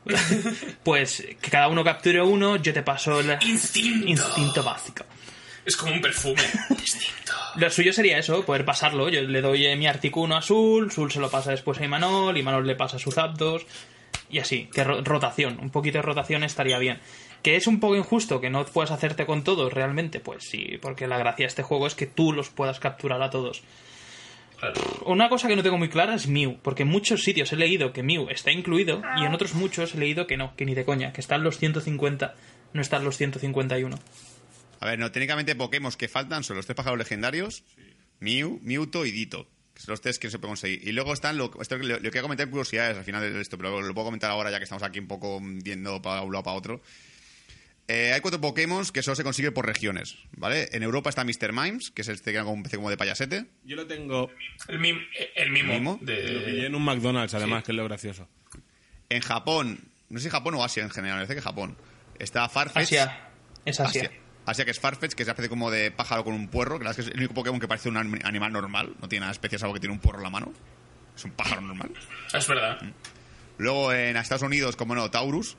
pues 0.82 1.26
que 1.40 1.50
cada 1.50 1.68
uno 1.68 1.84
capture 1.84 2.22
uno, 2.22 2.56
yo 2.56 2.72
te 2.72 2.82
paso 2.82 3.20
el 3.20 3.36
Instinto. 3.42 4.06
instinto 4.08 4.62
básico. 4.62 5.04
Es 5.64 5.76
como 5.76 5.92
un 5.92 6.00
perfume. 6.00 6.42
Distinto. 6.70 7.32
Lo 7.56 7.68
suyo 7.70 7.92
sería 7.92 8.18
eso, 8.18 8.44
poder 8.44 8.64
pasarlo. 8.64 9.08
Yo 9.08 9.20
le 9.22 9.40
doy 9.42 9.66
eh, 9.66 9.76
mi 9.76 9.86
Articuno 9.86 10.36
a 10.36 10.42
Sul, 10.42 10.90
Sul 10.90 11.12
se 11.12 11.20
lo 11.20 11.30
pasa 11.30 11.50
después 11.50 11.78
a 11.80 11.84
Imanol, 11.84 12.36
Imanol 12.38 12.66
le 12.66 12.74
pasa 12.76 12.98
sus 12.98 13.14
Zapdos, 13.14 13.66
y 14.30 14.38
así, 14.38 14.68
que 14.72 14.84
ro- 14.84 15.02
rotación, 15.02 15.58
un 15.60 15.70
poquito 15.70 15.98
de 15.98 16.02
rotación 16.02 16.42
estaría 16.44 16.78
bien. 16.78 17.00
Que 17.42 17.56
es 17.56 17.66
un 17.66 17.80
poco 17.80 17.96
injusto 17.96 18.40
que 18.40 18.50
no 18.50 18.64
puedas 18.64 18.90
hacerte 18.90 19.26
con 19.26 19.44
todos 19.44 19.72
realmente, 19.72 20.20
pues 20.20 20.44
sí, 20.48 20.78
porque 20.80 21.06
la 21.06 21.18
gracia 21.18 21.44
de 21.44 21.48
este 21.48 21.62
juego 21.62 21.86
es 21.86 21.94
que 21.94 22.06
tú 22.06 22.32
los 22.32 22.48
puedas 22.48 22.80
capturar 22.80 23.22
a 23.22 23.30
todos. 23.30 23.62
Claro. 24.58 24.80
Una 25.06 25.28
cosa 25.28 25.46
que 25.46 25.54
no 25.54 25.62
tengo 25.62 25.78
muy 25.78 25.88
clara 25.88 26.14
es 26.14 26.26
Mew, 26.26 26.58
porque 26.62 26.82
en 26.82 26.88
muchos 26.88 27.22
sitios 27.22 27.52
he 27.52 27.56
leído 27.56 27.92
que 27.92 28.02
Mew 28.02 28.28
está 28.28 28.50
incluido 28.50 29.02
y 29.16 29.24
en 29.24 29.32
otros 29.32 29.54
muchos 29.54 29.94
he 29.94 29.98
leído 29.98 30.26
que 30.26 30.36
no, 30.36 30.56
que 30.56 30.64
ni 30.64 30.74
de 30.74 30.84
coña, 30.84 31.12
que 31.12 31.20
están 31.20 31.44
los 31.44 31.58
150, 31.58 32.34
no 32.72 32.80
están 32.80 33.04
los 33.04 33.16
151. 33.16 33.98
A 34.80 34.86
ver, 34.86 34.98
no, 34.98 35.12
técnicamente 35.12 35.54
Pokémon 35.54 35.92
que 35.92 36.08
faltan 36.08 36.44
son 36.44 36.56
los 36.56 36.66
tres 36.66 36.76
pájaros 36.76 36.98
legendarios, 36.98 37.64
Mew, 38.20 38.58
Mewtwo 38.62 39.04
y 39.04 39.10
Ditto. 39.12 39.48
Que 39.74 39.82
son 39.82 39.92
los 39.92 40.00
tres 40.00 40.18
que 40.18 40.28
se 40.28 40.40
pueden 40.40 40.52
conseguir. 40.52 40.86
Y 40.86 40.90
luego 40.90 41.12
están, 41.12 41.38
lo, 41.38 41.52
esto 41.60 41.76
lo, 41.76 42.00
lo 42.00 42.00
que 42.00 42.10
voy 42.10 42.18
a 42.18 42.22
comentar 42.22 42.46
en 42.46 42.50
curiosidades 42.50 42.98
al 42.98 43.04
final 43.04 43.32
de 43.32 43.40
esto, 43.40 43.56
pero 43.56 43.80
lo 43.80 43.94
puedo 43.94 44.06
comentar 44.06 44.28
ahora 44.28 44.50
ya 44.50 44.58
que 44.58 44.64
estamos 44.64 44.82
aquí 44.82 44.98
un 44.98 45.06
poco 45.06 45.38
viendo 45.40 46.02
para 46.02 46.22
un 46.22 46.32
lado 46.32 46.42
para 46.42 46.56
otro. 46.56 46.82
Eh, 47.90 48.12
hay 48.12 48.20
cuatro 48.20 48.38
Pokémon 48.40 48.84
que 48.92 49.02
solo 49.02 49.14
se 49.14 49.24
consiguen 49.24 49.54
por 49.54 49.64
regiones, 49.64 50.16
¿vale? 50.32 50.68
En 50.72 50.82
Europa 50.82 51.08
está 51.08 51.24
Mr. 51.24 51.52
Mimes, 51.54 51.90
que 51.90 52.02
es 52.02 52.08
este 52.08 52.30
que 52.32 52.36
era 52.36 52.44
como 52.44 52.54
un 52.56 52.62
pez 52.62 52.74
como 52.76 52.90
de 52.90 52.98
payasete. 52.98 53.46
Yo 53.64 53.76
lo 53.76 53.86
tengo. 53.86 54.30
El, 54.68 54.78
mim- 54.78 55.00
el 55.34 55.50
mimo. 55.50 55.72
¿El 55.72 55.78
mimo? 55.80 55.98
Lo 56.00 56.06
pillé 56.06 56.22
De... 56.22 56.66
en 56.66 56.74
un 56.74 56.84
McDonald's, 56.84 57.32
además, 57.32 57.64
que 57.64 57.72
es 57.72 57.76
lo 57.76 57.84
gracioso. 57.84 58.28
En 59.08 59.22
Japón, 59.22 59.80
no 60.10 60.18
sé 60.18 60.24
si 60.24 60.30
Japón 60.30 60.54
o 60.56 60.62
Asia 60.64 60.82
en 60.82 60.90
general, 60.90 61.16
me 61.20 61.24
parece 61.24 61.36
que 61.36 61.42
Japón. 61.42 61.78
Está 62.18 62.46
Farfetch. 62.50 62.82
Asia, 62.82 63.30
es 63.64 63.80
Asia. 63.80 64.02
Asia. 64.02 64.12
Asia, 64.44 64.64
que 64.66 64.70
es 64.70 64.80
Farfetch, 64.80 65.12
que 65.14 65.22
es 65.22 65.26
una 65.26 65.32
especie 65.32 65.48
como 65.48 65.70
de 65.70 65.90
pájaro 65.90 66.24
con 66.24 66.34
un 66.34 66.48
puerro, 66.48 66.78
que 66.78 66.84
la 66.84 66.90
verdad 66.90 67.00
es 67.00 67.06
que 67.06 67.10
es 67.10 67.14
el 67.14 67.20
único 67.20 67.32
Pokémon 67.34 67.58
que 67.60 67.68
parece 67.68 67.88
un 67.88 67.96
anim- 67.96 68.20
animal 68.24 68.52
normal, 68.52 68.94
no 69.00 69.08
tiene 69.08 69.20
nada 69.20 69.32
especial, 69.32 69.60
salvo 69.60 69.72
que 69.74 69.80
tiene 69.80 69.94
un 69.94 70.00
puerro 70.00 70.18
en 70.18 70.24
la 70.24 70.30
mano. 70.30 70.52
Es 71.16 71.24
un 71.24 71.30
pájaro 71.32 71.62
normal. 71.62 71.90
Es 72.34 72.46
verdad. 72.46 72.78
Luego 73.56 73.92
en 73.94 74.16
Estados 74.18 74.42
Unidos, 74.42 74.76
como 74.76 74.94
no, 74.94 75.10
Taurus. 75.10 75.56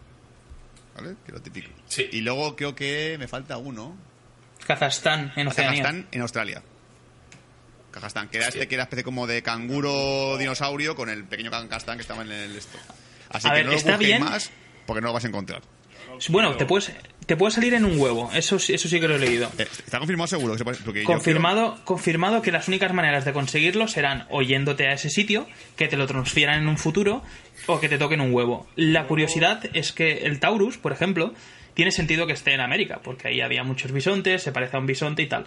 ¿Vale? 1.02 1.16
Que 1.26 1.32
es 1.32 1.34
lo 1.34 1.42
típico. 1.42 1.70
Sí. 1.88 2.08
Y 2.12 2.22
luego 2.22 2.56
creo 2.56 2.76
que 2.76 3.16
me 3.20 3.28
falta 3.28 3.58
uno. 3.58 3.96
Kazajstán, 4.66 5.34
en 5.36 5.48
Oceanía. 5.48 5.82
Kazajstán 5.84 6.08
en 6.12 6.22
Australia. 6.22 6.62
Kazajstán, 7.92 8.30
que 8.30 8.38
era 8.38 8.48
este 8.50 8.68
que 8.68 8.76
era 8.76 8.84
especie 8.84 9.04
como 9.04 9.26
de 9.26 9.42
canguro 9.42 10.38
dinosaurio 10.38 10.96
con 10.96 11.10
el 11.10 11.24
pequeño 11.24 11.50
Kazajstán 11.50 11.98
que 11.98 12.02
estaba 12.04 12.22
en 12.22 12.32
el 12.32 12.56
esto. 12.56 12.78
Así 13.30 13.48
A 13.48 13.52
que 13.52 13.58
ver, 13.58 13.66
no 13.66 13.72
lo 13.72 13.78
está 13.78 13.98
bien. 13.98 14.24
más 14.24 14.52
porque 14.86 15.02
no 15.02 15.08
lo 15.08 15.14
vas 15.14 15.24
a 15.24 15.28
encontrar. 15.28 15.62
Bueno, 16.28 16.56
te 16.56 16.66
puedes, 16.66 16.92
te 17.26 17.38
puede 17.38 17.52
salir 17.52 17.74
en 17.74 17.86
un 17.86 18.00
huevo, 18.00 18.30
eso, 18.34 18.60
sí- 18.60 18.74
eso 18.74 18.90
sí 18.90 19.00
que 19.00 19.08
lo 19.08 19.16
he 19.16 19.20
leído. 19.20 19.50
Eh, 19.58 19.64
¿Está 19.86 20.00
confirmado 20.00 20.28
seguro? 20.28 20.54
Que 20.54 20.58
se 20.60 20.64
puede- 20.66 20.78
porque 20.84 21.00
yo 21.02 21.06
Confirmado, 21.06 21.80
confirmado 21.86 22.42
que 22.42 22.52
las 22.52 22.68
únicas 22.68 22.94
maneras 22.94 23.24
de 23.26 23.32
conseguirlo 23.34 23.88
serán 23.88 24.26
o 24.30 24.42
yéndote 24.42 24.88
a 24.88 24.94
ese 24.94 25.10
sitio, 25.10 25.48
que 25.78 25.88
te 25.88 25.96
lo 25.98 26.08
transfieran 26.08 26.60
en 26.62 26.68
un 26.68 26.78
futuro, 26.78 27.24
o 27.68 27.80
que 27.80 27.88
te 27.90 27.98
toquen 27.98 28.20
un 28.22 28.34
huevo. 28.34 28.68
La 28.76 29.06
curiosidad 29.08 29.62
es 29.74 29.92
que 29.94 30.26
el 30.26 30.40
Taurus, 30.40 30.78
por 30.78 30.92
ejemplo, 30.92 31.34
tiene 31.74 31.92
sentido 31.92 32.28
que 32.28 32.34
esté 32.34 32.54
en 32.54 32.62
América, 32.62 33.00
porque 33.04 33.30
ahí 33.30 33.42
había 33.42 33.64
muchos 33.64 33.92
bisontes, 33.92 34.44
se 34.44 34.52
parece 34.52 34.76
a 34.76 34.80
un 34.80 34.86
bisonte 34.88 35.22
y 35.22 35.28
tal. 35.28 35.46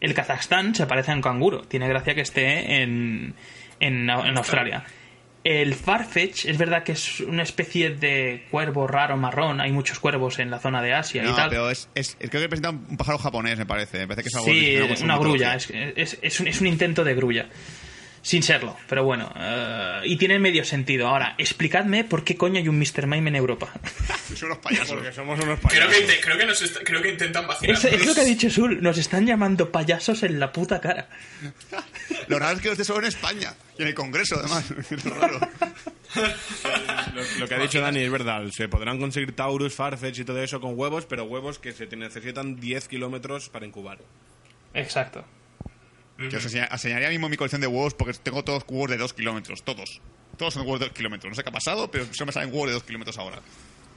El 0.00 0.14
Kazajstán 0.14 0.74
se 0.74 0.86
parece 0.86 1.10
a 1.12 1.14
un 1.14 1.22
canguro, 1.22 1.62
tiene 1.62 1.88
gracia 1.88 2.14
que 2.14 2.20
esté 2.22 2.82
en, 2.82 3.34
en, 3.80 4.08
en 4.08 4.36
Australia. 4.38 4.84
El 5.44 5.74
Farfetch 5.74 6.46
es 6.46 6.56
verdad 6.56 6.82
que 6.84 6.92
es 6.92 7.20
una 7.20 7.42
especie 7.42 7.90
de 7.90 8.46
cuervo 8.50 8.86
raro 8.86 9.16
marrón, 9.18 9.60
hay 9.60 9.72
muchos 9.72 9.98
cuervos 9.98 10.38
en 10.38 10.50
la 10.50 10.58
zona 10.58 10.80
de 10.80 10.94
Asia 10.94 11.22
y 11.22 11.32
tal. 11.34 11.50
pero 11.50 11.68
es, 11.70 11.88
es, 11.94 12.16
creo 12.18 12.30
que 12.30 12.38
representa 12.40 12.70
un 12.70 12.96
pájaro 12.96 13.18
japonés, 13.18 13.58
me 13.58 13.66
parece. 13.66 13.98
Me 13.98 14.08
parece 14.08 14.22
que 14.22 14.28
es 14.28 14.34
algo 14.34 14.48
Sí, 14.48 15.02
una 15.04 15.18
grulla, 15.18 15.54
es- 15.54 16.18
es 16.22 16.40
un, 16.40 16.48
es 16.48 16.60
un 16.62 16.66
intento 16.66 17.04
de 17.04 17.14
grulla. 17.14 17.46
Sin 18.24 18.42
serlo, 18.42 18.74
pero 18.88 19.04
bueno. 19.04 19.30
eh, 19.36 20.00
y 20.04 20.16
tiene 20.16 20.38
medio 20.38 20.64
sentido. 20.64 21.08
Ahora, 21.08 21.34
explicadme 21.36 22.04
por 22.04 22.24
qué 22.24 22.36
coño 22.38 22.58
hay 22.58 22.66
un 22.68 22.78
Mr. 22.78 23.06
Mime 23.06 23.28
en 23.28 23.36
Europa. 23.36 23.70
Son 24.34 24.46
unos 24.50 24.58
payasos. 24.58 24.92
Porque 24.94 25.12
somos 25.12 25.38
unos 25.44 25.60
Creo 25.60 25.86
payasos. 25.88 25.94
que, 26.10 26.20
creo 26.22 26.38
que, 26.38 26.46
nos 26.46 26.62
est- 26.62 26.78
creo 26.84 27.02
que 27.02 27.10
intentan 27.10 27.46
vacilar. 27.46 27.76
Es, 27.76 27.84
es 27.84 28.06
lo 28.06 28.14
que 28.14 28.22
ha 28.22 28.24
dicho 28.24 28.48
Sul. 28.48 28.82
Nos 28.82 28.96
están 28.96 29.26
llamando 29.26 29.70
payasos 29.70 30.22
en 30.22 30.40
la 30.40 30.50
puta 30.52 30.80
cara. 30.80 31.08
Lo 32.28 32.38
raro 32.38 32.56
es 32.56 32.62
que 32.62 32.68
lo 32.68 32.72
esté 32.72 32.84
solo 32.84 33.00
en 33.00 33.06
España. 33.06 33.52
Y 33.78 33.82
en 33.82 33.88
el 33.88 33.94
Congreso, 33.94 34.36
además. 34.40 34.64
Es 34.90 35.04
raro. 35.04 35.38
Lo, 37.14 37.22
lo 37.40 37.48
que 37.48 37.54
ha 37.54 37.58
dicho 37.58 37.80
Dani 37.80 38.00
es 38.00 38.10
verdad. 38.10 38.42
Se 38.52 38.68
podrán 38.68 38.98
conseguir 38.98 39.34
Taurus, 39.36 39.74
Farfetch 39.74 40.20
y 40.20 40.24
todo 40.24 40.42
eso 40.42 40.60
con 40.60 40.78
huevos, 40.78 41.04
pero 41.06 41.24
huevos 41.24 41.58
que 41.58 41.72
se 41.72 41.86
te 41.86 41.96
necesitan 41.96 42.56
10 42.56 42.88
kilómetros 42.88 43.48
para 43.50 43.66
incubar. 43.66 43.98
Exacto. 44.72 45.24
Que 46.16 46.36
os 46.36 46.44
enseña- 46.44 46.68
enseñaría 46.70 47.08
mismo 47.10 47.28
mi 47.28 47.36
colección 47.36 47.60
de 47.60 47.66
huevos 47.66 47.94
porque 47.94 48.12
tengo 48.14 48.44
todos 48.44 48.64
huevos 48.68 48.90
de 48.90 48.96
2 48.96 49.12
kilómetros. 49.14 49.62
Todos. 49.64 50.00
Todos 50.38 50.54
son 50.54 50.62
huevos 50.62 50.80
de 50.80 50.86
2 50.86 50.94
kilómetros. 50.94 51.30
No 51.30 51.34
sé 51.34 51.42
qué 51.42 51.48
ha 51.48 51.52
pasado, 51.52 51.90
pero 51.90 52.06
solo 52.12 52.26
me 52.26 52.32
salen 52.32 52.50
huevos 52.50 52.68
de 52.68 52.72
2 52.74 52.84
kilómetros 52.84 53.18
ahora. 53.18 53.40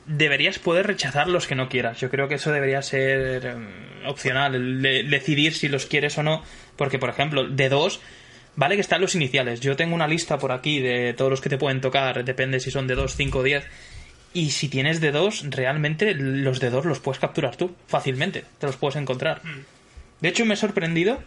Deberías 0.07 0.57
poder 0.57 0.87
rechazar 0.87 1.27
los 1.27 1.47
que 1.47 1.55
no 1.55 1.67
quieras. 1.69 1.99
Yo 1.99 2.09
creo 2.09 2.27
que 2.27 2.35
eso 2.35 2.51
debería 2.51 2.81
ser 2.81 3.45
eh, 3.45 3.55
opcional, 4.07 4.81
de- 4.81 5.03
decidir 5.03 5.53
si 5.53 5.67
los 5.67 5.85
quieres 5.85 6.17
o 6.17 6.23
no. 6.23 6.43
Porque, 6.75 6.97
por 6.97 7.09
ejemplo, 7.09 7.47
de 7.47 7.69
dos, 7.69 7.99
vale 8.55 8.75
que 8.75 8.81
están 8.81 9.01
los 9.01 9.15
iniciales. 9.15 9.59
Yo 9.59 9.75
tengo 9.75 9.93
una 9.93 10.07
lista 10.07 10.37
por 10.39 10.51
aquí 10.53 10.79
de 10.79 11.13
todos 11.13 11.29
los 11.29 11.41
que 11.41 11.49
te 11.49 11.57
pueden 11.57 11.81
tocar, 11.81 12.23
depende 12.23 12.59
si 12.59 12.71
son 12.71 12.87
de 12.87 12.95
dos, 12.95 13.15
cinco 13.15 13.39
o 13.39 13.43
diez. 13.43 13.65
Y 14.33 14.51
si 14.51 14.69
tienes 14.69 15.01
de 15.01 15.11
dos, 15.11 15.43
realmente 15.49 16.13
los 16.15 16.59
de 16.59 16.69
dos 16.69 16.85
los 16.85 16.99
puedes 16.99 17.19
capturar 17.19 17.55
tú, 17.57 17.75
fácilmente. 17.87 18.45
Te 18.59 18.67
los 18.67 18.77
puedes 18.77 18.95
encontrar. 18.95 19.41
De 20.21 20.29
hecho, 20.29 20.45
me 20.45 20.53
he 20.53 20.57
sorprendido 20.57 21.21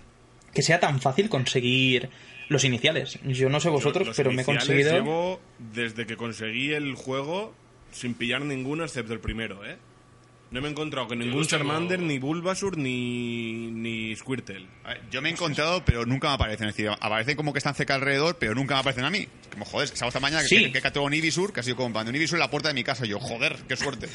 que 0.54 0.62
sea 0.62 0.80
tan 0.80 1.00
fácil 1.00 1.28
conseguir 1.28 2.10
los 2.48 2.64
iniciales. 2.64 3.18
Yo 3.24 3.48
no 3.48 3.60
sé 3.60 3.68
vosotros, 3.68 4.08
Los 4.08 4.16
pero 4.16 4.32
me 4.32 4.42
he 4.42 4.44
conseguido. 4.44 4.92
Llevo 4.92 5.40
desde 5.58 6.06
que 6.06 6.16
conseguí 6.16 6.72
el 6.72 6.94
juego 6.94 7.54
sin 7.92 8.14
pillar 8.14 8.42
ninguno 8.42 8.84
excepto 8.84 9.12
el 9.12 9.20
primero, 9.20 9.64
¿eh? 9.64 9.76
No 10.50 10.60
me 10.60 10.66
he 10.66 10.70
encontrado 10.72 11.06
con 11.06 11.20
ningún 11.20 11.46
Charmander, 11.46 12.00
ni 12.00 12.18
Bulbasur, 12.18 12.76
ni, 12.76 13.70
ni 13.70 14.16
Squirtle. 14.16 14.66
Ver, 14.84 15.00
Yo 15.08 15.22
me 15.22 15.28
he 15.28 15.32
encontrado, 15.32 15.84
pero 15.84 16.04
nunca 16.04 16.26
me 16.26 16.34
aparecen. 16.34 16.68
Es 16.68 16.76
decir, 16.76 16.90
aparecen 17.00 17.36
como 17.36 17.52
que 17.52 17.58
están 17.58 17.76
cerca 17.76 17.94
alrededor, 17.94 18.36
pero 18.36 18.52
nunca 18.56 18.74
me 18.74 18.80
aparecen 18.80 19.04
a 19.04 19.10
mí. 19.10 19.28
Como, 19.52 19.64
joder, 19.64 19.88
esa 19.92 20.08
esta 20.08 20.18
mañana 20.18 20.42
que, 20.42 20.48
Sí. 20.48 20.56
que, 20.64 20.72
que 20.72 20.78
he 20.78 20.82
capturado 20.82 21.06
un 21.06 21.14
Ibisur, 21.14 21.52
que 21.52 21.60
ha 21.60 21.62
sido 21.62 21.76
comprando 21.76 22.10
un 22.10 22.16
Ibisur 22.16 22.34
en 22.36 22.40
la 22.40 22.50
puerta 22.50 22.66
de 22.66 22.74
mi 22.74 22.82
casa. 22.82 23.06
Y 23.06 23.10
yo, 23.10 23.20
joder, 23.20 23.58
qué 23.68 23.76
suerte. 23.76 24.08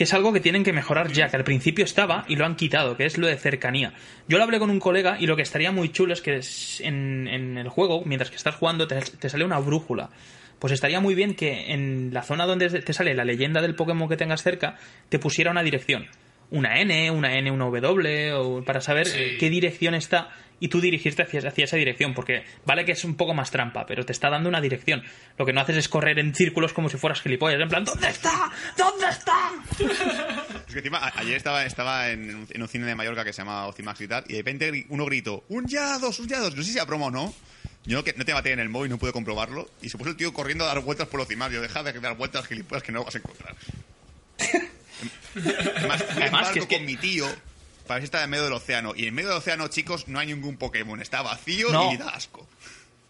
Que 0.00 0.04
es 0.04 0.14
algo 0.14 0.32
que 0.32 0.40
tienen 0.40 0.64
que 0.64 0.72
mejorar 0.72 1.12
ya, 1.12 1.28
que 1.28 1.36
al 1.36 1.44
principio 1.44 1.84
estaba 1.84 2.24
y 2.26 2.36
lo 2.36 2.46
han 2.46 2.56
quitado, 2.56 2.96
que 2.96 3.04
es 3.04 3.18
lo 3.18 3.26
de 3.26 3.36
cercanía. 3.36 3.92
Yo 4.28 4.38
lo 4.38 4.44
hablé 4.44 4.58
con 4.58 4.70
un 4.70 4.80
colega 4.80 5.18
y 5.20 5.26
lo 5.26 5.36
que 5.36 5.42
estaría 5.42 5.72
muy 5.72 5.92
chulo 5.92 6.14
es 6.14 6.22
que 6.22 6.40
en, 6.78 7.28
en 7.28 7.58
el 7.58 7.68
juego, 7.68 8.02
mientras 8.06 8.30
que 8.30 8.36
estás 8.36 8.54
jugando, 8.54 8.88
te 8.88 9.28
sale 9.28 9.44
una 9.44 9.58
brújula. 9.58 10.08
Pues 10.58 10.72
estaría 10.72 11.00
muy 11.00 11.14
bien 11.14 11.34
que 11.34 11.74
en 11.74 12.14
la 12.14 12.22
zona 12.22 12.46
donde 12.46 12.80
te 12.80 12.92
sale 12.94 13.12
la 13.12 13.26
leyenda 13.26 13.60
del 13.60 13.74
Pokémon 13.74 14.08
que 14.08 14.16
tengas 14.16 14.42
cerca, 14.42 14.78
te 15.10 15.18
pusiera 15.18 15.50
una 15.50 15.62
dirección. 15.62 16.06
Una 16.50 16.80
N, 16.80 17.10
una 17.10 17.34
N, 17.38 17.50
una 17.50 17.64
W, 17.66 18.32
o 18.34 18.64
para 18.64 18.80
saber 18.80 19.06
Sí. 19.06 19.36
qué 19.38 19.48
dirección 19.50 19.94
está 19.94 20.30
y 20.62 20.68
tú 20.68 20.80
dirigirte 20.80 21.22
hacia, 21.22 21.40
hacia 21.48 21.64
esa 21.64 21.76
dirección, 21.76 22.12
porque 22.12 22.44
vale 22.66 22.84
que 22.84 22.92
es 22.92 23.04
un 23.04 23.14
poco 23.14 23.32
más 23.32 23.50
trampa, 23.50 23.86
pero 23.86 24.04
te 24.04 24.12
está 24.12 24.28
dando 24.28 24.48
una 24.48 24.60
dirección. 24.60 25.02
Lo 25.38 25.46
que 25.46 25.52
no 25.54 25.60
haces 25.62 25.76
es 25.78 25.88
correr 25.88 26.18
en 26.18 26.34
círculos 26.34 26.72
como 26.74 26.88
si 26.90 26.98
fueras 26.98 27.22
gilipollas, 27.22 27.60
en 27.60 27.68
plan, 27.68 27.84
¿dónde 27.84 28.08
está? 28.08 28.50
¿Dónde 28.76 29.06
está? 29.08 29.52
Es 30.68 30.74
que 30.74 30.78
encima, 30.80 30.98
a- 30.98 31.18
ayer 31.18 31.34
estaba, 31.36 31.64
estaba 31.64 32.10
en, 32.10 32.34
un- 32.34 32.46
en 32.50 32.62
un 32.62 32.68
cine 32.68 32.84
de 32.86 32.94
Mallorca 32.94 33.24
que 33.24 33.32
se 33.32 33.38
llama 33.42 33.66
Ocimax 33.66 34.00
y 34.02 34.08
tal, 34.08 34.24
y 34.28 34.32
de 34.34 34.38
repente 34.38 34.86
uno 34.90 35.04
gritó, 35.06 35.44
¡un 35.48 35.66
ya, 35.66 35.98
dos, 35.98 36.18
un 36.20 36.28
ya, 36.28 36.38
dos! 36.40 36.54
No 36.54 36.62
sé 36.62 36.70
si 36.72 36.76
era 36.76 36.86
promo 36.86 37.06
o 37.06 37.10
no. 37.10 37.32
Yo 37.86 37.96
no, 37.96 38.04
que 38.04 38.12
no 38.12 38.24
te 38.26 38.32
batería 38.34 38.52
en 38.54 38.60
el 38.60 38.68
móvil, 38.68 38.90
no 38.90 38.98
pude 38.98 39.10
comprobarlo. 39.12 39.68
Y 39.80 39.88
se 39.88 39.96
puso 39.96 40.10
el 40.10 40.16
tío 40.16 40.32
corriendo 40.34 40.64
a 40.64 40.68
dar 40.68 40.80
vueltas 40.80 41.08
por 41.08 41.18
Ocimax. 41.20 41.52
Yo, 41.54 41.62
deja 41.62 41.82
de 41.82 41.92
dar 41.98 42.14
vueltas, 42.16 42.46
gilipollas, 42.46 42.82
que 42.82 42.92
no 42.92 43.02
vas 43.04 43.14
a 43.14 43.18
encontrar. 43.18 43.56
Además, 46.16 46.50
que 46.50 46.60
es 46.60 46.66
que- 46.66 46.76
con 46.76 46.86
mi 46.86 46.96
tío 46.96 47.26
si 47.98 48.04
estaba 48.04 48.22
en 48.24 48.30
medio 48.30 48.44
del 48.44 48.52
océano. 48.52 48.92
Y 48.96 49.06
en 49.06 49.14
medio 49.14 49.30
del 49.30 49.38
océano, 49.38 49.66
chicos, 49.68 50.06
no 50.06 50.20
hay 50.20 50.28
ningún 50.28 50.56
Pokémon. 50.56 51.00
Está 51.02 51.22
vacío 51.22 51.70
No. 51.72 51.92
y 51.92 51.96
da 51.96 52.10
asco. 52.10 52.46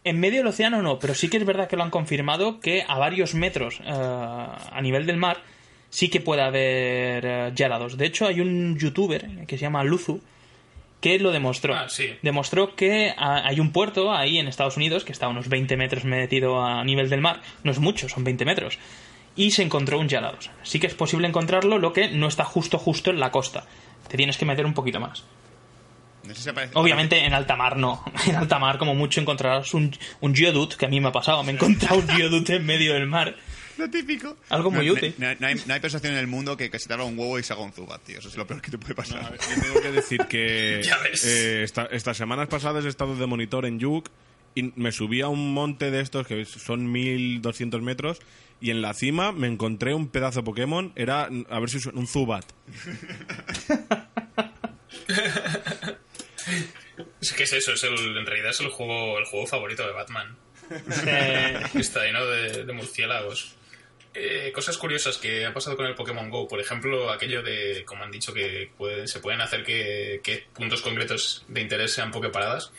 En 0.05 0.19
medio 0.19 0.39
del 0.39 0.47
océano 0.47 0.81
no, 0.81 0.99
pero 0.99 1.15
sí 1.15 1.29
que 1.29 1.37
es 1.37 1.45
verdad 1.45 1.69
que 1.69 1.77
lo 1.77 1.83
han 1.83 1.91
confirmado 1.91 2.61
que 2.61 2.83
a 2.89 2.97
varios 2.99 3.35
metros 3.35 3.81
eh, 3.81 3.91
a 3.91 4.81
nivel 4.81 5.05
del 5.05 5.19
mar 5.19 5.43
sí 5.91 6.09
que 6.09 6.21
puede 6.23 6.41
haber 6.41 7.27
eh, 7.27 7.53
Gyarados. 7.55 7.99
De 7.99 8.07
hecho, 8.07 8.27
hay 8.27 8.41
un 8.41 8.79
youtuber 8.79 9.45
que 9.47 9.59
se 9.59 9.63
llama 9.63 9.85
Luzu 9.85 10.23
que 11.03 11.19
lo 11.19 11.31
demostró. 11.33 11.75
Ah, 11.75 11.89
sí. 11.91 12.15
Demostró 12.23 12.75
que 12.75 13.13
ah, 13.19 13.43
hay 13.45 13.61
un 13.61 13.73
puerto 13.73 14.15
ahí 14.15 14.39
en 14.39 14.49
Estados 14.49 14.79
Unidos 14.79 15.05
que 15.05 15.13
está 15.13 15.27
a 15.27 15.29
unos 15.29 15.49
20 15.51 15.77
metros 15.77 16.05
metido 16.05 16.65
a 16.65 16.83
nivel 16.85 17.11
del 17.11 17.21
mar. 17.21 17.43
No 17.65 17.71
es 17.73 17.79
mucho, 17.79 18.09
son 18.09 18.25
20 18.25 18.47
metros. 18.47 18.79
Y 19.37 19.53
se 19.53 19.63
encontró 19.63 19.99
un 19.99 20.09
Gyarados. 20.09 20.51
Sí 20.63 20.79
que 20.81 20.87
es 20.87 20.95
posible 20.95 21.27
encontrarlo, 21.29 21.79
lo 21.79 21.93
que 21.93 22.09
no 22.09 22.29
está 22.29 22.45
justo 22.45 22.79
justo 22.79 23.11
en 23.11 23.21
la 23.21 23.31
costa. 23.31 23.65
Te 24.09 24.17
tienes 24.17 24.37
que 24.37 24.45
meter 24.45 24.67
un 24.67 24.75
poquito 24.75 25.01
más. 25.01 25.25
No 26.25 26.35
sé 26.35 26.43
si 26.43 26.49
aparece- 26.51 26.73
Obviamente 26.75 27.25
en 27.25 27.33
alta 27.33 27.57
mar 27.57 27.77
no. 27.77 28.05
En 28.27 28.37
alta 28.37 28.59
mar 28.59 28.77
como 28.79 28.95
mucho 28.95 29.21
encontrarás 29.21 29.73
un, 29.73 29.97
un 30.21 30.35
Geodude, 30.35 30.77
que 30.77 30.87
a 30.87 30.89
mí 30.89 31.01
me 31.01 31.09
ha 31.09 31.13
pasado. 31.13 31.43
Me 31.45 31.53
he 31.53 31.55
encontrado 31.55 31.97
un 32.01 32.09
Geodude 32.09 32.57
en 32.57 32.67
medio 32.67 32.93
del 32.95 33.07
mar. 33.07 33.35
Lo 33.79 33.89
típico. 33.89 34.37
Algo 34.51 34.71
muy 34.71 34.87
No- 34.87 34.93
útil. 34.93 35.15
No, 35.17 35.29
no 35.39 35.47
hay, 35.47 35.55
no 35.65 35.73
hay 35.73 35.81
persuasión 35.81 36.13
en 36.13 36.19
el 36.19 36.27
mundo 36.27 36.57
que, 36.57 36.71
que 36.71 36.79
se 36.79 36.89
te 36.89 36.95
un 37.01 37.19
huevo 37.19 37.39
y 37.39 37.43
se 37.43 37.55
haga 37.55 37.63
un 37.63 37.73
Zubat, 37.73 38.03
tío. 38.03 38.19
Eso 38.19 38.29
es 38.29 38.37
lo 38.37 38.47
peor 38.47 38.61
que 38.61 38.71
te 38.71 38.77
puede 38.79 38.95
pasar. 38.95 39.31
Ver, 39.31 39.41
yo 39.41 39.63
tengo 39.63 39.81
que 39.81 39.93
decir 39.93 40.27
que 40.29 40.83
Ya 40.85 40.99
ves. 40.99 41.25
eh, 41.25 41.63
esta- 41.63 41.87
estas 41.91 42.17
semanas 42.19 42.49
pasadas 42.49 42.85
he 42.85 42.89
estado 42.89 43.17
de 43.17 43.27
monitor 43.27 43.65
en 43.65 43.79
Yuk 43.79 44.11
y 44.55 44.73
me 44.77 44.93
subí 44.93 45.21
a 45.21 45.29
un 45.29 45.55
monte 45.55 45.91
de 45.91 46.01
estos 46.01 46.27
que 46.27 46.45
son 46.45 46.91
1200 46.93 47.81
metros 47.83 48.21
y 48.61 48.71
en 48.71 48.83
la 48.83 48.93
cima 48.95 49.33
me 49.33 49.47
encontré 49.47 49.95
un 49.95 50.09
pedazo 50.09 50.45
Pokémon, 50.45 50.93
era, 50.97 51.29
a 51.49 51.61
ver 51.61 51.71
si 51.71 51.81
suena, 51.81 51.99
un 51.99 52.07
Zubat. 52.07 52.45
Es 57.21 57.33
que 57.33 57.45
es 57.45 57.53
eso, 57.53 57.73
es 57.73 57.83
el, 57.85 58.17
en 58.17 58.27
realidad 58.27 58.51
es 58.51 58.61
el 58.61 58.69
juego, 58.69 59.19
el 59.19 59.25
juego 59.25 59.47
favorito 59.47 59.87
de 59.87 59.93
Batman. 59.93 60.37
Está 61.75 62.05
lleno 62.05 62.25
de, 62.27 62.65
de 62.65 62.73
murciélagos. 62.73 63.55
Eh, 64.15 64.51
cosas 64.55 64.77
curiosas 64.77 65.19
que 65.19 65.47
ha 65.47 65.55
pasado 65.55 65.77
con 65.77 65.87
el 65.87 65.95
Pokémon 65.95 66.31
Go. 66.31 66.49
Por 66.49 66.61
ejemplo, 66.61 67.11
aquello 67.11 67.43
de, 67.43 67.85
como 67.85 68.03
han 68.05 68.11
dicho, 68.11 68.33
que 68.35 68.71
puede- 68.77 69.07
se 69.07 69.21
pueden 69.21 69.41
hacer 69.41 69.63
que, 69.65 70.21
que 70.23 70.45
puntos 70.53 70.83
concretos 70.83 71.45
de 71.49 71.61
interés 71.61 71.93
sean 71.93 72.11
Poképaradas. 72.11 72.73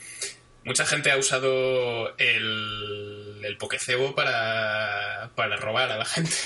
Mucha 0.64 0.86
gente 0.86 1.10
ha 1.12 1.18
usado 1.18 2.16
el, 2.18 3.42
el 3.44 3.58
Pokecebo 3.58 4.14
para, 4.14 5.32
para 5.36 5.58
robar 5.58 5.92
a 5.92 5.98
la 5.98 6.06
gente. 6.06 6.32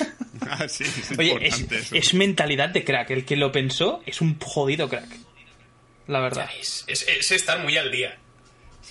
Ah, 0.48 0.68
sí, 0.68 0.84
es 0.84 1.18
Oye, 1.18 1.32
importante 1.32 1.76
es, 1.78 1.82
eso. 1.86 1.96
es 1.96 2.14
mentalidad 2.14 2.70
de 2.70 2.84
crack. 2.84 3.10
El 3.10 3.26
que 3.26 3.36
lo 3.38 3.52
pensó 3.54 4.04
es 4.06 4.20
un 4.22 4.38
jodido 4.40 4.88
crack. 4.90 5.08
La 6.08 6.20
verdad. 6.20 6.50
Es, 6.60 6.84
es- 6.88 7.08
es 7.08 7.32
estar 7.32 7.60
muy 7.64 7.78
al 7.78 7.90
día. 7.90 8.16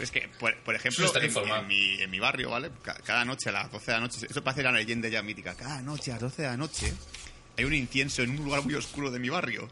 Es 0.00 0.10
que, 0.10 0.28
por, 0.40 0.56
por 0.64 0.74
ejemplo, 0.74 1.06
en, 1.14 1.66
mi, 1.68 2.00
en 2.02 2.10
mi 2.10 2.18
barrio, 2.18 2.50
¿vale? 2.50 2.70
Ca- 2.82 2.98
Cada 3.04 3.24
noche 3.24 3.50
a 3.50 3.52
las 3.52 3.70
12 3.70 3.86
de 3.86 3.92
la 3.92 4.00
noche, 4.00 4.26
eso 4.28 4.42
parece 4.42 4.62
la 4.64 4.72
leyenda 4.72 5.08
ya 5.08 5.22
mítica, 5.22 5.54
cada 5.54 5.80
noche 5.82 6.10
a 6.10 6.14
las 6.14 6.22
12 6.22 6.42
de 6.42 6.48
la 6.48 6.56
noche 6.56 6.92
hay 7.56 7.64
un 7.64 7.74
incienso 7.74 8.22
en 8.22 8.30
un 8.30 8.36
lugar 8.44 8.62
muy 8.64 8.74
oscuro 8.74 9.10
de 9.12 9.20
mi 9.20 9.28
barrio. 9.28 9.68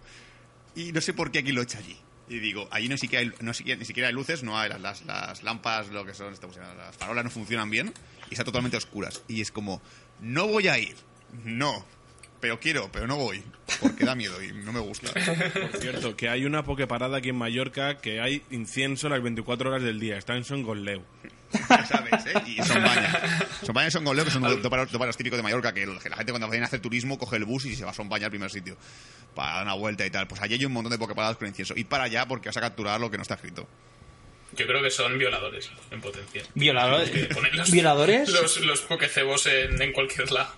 Y 0.77 0.93
no 0.93 1.01
sé 1.01 1.15
por 1.15 1.33
qué 1.33 1.41
aquí 1.41 1.51
lo 1.53 1.63
echa 1.63 1.79
allí. 1.79 1.97
Y 2.29 2.39
digo, 2.39 2.69
allí 2.71 2.89
no 2.89 2.97
siquiera 2.97 3.23
hay, 3.23 3.33
no 3.41 3.53
siquiera, 3.53 3.79
ni 3.79 3.85
siquiera 3.85 4.09
hay 4.09 4.15
luces, 4.15 4.43
no 4.43 4.59
hay 4.59 4.71
las, 4.71 5.05
las, 5.05 5.43
lámparas, 5.43 5.89
lo 5.89 6.05
que 6.05 6.15
son, 6.15 6.33
estamos 6.33 6.57
diciendo, 6.57 6.81
las 6.83 6.97
farolas 6.97 7.25
no 7.25 7.31
funcionan 7.31 7.69
bien 7.69 7.93
y 8.31 8.35
están 8.35 8.47
totalmente 8.47 8.77
oscuras. 8.77 9.23
Y 9.29 9.41
es 9.41 9.51
como, 9.51 9.83
no 10.21 10.47
voy 10.47 10.69
a 10.69 10.79
ir, 10.79 10.97
no, 11.45 11.85
pero 12.41 12.59
quiero, 12.59 12.91
pero 12.91 13.07
no 13.07 13.17
voy, 13.17 13.43
porque 13.81 14.05
da 14.05 14.15
miedo 14.15 14.43
y 14.43 14.53
no 14.53 14.73
me 14.73 14.81
gusta. 14.81 15.13
Por 15.71 15.81
cierto, 15.81 16.17
que 16.17 16.29
hay 16.29 16.45
una 16.45 16.65
Poképarada 16.65 17.19
aquí 17.19 17.29
en 17.29 17.37
Mallorca 17.37 17.99
que 17.99 18.21
hay 18.21 18.43
incienso 18.51 19.09
las 19.09 19.23
24 19.23 19.71
horas 19.71 19.83
del 19.83 20.01
día, 20.01 20.17
está 20.17 20.37
en 20.37 20.45
Songoleu. 20.45 21.03
Ya 21.53 21.87
sabes, 21.87 22.27
¿eh? 22.27 22.33
Y 22.47 22.63
son 22.63 22.83
bañas. 22.83 23.17
Son 23.63 23.75
bañas 23.75 23.93
son 23.93 24.05
goleo, 24.05 24.25
que 24.25 24.31
son 24.31 24.43
dos 24.43 24.71
paros, 24.71 25.17
típicos 25.17 25.37
de 25.37 25.43
Mallorca, 25.43 25.73
que 25.73 25.87
la 25.87 26.17
gente 26.17 26.33
cuando 26.33 26.49
viene 26.51 26.65
a 26.65 26.67
hacer 26.67 26.81
turismo 26.81 27.17
coge 27.19 27.37
el 27.37 27.45
bus 27.45 27.67
y 27.67 27.77
se 27.77 27.85
va 27.85 27.91
a 27.93 27.95
son 27.95 28.09
baña 28.09 28.25
al 28.27 28.31
primer 28.31 28.51
sitio. 28.51 28.77
Para 29.35 29.55
dar 29.55 29.63
una 29.65 29.75
vuelta 29.75 30.05
y 30.05 30.11
tal. 30.11 30.27
Pues 30.27 30.41
allí 30.43 30.55
hay 30.55 30.65
un 30.65 30.73
montón 30.73 30.91
de 30.91 30.99
pokeparadas 30.99 31.37
con 31.37 31.47
incienso. 31.47 31.75
Y 31.77 31.85
para 31.85 32.05
allá 32.05 32.27
porque 32.27 32.49
vas 32.49 32.57
a 32.57 32.61
capturar 32.61 33.01
lo 33.01 33.11
que 33.11 33.17
no 33.19 33.23
está 33.23 33.35
escrito. 33.35 33.69
Yo 34.55 34.67
creo 34.67 34.83
que 34.83 34.91
son 34.91 35.17
violadores 35.19 35.71
en 35.91 36.01
potencia. 36.01 36.43
Violadores. 36.55 37.11
Los- 37.55 37.71
¿Violadores? 37.71 38.29
Los, 38.29 38.61
los 38.61 38.81
pokecebos 38.83 39.47
en, 39.47 39.81
en 39.81 39.93
cualquier 39.93 40.31
lado. 40.33 40.53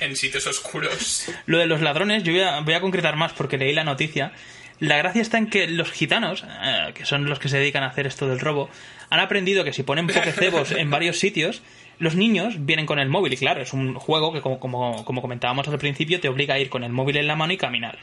En 0.00 0.14
sitios 0.14 0.46
oscuros. 0.46 1.26
Lo 1.46 1.58
de 1.58 1.66
los 1.66 1.80
ladrones, 1.80 2.22
yo 2.22 2.32
voy 2.32 2.42
a, 2.42 2.60
voy 2.60 2.74
a 2.74 2.80
concretar 2.80 3.16
más 3.16 3.32
porque 3.32 3.56
leí 3.58 3.72
la 3.72 3.82
noticia. 3.84 4.32
La 4.78 4.96
gracia 4.96 5.20
está 5.20 5.36
en 5.38 5.48
que 5.50 5.66
los 5.66 5.90
gitanos, 5.90 6.44
eh, 6.62 6.92
que 6.94 7.04
son 7.04 7.26
los 7.28 7.38
que 7.38 7.48
se 7.48 7.58
dedican 7.58 7.82
a 7.82 7.88
hacer 7.88 8.06
esto 8.06 8.28
del 8.28 8.38
robo, 8.40 8.70
han 9.10 9.20
aprendido 9.20 9.64
que 9.64 9.72
si 9.72 9.82
ponen 9.82 10.06
pokecebos 10.06 10.70
en 10.72 10.90
varios 10.90 11.18
sitios, 11.18 11.62
los 11.98 12.14
niños 12.14 12.64
vienen 12.64 12.86
con 12.86 12.98
el 12.98 13.08
móvil. 13.08 13.32
Y 13.32 13.36
claro, 13.36 13.60
es 13.60 13.72
un 13.72 13.94
juego 13.94 14.32
que, 14.32 14.40
como, 14.40 14.58
como, 14.58 15.04
como 15.04 15.20
comentábamos 15.20 15.68
al 15.68 15.78
principio, 15.78 16.20
te 16.20 16.28
obliga 16.28 16.54
a 16.54 16.58
ir 16.58 16.70
con 16.70 16.84
el 16.84 16.92
móvil 16.92 17.16
en 17.16 17.26
la 17.26 17.36
mano 17.36 17.52
y 17.52 17.56
caminar. 17.56 17.98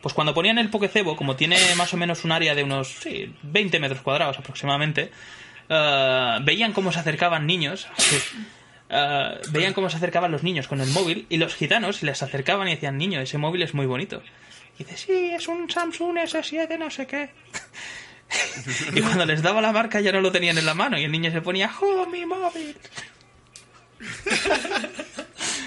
Pues 0.00 0.14
cuando 0.14 0.34
ponían 0.34 0.58
el 0.58 0.70
pokecebo, 0.70 1.16
como 1.16 1.36
tiene 1.36 1.56
más 1.76 1.92
o 1.94 1.96
menos 1.96 2.24
un 2.24 2.32
área 2.32 2.54
de 2.54 2.64
unos 2.64 2.88
sí, 2.88 3.32
20 3.42 3.78
metros 3.78 4.02
cuadrados 4.02 4.38
aproximadamente, 4.38 5.10
eh, 5.68 6.38
veían 6.42 6.72
cómo 6.72 6.90
se 6.92 7.00
acercaban 7.00 7.46
niños. 7.46 7.86
eh, 8.88 9.40
veían 9.50 9.72
cómo 9.74 9.90
se 9.90 9.96
acercaban 9.96 10.32
los 10.32 10.42
niños 10.42 10.68
con 10.68 10.80
el 10.80 10.88
móvil 10.90 11.26
y 11.28 11.36
los 11.36 11.54
gitanos 11.54 12.02
les 12.02 12.22
acercaban 12.22 12.68
y 12.68 12.72
decían, 12.72 12.98
niño, 12.98 13.20
ese 13.20 13.38
móvil 13.38 13.62
es 13.62 13.74
muy 13.74 13.86
bonito. 13.86 14.22
Y 14.78 14.84
dice, 14.84 14.96
sí, 14.96 15.30
es 15.34 15.48
un 15.48 15.70
Samsung 15.70 16.16
S7 16.18 16.78
no 16.78 16.90
sé 16.90 17.06
qué. 17.06 17.30
Y 18.94 19.00
cuando 19.00 19.24
les 19.26 19.42
daba 19.42 19.60
la 19.60 19.72
marca 19.72 20.00
ya 20.00 20.12
no 20.12 20.20
lo 20.20 20.32
tenían 20.32 20.56
en 20.58 20.66
la 20.66 20.74
mano 20.74 20.98
y 20.98 21.04
el 21.04 21.12
niño 21.12 21.30
se 21.32 21.40
ponía, 21.42 21.70
¡oh, 21.80 22.06
mi 22.06 22.24
móvil! 22.26 22.76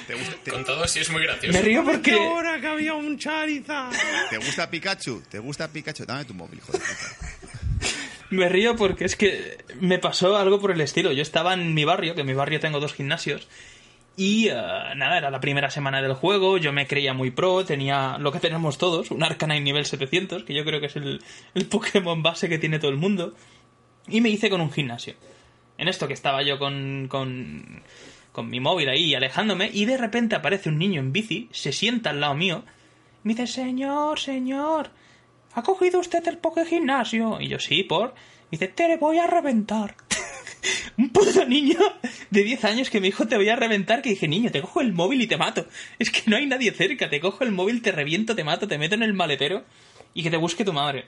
¿Te 0.08 0.14
gusta, 0.14 0.36
te- 0.44 0.52
Con 0.52 0.64
todo, 0.66 0.88
sí 0.88 1.00
es 1.00 1.10
muy 1.10 1.24
gracioso. 1.24 1.58
Me 1.58 1.64
río 1.64 1.84
porque... 1.84 2.14
ahora 2.14 2.60
que 2.62 2.68
había 2.68 2.94
un 2.94 3.18
Charizard! 3.18 3.94
te 4.30 4.38
gusta 4.38 4.70
Pikachu? 4.70 5.22
¿Te 5.30 5.40
gusta 5.40 5.68
Pikachu? 5.68 6.06
Dame 6.06 6.26
tu 6.26 6.34
móvil, 6.34 6.60
hijo 6.60 6.72
de 6.72 6.80
puta. 6.80 7.90
Me 8.30 8.50
río 8.50 8.76
porque 8.76 9.06
es 9.06 9.16
que 9.16 9.58
me 9.80 9.98
pasó 10.00 10.36
algo 10.38 10.60
por 10.60 10.72
el 10.72 10.82
estilo. 10.82 11.12
Yo 11.12 11.22
estaba 11.22 11.54
en 11.54 11.74
mi 11.74 11.86
barrio, 11.86 12.14
que 12.16 12.22
en 12.22 12.28
mi 12.28 12.34
barrio 12.34 12.60
tengo 12.60 12.80
dos 12.80 12.94
gimnasios, 12.94 13.48
y 14.18 14.48
eh, 14.48 14.54
nada, 14.96 15.18
era 15.18 15.30
la 15.30 15.42
primera 15.42 15.70
semana 15.70 16.02
del 16.02 16.14
juego, 16.14 16.58
yo 16.58 16.72
me 16.72 16.88
creía 16.88 17.14
muy 17.14 17.32
pro, 17.32 17.66
tenía 17.66 18.18
lo 18.18 18.32
que 18.32 18.40
tenemos 18.40 18.78
todos, 18.78 19.12
un 19.12 19.24
Arcanine 19.24 19.62
nivel 19.62 19.86
700, 19.86 20.44
que 20.44 20.54
yo 20.54 20.64
creo 20.64 20.80
que 20.80 20.86
es 20.86 20.96
el, 20.96 21.22
Pokémon 21.70 22.24
base 22.24 22.48
que 22.48 22.58
tiene 22.58 22.80
todo 22.80 22.92
el 22.92 22.98
mundo, 22.98 23.34
y 24.08 24.22
me 24.22 24.30
hice 24.30 24.50
con 24.50 24.62
un 24.62 24.72
gimnasio. 24.72 25.16
En 25.78 25.90
esto 25.90 26.08
que 26.08 26.14
estaba 26.14 26.44
yo 26.44 26.58
con, 26.58 27.08
con, 27.10 27.84
mi 28.50 28.60
móvil 28.60 28.88
ahí 28.88 29.14
alejándome, 29.16 29.70
y 29.74 29.84
de 29.84 29.98
repente 29.98 30.36
aparece 30.36 30.70
un 30.70 30.78
niño 30.78 31.02
en 31.02 31.12
bici, 31.12 31.50
se 31.52 31.74
sienta 31.74 32.12
al 32.12 32.22
lado 32.22 32.36
mío, 32.36 32.64
y 33.24 33.28
me 33.28 33.34
dice, 33.34 33.48
señor, 33.48 34.20
señor, 34.20 34.92
¿ha 35.54 35.62
cogido 35.62 36.00
usted 36.00 36.26
el 36.28 36.38
Poké 36.38 36.66
Gimnasio? 36.66 37.42
Y 37.42 37.50
yo, 37.50 37.60
sí, 37.60 37.84
por. 37.84 38.14
Me 38.52 38.52
dice, 38.52 38.68
te 38.68 38.88
le 38.88 38.98
voy 38.98 39.18
a 39.18 39.28
reventar. 39.28 39.96
Un 40.98 41.10
puto 41.10 41.44
niño 41.46 41.80
de 42.36 42.44
10 42.44 42.64
años 42.66 42.90
que 42.90 43.00
me 43.02 43.08
dijo, 43.08 43.28
te 43.28 43.36
voy 43.38 43.50
a 43.50 43.56
reventar, 43.56 44.02
que 44.02 44.10
dije, 44.10 44.28
niño, 44.28 44.52
te 44.52 44.62
cojo 44.62 44.82
el 44.82 44.94
móvil 44.94 45.22
y 45.22 45.28
te 45.28 45.38
mato. 45.38 45.68
Es 46.00 46.12
que 46.12 46.22
no 46.28 46.36
hay 46.38 46.46
nadie 46.46 46.72
cerca, 46.72 47.10
te 47.10 47.20
cojo 47.20 47.44
el 47.44 47.52
móvil, 47.52 47.82
te 47.82 47.92
reviento, 47.92 48.36
te 48.36 48.44
mato, 48.44 48.68
te 48.68 48.78
meto 48.78 48.96
en 48.96 49.04
el 49.04 49.14
maletero 49.14 49.66
y 50.14 50.22
que 50.24 50.30
te 50.30 50.38
busque 50.38 50.64
tu 50.64 50.74
madre. 50.74 51.06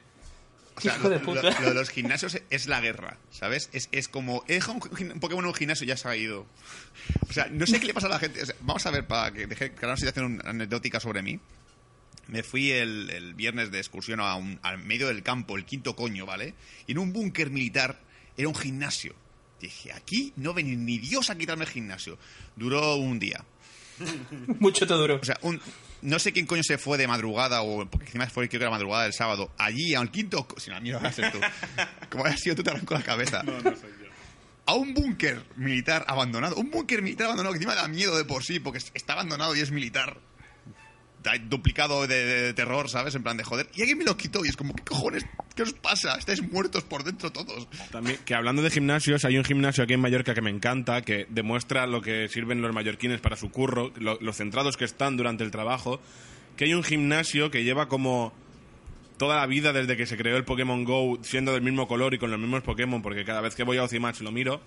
O 0.76 0.82
sea, 0.82 0.96
Hijo 0.96 1.10
de 1.10 1.20
puta. 1.20 1.42
lo- 1.42 1.60
lo 1.62 1.70
de 1.70 1.74
los 1.74 1.90
gimnasios 1.90 2.40
es 2.52 2.68
la 2.68 2.80
guerra, 2.82 3.18
¿sabes? 3.32 3.70
Es, 3.74 3.90
es 3.92 4.08
como, 4.08 4.44
he 4.48 4.54
dejado 4.54 4.74
un, 4.74 5.20
Pokémon 5.20 5.44
en 5.44 5.50
un 5.50 5.54
gimnasio 5.56 5.86
y 5.86 5.88
ya 5.88 5.98
se 5.98 6.08
ha 6.08 6.16
ido. 6.16 6.46
O 7.30 7.34
sea, 7.34 7.48
no 7.52 7.66
sé 7.66 7.80
qué 7.80 7.88
le 7.88 7.94
pasa 7.96 8.06
a 8.08 8.12
la 8.12 8.20
gente. 8.20 8.44
O 8.44 8.46
sea, 8.46 8.56
vamos 8.62 8.86
a 8.86 8.92
ver, 8.92 9.08
para 9.08 9.32
que 9.32 9.48
deje 9.48 9.72
claro 9.72 9.90
una 9.94 9.98
situación 9.98 10.42
anecdótica 10.46 11.00
sobre 11.00 11.22
mí. 11.24 11.40
Me 12.28 12.44
fui 12.44 12.72
el, 12.72 13.10
el 13.10 13.34
viernes 13.34 13.72
de 13.72 13.80
excursión 13.80 14.20
a 14.20 14.36
un- 14.36 14.60
al 14.62 14.78
medio 14.78 15.08
del 15.08 15.24
campo, 15.24 15.58
el 15.58 15.66
quinto 15.66 15.96
coño, 15.96 16.26
¿vale? 16.26 16.54
Y 16.86 16.92
en 16.92 17.00
un 17.00 17.12
búnker 17.14 17.50
militar 17.50 18.00
era 18.38 18.48
un 18.48 18.56
gimnasio. 18.56 19.16
Dije, 19.60 19.92
aquí 19.94 20.34
no 20.36 20.54
ven 20.54 20.86
ni 20.86 20.98
Dios 21.00 21.30
a 21.30 21.38
quitarme 21.38 21.66
el 21.66 21.70
gimnasio. 21.72 22.18
Duró 22.56 22.96
un 22.96 23.18
día. 23.20 23.44
Mucho 24.60 24.86
te 24.86 24.94
duro. 24.94 25.20
O 25.22 25.26
sea, 25.26 25.38
un, 25.42 25.60
no 26.04 26.20
sé 26.20 26.32
quién 26.32 26.46
coño 26.46 26.62
se 26.64 26.78
fue 26.78 26.98
de 26.98 27.08
madrugada, 27.08 27.62
o 27.64 27.86
porque 27.90 28.06
encima 28.06 28.28
fue 28.28 28.48
creo 28.48 28.60
que 28.60 28.64
era 28.66 28.72
madrugada 28.72 29.04
del 29.04 29.14
sábado, 29.14 29.52
allí 29.58 29.96
al 29.96 30.12
quinto. 30.12 30.48
co- 30.48 30.60
Si 30.60 30.70
no, 30.70 30.80
vas 31.00 31.04
a 31.06 31.12
ser 31.12 31.32
tú. 31.32 31.40
Como 32.10 32.26
hayas 32.26 32.40
sido 32.40 32.56
tú, 32.56 32.64
te 32.64 32.70
arranco 32.70 32.94
la 32.94 33.02
cabeza. 33.04 33.44
A 34.66 34.74
un 34.74 34.94
búnker 34.94 35.44
militar 35.56 36.04
abandonado. 36.08 36.58
Un 36.58 36.70
búnker 36.70 37.02
militar 37.02 37.26
abandonado 37.26 37.54
que 37.54 37.58
encima 37.58 37.74
da 37.74 37.88
miedo 37.88 38.18
de 38.18 38.26
por 38.26 38.44
sí, 38.44 38.60
porque 38.60 38.78
es- 38.80 38.92
está 38.94 39.14
abandonado 39.14 39.56
y 39.56 39.62
es 39.62 39.72
militar. 39.72 40.18
Duplicado 41.50 42.08
de, 42.08 42.54
terror, 42.54 42.90
¿sabes? 42.90 43.16
En 43.16 43.24
plan 43.24 43.36
de 43.36 43.44
joder. 43.44 43.68
Y 43.76 43.82
alguien 43.82 43.98
me 43.98 44.06
lo 44.06 44.16
quitó 44.16 44.46
y 44.46 44.50
es 44.50 44.56
como, 44.56 44.74
¿qué 44.74 44.84
cojones? 44.84 45.26
¿Qué 45.56 45.64
os 45.64 45.74
pasa? 45.74 46.16
Estáis 46.18 46.42
muertos 46.42 46.84
por 46.84 47.04
dentro 47.04 47.32
todos. 47.32 47.68
También, 47.92 48.18
que 48.24 48.34
hablando 48.34 48.62
de 48.62 48.70
gimnasios, 48.70 49.26
hay 49.26 49.38
un 49.38 49.44
gimnasio 49.44 49.84
aquí 49.84 49.94
en 49.94 50.00
Mallorca 50.00 50.34
que 50.34 50.42
me 50.42 50.50
encanta, 50.50 51.02
que 51.02 51.28
demuestra 51.30 51.86
lo 51.86 52.02
que 52.02 52.30
sirven 52.30 52.62
los 52.62 52.74
mallorquines 52.74 53.20
para 53.20 53.36
su 53.36 53.52
curro, 53.52 53.92
lo, 53.98 54.18
lo 54.22 54.32
centrados 54.32 54.78
que 54.78 54.86
están 54.86 55.18
durante 55.18 55.44
el 55.44 55.52
trabajo. 55.52 56.00
Que 56.56 56.66
hay 56.66 56.74
un 56.74 56.84
gimnasio 56.84 57.52
que 57.52 57.64
lleva 57.64 57.88
como 57.88 58.34
toda 59.18 59.36
la 59.36 59.46
vida 59.48 59.74
desde 59.74 59.98
que 59.98 60.06
se 60.06 60.18
creó 60.18 60.38
el 60.38 60.46
Pokémon 60.46 60.84
Go, 60.84 61.20
siendo 61.24 61.52
del 61.54 61.62
mismo 61.62 61.88
color 61.88 62.14
y 62.14 62.20
con 62.20 62.32
los 62.32 62.40
mismos 62.40 62.64
Pokémon, 62.64 63.02
porque 63.02 63.26
cada 63.26 63.42
vez 63.42 63.56
que 63.56 63.64
voy 63.64 63.78
a 63.78 63.84
Ocimatch 63.84 64.22
lo 64.22 64.32
miro, 64.32 64.62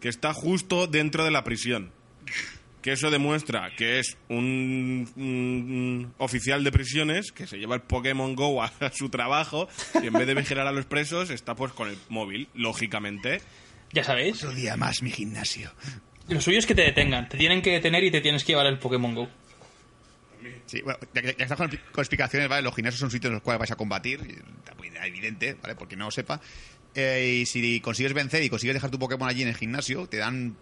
que 0.00 0.08
está 0.08 0.34
justo 0.34 0.86
dentro 0.86 1.24
de 1.24 1.30
la 1.30 1.44
prisión. 1.44 1.92
Que 2.82 2.92
eso 2.92 3.10
demuestra 3.12 3.70
que 3.76 4.00
es 4.00 4.16
un, 4.28 5.08
un 5.16 6.12
oficial 6.18 6.64
de 6.64 6.72
prisiones 6.72 7.30
que 7.30 7.46
se 7.46 7.58
lleva 7.58 7.76
el 7.76 7.82
Pokémon 7.82 8.34
Go 8.34 8.60
a, 8.62 8.72
a 8.80 8.90
su 8.92 9.08
trabajo 9.08 9.68
y 10.02 10.08
en 10.08 10.12
vez 10.12 10.26
de 10.26 10.34
vigilar 10.34 10.66
a 10.66 10.72
los 10.72 10.84
presos 10.86 11.30
está 11.30 11.54
pues 11.54 11.72
con 11.72 11.88
el 11.88 11.96
móvil, 12.08 12.48
lógicamente. 12.54 13.40
Ya 13.92 14.02
sabéis, 14.02 14.42
Otro 14.42 14.54
día 14.56 14.76
más 14.76 15.00
mi 15.02 15.10
gimnasio. 15.10 15.70
lo 16.28 16.40
suyo 16.40 16.58
es 16.58 16.66
que 16.66 16.74
te 16.74 16.82
detengan. 16.82 17.28
Te 17.28 17.38
tienen 17.38 17.62
que 17.62 17.70
detener 17.70 18.02
y 18.04 18.10
te 18.10 18.20
tienes 18.20 18.42
que 18.42 18.52
llevar 18.52 18.66
el 18.66 18.78
Pokémon 18.78 19.14
Go. 19.14 19.28
Sí, 20.66 20.80
bueno, 20.82 20.98
ya, 21.14 21.22
que- 21.22 21.36
ya 21.38 21.44
estás 21.44 21.58
con, 21.58 21.68
con 21.68 22.02
explicaciones, 22.02 22.48
¿vale? 22.48 22.62
Los 22.62 22.74
gimnasios 22.74 22.98
son 22.98 23.10
sitios 23.10 23.28
en 23.30 23.34
los 23.34 23.42
cuales 23.42 23.60
vais 23.60 23.70
a 23.70 23.76
combatir, 23.76 24.18
evidente, 25.04 25.54
¿vale? 25.62 25.74
Porque 25.76 25.94
no 25.96 26.06
lo 26.06 26.10
sepa. 26.10 26.40
Eh, 26.94 27.40
y 27.42 27.46
si 27.46 27.80
consigues 27.80 28.12
vencer 28.12 28.42
y 28.42 28.48
consigues 28.48 28.74
dejar 28.74 28.90
tu 28.90 28.98
Pokémon 28.98 29.28
allí 29.28 29.42
en 29.42 29.48
el 29.48 29.56
gimnasio, 29.56 30.06
te 30.08 30.16
dan 30.18 30.56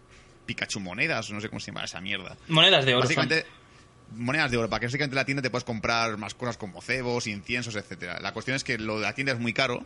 Pikachu 0.47 0.80
monedas, 0.80 1.30
no 1.30 1.41
sé 1.41 1.49
cómo 1.49 1.61
se 1.61 1.66
llama 1.66 1.84
esa 1.84 2.01
mierda. 2.01 2.36
Monedas 2.49 2.84
de 2.84 2.95
oro. 2.95 3.03
Básicamente, 3.03 3.47
monedas 4.16 4.51
de 4.51 4.57
oro, 4.57 4.68
para 4.68 4.80
que 4.80 4.86
básicamente 4.86 5.14
en 5.14 5.16
la 5.16 5.24
tienda 5.24 5.43
te 5.43 5.51
puedes 5.51 5.64
comprar 5.64 6.16
más 6.16 6.34
cosas 6.34 6.57
como 6.57 6.80
cebos, 6.80 7.26
inciensos, 7.26 7.76
etcétera. 7.76 8.18
La 8.20 8.32
cuestión 8.32 8.57
es 8.57 8.64
que 8.64 8.78
lo 8.78 8.97
de 8.97 9.03
la 9.03 9.14
tienda 9.14 9.32
es 9.32 9.38
muy 9.38 9.53
caro. 9.53 9.84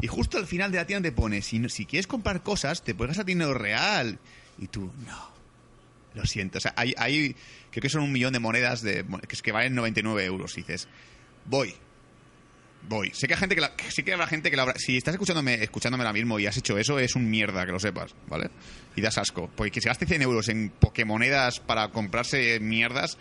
Y 0.00 0.06
justo 0.06 0.38
al 0.38 0.46
final 0.46 0.70
de 0.70 0.78
la 0.78 0.86
tienda 0.86 1.08
te 1.08 1.14
pone, 1.14 1.42
si 1.42 1.86
quieres 1.86 2.06
comprar 2.06 2.42
cosas, 2.42 2.82
te 2.82 2.94
puedes 2.94 3.10
gastar 3.10 3.26
dinero 3.26 3.54
real. 3.54 4.18
Y 4.58 4.68
tú, 4.68 4.92
no. 5.06 5.38
Lo 6.14 6.24
siento. 6.24 6.58
O 6.58 6.60
sea, 6.60 6.72
hay, 6.76 6.94
hay 6.96 7.36
creo 7.70 7.82
que 7.82 7.88
son 7.88 8.02
un 8.02 8.12
millón 8.12 8.32
de 8.32 8.38
monedas 8.38 8.82
de, 8.82 9.04
que, 9.26 9.34
es 9.34 9.42
que 9.42 9.52
valen 9.52 9.74
99 9.74 10.24
euros. 10.24 10.56
Y 10.56 10.62
dices, 10.62 10.88
voy. 11.44 11.74
Voy. 12.82 13.10
Sé 13.12 13.26
que 13.28 13.34
hay 13.34 13.40
gente 13.40 13.54
que 13.54 13.60
la, 13.60 13.74
que 13.76 13.90
sí 13.90 14.02
que 14.02 14.12
habrá 14.14 14.26
gente 14.26 14.50
que 14.50 14.56
la 14.56 14.62
habrá- 14.62 14.78
Si 14.78 14.96
estás 14.96 15.14
escuchándome, 15.14 15.62
escuchándome 15.62 16.04
ahora 16.04 16.12
mismo 16.14 16.38
y 16.38 16.46
has 16.46 16.56
hecho 16.56 16.78
eso, 16.78 16.98
es 16.98 17.14
un 17.16 17.28
mierda, 17.28 17.66
que 17.66 17.72
lo 17.72 17.78
sepas, 17.80 18.14
¿vale? 18.28 18.48
Y 18.96 19.00
das 19.02 19.18
asco. 19.18 19.50
Porque 19.54 19.70
que 19.72 19.80
se 19.82 19.88
gaste 19.88 20.06
100 20.06 20.22
euros 20.22 20.48
en 20.48 20.70
Pokémonedas 20.70 21.60
para 21.60 21.88
comprarse 21.88 22.58
mierdas 22.60 23.18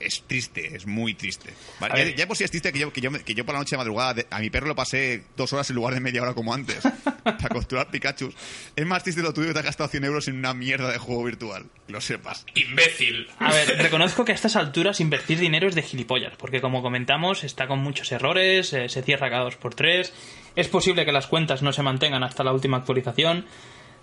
es 0.00 0.22
triste, 0.26 0.74
es 0.76 0.86
muy 0.86 1.14
triste. 1.14 1.50
Ya, 1.94 2.04
ya 2.16 2.26
por 2.26 2.36
si 2.36 2.44
es 2.44 2.50
triste 2.50 2.72
que 2.72 2.78
yo, 2.78 2.92
que, 2.92 3.00
yo, 3.00 3.10
que 3.12 3.34
yo 3.34 3.44
por 3.44 3.52
la 3.54 3.58
noche 3.60 3.76
de 3.76 3.78
madrugada 3.78 4.14
de- 4.14 4.26
a 4.30 4.40
mi 4.40 4.50
perro 4.50 4.66
lo 4.66 4.74
pasé 4.74 5.22
dos 5.36 5.52
horas 5.52 5.68
en 5.70 5.76
lugar 5.76 5.94
de 5.94 6.00
media 6.00 6.22
hora 6.22 6.34
como 6.34 6.52
antes 6.54 6.78
para 7.24 7.36
capturar 7.38 7.90
Pikachu. 7.90 8.32
Es 8.76 8.86
más 8.86 9.02
triste 9.02 9.22
lo 9.22 9.32
tuyo 9.32 9.48
que 9.48 9.52
te 9.52 9.58
has 9.60 9.64
gastado 9.66 9.88
100 9.88 10.04
euros 10.04 10.28
en 10.28 10.36
una 10.38 10.54
mierda 10.54 10.90
de 10.90 10.98
juego 10.98 11.24
virtual. 11.24 11.66
Que 11.86 11.92
lo 11.92 12.00
sepas. 12.00 12.44
Imbécil. 12.54 13.28
A 13.38 13.52
ver, 13.52 13.78
reconozco 13.78 14.24
que 14.24 14.32
a 14.32 14.34
estas 14.34 14.56
alturas 14.56 15.00
invertir 15.00 15.38
dinero 15.38 15.68
es 15.68 15.74
de 15.74 15.82
gilipollas, 15.82 16.34
porque 16.36 16.60
como 16.60 16.82
comentamos, 16.82 17.44
está 17.44 17.66
con 17.66 17.78
muchos 17.80 18.10
errores, 18.12 18.72
eh, 18.72 18.88
se 18.88 19.02
cierra 19.02 19.30
cada 19.30 19.44
dos 19.44 19.56
por 19.56 19.74
tres, 19.74 20.12
es 20.56 20.68
posible 20.68 21.04
que 21.04 21.12
las 21.12 21.26
cuentas 21.26 21.62
no 21.62 21.72
se 21.72 21.82
mantengan 21.82 22.22
hasta 22.24 22.42
la 22.44 22.52
última 22.52 22.78
actualización, 22.78 23.44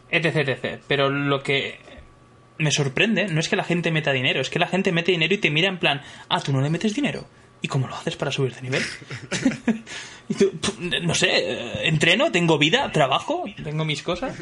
etc, 0.09 0.35
etc. 0.47 0.81
Pero 0.87 1.09
lo 1.09 1.43
que 1.43 1.79
me 2.59 2.71
sorprende 2.71 3.27
no 3.27 3.39
es 3.39 3.49
que 3.49 3.55
la 3.55 3.63
gente 3.63 3.91
meta 3.91 4.11
dinero, 4.11 4.41
es 4.41 4.49
que 4.49 4.59
la 4.59 4.67
gente 4.67 4.91
mete 4.91 5.11
dinero 5.11 5.33
y 5.33 5.37
te 5.37 5.51
mira 5.51 5.67
en 5.67 5.77
plan, 5.79 6.01
ah, 6.29 6.41
tú 6.41 6.51
no 6.53 6.61
le 6.61 6.69
metes 6.69 6.93
dinero. 6.95 7.27
¿Y 7.61 7.67
cómo 7.69 7.87
lo 7.87 7.95
haces 7.95 8.15
para 8.15 8.31
subir 8.31 8.53
de 8.53 8.61
nivel? 8.61 8.83
Y 10.29 10.33
tú, 10.35 10.51
"Pff, 10.59 10.79
no 10.79 11.15
sé, 11.15 11.29
eh, 11.31 11.87
entreno, 11.87 12.31
tengo 12.31 12.57
vida, 12.57 12.91
trabajo, 12.91 13.45
tengo 13.63 13.85
mis 13.85 14.03
cosas. 14.03 14.37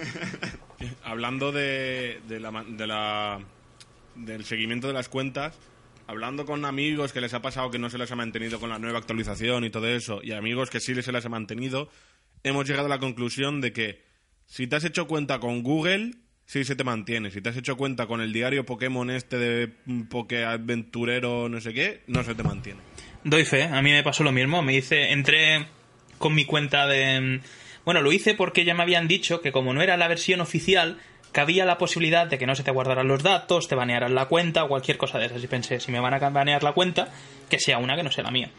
Hablando 1.03 1.51
de, 1.51 2.19
de 2.27 2.39
la, 2.39 2.63
de 2.67 2.87
la- 2.87 3.39
del 4.15 4.45
seguimiento 4.45 4.87
de 4.87 4.93
las 4.93 5.09
cuentas, 5.09 5.55
hablando 6.07 6.45
con 6.45 6.65
amigos 6.65 7.13
que 7.13 7.21
les 7.21 7.33
ha 7.35 7.41
pasado 7.41 7.69
que 7.69 7.77
no 7.79 7.89
se 7.89 7.97
les 7.97 8.11
ha 8.11 8.15
mantenido 8.15 8.59
con 8.59 8.69
la 8.69 8.79
nueva 8.79 8.97
actualización 8.99 9.63
y 9.63 9.69
todo 9.69 9.87
eso, 9.87 10.21
y 10.23 10.31
amigos 10.31 10.69
que 10.69 10.79
sí 10.79 10.99
se 11.01 11.11
les 11.11 11.25
ha 11.25 11.29
mantenido, 11.29 11.89
hemos 12.43 12.67
llegado 12.67 12.87
a 12.87 12.89
la 12.89 12.99
conclusión 12.99 13.61
de 13.61 13.71
que 13.73 14.03
si 14.47 14.67
te 14.67 14.75
has 14.77 14.85
hecho 14.85 15.05
cuenta 15.07 15.39
con 15.39 15.63
Google, 15.63 16.11
sí 16.45 16.63
se 16.63 16.75
te 16.75 16.83
mantiene. 16.83 17.31
Si 17.31 17.41
te 17.41 17.49
has 17.49 17.57
hecho 17.57 17.75
cuenta 17.75 18.07
con 18.07 18.21
el 18.21 18.31
diario 18.31 18.65
Pokémon 18.65 19.09
este 19.09 19.37
de 19.37 19.73
mm, 19.85 20.03
Poké 20.03 20.45
Aventurero 20.45 21.49
no 21.49 21.59
sé 21.61 21.73
qué, 21.73 22.01
no 22.07 22.23
se 22.23 22.35
te 22.35 22.43
mantiene. 22.43 22.79
Doy 23.23 23.45
fe, 23.45 23.63
a 23.63 23.81
mí 23.81 23.91
me 23.91 24.03
pasó 24.03 24.23
lo 24.23 24.31
mismo. 24.31 24.61
Me 24.61 24.75
hice, 24.75 25.11
entré 25.11 25.67
con 26.17 26.33
mi 26.33 26.45
cuenta 26.45 26.87
de. 26.87 27.41
Bueno, 27.83 28.01
lo 28.01 28.11
hice 28.11 28.33
porque 28.33 28.65
ya 28.65 28.73
me 28.73 28.83
habían 28.83 29.07
dicho 29.07 29.41
que 29.41 29.51
como 29.51 29.73
no 29.73 29.81
era 29.81 29.97
la 29.97 30.07
versión 30.07 30.41
oficial, 30.41 30.99
cabía 31.31 31.65
la 31.65 31.77
posibilidad 31.77 32.27
de 32.27 32.37
que 32.37 32.47
no 32.47 32.55
se 32.55 32.63
te 32.63 32.71
guardaran 32.71 33.07
los 33.07 33.23
datos, 33.23 33.67
te 33.67 33.75
banearan 33.75 34.15
la 34.15 34.25
cuenta 34.25 34.63
o 34.63 34.67
cualquier 34.67 34.97
cosa 34.97 35.19
de 35.19 35.25
esas. 35.25 35.43
Y 35.43 35.47
pensé, 35.47 35.79
si 35.79 35.91
me 35.91 35.99
van 35.99 36.13
a 36.13 36.29
banear 36.29 36.63
la 36.63 36.73
cuenta, 36.73 37.09
que 37.49 37.59
sea 37.59 37.77
una 37.77 37.95
que 37.95 38.03
no 38.03 38.11
sea 38.11 38.23
la 38.23 38.31
mía. 38.31 38.51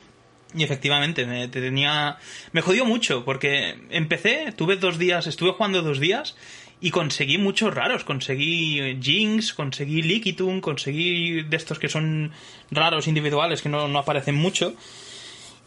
Y 0.54 0.62
efectivamente, 0.62 1.26
me 1.26 1.48
tenía. 1.48 2.18
Me 2.52 2.60
jodió 2.60 2.84
mucho, 2.84 3.24
porque 3.24 3.76
empecé, 3.90 4.52
tuve 4.52 4.76
dos 4.76 4.98
días, 4.98 5.26
estuve 5.26 5.52
jugando 5.52 5.82
dos 5.82 6.00
días 6.00 6.36
y 6.80 6.90
conseguí 6.90 7.38
muchos 7.38 7.74
raros. 7.74 8.04
Conseguí 8.04 8.98
Jinx, 9.00 9.52
conseguí 9.54 10.02
Lickitung, 10.02 10.60
conseguí 10.60 11.42
de 11.42 11.56
estos 11.56 11.78
que 11.78 11.88
son 11.88 12.32
raros 12.70 13.06
individuales 13.08 13.62
que 13.62 13.68
no, 13.68 13.88
no 13.88 13.98
aparecen 13.98 14.34
mucho. 14.34 14.74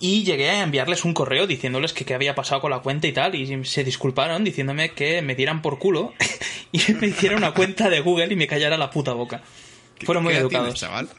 Y 0.02 0.23
llegué 0.23 0.49
a 0.49 0.64
enviarles 0.64 1.03
un 1.03 1.14
correo 1.14 1.45
diciéndoles 1.45 1.91
que 1.91 2.06
qué 2.06 2.14
había 2.14 2.34
pasado 2.34 2.61
con 2.61 2.72
la 2.72 2.80
cuenta 2.80 3.07
y 3.07 3.11
tal. 3.11 3.36
Y 3.36 3.65
se 3.65 3.84
disculparon 3.84 4.44
diciéndome 4.45 4.91
que 4.91 5.22
me 5.22 5.36
dieran 5.36 5.61
por 5.61 5.77
culo 5.77 6.14
y 6.72 6.94
me 6.94 7.07
hiciera 7.07 7.36
una 7.36 7.53
cuenta 7.53 7.90
de 7.90 7.99
Google 7.99 8.31
y 8.31 8.36
me 8.38 8.48
callara 8.48 8.77
la 8.77 8.90
puta 8.91 9.11
boca. 9.14 9.41
¿Qué- 9.98 10.06
Fueron 10.06 10.23
muy 10.23 10.34
educados. 10.36 10.76
tienes, 10.76 10.80
chaval? 10.80 11.10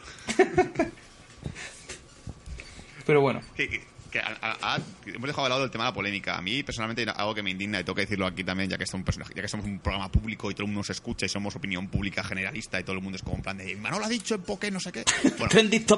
Pero 3.05 3.21
bueno. 3.21 3.41
Que 4.11 4.19
a- 4.19 4.37
a- 4.43 4.75
a- 4.75 4.81
hemos 5.07 5.27
dejado 5.29 5.45
de 5.45 5.49
lado 5.51 5.65
el 5.65 5.71
tema 5.71 5.85
de 5.85 5.91
la 5.91 5.95
polémica. 5.95 6.37
A 6.37 6.43
mí, 6.43 6.63
personalmente, 6.63 7.05
algo 7.11 7.35
que 7.35 7.43
me 7.43 7.51
indigna, 7.51 7.81
y 7.81 7.85
tengo 7.85 7.95
que 7.95 8.03
decirlo 8.03 8.27
aquí 8.27 8.45
también, 8.45 8.69
ya 8.69 8.77
que, 8.79 8.87
somos, 8.87 9.05
personaje- 9.07 9.33
ya 9.35 9.43
que 9.43 9.49
somos 9.49 9.67
un 9.67 9.79
programa 9.79 10.11
público 10.11 10.51
y 10.51 10.55
todo 10.55 10.65
el 10.65 10.69
mundo 10.69 10.81
nos 10.81 10.91
escucha 10.91 11.27
y 11.27 11.29
somos 11.29 11.55
opinión 11.57 11.89
pública 11.89 12.23
generalista 12.25 12.79
y 12.81 12.85
todo 12.85 12.97
el 12.97 13.03
mundo 13.03 13.17
es 13.17 13.23
como 13.23 13.37
en 13.37 13.43
plan 13.43 13.57
de 13.59 13.77
Manolo 13.77 14.05
ha 14.05 14.09
dicho 14.09 14.35
en 14.35 14.43
Poké, 14.43 14.71
no 14.71 14.81
sé 14.81 14.93
qué. 14.93 15.05
Bueno. 15.39 15.51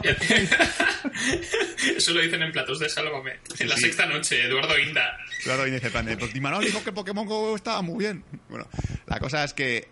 Eso 1.96 2.12
lo 2.12 2.20
dicen 2.20 2.42
en 2.42 2.52
platos 2.52 2.78
de 2.78 2.88
Sálvame. 2.88 3.32
en 3.58 3.68
la 3.68 3.76
sí. 3.76 3.82
sexta 3.82 4.06
noche, 4.06 4.44
Eduardo 4.44 4.78
Inda. 4.78 5.18
claro, 5.42 5.66
y 5.66 5.70
dice 5.70 5.86
en 5.86 5.92
plan 5.92 6.06
de, 6.06 6.16
pues 6.16 6.40
Manolo 6.40 6.64
dijo 6.64 6.82
que 6.84 6.92
Pokémon 6.92 7.26
Go 7.26 7.56
estaba 7.56 7.82
muy 7.82 7.98
bien. 8.04 8.24
Bueno, 8.48 8.68
la 9.06 9.18
cosa 9.18 9.44
es 9.44 9.52
que 9.54 9.88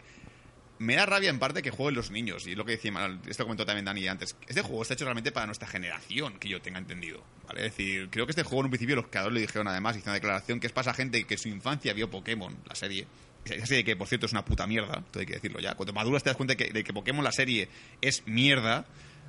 me 0.81 0.97
da 0.97 1.07
rabia 1.07 1.31
en 1.31 1.39
parte 1.39 1.63
que 1.63 1.71
jueguen 1.71 1.95
los 1.95 2.11
niños. 2.11 2.47
Y 2.47 2.53
es 2.53 2.57
lo 2.57 2.65
que 2.65 2.73
decía 2.73 2.91
Manuel, 2.91 3.21
esto 3.29 3.45
comentó 3.45 3.65
también 3.65 3.85
Dani 3.85 4.09
antes. 4.09 4.35
Este 4.49 4.63
juego 4.63 4.83
está 4.83 4.95
hecho 4.95 5.05
realmente 5.05 5.31
para 5.31 5.47
nuestra 5.47 5.69
generación, 5.69 6.39
que 6.41 6.49
yo 6.49 6.61
tenga 6.61 6.79
entendido. 6.79 7.23
¿vale? 7.47 7.67
Es 7.67 7.77
decir, 7.77 8.09
creo 8.11 8.27
que 8.27 8.33
este 8.33 8.43
juego 8.43 8.61
en 8.63 8.65
un 8.65 8.71
principio 8.71 8.97
los 8.97 9.07
creadores 9.07 9.35
le 9.35 9.41
dijeron 9.43 9.69
además, 9.69 9.97
hizo 9.97 10.07
una 10.07 10.15
declaración 10.15 10.59
que 10.59 10.67
es 10.67 10.73
para 10.73 10.91
esa 10.91 10.95
gente 10.95 11.23
que 11.25 11.35
en 11.35 11.39
su 11.41 11.49
infancia 11.49 11.93
vio 11.93 12.11
Pokémon, 12.11 12.57
la 12.69 12.75
serie. 12.75 13.07
Esa 13.45 13.67
serie 13.67 13.85
que, 13.85 13.97
por 13.97 14.09
cierto, 14.09 14.27
es 14.27 14.33
una 14.33 14.45
puta 14.45 14.67
mierda, 14.67 15.03
esto 15.07 15.21
hay 15.21 15.27
que 15.27 15.35
decirlo 15.35 15.61
ya. 15.61 15.75
Cuando 15.75 15.93
maduras 15.93 16.23
te 16.23 16.31
das 16.31 16.37
cuenta 16.37 16.55
de 16.55 16.57
que, 16.73 16.85
que 16.85 16.93
Pokémon, 16.93 17.23
la 17.25 17.33
serie, 17.33 17.69
es 18.01 18.23
mierda. 18.27 18.85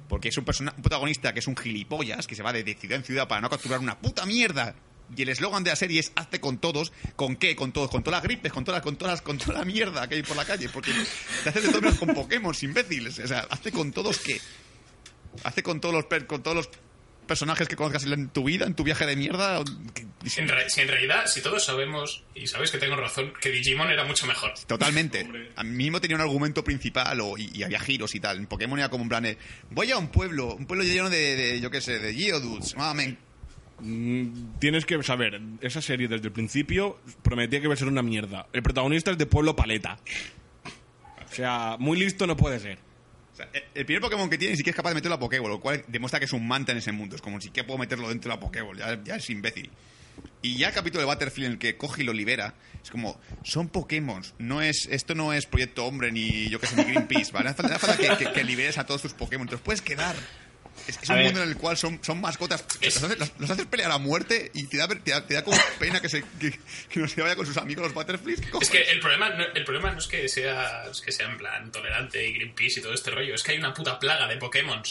Porque 0.10 0.28
es 0.28 0.38
un, 0.38 0.44
persona- 0.44 0.74
un 0.76 0.82
protagonista 0.82 1.34
que 1.34 1.40
es 1.40 1.48
un 1.48 1.56
gilipollas, 1.56 2.28
que 2.28 2.36
se 2.36 2.44
va 2.44 2.52
de, 2.52 2.64
de 2.66 2.74
ciudad 2.74 2.98
en 2.98 3.04
ciudad 3.06 3.30
para 3.30 3.40
no 3.40 3.50
capturar 3.50 3.80
una 3.80 3.98
puta 4.00 4.26
mierda. 4.26 4.76
Y 5.16 5.24
el 5.24 5.30
eslogan 5.30 5.64
de 5.64 5.72
la 5.72 5.76
serie 5.76 6.00
es 6.00 6.12
hazte 6.16 6.40
con 6.40 6.58
todos. 6.58 6.94
¿Con 7.16 7.36
qué? 7.36 7.56
Con 7.56 7.72
todos. 7.74 7.90
Con 7.92 8.02
todas 8.04 8.20
las 8.20 8.24
gripes, 8.24 8.54
con 8.54 8.64
todas, 8.64 8.82
con 8.82 8.96
todas, 8.96 9.22
con 9.22 9.38
toda 9.38 9.60
la 9.60 9.66
mierda 9.66 10.08
que 10.08 10.16
hay 10.16 10.24
por 10.24 10.38
la 10.38 10.46
calle. 10.46 10.70
Porque 10.70 10.92
te 11.44 11.50
haces 11.50 11.64
de 11.64 11.70
todo 11.70 11.82
menos 11.82 12.00
con 12.00 12.14
Pokémon, 12.14 12.56
imbéciles. 12.62 13.20
O 13.20 13.28
sea, 13.28 13.40
hazte 13.50 13.72
con 13.72 13.92
todos 13.92 14.20
qué. 14.20 14.40
Hazte 15.44 15.64
con 15.64 15.80
todos 15.82 15.94
los, 15.96 16.06
per- 16.06 16.28
con 16.28 16.44
todos 16.44 16.56
los 16.58 16.70
personajes 17.28 17.68
que 17.68 17.76
conozcas 17.78 18.04
en 18.06 18.30
tu 18.30 18.44
vida, 18.44 18.66
en 18.66 18.74
tu 18.74 18.84
viaje 18.84 19.06
de 19.06 19.16
mierda. 19.16 19.64
que- 19.94 20.02
En 20.38 20.48
re- 20.50 20.70
si 20.70 20.82
en 20.82 20.88
realidad, 20.88 21.28
si 21.28 21.42
todos 21.42 21.64
sabemos, 21.64 22.24
y 22.36 22.48
sabéis 22.48 22.72
que 22.72 22.78
tengo 22.78 22.96
razón, 22.96 23.32
que 23.42 23.50
Digimon 23.50 23.90
era 23.90 24.04
mucho 24.04 24.26
mejor. 24.28 24.54
Totalmente. 24.68 25.28
A 25.56 25.64
mí 25.64 25.72
mismo 25.72 26.02
tenía 26.02 26.16
un 26.18 26.22
argumento 26.22 26.64
principal 26.64 27.20
o, 27.22 27.38
y, 27.38 27.50
y 27.54 27.64
había 27.64 27.80
giros 27.80 28.14
y 28.16 28.20
tal. 28.20 28.38
En 28.38 28.48
Pokémon 28.48 28.78
era 28.80 28.90
como 28.90 29.04
un 29.04 29.10
plan 29.10 29.24
de, 29.24 29.38
voy 29.70 29.92
a 29.92 29.98
un 29.98 30.10
pueblo, 30.10 30.56
un 30.56 30.66
pueblo 30.66 30.84
lleno 30.84 31.10
de, 31.10 31.36
de, 31.36 31.62
yo 31.62 31.70
qué 31.72 31.80
sé, 31.82 32.00
de 32.00 32.14
Geodudes. 32.14 32.76
Ah, 32.78 32.94
Tienes 34.60 34.86
que 34.86 35.02
saber, 35.04 35.42
esa 35.62 35.82
serie 35.82 36.08
desde 36.08 36.28
el 36.28 36.32
principio 36.34 37.00
prometía 37.24 37.60
que 37.60 37.66
iba 37.66 37.74
a 37.74 37.78
ser 37.78 37.88
una 37.88 38.02
mierda. 38.04 38.48
El 38.54 38.62
protagonista 38.64 39.12
es 39.12 39.18
de 39.18 39.26
Pueblo 39.26 39.56
Paleta. 39.56 39.98
O 41.30 41.34
sea, 41.34 41.78
muy 41.80 41.98
listo 41.98 42.28
no 42.28 42.36
puede 42.38 42.60
ser. 42.60 42.78
El- 43.74 43.86
primer 43.86 44.02
Pokémon 44.02 44.30
que 44.30 44.38
tiene 44.38 44.52
ni 44.52 44.58
siquiera 44.58 44.74
es 44.74 44.78
capaz 44.78 44.90
de 44.90 44.96
meterlo 44.96 45.16
a 45.16 45.20
Pokéball, 45.20 45.50
lo 45.50 45.60
cual 45.60 45.84
demuestra 45.88 46.20
que 46.20 46.26
es 46.26 46.34
un 46.34 46.48
manta 46.48 46.74
en 46.74 46.78
ese 46.78 46.92
mundo. 46.92 47.16
Es 47.16 47.22
como 47.22 47.42
si 47.42 47.50
que 47.50 47.64
puedo 47.64 47.80
meterlo 47.80 48.10
dentro 48.10 48.30
de 48.30 48.36
la 48.36 48.40
Pokéball, 48.40 48.78
ya, 49.04 49.16
es 49.16 49.30
imbécil. 49.30 49.70
Y 50.44 50.58
ya 50.58 50.68
el 50.68 50.74
capítulo 50.74 51.00
de 51.02 51.06
Butterfield 51.12 51.46
en 51.48 51.52
el 51.54 51.58
que 51.58 51.78
coge 51.78 52.04
y 52.04 52.06
lo 52.06 52.14
libera, 52.14 52.54
es 52.84 52.92
como, 52.92 53.20
son 53.44 53.70
Pokémon, 53.70 54.22
no 54.40 54.62
es, 54.62 54.88
esto 54.92 55.16
no 55.16 55.34
es 55.34 55.46
Proyecto 55.46 55.86
Hombre 55.86 56.12
ni 56.12 56.50
yo 56.50 56.60
que 56.60 56.68
sé, 56.68 56.76
ni 56.76 56.84
Greenpeace, 56.84 57.32
¿vale? 57.32 57.50
Hace 57.50 57.64
falta 57.80 57.98
que, 57.98 58.26
que- 58.26 58.32
que 58.34 58.44
liberes 58.44 58.78
a 58.78 58.86
todos 58.86 59.02
tus 59.02 59.14
Pokémon, 59.14 59.48
te 59.48 59.54
los 59.54 59.62
puedes 59.62 59.82
quedar. 59.82 60.16
Es, 60.88 61.00
es 61.02 61.10
un 61.10 61.16
ver. 61.16 61.26
mundo 61.26 61.44
en 61.44 61.50
el 61.50 61.58
cual 61.58 61.78
son, 61.78 62.00
son 62.04 62.22
mascotas, 62.22 62.66
los 62.82 63.04
haces, 63.04 63.20
los- 63.20 63.32
los 63.40 63.50
haces 63.50 63.66
pelear 63.66 63.92
a 63.92 63.98
muerte 63.98 64.52
y 64.54 64.68
te 64.68 64.78
da, 64.78 64.88
te 64.88 65.12
da, 65.12 65.26
te 65.26 65.34
da 65.36 65.44
como 65.44 65.58
pena 65.80 66.02
que, 66.02 66.10
se, 66.10 66.24
que, 66.40 66.52
que 66.90 67.00
no 67.00 67.08
se 67.08 67.22
vaya 67.22 67.36
con 67.36 67.46
sus 67.46 67.58
amigos 67.58 67.84
los 67.86 67.94
Butterflies. 67.94 68.42
¿Qué 68.42 68.50
Es 68.62 68.70
que 68.70 68.82
el 68.84 69.00
problema, 69.00 69.30
no, 69.30 69.44
el 69.54 69.64
problema 69.64 69.92
no 69.92 70.00
es 70.00 70.08
que 70.08 70.28
sea, 70.30 70.86
es 70.92 71.02
que 71.02 71.12
sea 71.12 71.28
en 71.30 71.38
plan 71.38 71.72
tolerante 71.72 72.26
y 72.28 72.34
Greenpeace 72.34 72.80
y 72.80 72.84
todo 72.84 72.94
este 72.94 73.12
rollo, 73.12 73.36
es 73.36 73.44
que 73.44 73.52
hay 73.54 73.58
una 73.58 73.74
puta 73.74 74.00
plaga 74.00 74.28
de 74.28 74.38
Pokémon. 74.38 74.82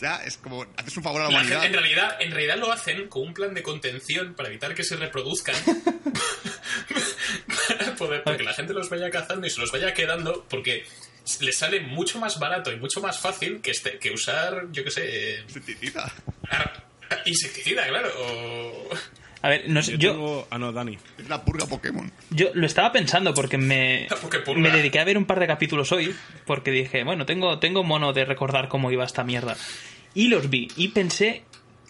Ya, 0.00 0.16
es 0.24 0.36
como, 0.38 0.66
haces 0.76 0.96
un 0.96 1.02
favor 1.04 1.22
a 1.22 1.24
la 1.24 1.30
La 1.30 1.36
humanidad. 1.36 1.62
gente- 1.62 1.76
en, 1.78 1.82
realidad, 1.82 2.16
en 2.20 2.30
realidad 2.32 2.56
lo 2.58 2.72
hacen 2.72 3.08
con 3.08 3.22
un 3.28 3.34
plan 3.34 3.54
de 3.54 3.62
contención 3.62 4.34
para 4.34 4.48
evitar 4.48 4.74
que 4.74 4.82
se 4.84 4.96
reproduzcan. 4.96 5.54
para 7.68 7.94
poder, 7.96 8.22
porque 8.24 8.42
la 8.42 8.52
gente 8.54 8.72
los 8.74 8.88
vaya 8.90 9.10
cazando 9.10 9.46
y 9.46 9.50
se 9.50 9.60
los 9.60 9.70
vaya 9.72 9.94
quedando 9.94 10.44
porque 10.48 10.84
les 11.40 11.56
sale 11.56 11.80
mucho 11.80 12.18
más 12.18 12.38
barato 12.38 12.72
y 12.72 12.76
mucho 12.76 13.00
más 13.00 13.18
fácil 13.18 13.60
que, 13.60 13.70
este, 13.70 13.98
que 13.98 14.10
usar, 14.12 14.66
yo 14.72 14.84
qué 14.84 14.90
sé, 14.90 15.40
Insecticida. 15.46 16.12
ar- 16.50 16.84
insecticida, 17.26 17.86
claro. 17.88 18.08
O... 18.18 18.88
A 19.42 19.48
ver, 19.50 19.64
no 19.68 19.82
sé, 19.82 19.92
Yo, 19.92 19.98
yo, 19.98 20.12
tengo... 20.12 20.48
Ah, 20.50 20.58
no, 20.58 20.72
Dani. 20.72 20.98
Es 21.18 21.28
la 21.28 21.44
purga 21.44 21.66
Pokémon. 21.66 22.10
yo 22.30 22.48
lo 22.54 22.66
estaba 22.66 22.92
pensando 22.92 23.34
porque 23.34 23.58
me, 23.58 24.08
Porque 24.20 24.54
me 24.60 24.70
dediqué 24.70 25.00
a 25.00 25.04
ver 25.04 25.18
un 25.18 25.26
par 25.26 25.38
de 25.40 25.46
capítulos 25.46 25.92
hoy 25.92 26.14
porque 26.46 26.70
dije, 26.70 27.04
bueno, 27.04 27.26
tengo, 27.26 27.58
tengo 27.58 27.84
mono 27.84 28.12
de 28.14 28.24
recordar 28.24 28.68
cómo 28.68 28.90
iba 28.90 29.04
esta 29.04 29.22
mierda. 29.24 29.56
Y 30.14 30.28
los 30.28 30.48
vi 30.48 30.68
y 30.76 30.88
pensé 30.88 31.42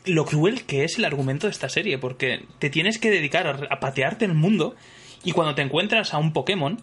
lo 0.05 0.25
cruel 0.27 0.65
que 0.65 0.85
es 0.85 0.99
el 0.99 1.05
argumento 1.05 1.47
de 1.47 1.53
esta 1.53 1.69
serie 1.69 1.97
porque 1.99 2.45
te 2.59 2.71
tienes 2.71 2.99
que 2.99 3.11
dedicar 3.11 3.47
a, 3.47 3.51
a 3.75 3.81
patearte 3.81 4.25
el 4.25 4.35
mundo 4.35 4.75
y 5.25 5.31
cuando 5.33 5.55
te 5.55 5.63
encuentras 5.63 6.13
a 6.13 6.19
un 6.19 6.33
Pokémon, 6.33 6.83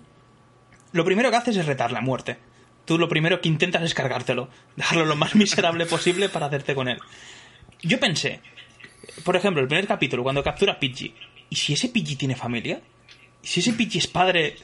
lo 0.91 1.05
primero 1.05 1.29
que 1.31 1.37
haces 1.37 1.57
es 1.57 1.65
retar 1.65 1.91
la 1.91 2.01
muerte. 2.01 2.37
Tú 2.85 2.97
lo 2.97 3.07
primero 3.07 3.41
que 3.41 3.49
intentas 3.49 3.83
es 3.83 3.93
cargártelo, 3.93 4.49
dejarlo 4.75 5.05
lo 5.05 5.15
más 5.15 5.35
miserable 5.35 5.85
posible 5.85 6.29
para 6.29 6.47
hacerte 6.47 6.75
con 6.75 6.87
él. 6.87 6.99
Yo 7.81 7.99
pensé, 7.99 8.41
por 9.23 9.35
ejemplo, 9.35 9.61
el 9.61 9.67
primer 9.67 9.87
capítulo, 9.87 10.23
cuando 10.23 10.43
captura 10.43 10.73
a 10.73 10.79
Pidgey. 10.79 11.13
¿Y 11.49 11.55
si 11.55 11.73
ese 11.73 11.89
Pidgey 11.89 12.15
tiene 12.15 12.35
familia? 12.35 12.81
¿Y 13.43 13.47
si 13.47 13.59
ese 13.59 13.73
Pidgey 13.73 13.99
es 13.99 14.07
padre 14.07 14.55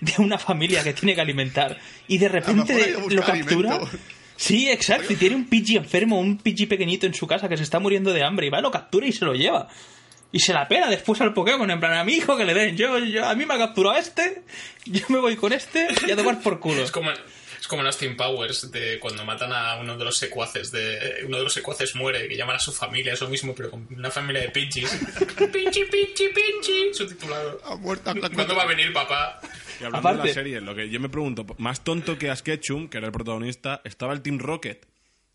de 0.00 0.12
una 0.18 0.38
familia 0.38 0.82
que 0.82 0.92
tiene 0.92 1.14
que 1.14 1.20
alimentar 1.20 1.78
y 2.06 2.18
de 2.18 2.28
repente 2.28 2.96
lo 3.10 3.22
captura? 3.22 3.74
alimento. 3.74 3.98
Sí, 4.36 4.68
exacto. 4.68 5.12
Y 5.12 5.16
tiene 5.16 5.34
un 5.34 5.46
Pidgey 5.46 5.76
enfermo, 5.76 6.20
un 6.20 6.36
Pidgey 6.38 6.66
pequeñito 6.66 7.06
en 7.06 7.14
su 7.14 7.26
casa 7.26 7.48
que 7.48 7.56
se 7.56 7.62
está 7.62 7.80
muriendo 7.80 8.12
de 8.12 8.22
hambre 8.22 8.46
y 8.46 8.50
va, 8.50 8.60
lo 8.60 8.70
captura 8.70 9.06
y 9.06 9.12
se 9.12 9.24
lo 9.24 9.34
lleva. 9.34 9.68
Y 10.32 10.40
se 10.40 10.52
la 10.52 10.68
pela 10.68 10.88
después 10.88 11.20
al 11.20 11.32
Pokémon, 11.32 11.70
en 11.70 11.80
plan, 11.80 11.94
a 11.94 12.04
mi 12.04 12.14
hijo 12.14 12.36
que 12.36 12.44
le 12.44 12.52
den. 12.52 12.76
Yo, 12.76 12.98
yo, 12.98 13.24
a 13.26 13.34
mí 13.34 13.46
me 13.46 13.54
ha 13.54 13.58
capturado 13.58 13.96
este, 13.96 14.42
yo 14.84 15.02
me 15.08 15.18
voy 15.18 15.36
con 15.36 15.52
este 15.52 15.88
y 16.06 16.10
a 16.10 16.16
tomar 16.16 16.42
por 16.42 16.60
culo. 16.60 16.82
Es 16.82 16.90
como, 16.90 17.10
es 17.10 17.66
como 17.68 17.80
en 17.82 17.86
Austin 17.86 18.16
Powers, 18.16 18.70
de 18.70 18.98
cuando 18.98 19.24
matan 19.24 19.52
a 19.52 19.76
uno 19.80 19.96
de 19.96 20.04
los 20.04 20.18
secuaces, 20.18 20.70
de 20.72 21.22
uno 21.26 21.38
de 21.38 21.44
los 21.44 21.52
secuaces 21.54 21.94
muere, 21.94 22.28
que 22.28 22.36
llaman 22.36 22.56
a 22.56 22.58
su 22.58 22.72
familia, 22.72 23.12
es 23.14 23.20
lo 23.20 23.28
mismo, 23.28 23.54
pero 23.54 23.70
con 23.70 23.86
una 23.96 24.10
familia 24.10 24.42
de 24.42 24.50
Pidgeys. 24.50 24.90
Pinchi, 25.52 25.84
pinchi, 25.84 26.28
pinchi, 26.28 26.92
subtitulado. 26.92 27.60
Ha 27.64 27.76
muerto. 27.76 28.10
ha- 28.10 28.14
¿Cuándo 28.14 28.54
va 28.56 28.64
a 28.64 28.66
venir 28.66 28.92
papá? 28.92 29.40
Y 29.80 29.84
hablando 29.84 30.08
de 30.08 30.14
Aparte- 30.14 30.28
la 30.28 30.34
serie, 30.34 30.60
lo 30.60 30.74
que 30.74 30.90
yo 30.90 31.00
me 31.00 31.08
pregunto, 31.08 31.46
más 31.58 31.82
tonto 31.82 32.18
que 32.18 32.30
Ash 32.30 32.40
Ketchum, 32.40 32.88
que 32.88 32.98
era 32.98 33.06
el 33.06 33.12
protagonista, 33.12 33.80
estaba 33.84 34.12
el 34.12 34.22
Team 34.22 34.38
Rocket, 34.38 34.84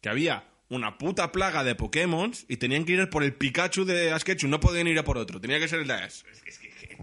que 0.01 0.09
había 0.09 0.43
una 0.72 0.98
puta 0.98 1.31
plaga 1.31 1.64
de 1.64 1.76
Pokémon 1.76 2.31
y 2.48 2.57
tenían 2.57 2.84
que 2.85 2.93
ir 2.93 3.10
por 3.10 3.23
el 3.23 3.34
Pikachu 3.34 3.85
de 3.85 4.11
Ash 4.11 4.23
Ketchum, 4.23 4.49
no 4.49 4.60
podían 4.60 4.88
ir 4.88 4.98
a 4.98 5.03
por 5.03 5.18
otro, 5.18 5.39
tenía 5.39 5.60
que 5.60 5.68
ser 5.68 5.80
el 5.81 5.88
de 5.88 5.93
Ash. 5.93 6.22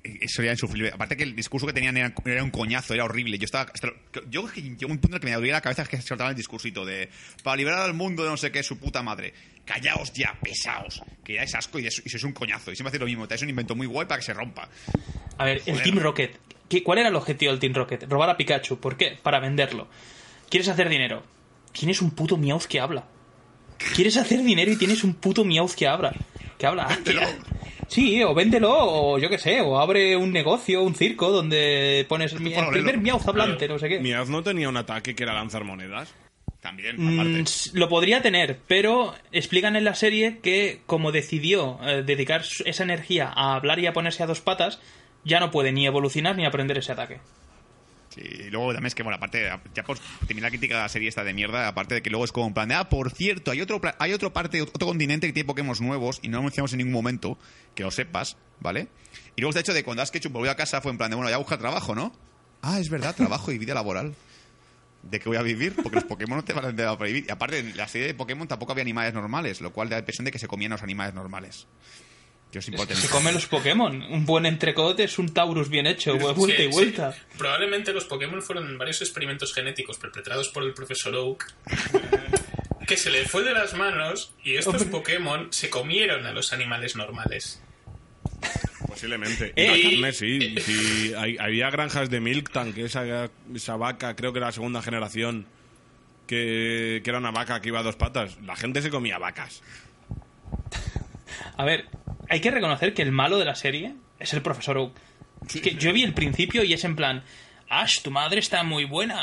Eso 0.03 0.43
era 0.43 0.53
insufrible. 0.53 0.91
Aparte 0.95 1.17
que 1.17 1.25
el 1.25 1.35
discurso 1.35 1.67
que 1.67 1.73
tenían 1.73 1.97
era, 1.97 2.15
era 2.25 2.45
un 2.45 2.51
coñazo, 2.51 2.95
era 2.95 3.05
horrible. 3.05 3.37
Yo 3.39 3.45
estaba. 3.47 3.71
hasta- 3.73 3.93
yo 4.31 4.47
es 4.47 4.53
que 4.53 4.63
llegó 4.63 4.93
un 4.93 4.99
punto 4.99 5.09
en 5.09 5.15
el 5.15 5.21
que 5.21 5.27
me 5.27 5.33
dolía 5.33 5.55
la 5.55 5.61
cabeza 5.61 5.85
que 5.87 5.97
se 5.97 6.03
soltaba 6.03 6.31
el 6.31 6.37
discursito 6.37 6.85
de. 6.85 7.09
Para 7.43 7.57
liberar 7.57 7.81
al 7.81 7.95
mundo 7.95 8.23
de 8.23 8.31
no 8.31 8.37
sé 8.37 8.53
qué, 8.53 8.63
su 8.63 8.79
puta 8.79 9.03
madre. 9.03 9.35
Callaos 9.65 10.13
ya, 10.13 10.39
pesaos. 10.41 11.03
Que 11.25 11.35
ya 11.35 11.43
es 11.43 11.55
asco 11.55 11.79
y 11.81 11.87
eso, 11.89 12.01
y 12.05 12.09
eso 12.09 12.17
es 12.17 12.25
un 12.25 12.33
coñazo. 12.33 12.71
Y 12.71 12.77
siempre 12.77 12.91
hace 12.91 12.99
lo 13.01 13.07
mismo. 13.07 13.27
Te 13.27 13.35
es 13.35 13.43
un 13.43 13.51
invento 13.51 13.75
muy 13.75 13.87
guay 13.89 14.07
para 14.07 14.21
que 14.21 14.25
se 14.27 14.35
rompa. 14.35 14.69
A 15.37 15.45
ver, 15.45 15.63
el. 15.67 15.83
Team 15.83 15.99
Rocket. 15.99 16.39
¿Qué- 16.69 16.83
¿Cuál 16.85 16.99
era 17.01 17.09
el 17.09 17.17
objetivo 17.17 17.51
del 17.51 17.61
Team 17.61 17.75
Rocket? 17.75 18.05
Robar 18.09 18.31
a 18.31 18.37
Pikachu. 18.37 18.79
¿Por 18.79 18.97
qué? 18.97 19.19
Para 19.23 19.41
venderlo. 19.41 19.89
¿Quieres 20.49 20.69
hacer 20.69 20.89
dinero? 20.89 21.25
Tienes 21.73 22.01
un 22.01 22.13
puto 22.13 22.37
Meowth 22.37 22.65
que 22.67 22.79
habla. 22.81 23.09
¿Quieres 23.95 24.17
hacer 24.17 24.43
dinero 24.43 24.71
y 24.73 24.77
tienes 24.77 25.05
un 25.05 25.15
puto 25.15 25.45
Meowth 25.45 25.73
que 25.75 25.87
habla? 25.87 26.13
Que 26.59 26.67
habla. 26.67 26.89
Sí, 27.87 28.23
o 28.23 28.35
véndelo, 28.35 28.71
o 28.77 29.19
yo 29.19 29.31
qué 29.31 29.39
sé, 29.39 29.61
o 29.63 29.79
abre 29.79 30.17
un 30.17 30.33
negocio, 30.33 30.83
un 30.83 30.95
circo 30.95 31.31
donde 31.31 32.05
pones 32.09 32.39
mi- 32.39 32.53
el 32.53 32.69
primer. 32.69 32.99
Meowth 32.99 33.27
hablante, 33.29 33.67
no 33.69 33.79
sé 33.79 33.89
qué. 33.89 33.99
Miaz 34.01 34.29
no 34.29 34.43
tenía 34.43 34.69
un 34.69 34.77
ataque 34.77 35.15
que 35.15 35.23
era 35.23 35.33
lanzar 35.33 35.65
monedas. 35.65 36.13
También, 36.61 36.97
Mm, 36.99 37.21
aparte. 37.21 37.45
lo 37.75 37.89
podría 37.89 38.21
tener, 38.21 38.59
pero 38.67 39.15
explican 39.33 39.77
en 39.77 39.85
la 39.85 39.95
serie 39.95 40.39
que 40.43 40.81
como 40.87 41.13
decidió 41.13 41.79
eh, 41.83 42.03
dedicar 42.05 42.43
esa 42.65 42.83
energía 42.83 43.33
a 43.35 43.55
hablar 43.55 43.79
y 43.79 43.87
a 43.87 43.93
ponerse 43.93 44.23
a 44.25 44.27
dos 44.27 44.41
patas, 44.41 44.81
ya 45.25 45.39
no 45.41 45.51
puede 45.53 45.71
ni 45.73 45.87
evolucionar 45.87 46.37
ni 46.37 46.45
aprender 46.45 46.77
ese 46.79 46.93
ataque. 46.93 47.21
Y 48.19 48.51
luego 48.51 48.73
también 48.73 48.87
es 48.87 48.95
que, 48.95 49.03
bueno, 49.03 49.17
aparte, 49.17 49.51
ya 49.75 49.85
por 49.85 49.99
terminar 50.27 50.49
la 50.49 50.51
crítica 50.51 50.77
de 50.77 50.83
la 50.83 50.89
serie 50.89 51.09
esta 51.09 51.25
de 51.25 51.33
mierda, 51.33 51.69
aparte 51.69 51.95
de 51.95 52.03
que 52.03 52.11
luego 52.11 52.25
es 52.25 52.33
como 52.33 52.49
en 52.49 52.55
plan 52.55 52.69
de, 52.69 52.75
ah, 52.75 52.89
por 52.89 53.11
cierto, 53.13 53.51
hay 53.51 53.61
otro, 53.61 53.81
hay 53.99 54.13
otro 54.13 54.33
parte, 54.33 54.63
otro 54.63 54.87
continente 54.87 55.27
que 55.27 55.33
tiene 55.33 55.47
Pokémon 55.47 55.77
nuevos 55.81 56.19
y 56.23 56.29
no 56.29 56.39
lo 56.39 56.43
mencionamos 56.45 56.73
en 56.73 56.79
ningún 56.79 56.93
momento, 56.93 57.39
que 57.75 57.83
lo 57.83 57.91
sepas, 57.91 58.37
¿vale? 58.61 58.89
Y 59.37 59.41
luego 59.41 59.51
está 59.51 59.61
hecho 59.61 59.73
de 59.73 59.85
cuando 59.85 60.03
Ash 60.03 60.11
Ketchum 60.11 60.33
volvió 60.33 60.51
a 60.51 60.57
casa 60.57 60.81
fue 60.81 60.91
en 60.91 60.99
plan 60.99 61.11
de, 61.11 61.17
bueno, 61.17 61.31
ya 61.31 61.37
busca 61.37 61.59
trabajo, 61.59 61.95
¿no? 61.95 62.13
Ah, 62.63 62.81
es 62.81 62.91
verdad, 62.91 63.15
trabajo 63.15 63.53
y 63.53 63.59
vida 63.59 63.75
laboral. 63.75 64.15
¿De 65.03 65.21
qué 65.21 65.29
voy 65.29 65.39
a 65.39 65.43
vivir? 65.43 65.77
Porque 65.77 65.97
los 65.97 66.05
Pokémon 66.05 66.39
no 66.39 66.45
te 66.45 66.53
van 66.53 66.79
a 66.81 66.97
vivir. 66.97 67.27
Y 67.29 67.31
aparte, 67.31 67.61
en 67.61 67.77
la 67.77 67.87
serie 67.87 68.09
de 68.09 68.15
Pokémon 68.15 68.49
tampoco 68.49 68.73
había 68.73 68.83
animales 68.83 69.15
normales, 69.15 69.61
lo 69.61 69.73
cual 69.73 69.89
da 69.89 69.97
la 69.97 70.01
impresión 70.01 70.25
de 70.25 70.33
que 70.33 70.39
se 70.39 70.49
comían 70.49 70.73
los 70.73 70.83
animales 70.83 71.15
normales. 71.15 71.67
Que 72.53 72.61
es 72.61 72.65
Es 72.65 72.71
que 72.71 72.77
impotente. 72.77 73.03
se 73.03 73.09
comen 73.09 73.35
los 73.35 73.47
Pokémon. 73.47 74.03
Un 74.11 74.25
buen 74.25 74.47
entrecote 74.47 75.05
es 75.05 75.19
un 75.19 75.29
Taurus 75.35 75.69
bien 75.69 75.87
hecho, 75.87 76.17
vuelta 76.17 76.41
Sí, 76.47 76.53
y 76.53 76.57
sí. 76.65 76.67
vuelta. 76.69 77.15
Probablemente 77.37 77.93
los 77.93 78.05
Pokémon 78.07 78.41
fueron 78.43 78.79
varios 78.79 79.03
experimentos 79.03 79.53
genéticos 79.53 79.99
perpetrados 79.99 80.49
por 80.49 80.63
el 80.65 80.73
profesor 80.73 81.15
Oak 81.17 81.53
que 82.87 82.97
se 82.97 83.11
le 83.11 83.27
fue 83.27 83.43
de 83.45 83.53
las 83.53 83.75
manos 83.75 84.33
y 84.43 84.55
estos 84.57 84.77
Hombre. 84.83 84.89
Pokémon 84.91 85.49
se 85.53 85.69
comieron 85.69 86.25
a 86.25 86.33
los 86.33 86.55
animales 86.55 86.97
normales. 86.97 87.61
Posiblemente. 88.87 89.53
Y 89.55 89.61
Eh, 89.61 89.67
la 89.67 89.91
carne, 89.91 90.13
sí. 90.15 90.55
sí. 90.61 91.13
Hay- 91.19 91.37
había 91.39 91.69
granjas 91.71 92.09
de 92.09 92.21
Milktan, 92.21 92.73
que 92.73 92.85
esa, 92.87 93.29
esa 93.55 93.77
vaca, 93.77 94.17
creo 94.17 94.33
que 94.33 94.39
era 94.39 94.47
la 94.47 94.53
segunda 94.53 94.81
generación, 94.81 95.45
que, 96.27 97.03
que 97.05 97.11
era 97.11 97.19
una 97.19 97.31
vaca 97.31 97.61
que 97.61 97.69
iba 97.69 97.81
a 97.81 97.83
dos 97.83 97.97
patas. 97.97 98.39
La 98.43 98.57
gente 98.57 98.81
se 98.81 98.89
comía 98.89 99.19
vacas. 99.19 99.63
A 101.59 101.65
ver, 101.65 101.87
hay 102.29 102.41
que 102.41 102.51
reconocer 102.51 102.95
que 102.95 103.03
el 103.03 103.13
malo 103.13 103.39
de 103.39 103.45
la 103.45 103.55
serie 103.55 103.95
es 104.19 104.33
el 104.35 104.43
profesor 104.43 104.79
Oak. 104.79 104.93
Es 105.49 105.61
que 105.61 105.75
yo 105.75 105.93
vi 105.93 106.03
el 106.05 106.15
principio 106.15 106.63
y 106.65 106.73
es 106.73 106.85
en 106.85 106.97
plan, 106.97 107.23
Ash, 107.71 108.01
tu 108.03 108.11
madre 108.11 108.41
está 108.41 108.63
muy 108.63 108.85
buena. 108.85 109.21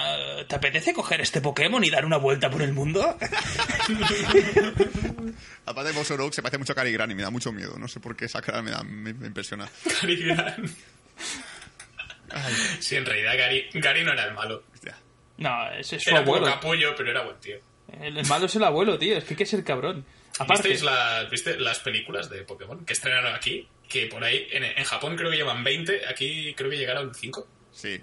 ¿Te 0.48 0.56
apetece 0.56 0.94
coger 0.94 1.19
este 1.22 1.41
Pokémon 1.41 1.84
y 1.84 1.90
dar 1.90 2.06
una 2.06 2.18
vuelta 2.18 2.49
por 2.49 2.61
el 2.61 2.73
mundo? 2.73 3.18
Aparte 5.65 5.88
de 5.90 5.94
Profesor 5.94 6.22
Oak 6.22 6.34
se 6.34 6.41
parece 6.41 6.57
mucho 6.57 6.73
a 6.73 6.76
Cary 6.76 6.91
Grant 6.91 7.11
y 7.11 7.15
me 7.15 7.23
da 7.23 7.30
mucho 7.32 7.52
miedo. 7.52 7.77
No 7.77 7.88
sé 7.88 7.99
por 7.99 8.15
qué 8.15 8.26
esa 8.26 8.41
cara 8.41 8.61
me, 8.61 8.72
da, 8.72 8.84
me, 8.84 9.14
me 9.14 9.27
impresiona. 9.27 9.68
Gary 10.02 10.15
Grant. 10.23 10.69
Sí, 12.80 12.95
en 12.95 13.06
realidad 13.06 13.34
Gary, 13.38 13.65
Gary 13.73 14.03
no 14.03 14.14
era 14.14 14.26
el 14.26 14.34
malo. 14.34 14.64
Hostia. 14.73 14.95
No, 15.38 15.72
ese 15.72 15.95
es 15.98 16.03
su 16.03 16.10
Era 16.11 16.19
abuelo. 16.19 16.45
capullo, 16.45 16.94
pero 16.95 17.11
era 17.11 17.23
buen 17.23 17.40
tío. 17.40 17.57
El, 18.02 18.18
el 18.18 18.26
malo 18.27 18.45
es 18.45 18.56
el 18.56 18.64
abuelo, 18.64 18.98
tío. 18.98 19.18
Es 19.18 19.23
que 19.23 19.34
hay 19.34 19.38
que 19.38 19.45
ser 19.45 19.64
cabrón. 19.64 20.06
Aparte, 20.40 20.70
¿Visteis 20.70 20.84
la- 20.84 21.24
¿Viste 21.32 21.60
las 21.60 21.80
películas 21.80 22.30
de 22.30 22.44
Pokémon 22.44 22.86
que 22.86 22.94
estrenaron 22.94 23.34
aquí? 23.34 23.68
Que 23.88 24.07
por 24.07 24.24
ahí, 24.24 24.48
en, 24.52 24.64
en 24.64 24.84
Japón 24.84 25.16
creo 25.16 25.30
que 25.32 25.38
llevan 25.38 25.64
20, 25.64 26.07
aquí 26.07 26.53
creo 26.56 26.70
que 26.70 26.78
llegaron 26.78 27.14
5. 27.14 27.48
Sí. 27.72 27.99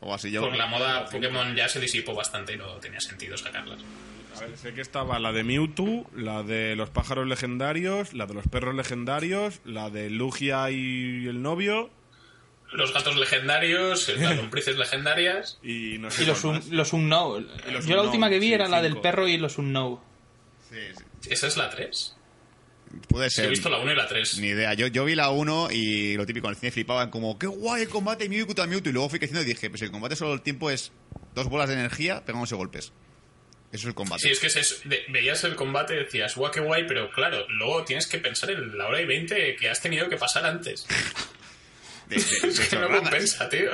O 0.00 0.12
así 0.14 0.30
yo. 0.30 0.40
Por 0.42 0.56
la 0.56 0.66
moda 0.66 1.06
Pokémon 1.06 1.54
ya 1.56 1.68
se 1.68 1.80
disipó 1.80 2.14
bastante 2.14 2.52
y 2.54 2.56
no 2.56 2.66
tenía 2.76 3.00
sentido 3.00 3.36
sacarlas. 3.36 3.80
A 4.36 4.40
ver, 4.40 4.56
sé 4.58 4.74
que 4.74 4.82
estaba 4.82 5.18
la 5.18 5.32
de 5.32 5.44
Mewtwo, 5.44 6.10
la 6.14 6.42
de 6.42 6.76
los 6.76 6.90
pájaros 6.90 7.26
legendarios, 7.26 8.12
la 8.12 8.26
de 8.26 8.34
los 8.34 8.46
perros 8.46 8.74
legendarios, 8.74 9.60
la 9.64 9.88
de 9.88 10.10
Lugia 10.10 10.70
y 10.70 11.26
el 11.26 11.40
novio, 11.40 11.88
Los 12.72 12.92
gatos 12.92 13.16
legendarios, 13.16 14.08
las 14.18 14.36
lombrices 14.36 14.76
legendarias. 14.76 15.58
y 15.62 15.96
no 15.98 16.10
sé 16.10 16.24
y 16.24 16.26
los, 16.26 16.44
un, 16.44 16.56
los 16.70 16.90
Yo 16.92 16.98
la 16.98 17.46
Unknown, 17.78 18.06
última 18.06 18.28
que 18.28 18.38
vi 18.38 18.48
sí, 18.48 18.52
era 18.54 18.68
la 18.68 18.82
del 18.82 18.98
perro 18.98 19.26
y 19.26 19.38
los 19.38 19.56
Unknow. 19.56 20.00
Sí, 20.68 20.76
sí. 20.96 21.04
¿Esa 21.30 21.46
es 21.46 21.56
la 21.56 21.70
3? 21.70 22.16
Puede 23.08 23.30
Sí, 23.30 23.40
he 23.40 23.44
ser. 23.44 23.50
visto 23.50 23.68
la 23.68 23.78
1 23.78 23.92
y 23.92 23.96
la 23.96 24.06
3. 24.06 24.38
Ni 24.38 24.48
idea. 24.48 24.72
Yo, 24.74 24.86
yo 24.86 25.04
vi 25.04 25.14
la 25.14 25.30
1 25.30 25.68
y 25.72 26.16
lo 26.16 26.24
típico, 26.24 26.46
en 26.46 26.54
el 26.54 26.56
cine 26.56 26.70
flipaban 26.72 27.10
como, 27.10 27.38
qué 27.38 27.46
guay 27.46 27.82
el 27.82 27.88
combate 27.88 28.28
Mewtwo 28.28 28.46
contra 28.48 28.66
Mewtwo. 28.66 28.90
Y 28.90 28.92
luego 28.92 29.08
fui 29.08 29.18
creciendo 29.18 29.42
y 29.42 29.44
dije, 29.46 29.68
pues 29.70 29.82
el 29.82 29.90
combate 29.90 30.16
solo 30.16 30.34
el 30.34 30.42
tiempo 30.42 30.70
es 30.70 30.92
dos 31.34 31.48
bolas 31.48 31.68
de 31.68 31.74
energía 31.74 32.24
pegándose 32.24 32.54
golpes. 32.54 32.92
Eso 33.72 33.82
es 33.82 33.84
el 33.86 33.94
combate. 33.94 34.22
Sí, 34.22 34.30
es 34.30 34.38
que 34.38 34.46
es 34.46 34.56
eso. 34.56 34.76
De- 34.84 35.04
veías 35.08 35.42
el 35.44 35.56
combate 35.56 35.94
y 35.94 35.98
decías, 35.98 36.36
guau, 36.36 36.50
qué 36.52 36.60
guay, 36.60 36.86
pero 36.86 37.10
claro, 37.10 37.46
luego 37.48 37.84
tienes 37.84 38.06
que 38.06 38.18
pensar 38.18 38.50
en 38.52 38.78
la 38.78 38.86
hora 38.86 39.00
y 39.02 39.04
20 39.04 39.56
que 39.56 39.68
has 39.68 39.82
tenido 39.82 40.08
que 40.08 40.16
pasar 40.16 40.46
antes. 40.46 40.86
De, 42.08 42.16
de- 42.16 42.22
de 42.40 42.48
Es 42.48 42.60
que 42.68 42.76
no 42.76 42.88
compensa, 42.88 43.48
tío. 43.48 43.72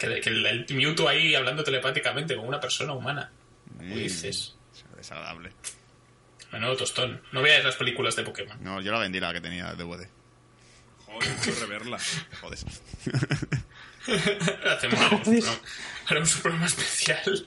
Que, 0.00 0.20
que 0.20 0.28
el, 0.30 0.44
el 0.44 0.66
Mewtwo 0.74 1.08
ahí 1.08 1.34
hablando 1.36 1.62
telepáticamente 1.62 2.34
con 2.34 2.48
una 2.48 2.58
persona 2.58 2.92
humana. 2.94 3.30
¿Qué 3.78 3.84
Mm, 3.84 3.94
dices? 3.98 4.56
Desagradable. 4.96 5.52
Menudo 6.52 6.76
tostón. 6.76 7.20
No 7.32 7.42
veáis 7.42 7.64
las 7.64 7.76
películas 7.76 8.16
de 8.16 8.22
Pokémon. 8.24 8.56
No, 8.62 8.80
yo 8.80 8.90
la 8.92 8.98
vendí 9.00 9.20
la 9.20 9.32
que 9.32 9.40
tenía 9.40 9.72
de 9.74 9.84
DVD. 9.84 10.08
Joder, 11.06 11.28
quiero 11.42 11.60
reverla. 11.60 11.98
Joder. 12.40 12.58
Hacemos 14.08 15.00
haremos 15.00 15.12
un 15.12 15.22
programa- 15.22 15.60
haremos 16.06 16.34
un 16.36 16.40
programa 16.42 16.66
especial 16.66 17.46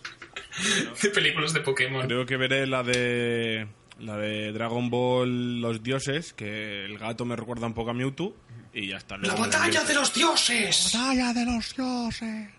de 1.02 1.10
películas 1.10 1.54
de 1.54 1.62
Pokémon. 1.62 2.06
Creo 2.06 2.26
que 2.26 2.38
veré 2.38 2.68
la 2.68 2.84
de 2.84 3.68
la 4.00 4.18
de 4.18 4.52
Dragon 4.52 4.90
Ball 4.90 5.62
Los 5.62 5.82
Dioses, 5.84 6.34
que 6.34 6.86
el 6.86 6.98
gato 7.00 7.26
me 7.26 7.36
recuerda 7.36 7.66
un 7.68 7.74
poco 7.74 7.92
a 7.92 7.94
Mewtwo, 7.94 8.36
y 8.74 8.88
ya 8.90 8.98
está. 8.98 9.18
¡La 9.18 9.34
batalla 9.36 9.84
de 9.84 9.94
los 9.96 10.14
dioses! 10.14 10.92
¡Batalla 10.94 11.34
de 11.34 11.46
los 11.46 11.76
dioses! 11.76 12.50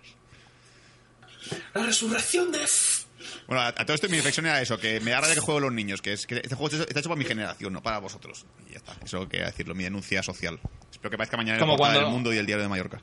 ¡La 1.75 1.83
resurrección 1.85 2.51
de... 2.53 2.63
F- 2.65 3.02
Bueno, 3.47 3.63
a, 3.63 3.69
a 3.69 3.73
todo 3.87 3.95
esto 3.95 4.09
mi 4.09 4.17
reflexión 4.17 4.47
era 4.47 4.61
eso, 4.61 4.79
que 4.79 5.01
me 5.01 5.11
da 5.11 5.21
rabia 5.21 5.35
que 5.35 5.41
juego 5.41 5.61
los 5.61 5.73
niños, 5.73 6.01
que 6.03 6.13
es 6.13 6.27
que 6.27 6.37
este 6.37 6.55
juego 6.55 6.67
está 6.67 6.77
hecho, 6.79 6.89
está 6.89 7.01
hecho 7.01 7.09
para 7.09 7.19
mi 7.19 7.25
generación, 7.25 7.73
no 7.73 7.83
para 7.83 7.99
vosotros. 7.99 8.45
Y 8.69 8.73
ya 8.73 8.79
está, 8.79 8.97
eso 9.05 9.29
quería 9.29 9.47
decirlo, 9.47 9.75
mi 9.75 9.85
denuncia 9.85 10.23
social. 10.23 10.59
Espero 10.91 11.11
que 11.11 11.17
parezca 11.19 11.37
mañana 11.37 11.57
en 11.57 11.61
Como 11.61 11.73
el 11.75 11.79
cuando- 11.79 12.01
del 12.01 12.09
mundo 12.09 12.33
y 12.33 12.39
el 12.39 12.47
diario 12.47 12.63
de 12.63 12.69
Mallorca. 12.69 13.01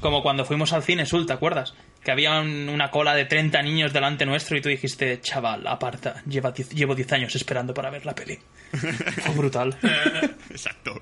Como 0.00 0.22
cuando 0.22 0.44
fuimos 0.44 0.72
al 0.72 0.82
cine 0.82 1.04
Sul, 1.06 1.26
¿te 1.26 1.32
acuerdas? 1.32 1.74
Que 2.02 2.10
había 2.10 2.40
un- 2.40 2.68
una 2.68 2.90
cola 2.90 3.14
de 3.14 3.24
30 3.26 3.62
niños 3.62 3.92
delante 3.92 4.26
nuestro 4.26 4.56
y 4.56 4.60
tú 4.60 4.68
dijiste, 4.68 5.20
chaval, 5.20 5.66
aparta, 5.66 6.22
lleva 6.26 6.52
diez- 6.52 6.70
llevo 6.74 6.94
10 6.94 7.10
años 7.12 7.34
esperando 7.34 7.72
para 7.74 7.90
ver 7.90 8.04
la 8.06 8.14
peli. 8.14 8.38
Fue 8.72 9.34
brutal. 9.34 9.76
Exacto. 10.50 11.00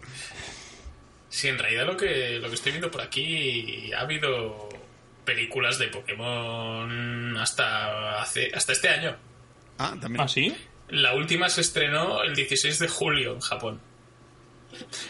Sí, 1.29 1.49
en 1.49 1.59
realidad 1.59 1.87
lo 1.87 1.97
que, 1.97 2.39
lo 2.41 2.49
que 2.49 2.55
estoy 2.57 2.73
viendo 2.73 2.91
por 2.91 3.01
aquí 3.01 3.91
ha 3.95 4.01
habido 4.01 4.69
películas 5.25 5.79
de 5.79 5.89
Pokémon 5.89 7.37
hasta, 7.37 8.21
hace, 8.21 8.51
hasta 8.55 8.73
este 8.73 8.89
año. 8.89 9.17
Ah, 9.79 9.97
también. 10.01 10.21
¿Ah, 10.21 10.29
sí? 10.29 10.55
La 10.89 11.15
última 11.15 11.49
se 11.49 11.63
estrenó 11.63 12.23
el 12.23 12.35
16 12.35 12.79
de 12.79 12.89
julio 12.89 13.33
en 13.35 13.41
Japón. 13.41 13.81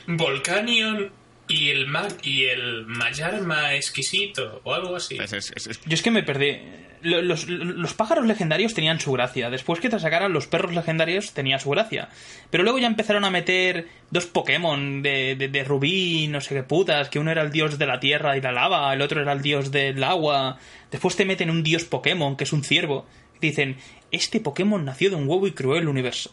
Volcanion 0.07 1.13
y 1.53 1.71
el, 1.71 1.87
Ma 1.87 2.09
y 2.23 2.45
el 2.45 2.87
Mayarma 2.87 3.75
exquisito 3.75 4.61
o 4.65 4.75
algo 4.75 4.97
así. 4.97 5.17
Es- 5.19 5.33
es- 5.33 5.53
es- 5.55 5.67
es- 5.67 5.81
Yo 5.85 5.95
es 5.95 6.03
que 6.03 6.11
me 6.11 6.23
perdí. 6.23 6.57
Lo- 7.03 7.21
Los, 7.21 7.49
los 7.49 7.95
pájaros 7.95 8.27
legendarios 8.27 8.75
tenían 8.75 9.01
su 9.01 9.11
gracia. 9.13 9.51
Después 9.51 9.81
que 9.81 9.89
te 9.89 9.99
sacaran 9.99 10.33
los 10.33 10.47
perros 10.47 10.73
legendarios 10.73 11.33
tenía 11.33 11.59
su 11.59 11.71
gracia. 11.71 12.09
Pero 12.51 12.63
luego 12.63 12.79
ya 12.79 12.87
empezaron 12.87 13.25
a 13.25 13.31
meter 13.31 13.89
dos 14.11 14.27
Pokémon 14.27 15.03
de, 15.03 15.35
de, 15.35 15.49
de 15.49 15.65
rubí, 15.65 16.29
no 16.29 16.41
sé 16.41 16.55
qué 16.55 16.63
putas, 16.63 17.09
que 17.09 17.19
uno 17.19 17.33
era 17.33 17.43
el 17.43 17.51
dios 17.51 17.77
de 17.79 17.87
la 17.87 17.99
tierra 17.99 18.37
y 18.37 18.41
la 18.41 18.53
lava, 18.53 18.93
el 18.95 19.03
otro 19.03 19.21
era 19.21 19.33
el 19.33 19.43
dios 19.43 19.73
del 19.73 20.03
agua. 20.05 20.59
Después 20.93 21.17
te 21.17 21.25
meten 21.25 21.51
un 21.51 21.63
dios 21.65 21.85
Pokémon, 21.85 22.37
que 22.37 22.45
es 22.45 22.53
un 22.53 22.63
ciervo. 22.63 23.07
Dicen, 23.41 23.77
este 24.13 24.39
Pokémon 24.39 24.85
nació 24.85 25.11
de 25.11 25.17
un 25.17 25.29
huevo 25.29 25.49
y 25.49 25.53
creó 25.53 25.75
el 25.77 25.89
universo. 25.89 26.33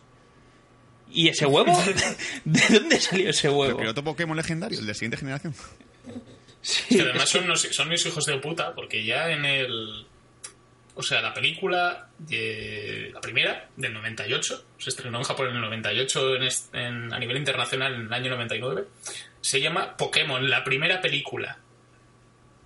¿Y 1.12 1.28
ese 1.30 1.46
huevo? 1.46 1.76
¿De 2.46 2.62
dónde 2.80 3.00
salió 3.00 3.30
ese 3.30 3.50
huevo? 3.50 3.80
que 3.80 3.88
otro 3.88 4.04
Pokémon 4.04 4.38
legendario, 4.38 4.80
el 4.80 4.86
de 4.86 4.94
siguiente 4.94 5.18
generación. 5.18 5.56
Sí, 6.62 6.98
Que 6.98 7.02
además 7.02 7.30
son 7.30 7.46
unos, 7.46 7.62
son 7.62 7.88
unos 7.88 8.06
hijos 8.06 8.26
de 8.26 8.38
puta, 8.38 8.74
porque 8.76 9.04
ya 9.04 9.30
en 9.32 9.46
el. 9.46 10.06
O 10.96 11.02
sea, 11.04 11.22
la 11.22 11.34
película, 11.34 12.10
de, 12.18 13.10
la 13.14 13.22
primera, 13.22 13.70
del 13.78 13.94
98, 13.94 14.66
se 14.78 14.90
estrenó 14.90 15.20
en 15.20 15.24
Japón 15.24 15.48
en 15.50 15.56
el 15.56 15.62
98, 15.62 16.36
en 16.36 16.50
en- 16.74 17.14
a 17.14 17.20
nivel 17.20 17.38
internacional 17.38 17.94
en 17.96 18.02
el 18.02 18.14
año 18.14 18.30
99, 18.32 18.86
se 19.40 19.62
llama 19.62 19.96
Pokémon, 19.96 20.50
la 20.50 20.62
primera 20.64 21.00
película. 21.02 21.58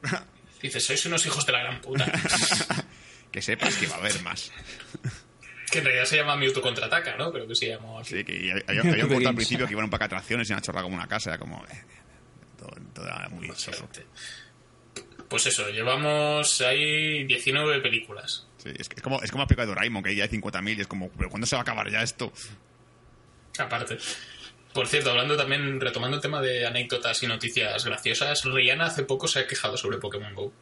Dices, 0.61 0.83
sois 0.85 1.05
unos 1.05 1.25
hijos 1.25 1.45
de 1.45 1.51
la 1.51 1.59
gran 1.59 1.81
puta. 1.81 2.05
Que 3.31 3.41
sepas 3.41 3.75
que 3.77 3.87
va 3.87 3.95
a 3.95 3.97
haber 3.97 4.21
más. 4.21 4.51
Que 5.73 5.79
en 5.79 5.85
realidad 5.85 6.05
se 6.05 6.17
llama 6.17 6.35
Mewtwo 6.35 6.61
contraataca, 6.61 7.17
¿no? 7.17 7.31
Creo 7.31 7.47
que 7.47 7.55
se 7.55 7.69
llamó 7.69 7.99
aquí. 7.99 8.09
Sí, 8.09 8.23
que 8.23 8.63
había, 8.67 8.81
había 8.81 9.03
un 9.05 9.09
corto 9.09 9.29
al 9.29 9.35
principio 9.41 9.65
que 9.65 9.73
iban 9.73 9.85
un 9.85 9.89
parque 9.89 10.03
de 10.03 10.15
atracciones 10.15 10.47
y 10.49 10.53
una 10.53 10.61
chorra 10.61 10.83
como 10.83 10.95
una 10.95 11.07
casa. 11.07 11.31
Era 11.31 11.39
como. 11.39 11.65
eh, 11.65 11.81
todo, 12.57 12.69
todo 12.93 13.05
era 13.07 13.27
muy 13.29 13.47
soso. 13.55 13.89
Pues 15.27 15.47
eso, 15.47 15.67
llevamos 15.69 16.61
ahí 16.61 17.23
19 17.23 17.81
películas. 17.81 18.45
Sí, 18.57 18.69
es, 18.77 18.87
que 18.87 18.97
es 18.97 19.01
como, 19.01 19.21
es 19.23 19.31
como 19.31 19.47
de 19.47 19.65
Doraemon, 19.65 20.03
que 20.03 20.15
ya 20.15 20.25
hay 20.25 20.29
50.000 20.29 20.77
y 20.77 20.81
es 20.81 20.87
como, 20.87 21.09
¿pero 21.09 21.29
cuándo 21.29 21.47
se 21.47 21.55
va 21.55 21.61
a 21.61 21.63
acabar 21.63 21.89
ya 21.89 22.03
esto? 22.03 22.31
Aparte. 23.57 23.97
Por 24.73 24.87
cierto, 24.87 25.09
hablando 25.09 25.35
también, 25.35 25.81
retomando 25.81 26.17
el 26.17 26.21
tema 26.21 26.39
de 26.41 26.67
anécdotas 26.67 27.21
y 27.23 27.27
noticias 27.27 27.83
graciosas, 27.83 28.43
Rihanna 28.45 28.85
hace 28.85 29.03
poco 29.03 29.27
se 29.27 29.39
ha 29.39 29.47
quejado 29.47 29.75
sobre 29.75 29.97
Pokémon 29.97 30.33
Go. 30.35 30.53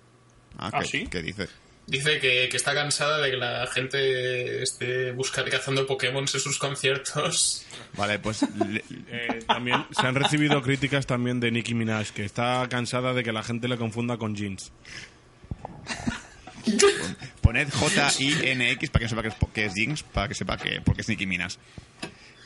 Ah, 0.57 0.69
¿Ah, 0.71 0.79
¿qué, 0.79 0.85
sí? 0.85 1.07
¿qué 1.07 1.21
dice? 1.21 1.47
Dice 1.91 2.19
que, 2.19 2.47
que 2.49 2.55
está 2.55 2.73
cansada 2.73 3.19
de 3.19 3.31
que 3.31 3.35
la 3.37 3.67
gente 3.67 4.63
esté 4.63 5.11
buscando 5.11 5.51
cazando 5.51 5.85
Pokémon 5.85 6.21
en 6.23 6.27
sus 6.27 6.57
conciertos. 6.57 7.65
Vale, 7.97 8.17
pues 8.17 8.43
le- 8.65 8.81
Eh, 9.09 9.43
también 9.45 9.85
se 9.91 10.07
han 10.07 10.15
recibido 10.15 10.61
críticas 10.61 11.05
también 11.05 11.41
de 11.41 11.51
Nicki 11.51 11.73
Minaj, 11.73 12.11
que 12.11 12.23
está 12.23 12.65
cansada 12.69 13.13
de 13.13 13.23
que 13.25 13.33
la 13.33 13.43
gente 13.43 13.67
le 13.67 13.75
confunda 13.75 14.15
con 14.17 14.35
jeans. 14.37 14.71
poned 17.41 17.67
J-I-N-X 17.73 18.89
para 18.89 18.99
que 18.99 19.05
no 19.05 19.09
sepa 19.09 19.21
que 19.23 19.27
es, 19.27 19.35
que 19.53 19.65
es 19.65 19.73
Jinx, 19.73 20.03
para 20.03 20.27
que 20.29 20.33
sepa 20.35 20.57
que 20.57 20.79
porque 20.81 21.01
es 21.01 21.09
Nicki 21.09 21.25
Minaj. 21.25 21.55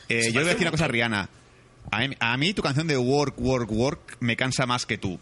Eh, 0.10 0.28
yo 0.32 0.40
le 0.40 0.40
voy 0.40 0.50
a 0.50 0.54
decir 0.54 0.62
una 0.64 0.72
cosa 0.72 0.86
a 0.86 0.88
Rihanna. 0.88 1.30
A 1.92 2.00
mí, 2.08 2.16
a 2.20 2.38
mí 2.38 2.54
tu 2.56 2.64
canción 2.64 2.88
de 2.88 2.98
Work, 2.98 3.36
Work, 3.40 3.72
Work 3.72 4.18
me 4.22 4.36
cansa 4.36 4.66
más 4.66 4.88
que 4.88 4.98
tú. 4.98 5.20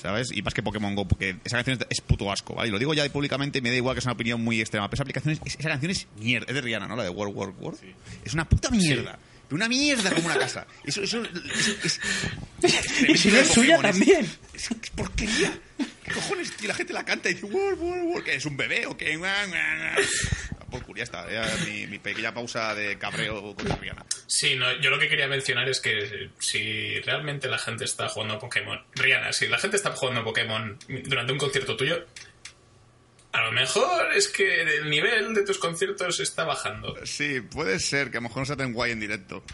¿Sabes? 0.00 0.28
Y 0.32 0.42
más 0.42 0.52
que 0.54 0.62
Pokémon 0.62 0.94
Go, 0.94 1.06
porque 1.08 1.36
esa 1.44 1.56
canción 1.56 1.78
es, 1.88 2.00
puto 2.02 2.30
asco, 2.30 2.54
¿vale? 2.54 2.68
Y 2.68 2.70
lo 2.72 2.78
digo 2.78 2.92
ya 2.94 3.08
públicamente, 3.10 3.60
me 3.62 3.70
da 3.70 3.76
igual 3.76 3.94
que 3.94 4.00
es 4.00 4.04
una 4.04 4.12
opinión 4.12 4.42
muy 4.44 4.60
extrema. 4.60 4.88
Pero 4.88 4.96
esa, 4.96 5.02
aplicación 5.04 5.32
es- 5.44 5.56
esa 5.58 5.68
canción 5.70 5.90
es 5.90 6.06
mierda. 6.20 6.46
Es 6.48 6.54
de 6.54 6.60
Rihanna, 6.60 6.86
¿no? 6.86 6.96
La 6.96 7.02
de 7.04 7.08
World, 7.10 7.34
World, 7.34 7.54
World. 7.60 7.78
Es 8.24 8.34
una 8.34 8.46
puta 8.48 8.70
mierda. 8.70 9.18
Pero 9.48 9.56
una 9.56 9.68
mierda 9.68 10.10
como 10.12 10.26
una 10.26 10.38
casa. 10.38 10.66
Eso, 10.84 11.02
eso, 11.02 11.22
eso 11.22 11.72
es, 11.84 12.00
Y 13.08 13.16
si 13.16 13.30
no 13.30 13.38
es 13.38 13.48
suya 13.48 13.80
también. 13.80 14.28
Es, 14.54 14.70
es 14.70 14.90
porquería. 14.90 15.58
¿Qué 16.04 16.12
cojones, 16.12 16.56
tío? 16.56 16.68
La 16.68 16.74
gente 16.74 16.92
la 16.92 17.04
canta 17.04 17.30
y 17.30 17.34
dice, 17.34 17.46
World, 17.46 17.80
World, 17.80 18.04
World. 18.04 18.24
¿Qué 18.24 18.34
es 18.34 18.46
un 18.46 18.56
bebé 18.56 18.86
o 18.86 18.96
qué? 18.96 19.16
Guau. 19.16 19.50
Por 20.70 20.82
curia 20.82 21.04
está. 21.04 21.28
Era 21.30 21.48
mi, 21.64 21.86
mi 21.86 21.98
pequeña 21.98 22.34
pausa 22.34 22.74
de 22.74 22.98
cabreo 22.98 23.54
con 23.54 23.66
Rihanna. 23.80 24.04
Sí, 24.26 24.56
no, 24.56 24.80
yo 24.80 24.90
lo 24.90 24.98
que 24.98 25.08
quería 25.08 25.28
mencionar 25.28 25.68
es 25.68 25.80
que 25.80 26.30
si 26.38 27.00
realmente 27.00 27.48
la 27.48 27.58
gente 27.58 27.84
está 27.84 28.08
jugando 28.08 28.34
a 28.34 28.38
Pokémon, 28.38 28.82
Rihanna, 28.94 29.32
si 29.32 29.46
la 29.46 29.58
gente 29.58 29.76
está 29.76 29.92
jugando 29.92 30.22
a 30.22 30.24
Pokémon 30.24 30.76
durante 31.04 31.32
un 31.32 31.38
concierto 31.38 31.76
tuyo, 31.76 32.04
a 33.36 33.42
lo 33.44 33.52
mejor 33.52 34.12
es 34.14 34.28
que 34.28 34.62
el 34.62 34.88
nivel 34.88 35.34
de 35.34 35.44
tus 35.44 35.58
conciertos 35.58 36.20
está 36.20 36.44
bajando. 36.44 36.94
Sí, 37.04 37.40
puede 37.40 37.78
ser 37.78 38.10
que 38.10 38.16
a 38.16 38.20
lo 38.20 38.28
mejor 38.28 38.40
no 38.40 38.46
sea 38.46 38.56
tan 38.56 38.72
guay 38.72 38.92
en 38.92 39.00
directo. 39.00 39.44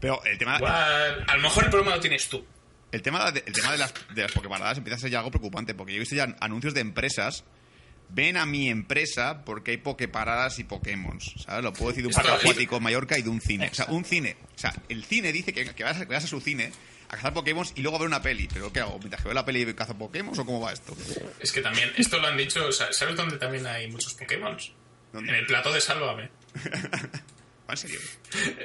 Pero 0.00 0.22
el 0.24 0.38
tema, 0.38 0.56
Igual, 0.56 1.24
a 1.28 1.36
lo 1.36 1.42
mejor 1.42 1.64
el 1.64 1.70
problema 1.70 1.96
lo 1.96 2.00
tienes 2.00 2.28
tú. 2.28 2.44
el 2.90 3.02
tema, 3.02 3.30
de, 3.32 3.44
el 3.46 3.52
tema 3.52 3.72
de 3.72 3.78
las, 3.78 3.92
de 4.14 4.22
las 4.22 4.32
Poképaradas 4.32 4.78
empieza 4.78 4.96
a 4.96 5.00
ser 5.00 5.10
ya 5.10 5.18
algo 5.18 5.30
preocupante, 5.30 5.74
porque 5.74 5.92
yo 5.92 5.96
he 5.96 6.00
visto 6.00 6.16
ya 6.16 6.34
anuncios 6.40 6.72
de 6.74 6.80
empresas. 6.80 7.44
Ven 8.12 8.36
a 8.36 8.46
mi 8.46 8.68
empresa 8.68 9.44
porque 9.44 9.72
hay 9.72 9.76
Poképaradas 9.76 10.58
y 10.58 10.64
Pokémon. 10.64 11.20
¿Sabes? 11.20 11.62
Lo 11.62 11.72
puedo 11.72 11.90
decir 11.90 12.02
de 12.02 12.08
un 12.08 12.14
parque 12.14 12.32
acuático 12.32 12.78
en 12.78 12.82
Mallorca 12.82 13.18
y 13.18 13.22
de 13.22 13.28
un 13.28 13.40
cine. 13.40 13.68
O 13.70 13.74
sea, 13.74 13.86
un 13.86 14.04
cine. 14.04 14.36
O 14.56 14.58
sea, 14.58 14.74
el 14.88 15.04
cine 15.04 15.32
dice 15.32 15.52
que, 15.52 15.64
que 15.74 15.84
vas, 15.84 15.98
a, 16.00 16.06
que 16.06 16.14
vas 16.14 16.24
a 16.24 16.26
su 16.26 16.40
cine 16.40 16.72
a 17.10 17.16
cazar 17.16 17.34
Pokémon 17.34 17.66
y 17.74 17.80
luego 17.82 17.96
a 17.96 18.00
ver 18.00 18.08
una 18.08 18.22
peli. 18.22 18.48
¿Pero 18.52 18.72
qué 18.72 18.80
hago? 18.80 18.98
¿Mientras 19.00 19.20
que 19.22 19.28
veo 19.28 19.34
la 19.34 19.44
peli 19.44 19.62
y 19.62 19.74
cazo 19.74 19.94
Pokémon 19.98 20.32
o 20.38 20.46
cómo 20.46 20.60
va 20.60 20.72
esto? 20.72 20.96
Es 21.40 21.50
que 21.52 21.60
también, 21.60 21.92
esto 21.98 22.18
lo 22.18 22.28
han 22.28 22.36
dicho, 22.36 22.70
¿sabes 22.72 23.16
dónde 23.16 23.36
también 23.36 23.66
hay 23.66 23.90
muchos 23.90 24.14
Pokémon? 24.14 24.56
¿Dónde? 25.12 25.30
En 25.30 25.36
el 25.36 25.46
plato 25.46 25.72
de 25.72 25.80
Sálvame. 25.80 26.30
¿En 27.68 27.76
serio? 27.76 28.00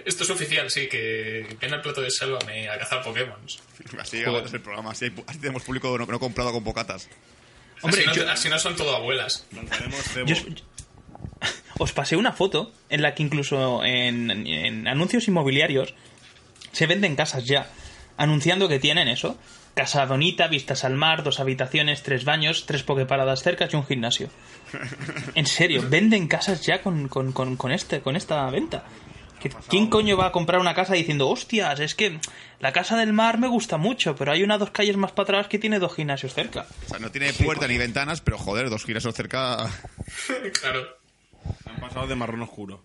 Esto 0.05 0.23
es 0.23 0.30
oficial, 0.31 0.69
sí, 0.72 0.88
que 0.88 1.45
ven 1.61 1.73
al 1.73 1.81
plato 1.81 2.01
de 2.01 2.09
Sálvame 2.09 2.69
a 2.69 2.77
cazar 2.80 3.03
Pokémon. 3.03 3.38
Así 3.99 4.23
aguantas 4.23 4.53
el 4.53 4.61
programa. 4.61 4.91
Así, 4.91 5.05
hay- 5.05 5.23
así 5.27 5.39
tenemos 5.39 5.63
público 5.63 5.95
no, 5.97 6.05
no 6.05 6.19
comprado 6.19 6.51
con 6.51 6.63
bocatas. 6.63 7.07
Hombre, 7.81 8.01
así, 8.01 8.07
no, 8.07 8.13
yo- 8.26 8.31
así 8.31 8.49
no 8.49 8.57
son 8.59 8.76
todo 8.76 8.95
abuelas. 8.95 9.45
Yo- 10.26 10.35
os 11.77 11.91
pasé 11.93 12.15
una 12.15 12.31
foto 12.31 12.72
en 12.89 13.01
la 13.01 13.13
que 13.15 13.22
incluso 13.23 13.84
en, 13.84 14.31
en 14.47 14.88
anuncios 14.88 15.27
inmobiliarios 15.27 15.93
se 16.72 16.88
venden 16.88 17.15
casas 17.15 17.43
ya, 17.45 17.69
anunciando 18.17 18.67
que 18.67 18.79
tienen 18.79 19.07
eso. 19.07 19.37
Casa 19.73 20.05
bonita, 20.05 20.47
vistas 20.47 20.85
al 20.85 20.95
mar, 20.95 21.23
dos 21.23 21.39
habitaciones, 21.41 22.01
tres 22.01 22.23
baños, 22.23 22.65
tres 22.65 22.83
pokeparadas 22.83 23.43
cerca 23.43 23.67
y 23.71 23.75
un 23.75 23.85
gimnasio. 23.85 24.29
En 25.35 25.45
serio, 25.45 25.83
venden 25.89 26.27
casas 26.27 26.61
ya 26.65 26.81
con, 26.81 27.07
con, 27.09 27.31
con, 27.33 27.55
con 27.57 27.71
este, 27.71 27.99
con 28.01 28.15
esta 28.15 28.49
venta. 28.49 28.85
¿Qué- 29.41 29.51
¿Quién 29.69 29.87
coño 29.89 30.15
va 30.17 30.27
a 30.27 30.31
comprar 30.31 30.61
una 30.61 30.73
casa 30.73 30.93
diciendo, 30.93 31.27
hostias, 31.29 31.79
es 31.81 31.93
que 31.93 32.19
la 32.61 32.71
casa 32.71 32.95
del 32.95 33.11
mar 33.13 33.37
me 33.37 33.47
gusta 33.49 33.77
mucho, 33.77 34.15
pero 34.15 34.31
hay 34.31 34.43
una 34.43 34.57
dos 34.57 34.71
calles 34.71 34.95
más 34.97 35.11
para 35.11 35.23
atrás 35.25 35.47
que 35.49 35.59
tiene 35.59 35.77
dos 35.79 35.93
gimnasios 35.93 36.33
cerca? 36.33 36.65
O 36.85 36.89
sea, 36.89 36.99
no 36.99 37.11
tiene 37.11 37.33
puerta 37.33 37.67
ni 37.67 37.77
ventanas, 37.77 38.21
pero 38.21 38.37
joder, 38.37 38.69
dos 38.69 38.85
giras 38.85 39.03
cerca. 39.13 39.69
claro. 40.61 40.87
Han 41.65 41.75
pasado 41.81 42.07
de 42.07 42.15
marrón 42.15 42.41
oscuro. 42.41 42.81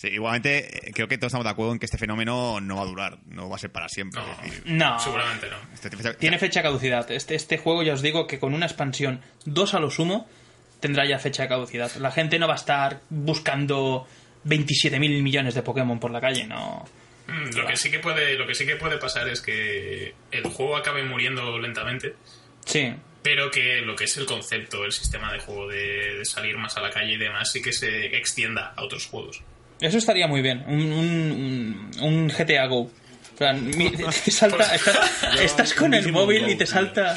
Sí, 0.00 0.06
igualmente, 0.08 0.88
eh, 0.88 0.92
creo 0.94 1.08
que 1.08 1.18
todos 1.18 1.30
estamos 1.32 1.44
de 1.44 1.50
acuerdo 1.50 1.72
en 1.72 1.80
que 1.80 1.86
este 1.86 1.98
fenómeno 1.98 2.60
no 2.60 2.76
va 2.76 2.82
a 2.82 2.86
durar, 2.86 3.18
no 3.26 3.48
va 3.48 3.56
a 3.56 3.58
ser 3.58 3.72
para 3.72 3.88
siempre. 3.88 4.20
No. 4.22 4.42
Decir, 4.44 4.62
No. 4.66 5.00
Seguramente 5.00 5.48
no. 5.50 5.56
este- 5.74 5.88
este- 5.88 6.14
Tiene 6.14 6.38
fecha 6.38 6.60
de 6.60 6.64
caducidad. 6.68 7.10
Este, 7.10 7.34
este 7.34 7.58
juego 7.58 7.82
ya 7.82 7.94
os 7.94 8.00
digo 8.02 8.28
que 8.28 8.38
con 8.38 8.54
una 8.54 8.66
expansión 8.66 9.20
2 9.44 9.74
a 9.74 9.80
lo 9.80 9.90
sumo 9.90 10.28
tendrá 10.78 11.04
ya 11.04 11.18
fecha 11.18 11.42
de 11.42 11.48
caducidad. 11.48 11.90
La 11.96 12.12
gente 12.12 12.38
no 12.38 12.46
va 12.46 12.52
a 12.54 12.58
estar 12.58 13.00
buscando 13.10 14.06
27.000 14.44 15.20
millones 15.20 15.54
de 15.54 15.62
Pokémon 15.62 15.98
por 15.98 16.12
la 16.12 16.20
calle, 16.20 16.46
no. 16.46 16.84
Mm, 17.26 17.56
Lo 17.56 17.66
que 17.66 17.76
sí 17.76 17.90
que 17.90 17.98
puede, 17.98 18.34
lo 18.38 18.46
que 18.46 18.54
sí 18.54 18.64
que 18.64 18.76
puede 18.76 18.98
pasar 18.98 19.28
es 19.28 19.40
que 19.40 20.14
el 20.30 20.44
juego 20.44 20.76
acabe 20.76 21.02
muriendo 21.02 21.58
lentamente, 21.58 22.14
Sí. 22.64 22.94
pero 23.22 23.50
que 23.50 23.80
lo 23.80 23.96
que 23.96 24.04
es 24.04 24.16
el 24.16 24.26
concepto, 24.26 24.84
el 24.84 24.92
sistema 24.92 25.32
de 25.32 25.40
juego 25.40 25.66
de, 25.68 26.18
de 26.18 26.24
salir 26.24 26.56
más 26.56 26.76
a 26.76 26.80
la 26.82 26.90
calle 26.90 27.14
y 27.14 27.18
demás, 27.18 27.50
sí 27.50 27.60
que 27.60 27.72
se 27.72 28.16
extienda 28.16 28.72
a 28.76 28.84
otros 28.84 29.06
juegos. 29.06 29.42
Eso 29.80 29.98
estaría 29.98 30.26
muy 30.26 30.42
bien. 30.42 30.64
Un, 30.66 30.80
un, 30.92 31.90
un- 32.00 32.02
un 32.02 32.28
GTA 32.28 32.66
Go. 32.66 32.90
Te 33.38 34.30
salta, 34.32 34.74
estás, 34.74 34.98
estás 35.40 35.72
con 35.74 35.94
el 35.94 36.10
móvil 36.10 36.48
y 36.48 36.56
te 36.56 36.66
salta... 36.66 37.16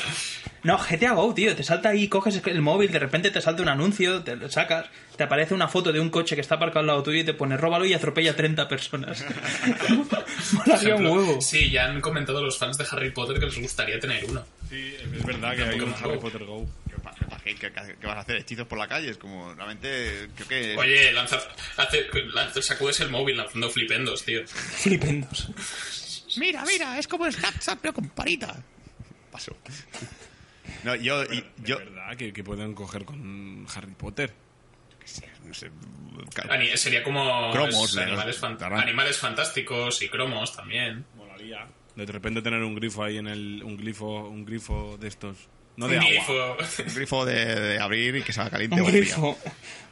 No, 0.64 0.78
GTA 0.78 1.14
Go, 1.14 1.34
tío. 1.34 1.56
Te 1.56 1.64
salta 1.64 1.90
ahí, 1.90 2.08
coges 2.08 2.40
el 2.46 2.62
móvil, 2.62 2.92
de 2.92 3.00
repente 3.00 3.32
te 3.32 3.42
salta 3.42 3.64
un 3.64 3.70
anuncio, 3.70 4.22
te 4.22 4.36
lo 4.36 4.48
sacas, 4.52 4.86
te 5.18 5.24
aparece 5.24 5.56
una 5.56 5.68
foto 5.68 5.92
de 5.92 6.00
un 6.00 6.12
coche 6.12 6.36
que 6.36 6.42
está 6.42 6.56
aparcado 6.56 6.82
al 6.82 6.86
lado 6.88 7.02
tuyo 7.02 7.22
y 7.22 7.24
te 7.24 7.34
pone 7.34 7.58
róbalo 7.58 7.86
y 7.86 7.96
atropella 7.96 8.32
a 8.32 8.36
30 8.36 8.68
personas. 8.68 9.26
Ejemplo, 10.68 11.14
huevo. 11.14 11.42
Sí, 11.42 11.72
ya 11.72 11.86
han 11.86 12.00
comentado 12.02 12.44
los 12.44 12.60
fans 12.60 12.78
de 12.78 12.86
Harry 12.92 13.10
Potter 13.10 13.40
que 13.40 13.48
les 13.48 13.60
gustaría 13.60 14.00
tener 14.00 14.24
uno. 14.26 14.44
Sí, 14.70 14.94
es 15.16 15.26
verdad 15.26 15.56
que 15.56 15.64
hay 15.64 15.80
un 15.80 15.92
Harry. 16.00 16.20
Potter 16.20 16.46
Go. 16.46 16.68
¿Qué, 17.44 17.56
qué- 17.56 17.72
qué- 17.72 17.96
qué 18.00 18.08
vas 18.08 18.18
a 18.18 18.20
hacer? 18.22 18.36
¿Hechizos 18.38 18.68
por 18.68 18.78
la 18.78 18.88
calle? 18.88 19.10
Es 19.10 19.18
como, 19.18 19.54
realmente, 19.56 20.30
creo 20.36 20.48
que... 20.48 20.78
Oye, 20.78 21.12
lanza, 21.12 21.40
hace, 21.78 22.08
lanza- 22.34 22.62
sacudes 22.62 23.00
el 23.00 23.10
móvil 23.10 23.38
lanzando 23.38 23.70
flipendos, 23.70 24.24
tío. 24.24 24.46
Flipendos. 24.48 25.50
Mira, 26.38 26.64
mira, 26.66 26.98
es 27.00 27.08
como 27.08 27.30
Snapchat, 27.32 27.80
pero 27.82 27.94
con 27.94 28.10
parita. 28.10 28.64
Paso. 29.32 29.58
No, 30.84 30.96
yo... 30.96 31.24
y- 31.26 31.44
yo 31.64 31.80
Es 31.80 31.86
verdad 31.86 32.16
que, 32.18 32.32
que 32.32 32.44
pueden 32.44 32.74
coger 32.74 33.06
con 33.06 33.66
Harry 33.76 33.94
Potter. 33.94 34.34
no 35.46 35.54
sé... 35.54 35.72
Ani- 36.50 36.78
sería 36.78 37.04
como 37.04 37.52
Cromos, 37.52 37.98
animales, 37.98 38.42
animales 38.44 39.18
fantásticos 39.18 40.02
y 40.04 40.10
cromos 40.10 40.56
también. 40.56 41.06
Molaría. 41.16 41.68
De 41.96 42.06
repente 42.06 42.42
tener 42.42 42.62
un 42.64 42.76
grifo 42.76 43.04
ahí 43.04 43.18
en 43.18 43.28
el... 43.28 43.64
Un 43.64 43.78
glifo, 43.78 44.28
un 44.30 44.46
grifo 44.46 44.98
de 45.00 45.08
estos... 45.08 45.38
No 45.78 45.88
de 45.88 45.98
Un 45.98 46.04
agua. 46.04 46.56
grifo. 46.58 46.84
Un 46.88 46.96
grifo 46.96 47.26
de, 47.26 47.56
de 47.56 47.80
abrir 47.80 48.16
y 48.18 48.22
que 48.24 48.34
salga 48.34 48.52
caliente 48.52 48.76
Un 48.76 48.82
o 48.82 48.86
fría. 48.86 49.00
glifo. 49.02 49.38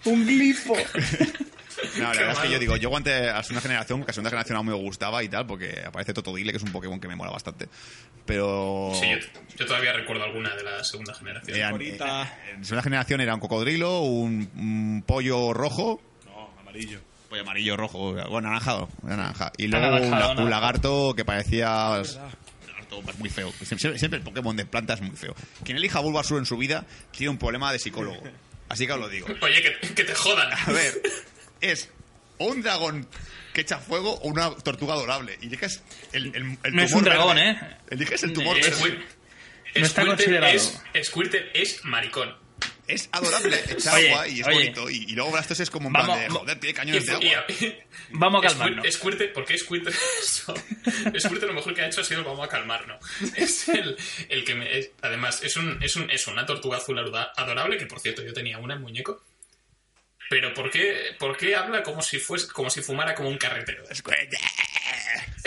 Un 0.05 0.25
glifo. 0.25 0.75
No, 1.97 2.03
la 2.03 2.09
verdad 2.09 2.31
es 2.31 2.37
que 2.39 2.43
malo. 2.43 2.51
yo 2.51 2.59
digo, 2.59 2.75
yo 2.75 2.89
aguante 2.89 3.29
a 3.29 3.41
segunda 3.41 3.61
generación, 3.61 4.03
que 4.03 4.11
a 4.11 4.13
segunda 4.13 4.29
generación 4.29 4.57
aún 4.57 4.67
me 4.67 4.73
gustaba 4.73 5.23
y 5.23 5.29
tal, 5.29 5.47
porque 5.47 5.81
aparece 5.85 6.13
Totodile, 6.13 6.51
que 6.51 6.57
es 6.57 6.63
un 6.63 6.73
Pokémon 6.73 6.99
que 6.99 7.07
me 7.07 7.15
mola 7.15 7.31
bastante. 7.31 7.69
Pero... 8.25 8.91
Sí, 8.99 9.05
yo, 9.09 9.17
yo 9.57 9.65
todavía 9.65 9.93
recuerdo 9.93 10.25
alguna 10.25 10.53
de 10.55 10.63
la 10.63 10.83
segunda 10.83 11.13
generación. 11.13 11.55
eran- 11.55 11.71
Ahorita- 11.71 12.23
eh, 12.23 12.51
en 12.55 12.65
segunda 12.65 12.83
generación 12.83 13.21
era 13.21 13.33
un 13.33 13.39
cocodrilo, 13.39 14.01
un, 14.01 14.49
un 14.57 15.03
pollo 15.07 15.53
rojo, 15.53 16.01
No, 16.25 16.49
amarillo. 16.59 16.99
pollo 17.29 17.41
amarillo 17.43 17.77
rojo, 17.77 18.11
bueno, 18.11 18.49
anaranjado, 18.49 18.89
naranja. 19.03 19.53
Y 19.57 19.67
luego 19.67 19.95
un, 19.95 20.39
un 20.43 20.49
lagarto 20.49 21.13
que 21.15 21.23
parecía... 21.23 22.01
Pues, 22.89 23.17
muy 23.19 23.29
feo. 23.29 23.51
Siempre, 23.63 23.97
siempre 23.99 24.17
el 24.19 24.23
Pokémon 24.23 24.55
de 24.55 24.65
planta 24.65 24.93
es 24.95 25.01
muy 25.01 25.15
feo. 25.15 25.35
Quien 25.63 25.77
elija 25.77 25.99
Bulbasaur 25.99 26.39
en 26.39 26.45
su 26.45 26.57
vida 26.57 26.85
tiene 27.11 27.29
un 27.29 27.37
problema 27.37 27.71
de 27.71 27.79
psicólogo. 27.79 28.21
Así 28.67 28.85
que 28.85 28.93
os 28.93 28.99
lo 28.99 29.09
digo. 29.09 29.27
Oye, 29.41 29.61
que, 29.61 29.93
que 29.95 30.03
te 30.03 30.13
jodan. 30.15 30.51
A 30.53 30.71
ver, 30.71 31.01
es 31.61 31.89
un 32.37 32.61
dragón 32.61 33.07
que 33.53 33.61
echa 33.61 33.79
fuego 33.79 34.13
o 34.15 34.27
una 34.27 34.51
tortuga 34.55 34.93
adorable. 34.93 35.37
Y 35.41 35.47
eliges 35.47 35.81
el, 36.13 36.27
el, 36.35 36.57
el 36.63 36.75
No 36.75 36.81
es 36.83 36.89
tumor 36.89 37.03
un 37.03 37.03
dragón, 37.09 37.35
verde. 37.35 37.49
¿eh? 37.51 37.77
Eliges 37.91 38.23
el 38.23 38.33
tumor 38.33 38.57
Es- 38.57 38.81
verde. 38.81 38.99
No 39.75 39.85
está 39.85 40.01
Squirtle 40.01 40.15
considerado. 40.25 40.53
Es, 40.93 41.07
Squirtle 41.07 41.49
es 41.53 41.83
maricón. 41.85 42.35
Es 42.89 43.07
adorable, 43.11 43.59
echa 43.69 43.93
Oye, 43.93 44.11
agua 44.11 44.27
y 44.27 44.39
es 44.41 44.47
oye. 44.47 44.55
bonito. 44.55 44.89
Y, 44.89 44.95
y 45.03 45.11
luego 45.13 45.31
Blastos 45.31 45.59
es 45.59 45.69
como 45.69 45.87
un 45.87 45.93
Vamos, 45.93 46.17
plan 46.17 46.27
de, 46.27 46.29
joder, 46.39 46.59
tiene 46.59 46.71
Y, 46.71 46.73
cañones 46.73 47.05
de 47.05 47.11
y- 47.25 47.33
agua. 47.33 47.45
Vamos 48.11 48.43
a 48.43 48.47
calmarnos. 48.47 48.93
Squirtle, 48.93 49.27
¿por 49.29 49.45
qué 49.45 49.57
Squirtle? 49.57 49.93
eso? 50.21 50.53
Squirtle 51.19 51.47
lo 51.47 51.53
mejor 51.53 51.73
que 51.75 51.81
ha 51.83 51.87
hecho 51.87 52.01
ha 52.01 52.03
sido 52.03 52.19
el 52.21 52.25
vamos 52.25 52.45
a 52.45 52.49
calmarnos. 52.49 52.97
Es 53.35 53.69
el, 53.69 53.95
el 54.29 54.43
que 54.43 54.55
me... 54.55 54.77
es- 54.79 54.91
además, 55.01 55.41
es, 55.43 55.55
un, 55.57 55.77
es, 55.83 55.95
un, 55.95 56.09
es 56.09 56.25
una 56.27 56.45
tortuga 56.45 56.77
azul 56.77 56.97
aruda- 56.97 57.31
adorable, 57.37 57.77
que 57.77 57.85
por 57.85 57.99
cierto 57.99 58.23
yo 58.23 58.33
tenía 58.33 58.57
una 58.57 58.73
en 58.73 58.81
muñeco. 58.81 59.23
Pero 60.31 60.53
¿por 60.53 60.69
qué, 60.69 61.15
¿por 61.17 61.35
qué 61.37 61.55
habla 61.55 61.81
como 61.83 62.01
si 62.03 62.19
fuese, 62.19 62.47
como 62.49 62.69
si 62.69 62.81
fumara 62.81 63.15
como 63.15 63.29
un 63.29 63.37
carretero? 63.37 63.83
Squirtle, 63.93 64.37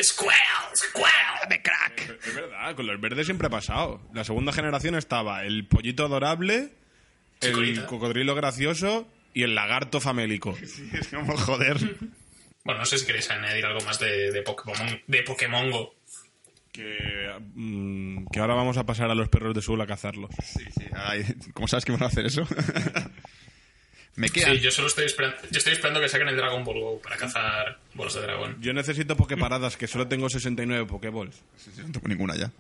¡Squirrel! 0.01 0.37
¡Squirrel! 0.75 1.49
¡De 1.49 1.63
crack! 1.63 2.19
Es 2.27 2.35
verdad, 2.35 2.75
con 2.75 2.87
los 2.87 3.01
verdes 3.01 3.27
siempre 3.27 3.47
ha 3.47 3.51
pasado. 3.51 4.01
La 4.15 4.25
segunda 4.25 4.53
generación 4.53 4.95
estaba 4.97 5.45
el 5.45 5.67
pollito 5.67 6.05
adorable, 6.05 6.71
el 7.43 7.51
Chicorita. 7.51 7.87
cocodrilo 7.87 8.35
gracioso 8.35 9.09
y 9.35 9.43
el 9.43 9.55
lagarto 9.55 10.01
famélico. 10.01 10.57
Es 10.93 11.09
como 11.09 11.37
joder. 11.37 11.77
Bueno, 12.65 12.81
no 12.81 12.87
sé 12.87 12.99
si 12.99 13.07
queréis 13.07 13.31
añadir 13.31 13.65
algo 13.67 13.81
más 13.85 13.99
de, 13.99 14.31
de 14.31 14.43
Pokémon, 14.43 15.01
de 15.07 15.23
Pokémon 15.23 15.71
Go. 15.71 15.95
Que, 16.73 17.31
mm, 17.55 18.27
que 18.33 18.41
ahora 18.41 18.55
vamos 18.55 18.79
a 18.79 18.87
pasar 18.87 19.11
a 19.11 19.15
los 19.15 19.29
perros 19.29 19.55
de 19.55 19.61
Sul 19.61 19.81
a 19.83 19.87
cazarlos. 19.87 20.31
Sí, 20.43 20.65
sí. 20.75 20.87
Ay, 20.95 21.23
¿Cómo 21.53 21.69
sabes 21.69 21.85
que 21.85 21.93
van 21.93 22.03
a 22.05 22.07
hacer 22.07 22.25
eso? 22.25 22.47
Me 24.15 24.29
quedan. 24.29 24.55
Sí, 24.57 24.61
yo 24.61 24.71
solo 24.71 24.89
estoy 24.89 25.07
esperando, 25.07 25.37
yo 25.51 25.59
estoy 25.59 25.73
esperando 25.73 26.01
que 26.01 26.09
saquen 26.09 26.29
el 26.29 26.37
Dragon 26.37 26.63
Ball 26.65 26.81
Go 26.81 27.01
para 27.03 27.17
cazar 27.17 27.79
bolos 27.95 28.15
de 28.15 28.21
dragón. 28.23 28.57
Yo 28.61 28.73
necesito 28.75 29.17
pokeparadas, 29.17 29.77
que 29.79 29.87
solo 29.87 30.07
tengo 30.07 30.29
69 30.29 30.87
pokeballs. 30.87 31.37
Sí, 31.57 31.71
sí, 31.75 31.83
No 31.85 31.93
tengo 31.93 32.09
ninguna 32.09 32.37
ya. 32.37 32.51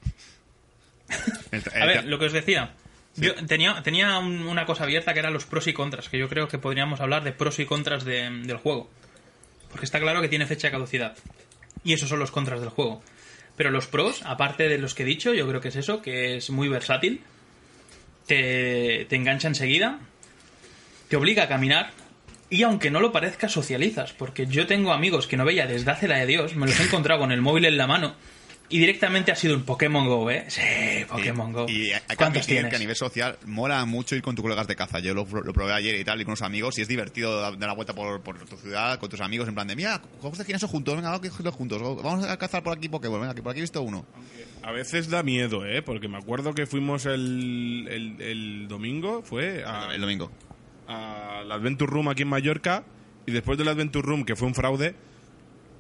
El- 1.50 1.62
A 1.82 1.86
ver, 1.86 2.04
lo 2.06 2.18
que 2.18 2.24
os 2.26 2.32
decía. 2.32 2.74
Tenía, 3.46 3.82
tenía 3.82 4.18
un- 4.18 4.46
una 4.46 4.64
cosa 4.64 4.84
abierta 4.84 5.12
que 5.12 5.18
eran 5.20 5.32
los 5.34 5.44
pros 5.44 5.66
y 5.66 5.72
contras, 5.72 6.08
que 6.08 6.18
yo 6.18 6.28
creo 6.28 6.48
que 6.48 6.58
podríamos 6.58 7.00
hablar 7.00 7.24
de 7.24 7.32
pros 7.32 7.58
y 7.58 7.66
contras 7.66 8.04
de- 8.04 8.30
del 8.44 8.56
juego. 8.56 8.90
Porque 9.70 9.84
está 9.84 10.00
claro 10.00 10.20
que 10.22 10.28
tiene 10.28 10.46
fecha 10.46 10.68
de 10.68 10.72
caducidad. 10.72 11.16
Y 11.84 11.92
esos 11.92 12.08
son 12.08 12.18
los 12.18 12.30
contras 12.30 12.60
del 12.60 12.70
juego. 12.70 13.02
Pero 13.56 13.70
los 13.70 13.86
pros, 13.86 14.22
aparte 14.24 14.68
de 14.68 14.78
los 14.78 14.94
que 14.94 15.02
he 15.02 15.06
dicho, 15.06 15.34
yo 15.34 15.46
creo 15.46 15.60
que 15.60 15.68
es 15.68 15.76
eso, 15.76 16.00
que 16.00 16.36
es 16.36 16.48
muy 16.50 16.68
versátil. 16.68 17.20
Te, 18.26 19.06
te 19.08 19.16
engancha 19.16 19.48
enseguida. 19.48 19.98
Te 21.08 21.16
obliga 21.16 21.44
a 21.44 21.48
caminar. 21.48 21.90
Y 22.48 22.62
aunque 22.64 22.90
no 22.90 23.00
lo 23.00 23.12
parezca, 23.12 23.48
socializas. 23.48 24.12
Porque 24.12 24.46
yo 24.46 24.66
tengo 24.66 24.92
amigos 24.92 25.26
que 25.26 25.36
no 25.36 25.44
veía 25.44 25.66
desde 25.66 25.90
hace 25.90 26.08
la 26.08 26.18
de 26.18 26.26
Dios. 26.26 26.54
Me 26.54 26.66
los 26.66 26.78
he 26.80 26.84
encontrado 26.84 27.20
con 27.20 27.32
el 27.32 27.40
móvil 27.42 27.64
en 27.66 27.76
la 27.76 27.86
mano. 27.86 28.14
Y 28.72 28.78
directamente 28.78 29.30
ha 29.30 29.36
sido 29.36 29.54
un 29.54 29.64
Pokémon 29.64 30.06
Go, 30.08 30.30
¿eh? 30.30 30.46
Sí, 30.48 30.62
Pokémon 31.08 31.52
Go. 31.52 31.66
Y 31.68 31.92
hay 31.92 32.00
que 32.08 32.16
¿Cuántos 32.16 32.42
admitir 32.42 32.44
tienes? 32.46 32.70
que 32.70 32.76
a 32.76 32.78
nivel 32.78 32.96
social 32.96 33.38
mola 33.44 33.84
mucho 33.84 34.16
ir 34.16 34.22
con 34.22 34.34
tus 34.34 34.42
colegas 34.42 34.66
de 34.66 34.74
caza. 34.74 34.98
Yo 34.98 35.12
lo, 35.12 35.26
lo 35.26 35.52
probé 35.52 35.74
ayer 35.74 35.94
y 36.00 36.04
tal, 36.04 36.20
y 36.20 36.24
con 36.24 36.30
unos 36.32 36.40
amigos, 36.42 36.78
y 36.78 36.82
es 36.82 36.88
divertido 36.88 37.38
dar 37.40 37.54
una 37.54 37.74
vuelta 37.74 37.94
por, 37.94 38.22
por 38.22 38.38
tu 38.46 38.56
ciudad 38.56 38.98
con 38.98 39.10
tus 39.10 39.20
amigos, 39.20 39.46
en 39.46 39.54
plan 39.54 39.68
de, 39.68 39.76
mira, 39.76 40.00
cogemos 40.16 40.40
el 40.40 40.46
gimnasio 40.46 40.68
juntos, 40.68 40.96
venga, 40.96 41.10
vamos 41.10 41.46
a 41.46 41.50
juntos, 41.50 42.02
vamos 42.02 42.24
a 42.24 42.36
cazar 42.38 42.62
por 42.62 42.76
aquí 42.76 42.88
Pokémon, 42.88 43.20
venga, 43.20 43.34
que 43.34 43.42
por 43.42 43.50
aquí 43.50 43.60
he 43.60 43.62
visto 43.62 43.82
uno. 43.82 44.06
A 44.62 44.72
veces 44.72 45.10
da 45.10 45.22
miedo, 45.22 45.66
¿eh? 45.66 45.82
Porque 45.82 46.08
me 46.08 46.16
acuerdo 46.16 46.54
que 46.54 46.66
fuimos 46.66 47.04
el, 47.04 47.86
el, 47.90 48.22
el 48.22 48.68
domingo, 48.68 49.22
fue 49.22 49.64
a, 49.66 49.94
El 49.94 50.00
domingo. 50.00 50.30
al 50.88 51.50
Adventure 51.52 51.90
Room 51.90 52.08
aquí 52.08 52.22
en 52.22 52.28
Mallorca 52.28 52.84
y 53.26 53.32
después 53.32 53.58
del 53.58 53.68
Adventure 53.68 54.06
Room, 54.06 54.24
que 54.24 54.34
fue 54.34 54.48
un 54.48 54.54
fraude, 54.54 54.94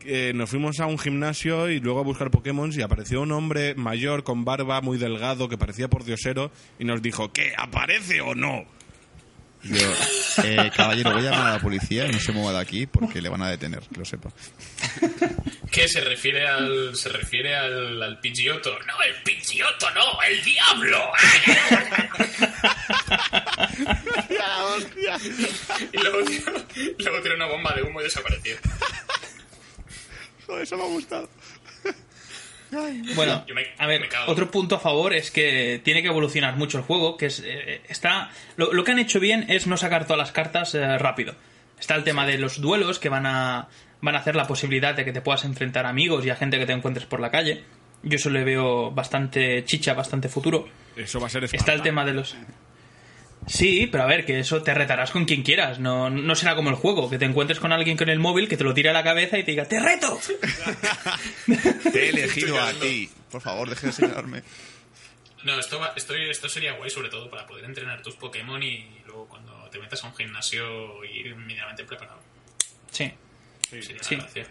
eh, 0.06 0.32
nos 0.34 0.50
fuimos 0.50 0.80
a 0.80 0.86
un 0.86 0.98
gimnasio 0.98 1.70
y 1.70 1.80
luego 1.80 2.00
a 2.00 2.04
buscar 2.04 2.30
Pokémon 2.30 2.72
y 2.72 2.82
apareció 2.82 3.20
un 3.20 3.32
hombre 3.32 3.74
mayor 3.74 4.24
con 4.24 4.44
barba 4.44 4.80
muy 4.80 4.98
delgado 4.98 5.48
que 5.48 5.58
parecía 5.58 5.88
por 5.88 6.04
diosero 6.04 6.50
y 6.78 6.84
nos 6.84 7.02
dijo, 7.02 7.32
¿qué? 7.32 7.52
¿Aparece 7.56 8.20
o 8.20 8.34
no? 8.34 8.64
Yo, 9.64 9.88
eh, 10.42 10.72
caballero, 10.74 11.12
voy 11.12 11.24
a 11.24 11.30
llamar 11.30 11.46
a 11.46 11.52
la 11.52 11.60
policía 11.60 12.06
y 12.08 12.10
no 12.10 12.18
se 12.18 12.32
mueva 12.32 12.52
de 12.52 12.58
aquí 12.58 12.86
porque 12.86 13.22
le 13.22 13.28
van 13.28 13.42
a 13.42 13.48
detener, 13.48 13.80
que 13.92 14.00
lo 14.00 14.04
sepa. 14.04 14.30
¿Qué 15.70 15.86
se 15.86 16.00
refiere 16.00 16.48
al. 16.48 16.96
se 16.96 17.08
refiere 17.10 17.54
al, 17.54 18.02
al 18.02 18.18
Pidgeotto? 18.18 18.76
No, 18.80 18.94
el 19.02 19.22
Pidgeotto 19.22 19.88
no, 19.94 20.20
el 20.22 20.42
diablo. 20.42 20.98
y 25.92 25.96
luego 25.98 26.18
luego 26.98 27.34
una 27.36 27.46
bomba 27.46 27.72
de 27.74 27.82
humo 27.82 28.00
y 28.00 28.04
desapareció. 28.04 28.56
Joder, 30.46 30.62
eso 30.62 30.76
me 30.76 30.84
ha 30.84 30.86
gustado. 30.88 31.28
Bueno, 33.14 33.44
me- 33.54 33.66
a 33.76 33.86
ver, 33.86 34.08
otro 34.28 34.50
punto 34.50 34.76
a 34.76 34.78
favor 34.80 35.12
es 35.12 35.30
que 35.30 35.78
tiene 35.84 36.00
que 36.00 36.08
evolucionar 36.08 36.56
mucho 36.56 36.78
el 36.78 36.84
juego, 36.84 37.18
que 37.18 37.26
es 37.26 37.42
eh, 37.44 37.82
está 37.88 38.30
lo, 38.56 38.72
lo 38.72 38.82
que 38.82 38.92
han 38.92 38.98
hecho 38.98 39.20
bien 39.20 39.44
es 39.50 39.66
no 39.66 39.76
sacar 39.76 40.04
todas 40.06 40.16
las 40.18 40.32
cartas 40.32 40.74
eh, 40.74 40.96
rápido. 40.96 41.34
Está 41.78 41.96
el 41.96 42.04
tema 42.04 42.26
de 42.26 42.38
los 42.38 42.62
duelos 42.62 42.98
que 42.98 43.10
van 43.10 43.26
a 43.26 43.68
van 44.00 44.14
a 44.16 44.18
hacer 44.20 44.36
la 44.36 44.46
posibilidad 44.46 44.94
de 44.94 45.04
que 45.04 45.12
te 45.12 45.20
puedas 45.20 45.44
enfrentar 45.44 45.84
a 45.84 45.90
amigos 45.90 46.24
y 46.24 46.30
a 46.30 46.34
gente 46.36 46.58
que 46.58 46.64
te 46.64 46.72
encuentres 46.72 47.04
por 47.04 47.20
la 47.20 47.30
calle. 47.30 47.62
Yo 48.04 48.16
eso 48.16 48.30
le 48.30 48.42
veo 48.42 48.90
bastante 48.90 49.64
chicha, 49.66 49.92
bastante 49.92 50.30
futuro. 50.30 50.66
Eso 50.96 51.20
va 51.20 51.26
a 51.26 51.30
ser 51.30 51.44
Está 51.44 51.74
el 51.74 51.82
tema 51.82 52.06
de 52.06 52.14
los 52.14 52.34
Sí, 53.46 53.88
pero 53.90 54.04
a 54.04 54.06
ver, 54.06 54.24
que 54.24 54.38
eso 54.38 54.62
te 54.62 54.72
retarás 54.72 55.10
con 55.10 55.24
quien 55.24 55.42
quieras. 55.42 55.78
No, 55.80 56.10
no 56.10 56.34
será 56.36 56.54
como 56.54 56.70
el 56.70 56.76
juego, 56.76 57.10
que 57.10 57.18
te 57.18 57.24
encuentres 57.24 57.58
con 57.58 57.72
alguien 57.72 57.96
con 57.96 58.08
el 58.08 58.18
móvil 58.20 58.48
que 58.48 58.56
te 58.56 58.64
lo 58.64 58.72
tire 58.72 58.90
a 58.90 58.92
la 58.92 59.02
cabeza 59.02 59.36
y 59.38 59.42
te 59.44 59.50
diga, 59.50 59.64
¡te 59.66 59.80
reto! 59.80 60.18
Te 61.92 62.06
he 62.06 62.08
elegido 62.10 62.60
a 62.60 62.72
ti. 62.72 63.10
Por 63.30 63.40
favor, 63.40 63.68
deje 63.68 63.88
de 63.88 63.92
señalarme. 63.92 64.42
No, 65.44 65.58
esto, 65.58 65.80
va- 65.80 65.92
esto, 65.96 66.14
esto 66.14 66.48
sería 66.48 66.74
guay 66.74 66.88
sobre 66.90 67.08
todo 67.08 67.28
para 67.28 67.46
poder 67.46 67.64
entrenar 67.64 68.00
tus 68.02 68.14
Pokémon 68.14 68.62
y 68.62 68.86
luego 69.06 69.26
cuando 69.28 69.68
te 69.70 69.78
metas 69.80 70.04
a 70.04 70.06
un 70.06 70.14
gimnasio 70.14 71.02
ir 71.04 71.34
mínimamente 71.34 71.82
preparado. 71.84 72.20
Sí. 72.92 73.12
Sería 73.68 74.02
Sí. 74.02 74.14
gracia. 74.16 74.46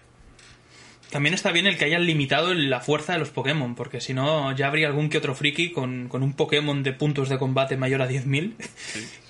También 1.12 1.34
está 1.36 1.52
bien 1.52 1.68
el 1.68 1.78
que 1.78 1.86
hayan 1.86 2.06
limitado 2.06 2.54
la 2.54 2.80
fuerza 2.80 3.14
de 3.14 3.20
los 3.20 3.30
Pokémon, 3.30 3.76
porque 3.76 4.00
si 4.02 4.14
no 4.14 4.56
ya 4.56 4.68
habría 4.68 4.88
algún 4.88 5.10
que 5.10 5.18
otro 5.18 5.36
friki 5.36 5.72
con, 5.72 6.08
con 6.08 6.24
un 6.24 6.34
Pokémon 6.34 6.82
de 6.84 6.94
puntos 6.94 7.28
de 7.30 7.38
combate 7.38 7.76
mayor 7.78 8.02
a 8.02 8.10
10.000 8.10 8.54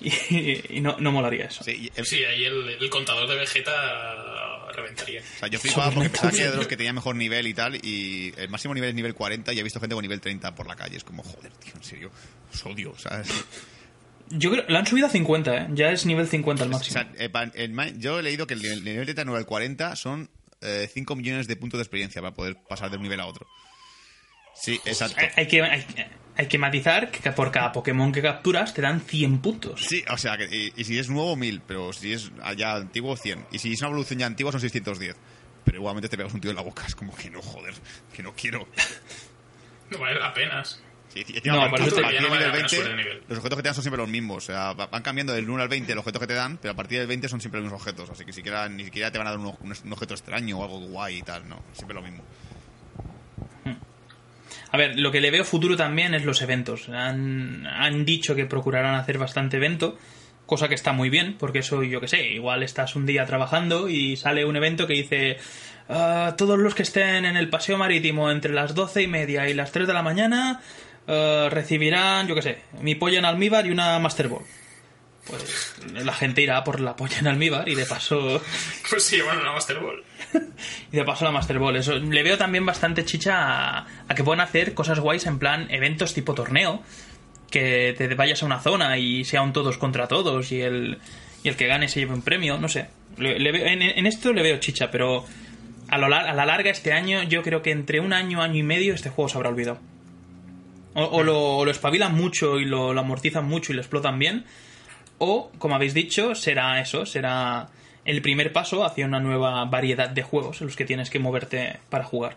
y, 0.70 0.76
y 0.78 0.80
no, 0.80 0.96
no 1.00 1.12
molaría 1.12 1.46
eso. 1.46 1.64
Sí, 1.64 1.90
Sí, 2.04 2.24
ahí 2.24 2.44
el, 2.44 2.68
el 2.80 2.88
contador 2.90 3.28
de 3.28 3.34
Vegeta 3.36 3.72
reventaría. 4.74 5.20
O 5.20 5.38
sea, 5.40 5.48
yo 5.48 5.58
flipaba 5.58 5.90
porque 5.90 6.08
pensaba 6.10 6.30
que 6.32 6.40
era 6.42 6.50
de 6.52 6.56
los 6.56 6.66
que 6.66 6.76
tenía 6.76 6.92
mejor 6.92 7.16
nivel 7.16 7.46
y 7.46 7.54
tal, 7.54 7.76
y 7.84 8.32
el 8.36 8.48
máximo 8.48 8.74
nivel 8.74 8.90
es 8.90 8.94
nivel 8.94 9.14
40 9.14 9.52
y 9.52 9.58
he 9.58 9.62
visto 9.62 9.80
gente 9.80 9.94
con 9.94 10.02
nivel 10.02 10.20
30 10.20 10.54
por 10.54 10.66
la 10.66 10.76
calle. 10.76 10.96
Es 10.96 11.04
como, 11.04 11.22
joder, 11.22 11.52
tío, 11.54 11.72
en 11.76 11.82
serio, 11.82 12.10
os 12.52 12.64
odio, 12.66 12.94
¿sabes? 12.96 13.28
Yo 14.30 14.50
creo, 14.50 14.64
lo 14.68 14.78
han 14.78 14.86
subido 14.86 15.08
a 15.08 15.10
50, 15.10 15.56
¿eh? 15.56 15.66
ya 15.74 15.90
es 15.90 16.06
nivel 16.06 16.26
50 16.26 16.62
al 16.64 16.70
O 16.70 16.72
máximo. 16.72 16.92
sea, 16.94 17.10
eh, 17.18 17.28
pa- 17.28 17.50
yo 17.98 18.18
he 18.18 18.22
leído 18.22 18.46
que 18.46 18.54
el 18.54 18.62
nivel, 18.62 18.78
el 18.78 18.84
nivel 18.84 19.04
39 19.04 19.38
al 19.40 19.46
40 19.46 19.96
son 19.96 20.30
eh, 20.62 20.88
5 20.92 21.16
millones 21.16 21.46
de 21.48 21.56
puntos 21.56 21.78
de 21.78 21.82
experiencia 21.82 22.20
para 22.22 22.34
poder 22.34 22.56
pasar 22.68 22.90
de 22.90 22.96
un 22.96 23.02
nivel 23.02 23.20
a 23.20 23.26
otro. 23.26 23.46
Sí, 24.54 24.80
exacto. 24.84 25.16
Hay, 25.18 25.28
hay 25.36 25.48
que, 25.48 25.62
hay, 25.62 25.86
hay 26.36 26.46
que 26.46 26.58
matizar 26.58 27.10
que 27.10 27.32
por 27.32 27.50
cada 27.50 27.72
Pokémon 27.72 28.12
que 28.12 28.22
capturas 28.22 28.72
te 28.74 28.82
dan 28.82 29.00
100 29.00 29.38
puntos. 29.40 29.80
Sí, 29.80 30.04
o 30.10 30.16
sea, 30.16 30.36
que, 30.36 30.44
y, 30.44 30.72
y 30.76 30.84
si 30.84 30.98
es 30.98 31.08
nuevo, 31.08 31.36
1000, 31.36 31.62
pero 31.66 31.92
si 31.92 32.12
es 32.12 32.30
ya 32.56 32.76
antiguo, 32.76 33.16
100. 33.16 33.46
Y 33.52 33.58
si 33.58 33.72
es 33.72 33.80
una 33.80 33.88
evolución 33.88 34.18
ya 34.18 34.26
antigua, 34.26 34.52
son 34.52 34.60
610. 34.60 35.16
Pero 35.64 35.78
igualmente 35.78 36.08
te 36.08 36.16
pegas 36.16 36.34
un 36.34 36.40
tío 36.40 36.50
en 36.50 36.56
la 36.56 36.62
boca. 36.62 36.84
Es 36.86 36.94
como 36.94 37.14
que 37.14 37.30
no, 37.30 37.40
joder, 37.40 37.74
que 38.14 38.22
no 38.22 38.34
quiero. 38.34 38.66
No 39.90 39.98
vale 39.98 40.24
apenas. 40.24 40.82
Sí, 41.12 41.24
No, 41.44 41.60
a 41.60 41.68
por 41.68 41.78
partir 41.78 41.86
eso 41.88 41.96
te- 41.96 42.02
no 42.02 42.08
del 42.08 42.16
vale 42.16 42.22
la 42.22 42.28
nivel 42.30 42.38
pena 42.38 42.52
20, 42.52 42.68
subir 42.76 42.90
el 42.90 42.96
nivel. 42.96 43.22
los 43.28 43.38
objetos 43.38 43.56
que 43.58 43.62
te 43.62 43.68
dan 43.68 43.74
son 43.74 43.82
siempre 43.84 43.98
los 44.00 44.08
mismos. 44.08 44.36
O 44.38 44.46
sea, 44.46 44.72
va- 44.72 44.86
van 44.86 45.02
cambiando 45.02 45.32
del 45.34 45.48
1 45.50 45.62
al 45.62 45.68
20 45.68 45.94
los 45.94 46.00
objetos 46.02 46.20
que 46.20 46.26
te 46.26 46.34
dan, 46.34 46.56
pero 46.56 46.72
a 46.72 46.76
partir 46.76 46.98
del 46.98 47.06
20 47.06 47.28
son 47.28 47.40
siempre 47.40 47.60
los 47.60 47.66
mismos 47.66 47.82
objetos. 47.82 48.08
Así 48.10 48.24
que 48.24 48.32
siquiera, 48.32 48.68
ni 48.68 48.84
siquiera 48.84 49.10
te 49.10 49.18
van 49.18 49.26
a 49.26 49.30
dar 49.30 49.38
un, 49.38 49.46
objeto 49.92 50.14
extraño 50.14 50.58
o 50.58 50.64
algo 50.64 50.78
guay 50.80 51.18
y 51.18 51.22
tal. 51.22 51.48
No, 51.48 51.62
siempre 51.74 51.94
lo 51.94 52.02
mismo. 52.02 52.24
A 54.74 54.76
ver, 54.78 54.98
lo 54.98 55.10
que 55.12 55.20
le 55.20 55.30
veo 55.30 55.44
futuro 55.44 55.76
también 55.76 56.14
es 56.14 56.24
los 56.24 56.40
eventos. 56.40 56.88
Han, 56.88 57.66
han 57.66 58.04
dicho 58.06 58.34
que 58.34 58.46
procurarán 58.46 58.94
hacer 58.94 59.18
bastante 59.18 59.58
evento, 59.58 59.98
cosa 60.46 60.68
que 60.68 60.74
está 60.74 60.92
muy 60.92 61.10
bien, 61.10 61.36
porque 61.38 61.58
eso, 61.58 61.82
yo 61.82 62.00
que 62.00 62.08
sé, 62.08 62.26
igual 62.30 62.62
estás 62.62 62.96
un 62.96 63.04
día 63.04 63.26
trabajando 63.26 63.88
y 63.90 64.16
sale 64.16 64.46
un 64.46 64.56
evento 64.56 64.86
que 64.86 64.94
dice 64.94 65.36
"Ah, 65.90 66.34
todos 66.38 66.58
los 66.58 66.74
que 66.74 66.82
estén 66.84 67.26
en 67.26 67.36
el 67.36 67.50
paseo 67.50 67.76
marítimo 67.76 68.30
entre 68.30 68.54
las 68.54 68.74
doce 68.74 69.02
y 69.02 69.06
media 69.08 69.46
y 69.48 69.52
las 69.54 69.72
3 69.72 69.86
de 69.86 69.92
la 69.92 70.02
mañana 70.02 70.60
ah, 71.08 71.48
recibirán, 71.50 72.26
yo 72.28 72.34
que 72.34 72.42
sé, 72.42 72.58
mi 72.80 72.94
polla 72.94 73.18
en 73.18 73.24
almíbar 73.24 73.66
y 73.66 73.70
una 73.70 73.98
Master 73.98 74.28
Ball. 74.28 74.42
Pues 75.26 75.76
la 75.92 76.12
gente 76.14 76.42
irá 76.42 76.64
por 76.64 76.80
la 76.80 76.96
polla 76.96 77.18
en 77.20 77.28
almíbar 77.28 77.68
y 77.68 77.76
de 77.76 77.86
paso 77.86 78.42
Pues 78.90 79.04
sí, 79.04 79.20
bueno, 79.20 79.40
una 79.40 79.52
Master 79.52 79.78
Ball. 79.78 80.02
y 80.92 80.96
de 80.96 81.04
paso 81.04 81.24
la 81.24 81.30
Master 81.30 81.58
Ball. 81.60 81.76
Eso, 81.76 81.94
le 81.98 82.22
veo 82.24 82.36
también 82.36 82.66
bastante 82.66 83.04
chicha 83.04 83.36
a, 83.36 83.86
a 84.08 84.14
que 84.16 84.24
puedan 84.24 84.40
hacer 84.40 84.74
cosas 84.74 84.98
guays 84.98 85.26
en 85.26 85.38
plan 85.38 85.68
eventos 85.70 86.12
tipo 86.14 86.34
torneo. 86.34 86.82
Que 87.50 87.94
te 87.96 88.12
vayas 88.14 88.42
a 88.42 88.46
una 88.46 88.60
zona 88.60 88.96
y 88.98 89.24
sean 89.24 89.52
todos 89.52 89.76
contra 89.78 90.08
todos 90.08 90.50
y 90.52 90.62
el, 90.62 90.98
y 91.44 91.48
el 91.50 91.56
que 91.56 91.66
gane 91.68 91.86
se 91.88 92.00
lleve 92.00 92.14
un 92.14 92.22
premio. 92.22 92.58
No 92.58 92.68
sé. 92.68 92.88
Le- 93.18 93.38
le 93.38 93.52
veo- 93.52 93.66
en, 93.66 93.82
en 93.82 94.06
esto 94.06 94.32
le 94.32 94.42
veo 94.42 94.56
chicha, 94.58 94.90
pero 94.90 95.24
a, 95.88 95.98
lo 95.98 96.06
a 96.06 96.32
la 96.32 96.46
larga 96.46 96.70
este 96.70 96.94
año 96.94 97.22
yo 97.24 97.42
creo 97.42 97.60
que 97.62 97.70
entre 97.70 98.00
un 98.00 98.12
año, 98.14 98.42
año 98.42 98.56
y 98.56 98.62
medio 98.62 98.94
este 98.94 99.10
juego 99.10 99.28
se 99.28 99.36
habrá 99.36 99.50
olvidado. 99.50 99.78
O, 100.94 101.04
o 101.04 101.22
lo, 101.22 101.56
o 101.58 101.64
lo 101.64 101.70
espabilan 101.70 102.14
mucho 102.14 102.60
y 102.60 102.64
lo, 102.64 102.92
lo 102.92 103.00
amortizan 103.00 103.46
mucho 103.46 103.72
y 103.72 103.76
lo 103.76 103.80
explotan 103.80 104.18
bien. 104.18 104.44
O, 105.18 105.50
como 105.58 105.74
habéis 105.74 105.94
dicho, 105.94 106.34
será 106.34 106.80
eso, 106.80 107.06
será 107.06 107.68
el 108.04 108.22
primer 108.22 108.52
paso 108.52 108.84
hacia 108.84 109.06
una 109.06 109.20
nueva 109.20 109.64
variedad 109.64 110.08
de 110.08 110.22
juegos 110.22 110.60
en 110.60 110.66
los 110.66 110.76
que 110.76 110.84
tienes 110.84 111.10
que 111.10 111.18
moverte 111.18 111.78
para 111.88 112.04
jugar. 112.04 112.36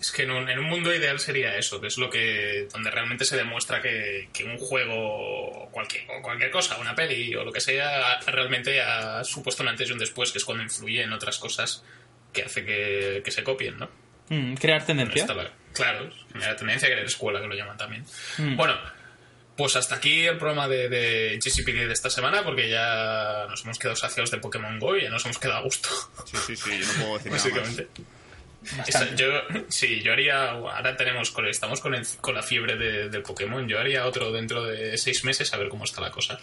Es 0.00 0.12
que 0.12 0.24
en 0.24 0.30
un, 0.30 0.48
en 0.48 0.58
un 0.58 0.66
mundo 0.66 0.94
ideal 0.94 1.18
sería 1.18 1.56
eso, 1.56 1.80
que 1.80 1.86
es 1.86 1.96
lo 1.96 2.10
que 2.10 2.68
donde 2.72 2.90
realmente 2.90 3.24
se 3.24 3.36
demuestra 3.36 3.80
que, 3.80 4.28
que 4.32 4.44
un 4.44 4.58
juego 4.58 4.94
o 4.94 5.68
cualquier, 5.70 6.04
o 6.10 6.22
cualquier 6.22 6.50
cosa, 6.50 6.78
una 6.78 6.94
peli 6.94 7.34
o 7.34 7.44
lo 7.44 7.50
que 7.50 7.60
sea, 7.60 8.20
realmente 8.26 8.80
ha 8.80 9.24
supuesto 9.24 9.62
un 9.62 9.70
antes 9.70 9.88
y 9.88 9.92
un 9.92 9.98
después, 9.98 10.32
que 10.32 10.38
es 10.38 10.44
cuando 10.44 10.62
influye 10.62 11.02
en 11.02 11.12
otras 11.12 11.38
cosas 11.38 11.82
que 12.32 12.42
hace 12.42 12.64
que, 12.64 13.22
que 13.24 13.30
se 13.30 13.42
copien, 13.42 13.78
¿no? 13.78 13.88
Mm, 14.28 14.54
crear 14.54 14.84
tendencia. 14.84 15.22
Esta 15.22 15.34
la- 15.78 15.92
claro, 15.92 16.10
la 16.34 16.56
tendencia 16.56 16.86
a 16.86 16.90
querer 16.90 17.04
escuela, 17.06 17.40
que 17.40 17.46
lo 17.48 17.54
llaman 17.54 17.76
también. 17.76 18.04
Mm. 18.38 18.56
Bueno, 18.56 18.74
pues 19.56 19.74
hasta 19.76 19.94
aquí 19.96 20.26
el 20.26 20.36
programa 20.36 20.68
de, 20.68 20.88
de 20.88 21.38
GCPD 21.42 21.86
de 21.86 21.92
esta 21.92 22.10
semana, 22.10 22.44
porque 22.44 22.68
ya 22.68 23.46
nos 23.48 23.64
hemos 23.64 23.78
quedado 23.78 23.96
saciados 23.96 24.30
de 24.30 24.38
Pokémon 24.38 24.78
Go 24.78 24.96
y 24.96 25.02
ya 25.02 25.10
nos 25.10 25.24
hemos 25.24 25.38
quedado 25.38 25.58
a 25.60 25.62
gusto, 25.62 25.88
Sí, 26.26 26.36
sí, 26.46 26.56
sí, 26.56 26.78
yo 26.78 26.86
no 26.86 26.92
puedo 26.94 27.18
decir 27.18 27.52
nada 27.54 27.66
más. 27.66 27.82
Esa- 28.86 29.14
yo, 29.14 29.26
sí, 29.68 30.00
yo 30.02 30.12
haría. 30.12 30.50
Ahora 30.50 30.96
tenemos 30.96 31.30
con, 31.30 31.46
estamos 31.46 31.80
con, 31.80 31.94
el- 31.94 32.06
con 32.20 32.34
la 32.34 32.42
fiebre 32.42 32.76
de- 32.76 33.08
del 33.08 33.22
Pokémon. 33.22 33.66
Yo 33.68 33.78
haría 33.78 34.06
otro 34.06 34.32
dentro 34.32 34.64
de 34.64 34.96
seis 34.98 35.24
meses 35.24 35.52
a 35.54 35.56
ver 35.56 35.68
cómo 35.68 35.84
está 35.84 36.00
la 36.00 36.10
cosa. 36.10 36.38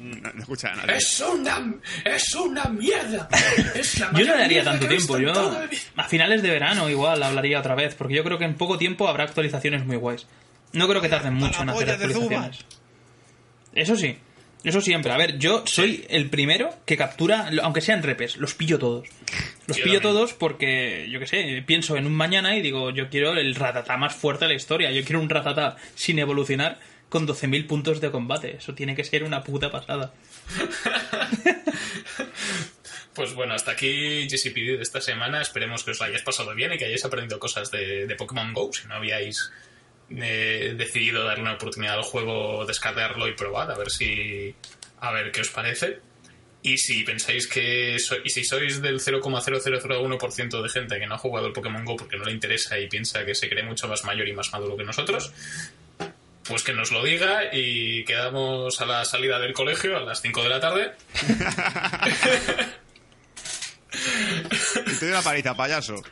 No, 0.00 0.32
no 0.32 0.40
escucha 0.40 0.72
a 0.72 0.76
nadie. 0.76 0.96
¡Es 0.96 1.20
una, 1.20 1.74
es 2.04 2.34
una 2.34 2.64
mierda! 2.66 3.28
Es 3.74 3.98
la 4.00 4.10
Yo 4.18 4.26
no 4.26 4.36
le 4.36 4.44
haría 4.44 4.64
tanto 4.64 4.86
tiempo. 4.88 5.18
Yo 5.18 5.32
a 5.96 6.04
finales 6.08 6.42
de 6.42 6.50
verano 6.50 6.88
igual 6.90 7.22
hablaría 7.22 7.58
otra 7.60 7.74
vez, 7.74 7.94
porque 7.94 8.14
yo 8.14 8.24
creo 8.24 8.38
que 8.38 8.44
en 8.44 8.54
poco 8.54 8.78
tiempo 8.78 9.08
habrá 9.08 9.24
actualizaciones 9.24 9.84
muy 9.84 9.96
guays. 9.96 10.26
No 10.72 10.88
creo 10.88 11.00
que 11.00 11.08
tarden 11.08 11.34
mucho 11.34 11.62
en 11.62 11.68
hacer 11.70 11.90
actualizaciones. 11.90 12.64
Eso 13.74 13.96
sí. 13.96 14.18
Eso 14.64 14.80
siempre. 14.80 15.12
A 15.12 15.16
ver, 15.18 15.38
yo 15.38 15.62
soy 15.66 16.06
el 16.08 16.30
primero 16.30 16.74
que 16.86 16.96
captura, 16.96 17.50
aunque 17.62 17.82
sean 17.82 18.02
repes, 18.02 18.38
los 18.38 18.54
pillo 18.54 18.78
todos. 18.78 19.06
Los 19.66 19.76
Yo 19.76 19.84
pillo 19.84 20.00
también. 20.00 20.14
todos 20.14 20.32
porque, 20.32 21.06
yo 21.10 21.20
qué 21.20 21.26
sé, 21.26 21.62
pienso 21.66 21.96
en 21.96 22.06
un 22.06 22.14
mañana 22.14 22.56
y 22.56 22.62
digo, 22.62 22.90
yo 22.90 23.08
quiero 23.10 23.32
el 23.34 23.54
ratatá 23.54 23.96
más 23.98 24.14
fuerte 24.14 24.46
de 24.46 24.50
la 24.50 24.54
historia. 24.56 24.90
Yo 24.90 25.04
quiero 25.04 25.20
un 25.20 25.28
ratatá 25.28 25.76
sin 25.94 26.18
evolucionar 26.18 26.80
con 27.10 27.28
12.000 27.28 27.66
puntos 27.66 28.00
de 28.00 28.10
combate. 28.10 28.56
Eso 28.56 28.74
tiene 28.74 28.94
que 28.96 29.04
ser 29.04 29.22
una 29.22 29.44
puta 29.44 29.70
pasada. 29.70 30.12
Pues 33.14 33.32
bueno, 33.32 33.54
hasta 33.54 33.70
aquí 33.70 34.26
GCPD 34.26 34.76
de 34.76 34.82
esta 34.82 35.00
semana. 35.00 35.40
Esperemos 35.40 35.84
que 35.84 35.92
os 35.92 36.02
hayáis 36.02 36.22
pasado 36.22 36.52
bien 36.52 36.72
y 36.72 36.78
que 36.78 36.86
hayáis 36.86 37.04
aprendido 37.04 37.38
cosas 37.38 37.70
de, 37.70 38.06
de 38.08 38.14
Pokémon 38.16 38.52
Go. 38.52 38.72
Si 38.72 38.88
no 38.88 38.94
habíais 38.94 39.52
eh, 40.10 40.74
decidido 40.76 41.24
darle 41.24 41.42
una 41.42 41.54
oportunidad 41.54 41.94
al 41.94 42.02
juego, 42.02 42.64
descargarlo 42.66 43.28
y 43.28 43.32
probar, 43.34 43.70
a 43.70 43.76
ver 43.78 43.90
si. 43.90 44.54
a 45.00 45.12
ver 45.12 45.30
qué 45.32 45.40
os 45.42 45.48
parece. 45.50 45.98
Y 46.62 46.78
si 46.78 47.02
pensáis 47.04 47.46
que. 47.46 47.98
so- 47.98 48.16
y 48.24 48.30
si 48.30 48.42
sois 48.44 48.80
del 48.80 49.00
0,0001% 49.00 50.62
de 50.62 50.68
gente 50.70 50.98
que 50.98 51.06
no 51.06 51.14
ha 51.14 51.18
jugado 51.18 51.46
el 51.46 51.52
Pokémon 51.52 51.84
Go 51.84 51.96
porque 51.96 52.16
no 52.16 52.24
le 52.24 52.32
interesa 52.32 52.78
y 52.78 52.88
piensa 52.88 53.24
que 53.26 53.34
se 53.34 53.48
cree 53.50 53.62
mucho 53.64 53.86
más 53.88 54.02
mayor 54.04 54.26
y 54.28 54.32
más 54.32 54.50
maduro 54.52 54.76
que 54.76 54.84
nosotros, 54.84 55.30
pues 56.48 56.62
que 56.62 56.72
nos 56.72 56.90
lo 56.90 57.02
diga 57.04 57.54
y 57.54 58.04
quedamos 58.04 58.80
a 58.80 58.86
la 58.86 59.04
salida 59.04 59.38
del 59.40 59.52
colegio 59.52 59.96
a 59.96 60.00
las 60.00 60.22
5 60.22 60.42
de 60.42 60.48
la 60.48 60.60
tarde. 60.60 60.92
Y 64.86 64.92
te 64.98 65.06
doy 65.06 65.08
una 65.10 65.22
paliza, 65.22 65.54
payaso. 65.54 66.02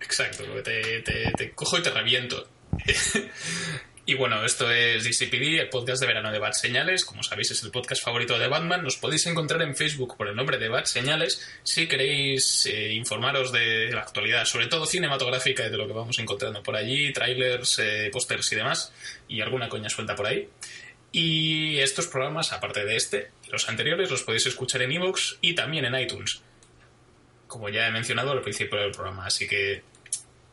Exacto, 0.00 0.44
te, 0.62 1.00
te- 1.02 1.32
te 1.36 1.50
cojo 1.52 1.78
y 1.78 1.82
te 1.82 1.90
reviento. 1.90 2.48
y 4.06 4.14
bueno, 4.14 4.44
esto 4.44 4.70
es 4.70 5.04
DCPD, 5.04 5.60
el 5.60 5.68
podcast 5.68 6.00
de 6.00 6.06
verano 6.06 6.30
de 6.32 6.38
Bad 6.38 6.52
Señales. 6.52 7.04
Como 7.04 7.22
sabéis, 7.22 7.50
es 7.50 7.62
el 7.62 7.70
podcast 7.70 8.02
favorito 8.02 8.38
de 8.38 8.48
Batman. 8.48 8.82
Nos 8.82 8.96
podéis 8.96 9.26
encontrar 9.26 9.62
en 9.62 9.76
Facebook 9.76 10.16
por 10.16 10.28
el 10.28 10.36
nombre 10.36 10.58
de 10.58 10.68
Bad 10.68 10.84
Señales 10.84 11.46
si 11.62 11.86
queréis 11.86 12.66
eh, 12.66 12.92
informaros 12.92 13.52
de 13.52 13.90
la 13.92 14.02
actualidad, 14.02 14.44
sobre 14.44 14.66
todo 14.66 14.86
cinematográfica 14.86 15.66
y 15.66 15.70
de 15.70 15.76
lo 15.76 15.86
que 15.86 15.92
vamos 15.92 16.18
encontrando 16.18 16.62
por 16.62 16.76
allí, 16.76 17.12
trailers, 17.12 17.78
eh, 17.78 18.10
pósters 18.12 18.50
y 18.52 18.56
demás, 18.56 18.92
y 19.28 19.40
alguna 19.40 19.68
coña 19.68 19.88
suelta 19.88 20.14
por 20.14 20.26
ahí. 20.26 20.48
Y 21.12 21.78
estos 21.78 22.06
programas, 22.06 22.52
aparte 22.52 22.84
de 22.84 22.96
este 22.96 23.30
los 23.48 23.68
anteriores, 23.68 24.10
los 24.10 24.22
podéis 24.22 24.46
escuchar 24.46 24.82
en 24.82 24.92
iVoox 24.92 25.36
y 25.40 25.54
también 25.54 25.84
en 25.84 25.94
iTunes 25.94 26.42
como 27.46 27.68
ya 27.68 27.86
he 27.86 27.90
mencionado 27.90 28.32
al 28.32 28.42
principio 28.42 28.78
del 28.78 28.90
programa. 28.90 29.26
Así 29.26 29.46
que 29.46 29.82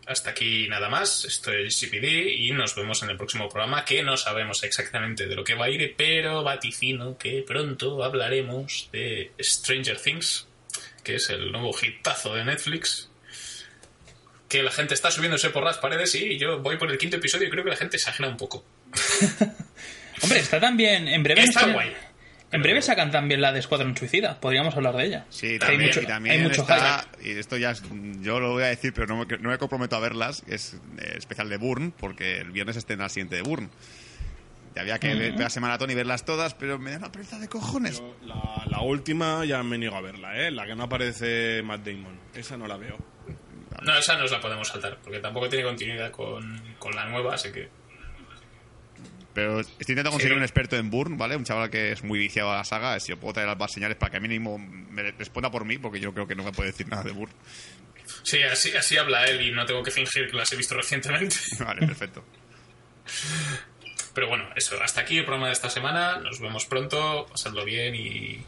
hasta 0.06 0.32
aquí 0.32 0.68
nada 0.68 0.90
más. 0.90 1.26
Esto 1.26 1.52
es 1.52 1.80
CPD 1.80 2.28
y 2.28 2.52
nos 2.52 2.76
vemos 2.76 3.02
en 3.04 3.10
el 3.10 3.18
próximo 3.18 3.50
programa 3.50 3.86
que 3.86 4.04
no 4.04 4.18
sabemos 4.18 4.64
exactamente 4.64 5.28
de 5.28 5.36
lo 5.36 5.44
que 5.44 5.56
va 5.56 5.66
a 5.66 5.70
ir, 5.70 5.96
pero 5.98 6.44
vaticino 6.44 7.18
que 7.18 7.44
pronto 7.46 8.04
hablaremos 8.04 8.90
de 8.92 9.32
Stranger 9.40 10.00
Things, 10.00 10.48
que 11.04 11.16
es 11.16 11.30
el 11.30 11.52
nuevo 11.52 11.72
hitazo 11.82 12.36
de 12.36 12.46
Netflix. 12.46 13.10
Que 14.50 14.62
la 14.62 14.72
gente 14.72 14.94
está 14.94 15.10
subiéndose 15.10 15.50
por 15.50 15.64
las 15.64 15.80
paredes 15.80 16.14
y 16.14 16.38
yo 16.38 16.60
voy 16.60 16.78
por 16.78 16.92
el 16.92 16.98
quinto 16.98 17.18
episodio 17.18 17.48
y 17.48 17.50
creo 17.50 17.64
que 17.64 17.72
la 17.72 17.76
gente 17.76 17.98
exagera 17.98 18.30
un 18.30 18.38
poco. 18.38 18.64
Hombre, 20.22 20.40
está 20.40 20.60
también. 20.60 21.08
En 21.08 21.24
breve 21.24 21.42
Está 21.42 21.68
guay. 21.68 21.92
En 22.54 22.62
breve 22.62 22.82
sacan 22.82 23.12
también 23.12 23.42
la 23.42 23.52
de 23.52 23.60
Escuadrón 23.60 23.98
Suicida. 23.98 24.40
Podríamos 24.40 24.76
hablar 24.76 24.96
de 24.96 25.06
ella. 25.06 25.26
Sí, 25.30 25.60
también, 25.60 25.82
hay 25.82 25.88
mucho, 25.88 26.02
y 26.02 26.06
también 26.06 26.36
hay 26.36 26.42
mucho 26.48 26.62
está, 26.62 27.06
y 27.22 27.32
esto 27.32 27.58
ya 27.58 27.72
es- 27.72 27.84
yo 28.22 28.40
lo 28.40 28.52
voy 28.52 28.64
a 28.64 28.68
decir, 28.68 28.94
pero 28.94 29.08
no 29.08 29.26
me, 29.26 29.38
no 29.40 29.50
me 29.50 29.58
comprometo 29.58 29.96
a 29.96 30.00
verlas, 30.00 30.44
es 30.48 30.76
eh, 31.00 31.16
especial 31.18 31.50
de 31.50 31.58
Burn, 31.58 31.92
porque 31.92 32.38
el 32.38 32.52
viernes 32.52 32.78
estrena 32.78 33.06
el 33.06 33.10
siguiente 33.10 33.36
de 33.36 33.42
Burn. 33.42 33.70
Ya 34.76 34.82
había 34.82 34.98
que 34.98 35.14
ver, 35.14 35.36
pegarse 35.36 35.60
maratón 35.60 35.92
y 35.92 35.94
verlas 35.96 36.26
todas, 36.26 36.56
pero 36.56 36.80
me 36.80 36.92
da 36.92 36.98
una 36.98 37.12
pereza 37.12 37.38
de 37.38 37.48
cojones. 37.48 38.00
Yo, 38.00 38.16
La, 38.26 38.64
la 38.68 38.82
última 38.82 39.46
ya 39.46 39.62
me 39.62 39.78
niego 39.78 39.96
a 39.96 40.02
verla, 40.02 40.36
¿eh? 40.36 40.50
La 40.50 40.66
que 40.66 40.76
no 40.76 40.84
aparece 40.86 41.62
Matt 41.64 41.86
Damon. 41.86 42.18
Esa 42.34 42.58
no 42.58 42.66
la 42.68 42.78
veo. 42.78 42.98
No, 43.84 43.96
esa 43.98 44.18
nos 44.18 44.32
la 44.32 44.40
podemos 44.40 44.68
saltar, 44.68 44.98
porque 45.04 45.20
tampoco 45.20 45.48
tiene 45.50 45.66
continuidad 45.66 46.10
con, 46.12 46.60
con 46.80 46.96
la 46.96 47.06
nueva, 47.06 47.36
así 47.36 47.52
que... 47.52 47.70
Pero 49.34 49.60
estoy 49.62 49.76
intentando 49.80 50.12
conseguir 50.12 50.34
Sí. 50.34 50.38
un 50.38 50.44
experto 50.44 50.76
en 50.78 50.90
Burn, 50.92 51.18
¿vale? 51.18 51.36
Un 51.36 51.44
chaval 51.44 51.70
que 51.70 51.92
es 51.92 52.04
muy 52.04 52.20
viciado 52.20 52.52
a 52.52 52.58
la 52.58 52.64
saga. 52.64 53.00
Si 53.00 53.10
yo 53.10 53.20
puedo 53.20 53.34
traer 53.34 53.50
las 53.50 53.58
más 53.58 53.72
señales 53.72 53.98
para 53.98 54.12
que 54.12 54.20
mínimo 54.20 54.58
me 54.60 55.12
responda 55.12 55.50
por 55.50 55.66
mí, 55.66 55.78
porque 55.80 56.00
yo 56.00 56.14
creo 56.14 56.28
que 56.28 56.36
no 56.36 56.44
me 56.44 56.52
puede 56.52 56.72
decir 56.72 56.88
nada 56.88 57.04
de 57.04 57.12
Burn. 57.12 57.32
Sí, 58.22 58.42
así, 58.44 58.76
así 58.76 58.98
habla 58.98 59.26
él 59.26 59.42
y 59.42 59.52
no 59.52 59.66
tengo 59.66 59.82
que 59.82 59.90
fingir 59.92 60.30
que 60.30 60.38
las 60.38 60.52
he 60.52 60.56
visto 60.56 60.76
recientemente. 60.76 61.36
Vale, 61.60 61.86
perfecto. 61.88 62.24
Pero 64.14 64.28
bueno, 64.28 64.46
eso, 64.56 64.76
hasta 64.82 65.02
aquí 65.02 65.18
el 65.18 65.26
programa 65.26 65.48
de 65.48 65.54
esta 65.54 65.70
semana. 65.70 66.20
Nos 66.20 66.40
vemos 66.40 66.66
pronto, 66.66 67.26
pasadlo 67.30 67.66
bien 67.66 67.96
y 67.96 68.44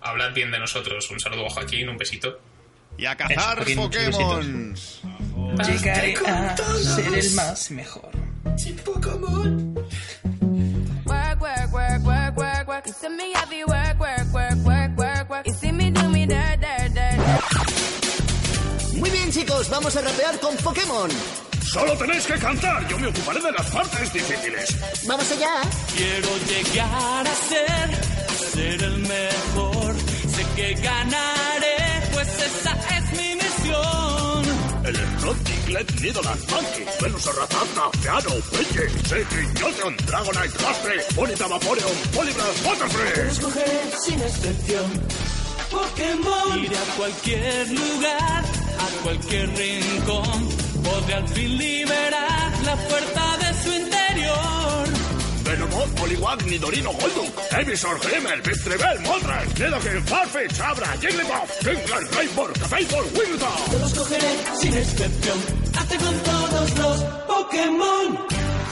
hablad 0.00 0.32
bien 0.34 0.50
de 0.50 0.58
nosotros. 0.58 1.08
Un 1.10 1.20
saludo 1.20 1.46
a 1.46 1.50
Joaquín, 1.50 1.88
un 1.88 1.96
besito. 1.96 2.40
Y 2.98 3.06
a 3.06 3.16
cazar 3.16 3.64
Pokémon. 3.74 4.74
Llegaré 5.64 6.14
a 6.26 6.56
ser 6.56 7.14
el 7.18 7.30
más 7.34 7.70
mejor. 7.70 8.10
Work, 8.86 9.06
work, 9.22 10.23
see 13.04 13.16
me 13.16 13.32
heavy 13.32 13.64
work, 13.64 14.00
work, 14.00 14.32
work, 14.32 14.58
work, 14.64 14.96
work, 14.96 15.30
work. 15.30 15.46
You 15.46 15.54
see 15.54 15.72
me 15.72 15.90
do 15.90 16.08
me 16.08 16.26
dirt, 16.26 16.60
dirt, 16.60 16.90
dirt. 16.94 17.18
Muy 18.96 19.10
bien, 19.10 19.30
chicos, 19.30 19.68
vamos 19.68 19.96
a 19.96 20.00
rapear 20.00 20.38
con 20.40 20.56
Pokémon. 20.56 21.10
Solo 21.72 21.96
tenéis 21.98 22.26
que 22.26 22.34
cantar, 22.34 22.86
yo 22.88 22.98
me 22.98 23.08
ocuparé 23.08 23.40
de 23.40 23.52
las 23.52 23.70
partes 23.70 24.12
difíciles. 24.12 25.06
Vamos 25.06 25.30
allá. 25.32 25.62
Quiero 25.96 26.28
llegar 26.50 27.26
a 27.26 27.34
ser, 27.48 27.90
a 28.28 28.34
ser 28.52 28.82
el 28.82 28.98
mejor. 28.98 29.94
Sé 30.34 30.44
que 30.56 30.74
ganaré, 30.74 31.76
pues 32.12 32.28
esa 32.28 32.72
es 32.96 33.18
mi 33.18 33.34
misión. 33.34 34.23
Electron, 35.24 35.44
Diglett, 35.44 36.00
Nidoran, 36.00 36.38
Monkey, 36.50 36.84
Venus, 37.00 37.26
Ratata, 37.26 37.90
Piano, 38.02 38.30
Pidgey, 38.50 38.88
Seki, 39.08 39.58
Jolteon, 39.58 39.96
Dragonite, 40.06 40.58
Rastre, 40.58 41.04
Bonita, 41.14 41.48
Vaporeon, 41.48 41.96
Poliwrath, 42.14 42.62
Butterfree. 42.62 43.28
Escogeré 43.30 43.80
sin 44.04 44.20
excepción 44.20 44.84
Pokémon. 45.70 46.64
Iré 46.64 46.76
a 46.76 46.96
cualquier 46.96 47.70
lugar, 47.70 48.44
a 48.78 49.02
cualquier 49.02 49.48
rincón. 49.56 50.48
Podré 50.84 51.14
al 51.14 51.28
fin 51.28 51.56
liberar 51.58 52.52
la 52.64 52.76
fuerza 52.76 53.36
de 53.38 53.62
su 53.62 53.72
interior. 53.72 54.83
Venomoth, 55.54 55.94
Poliwag, 55.94 56.42
Nidorino, 56.46 56.90
Golduck, 56.98 57.30
Evisor, 57.52 57.96
Grimmel, 58.00 58.42
Victreebel, 58.42 58.98
Moltres, 59.06 59.46
Nidoking, 59.54 60.02
Farfetch, 60.02 60.60
Abra, 60.60 60.88
Jigglypuff, 61.00 61.48
Kingler, 61.62 62.02
Rainbow, 62.16 62.48
Cafébol, 62.58 63.04
Wigglytuff. 63.14 63.80
Los 63.80 63.94
cogeré 63.94 64.32
sin 64.60 64.74
excepción. 64.76 65.38
Hazte 65.78 65.96
con 65.98 66.18
todos 66.30 66.78
los 66.78 66.98
Pokémon. 67.30 68.18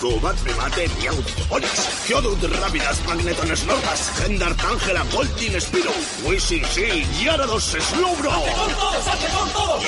Zubat, 0.01 0.37
Primate, 0.43 0.89
Meowth, 0.99 1.53
Onix, 1.53 2.07
Geodude, 2.07 2.49
Rápidas, 2.49 2.99
Magneton, 3.07 3.57
Snorlax, 3.57 4.01
Gendar, 4.19 4.55
Tangela, 4.57 5.05
Voltin, 5.13 5.61
Spiro, 5.61 5.93
Wishing, 6.27 6.65
Sea, 6.65 7.07
Gyarados, 7.21 7.77
Slowbro. 7.79 8.31
todos! 8.31 9.07
¡Hazte 9.07 9.29
con 9.39 9.49
todos! 9.51 9.85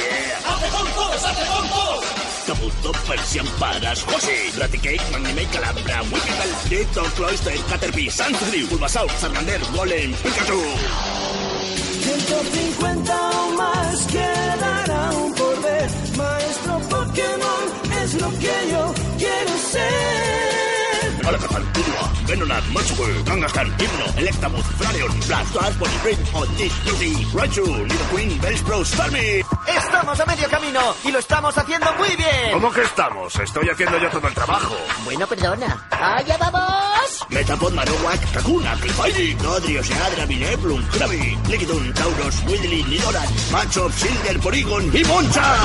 ¡Hazte 0.47 0.69
con 0.69 0.87
todos! 0.95 1.25
¡Hazte 1.25 1.47
con 1.47 1.69
todos! 1.69 2.24
Kabuto, 2.47 2.93
Persian, 3.07 3.47
Paras, 3.59 4.05
Hoshi, 4.05 4.51
Raticate, 4.59 5.01
Magnemate, 5.11 5.49
Calabra, 5.53 6.03
Wicked, 6.13 6.69
Ditto, 6.69 7.03
Cloyster, 7.17 7.53
Caterpie, 7.69 8.11
Sandshrew, 8.11 8.69
Bulbasaur, 8.69 9.11
Charmander, 9.21 9.61
Golem, 9.75 10.13
Pikachu. 10.23 10.61
150 12.05 13.31
o 13.31 13.51
más 13.53 14.07
quedarán 14.07 15.35
por 15.35 15.63
ver. 15.63 15.91
Maestro 16.17 16.79
Pokémon 16.91 18.03
es 18.03 18.15
lo 18.15 18.31
que 18.39 18.71
yo 18.71 18.95
quiero 19.19 19.59
ser. 19.71 20.54
Alakazam, 21.27 21.65
Tudua, 21.73 22.13
Venonat, 22.27 22.65
Machopur, 22.73 23.25
Kangaskhan, 23.25 23.69
Hypno, 23.79 24.07
Electabuzz, 24.17 24.67
Flareon, 24.79 25.21
Blastoise, 25.27 25.77
Poliwrath, 25.79 26.35
Otis, 26.35 26.73
Beauty, 26.85 27.27
Raichu, 27.35 27.65
Nidoqueen, 27.65 28.41
Bellsprout, 28.41 28.87
Starmie. 28.87 29.45
Estamos 29.67 30.21
a 30.21 30.27
medio 30.27 30.49
camino 30.51 30.81
y 31.05 31.13
lo 31.13 31.19
estamos 31.19 31.57
haciendo 31.57 31.93
muy 31.95 32.09
bien. 32.17 32.53
¿Cómo 32.53 32.71
que 32.73 32.83
estamos? 32.83 33.35
Estoy 33.39 33.69
haciendo 33.69 33.99
yo 33.99 34.11
todo 34.11 34.29
el 34.29 34.35
trabajo. 34.35 34.75
Bueno, 35.05 35.27
perdona. 35.27 35.87
¡Allá 35.91 36.37
vamos! 36.39 37.27
Metapod, 37.31 37.73
Marowak, 37.73 38.33
Kakuna, 38.33 38.75
Clefairy, 38.77 39.35
Dodrio, 39.35 39.83
Seadra, 39.83 40.27
Vileplume, 40.27 40.87
Krabi, 40.89 41.39
Lickitung, 41.49 41.93
Tauros, 41.95 42.43
Widley, 42.47 42.85
Nidoran, 42.85 43.29
Machop, 43.51 43.93
Silver, 43.93 44.41
Porygon 44.41 44.91
y 44.97 45.05
Monchan. 45.05 45.59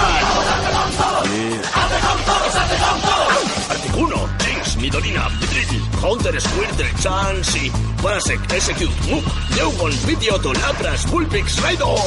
Articuno, 3.69 4.28
Jinx, 4.79 4.95
Nidorina, 4.95 5.29
Drill, 5.39 5.81
Haunter, 6.01 6.39
Squirtle, 6.39 6.85
Chansey, 7.01 7.71
Parasect, 8.01 8.51
Execute, 8.51 8.91
Muk, 9.09 9.23
Dewgon, 9.55 9.91
Pidgeotto, 10.05 10.53
Lapras, 10.53 11.05
Bullpix, 11.11 11.61
Raidon. 11.61 11.97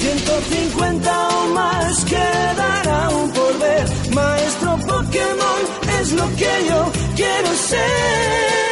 150 0.00 1.28
o 1.28 1.46
más 1.54 2.04
quedarán 2.04 3.32
por 3.32 3.58
ver. 3.58 3.88
Maestro 4.14 4.76
Pokémon 4.78 5.60
es 6.00 6.12
lo 6.12 6.28
que 6.36 6.66
yo 6.68 6.92
quiero 7.16 7.54
ser. 7.54 8.63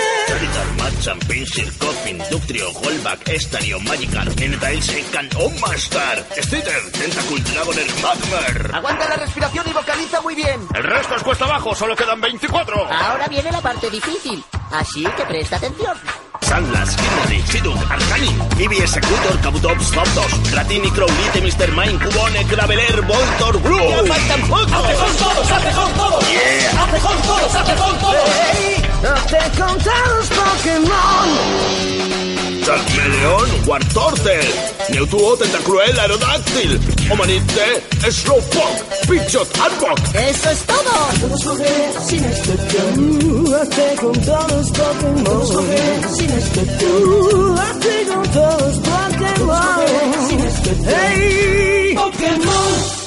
Charizard, 0.42 0.76
Machamp, 0.76 1.24
Pinsir, 1.26 1.78
Coffin, 1.78 2.18
Ductrio, 2.28 2.72
Golback, 2.72 3.28
Estadio, 3.28 3.78
Magikarp, 3.80 4.36
Ninetales, 4.40 4.84
Secan 4.84 5.28
o 5.38 5.48
Master, 5.60 6.26
Strider, 6.36 6.90
Tentacool, 6.90 7.44
Dragoner, 7.44 7.86
Magmar. 8.02 8.74
Aguanta 8.74 9.08
la 9.08 9.16
respiración 9.16 9.64
y 9.68 9.72
vocaliza 9.72 10.20
muy 10.20 10.34
bien. 10.34 10.66
El 10.74 10.82
resto 10.82 11.14
es 11.14 11.22
cuesta 11.22 11.44
abajo, 11.44 11.74
solo 11.76 11.94
quedan 11.94 12.20
24. 12.20 12.92
Ahora 12.92 13.28
viene 13.28 13.52
la 13.52 13.60
parte 13.60 13.88
difícil, 13.88 14.42
así 14.72 15.04
que 15.16 15.24
presta 15.26 15.56
atención. 15.56 15.96
Sandlas, 16.40 16.96
Kinry, 16.96 17.42
Siduk, 17.42 17.90
Arcanin, 17.90 18.42
Eevee, 18.58 18.82
Executor, 18.82 19.40
Kabutops, 19.42 19.92
Zapdos, 19.92 20.50
Dratini, 20.50 20.90
Crowlite, 20.90 21.40
Mr. 21.40 21.70
Mime, 21.70 22.04
Cubone, 22.04 22.42
Graveler, 22.44 23.02
Voltor, 23.02 23.62
Gru. 23.62 23.78
¡Ya 23.78 24.12
faltan 24.12 24.40
pocos! 24.48 24.72
¡Hazte 24.72 24.94
con 24.94 25.16
todos, 25.18 25.50
hazte 25.52 25.70
con 25.70 25.92
todos! 25.92 26.30
Yeah. 26.30 26.82
¡Hazte 26.82 26.98
con 26.98 27.22
todos, 27.22 27.54
hazte 27.54 27.74
con 27.76 27.98
todos! 28.00 28.30
Hey, 28.54 28.91
hazte 29.04 29.38
con 29.58 29.78
todos 29.78 30.28
Pokémon. 30.28 31.92
Charmeleon, 32.64 33.48
Wartortle, 33.66 34.40
Mewtwo, 34.90 35.36
Tentacruel, 35.36 35.98
Aerodáctil, 35.98 36.80
Omanite, 37.10 37.82
Slowpoke, 38.08 38.84
Pidgeot, 39.08 39.48
Arbok. 39.58 39.98
¡Eso 40.14 40.50
es 40.50 40.62
todo! 40.64 40.92
Podemos 41.20 41.44
correr 41.44 41.92
sin 42.06 42.24
excepción. 42.24 43.54
Hazte 43.60 43.96
con 44.00 44.12
todos 44.12 44.70
Pokémon. 44.70 45.24
Podemos 45.24 45.52
correr 45.52 46.08
sin 46.16 46.30
excepción. 46.30 47.58
Hazte 47.58 48.06
con 48.14 48.30
todos 48.30 48.76
Pokémon. 48.78 50.28
Sin 50.28 50.40
excepción. 50.40 50.94
Hey, 50.94 51.94
Pokémon. 51.96 53.01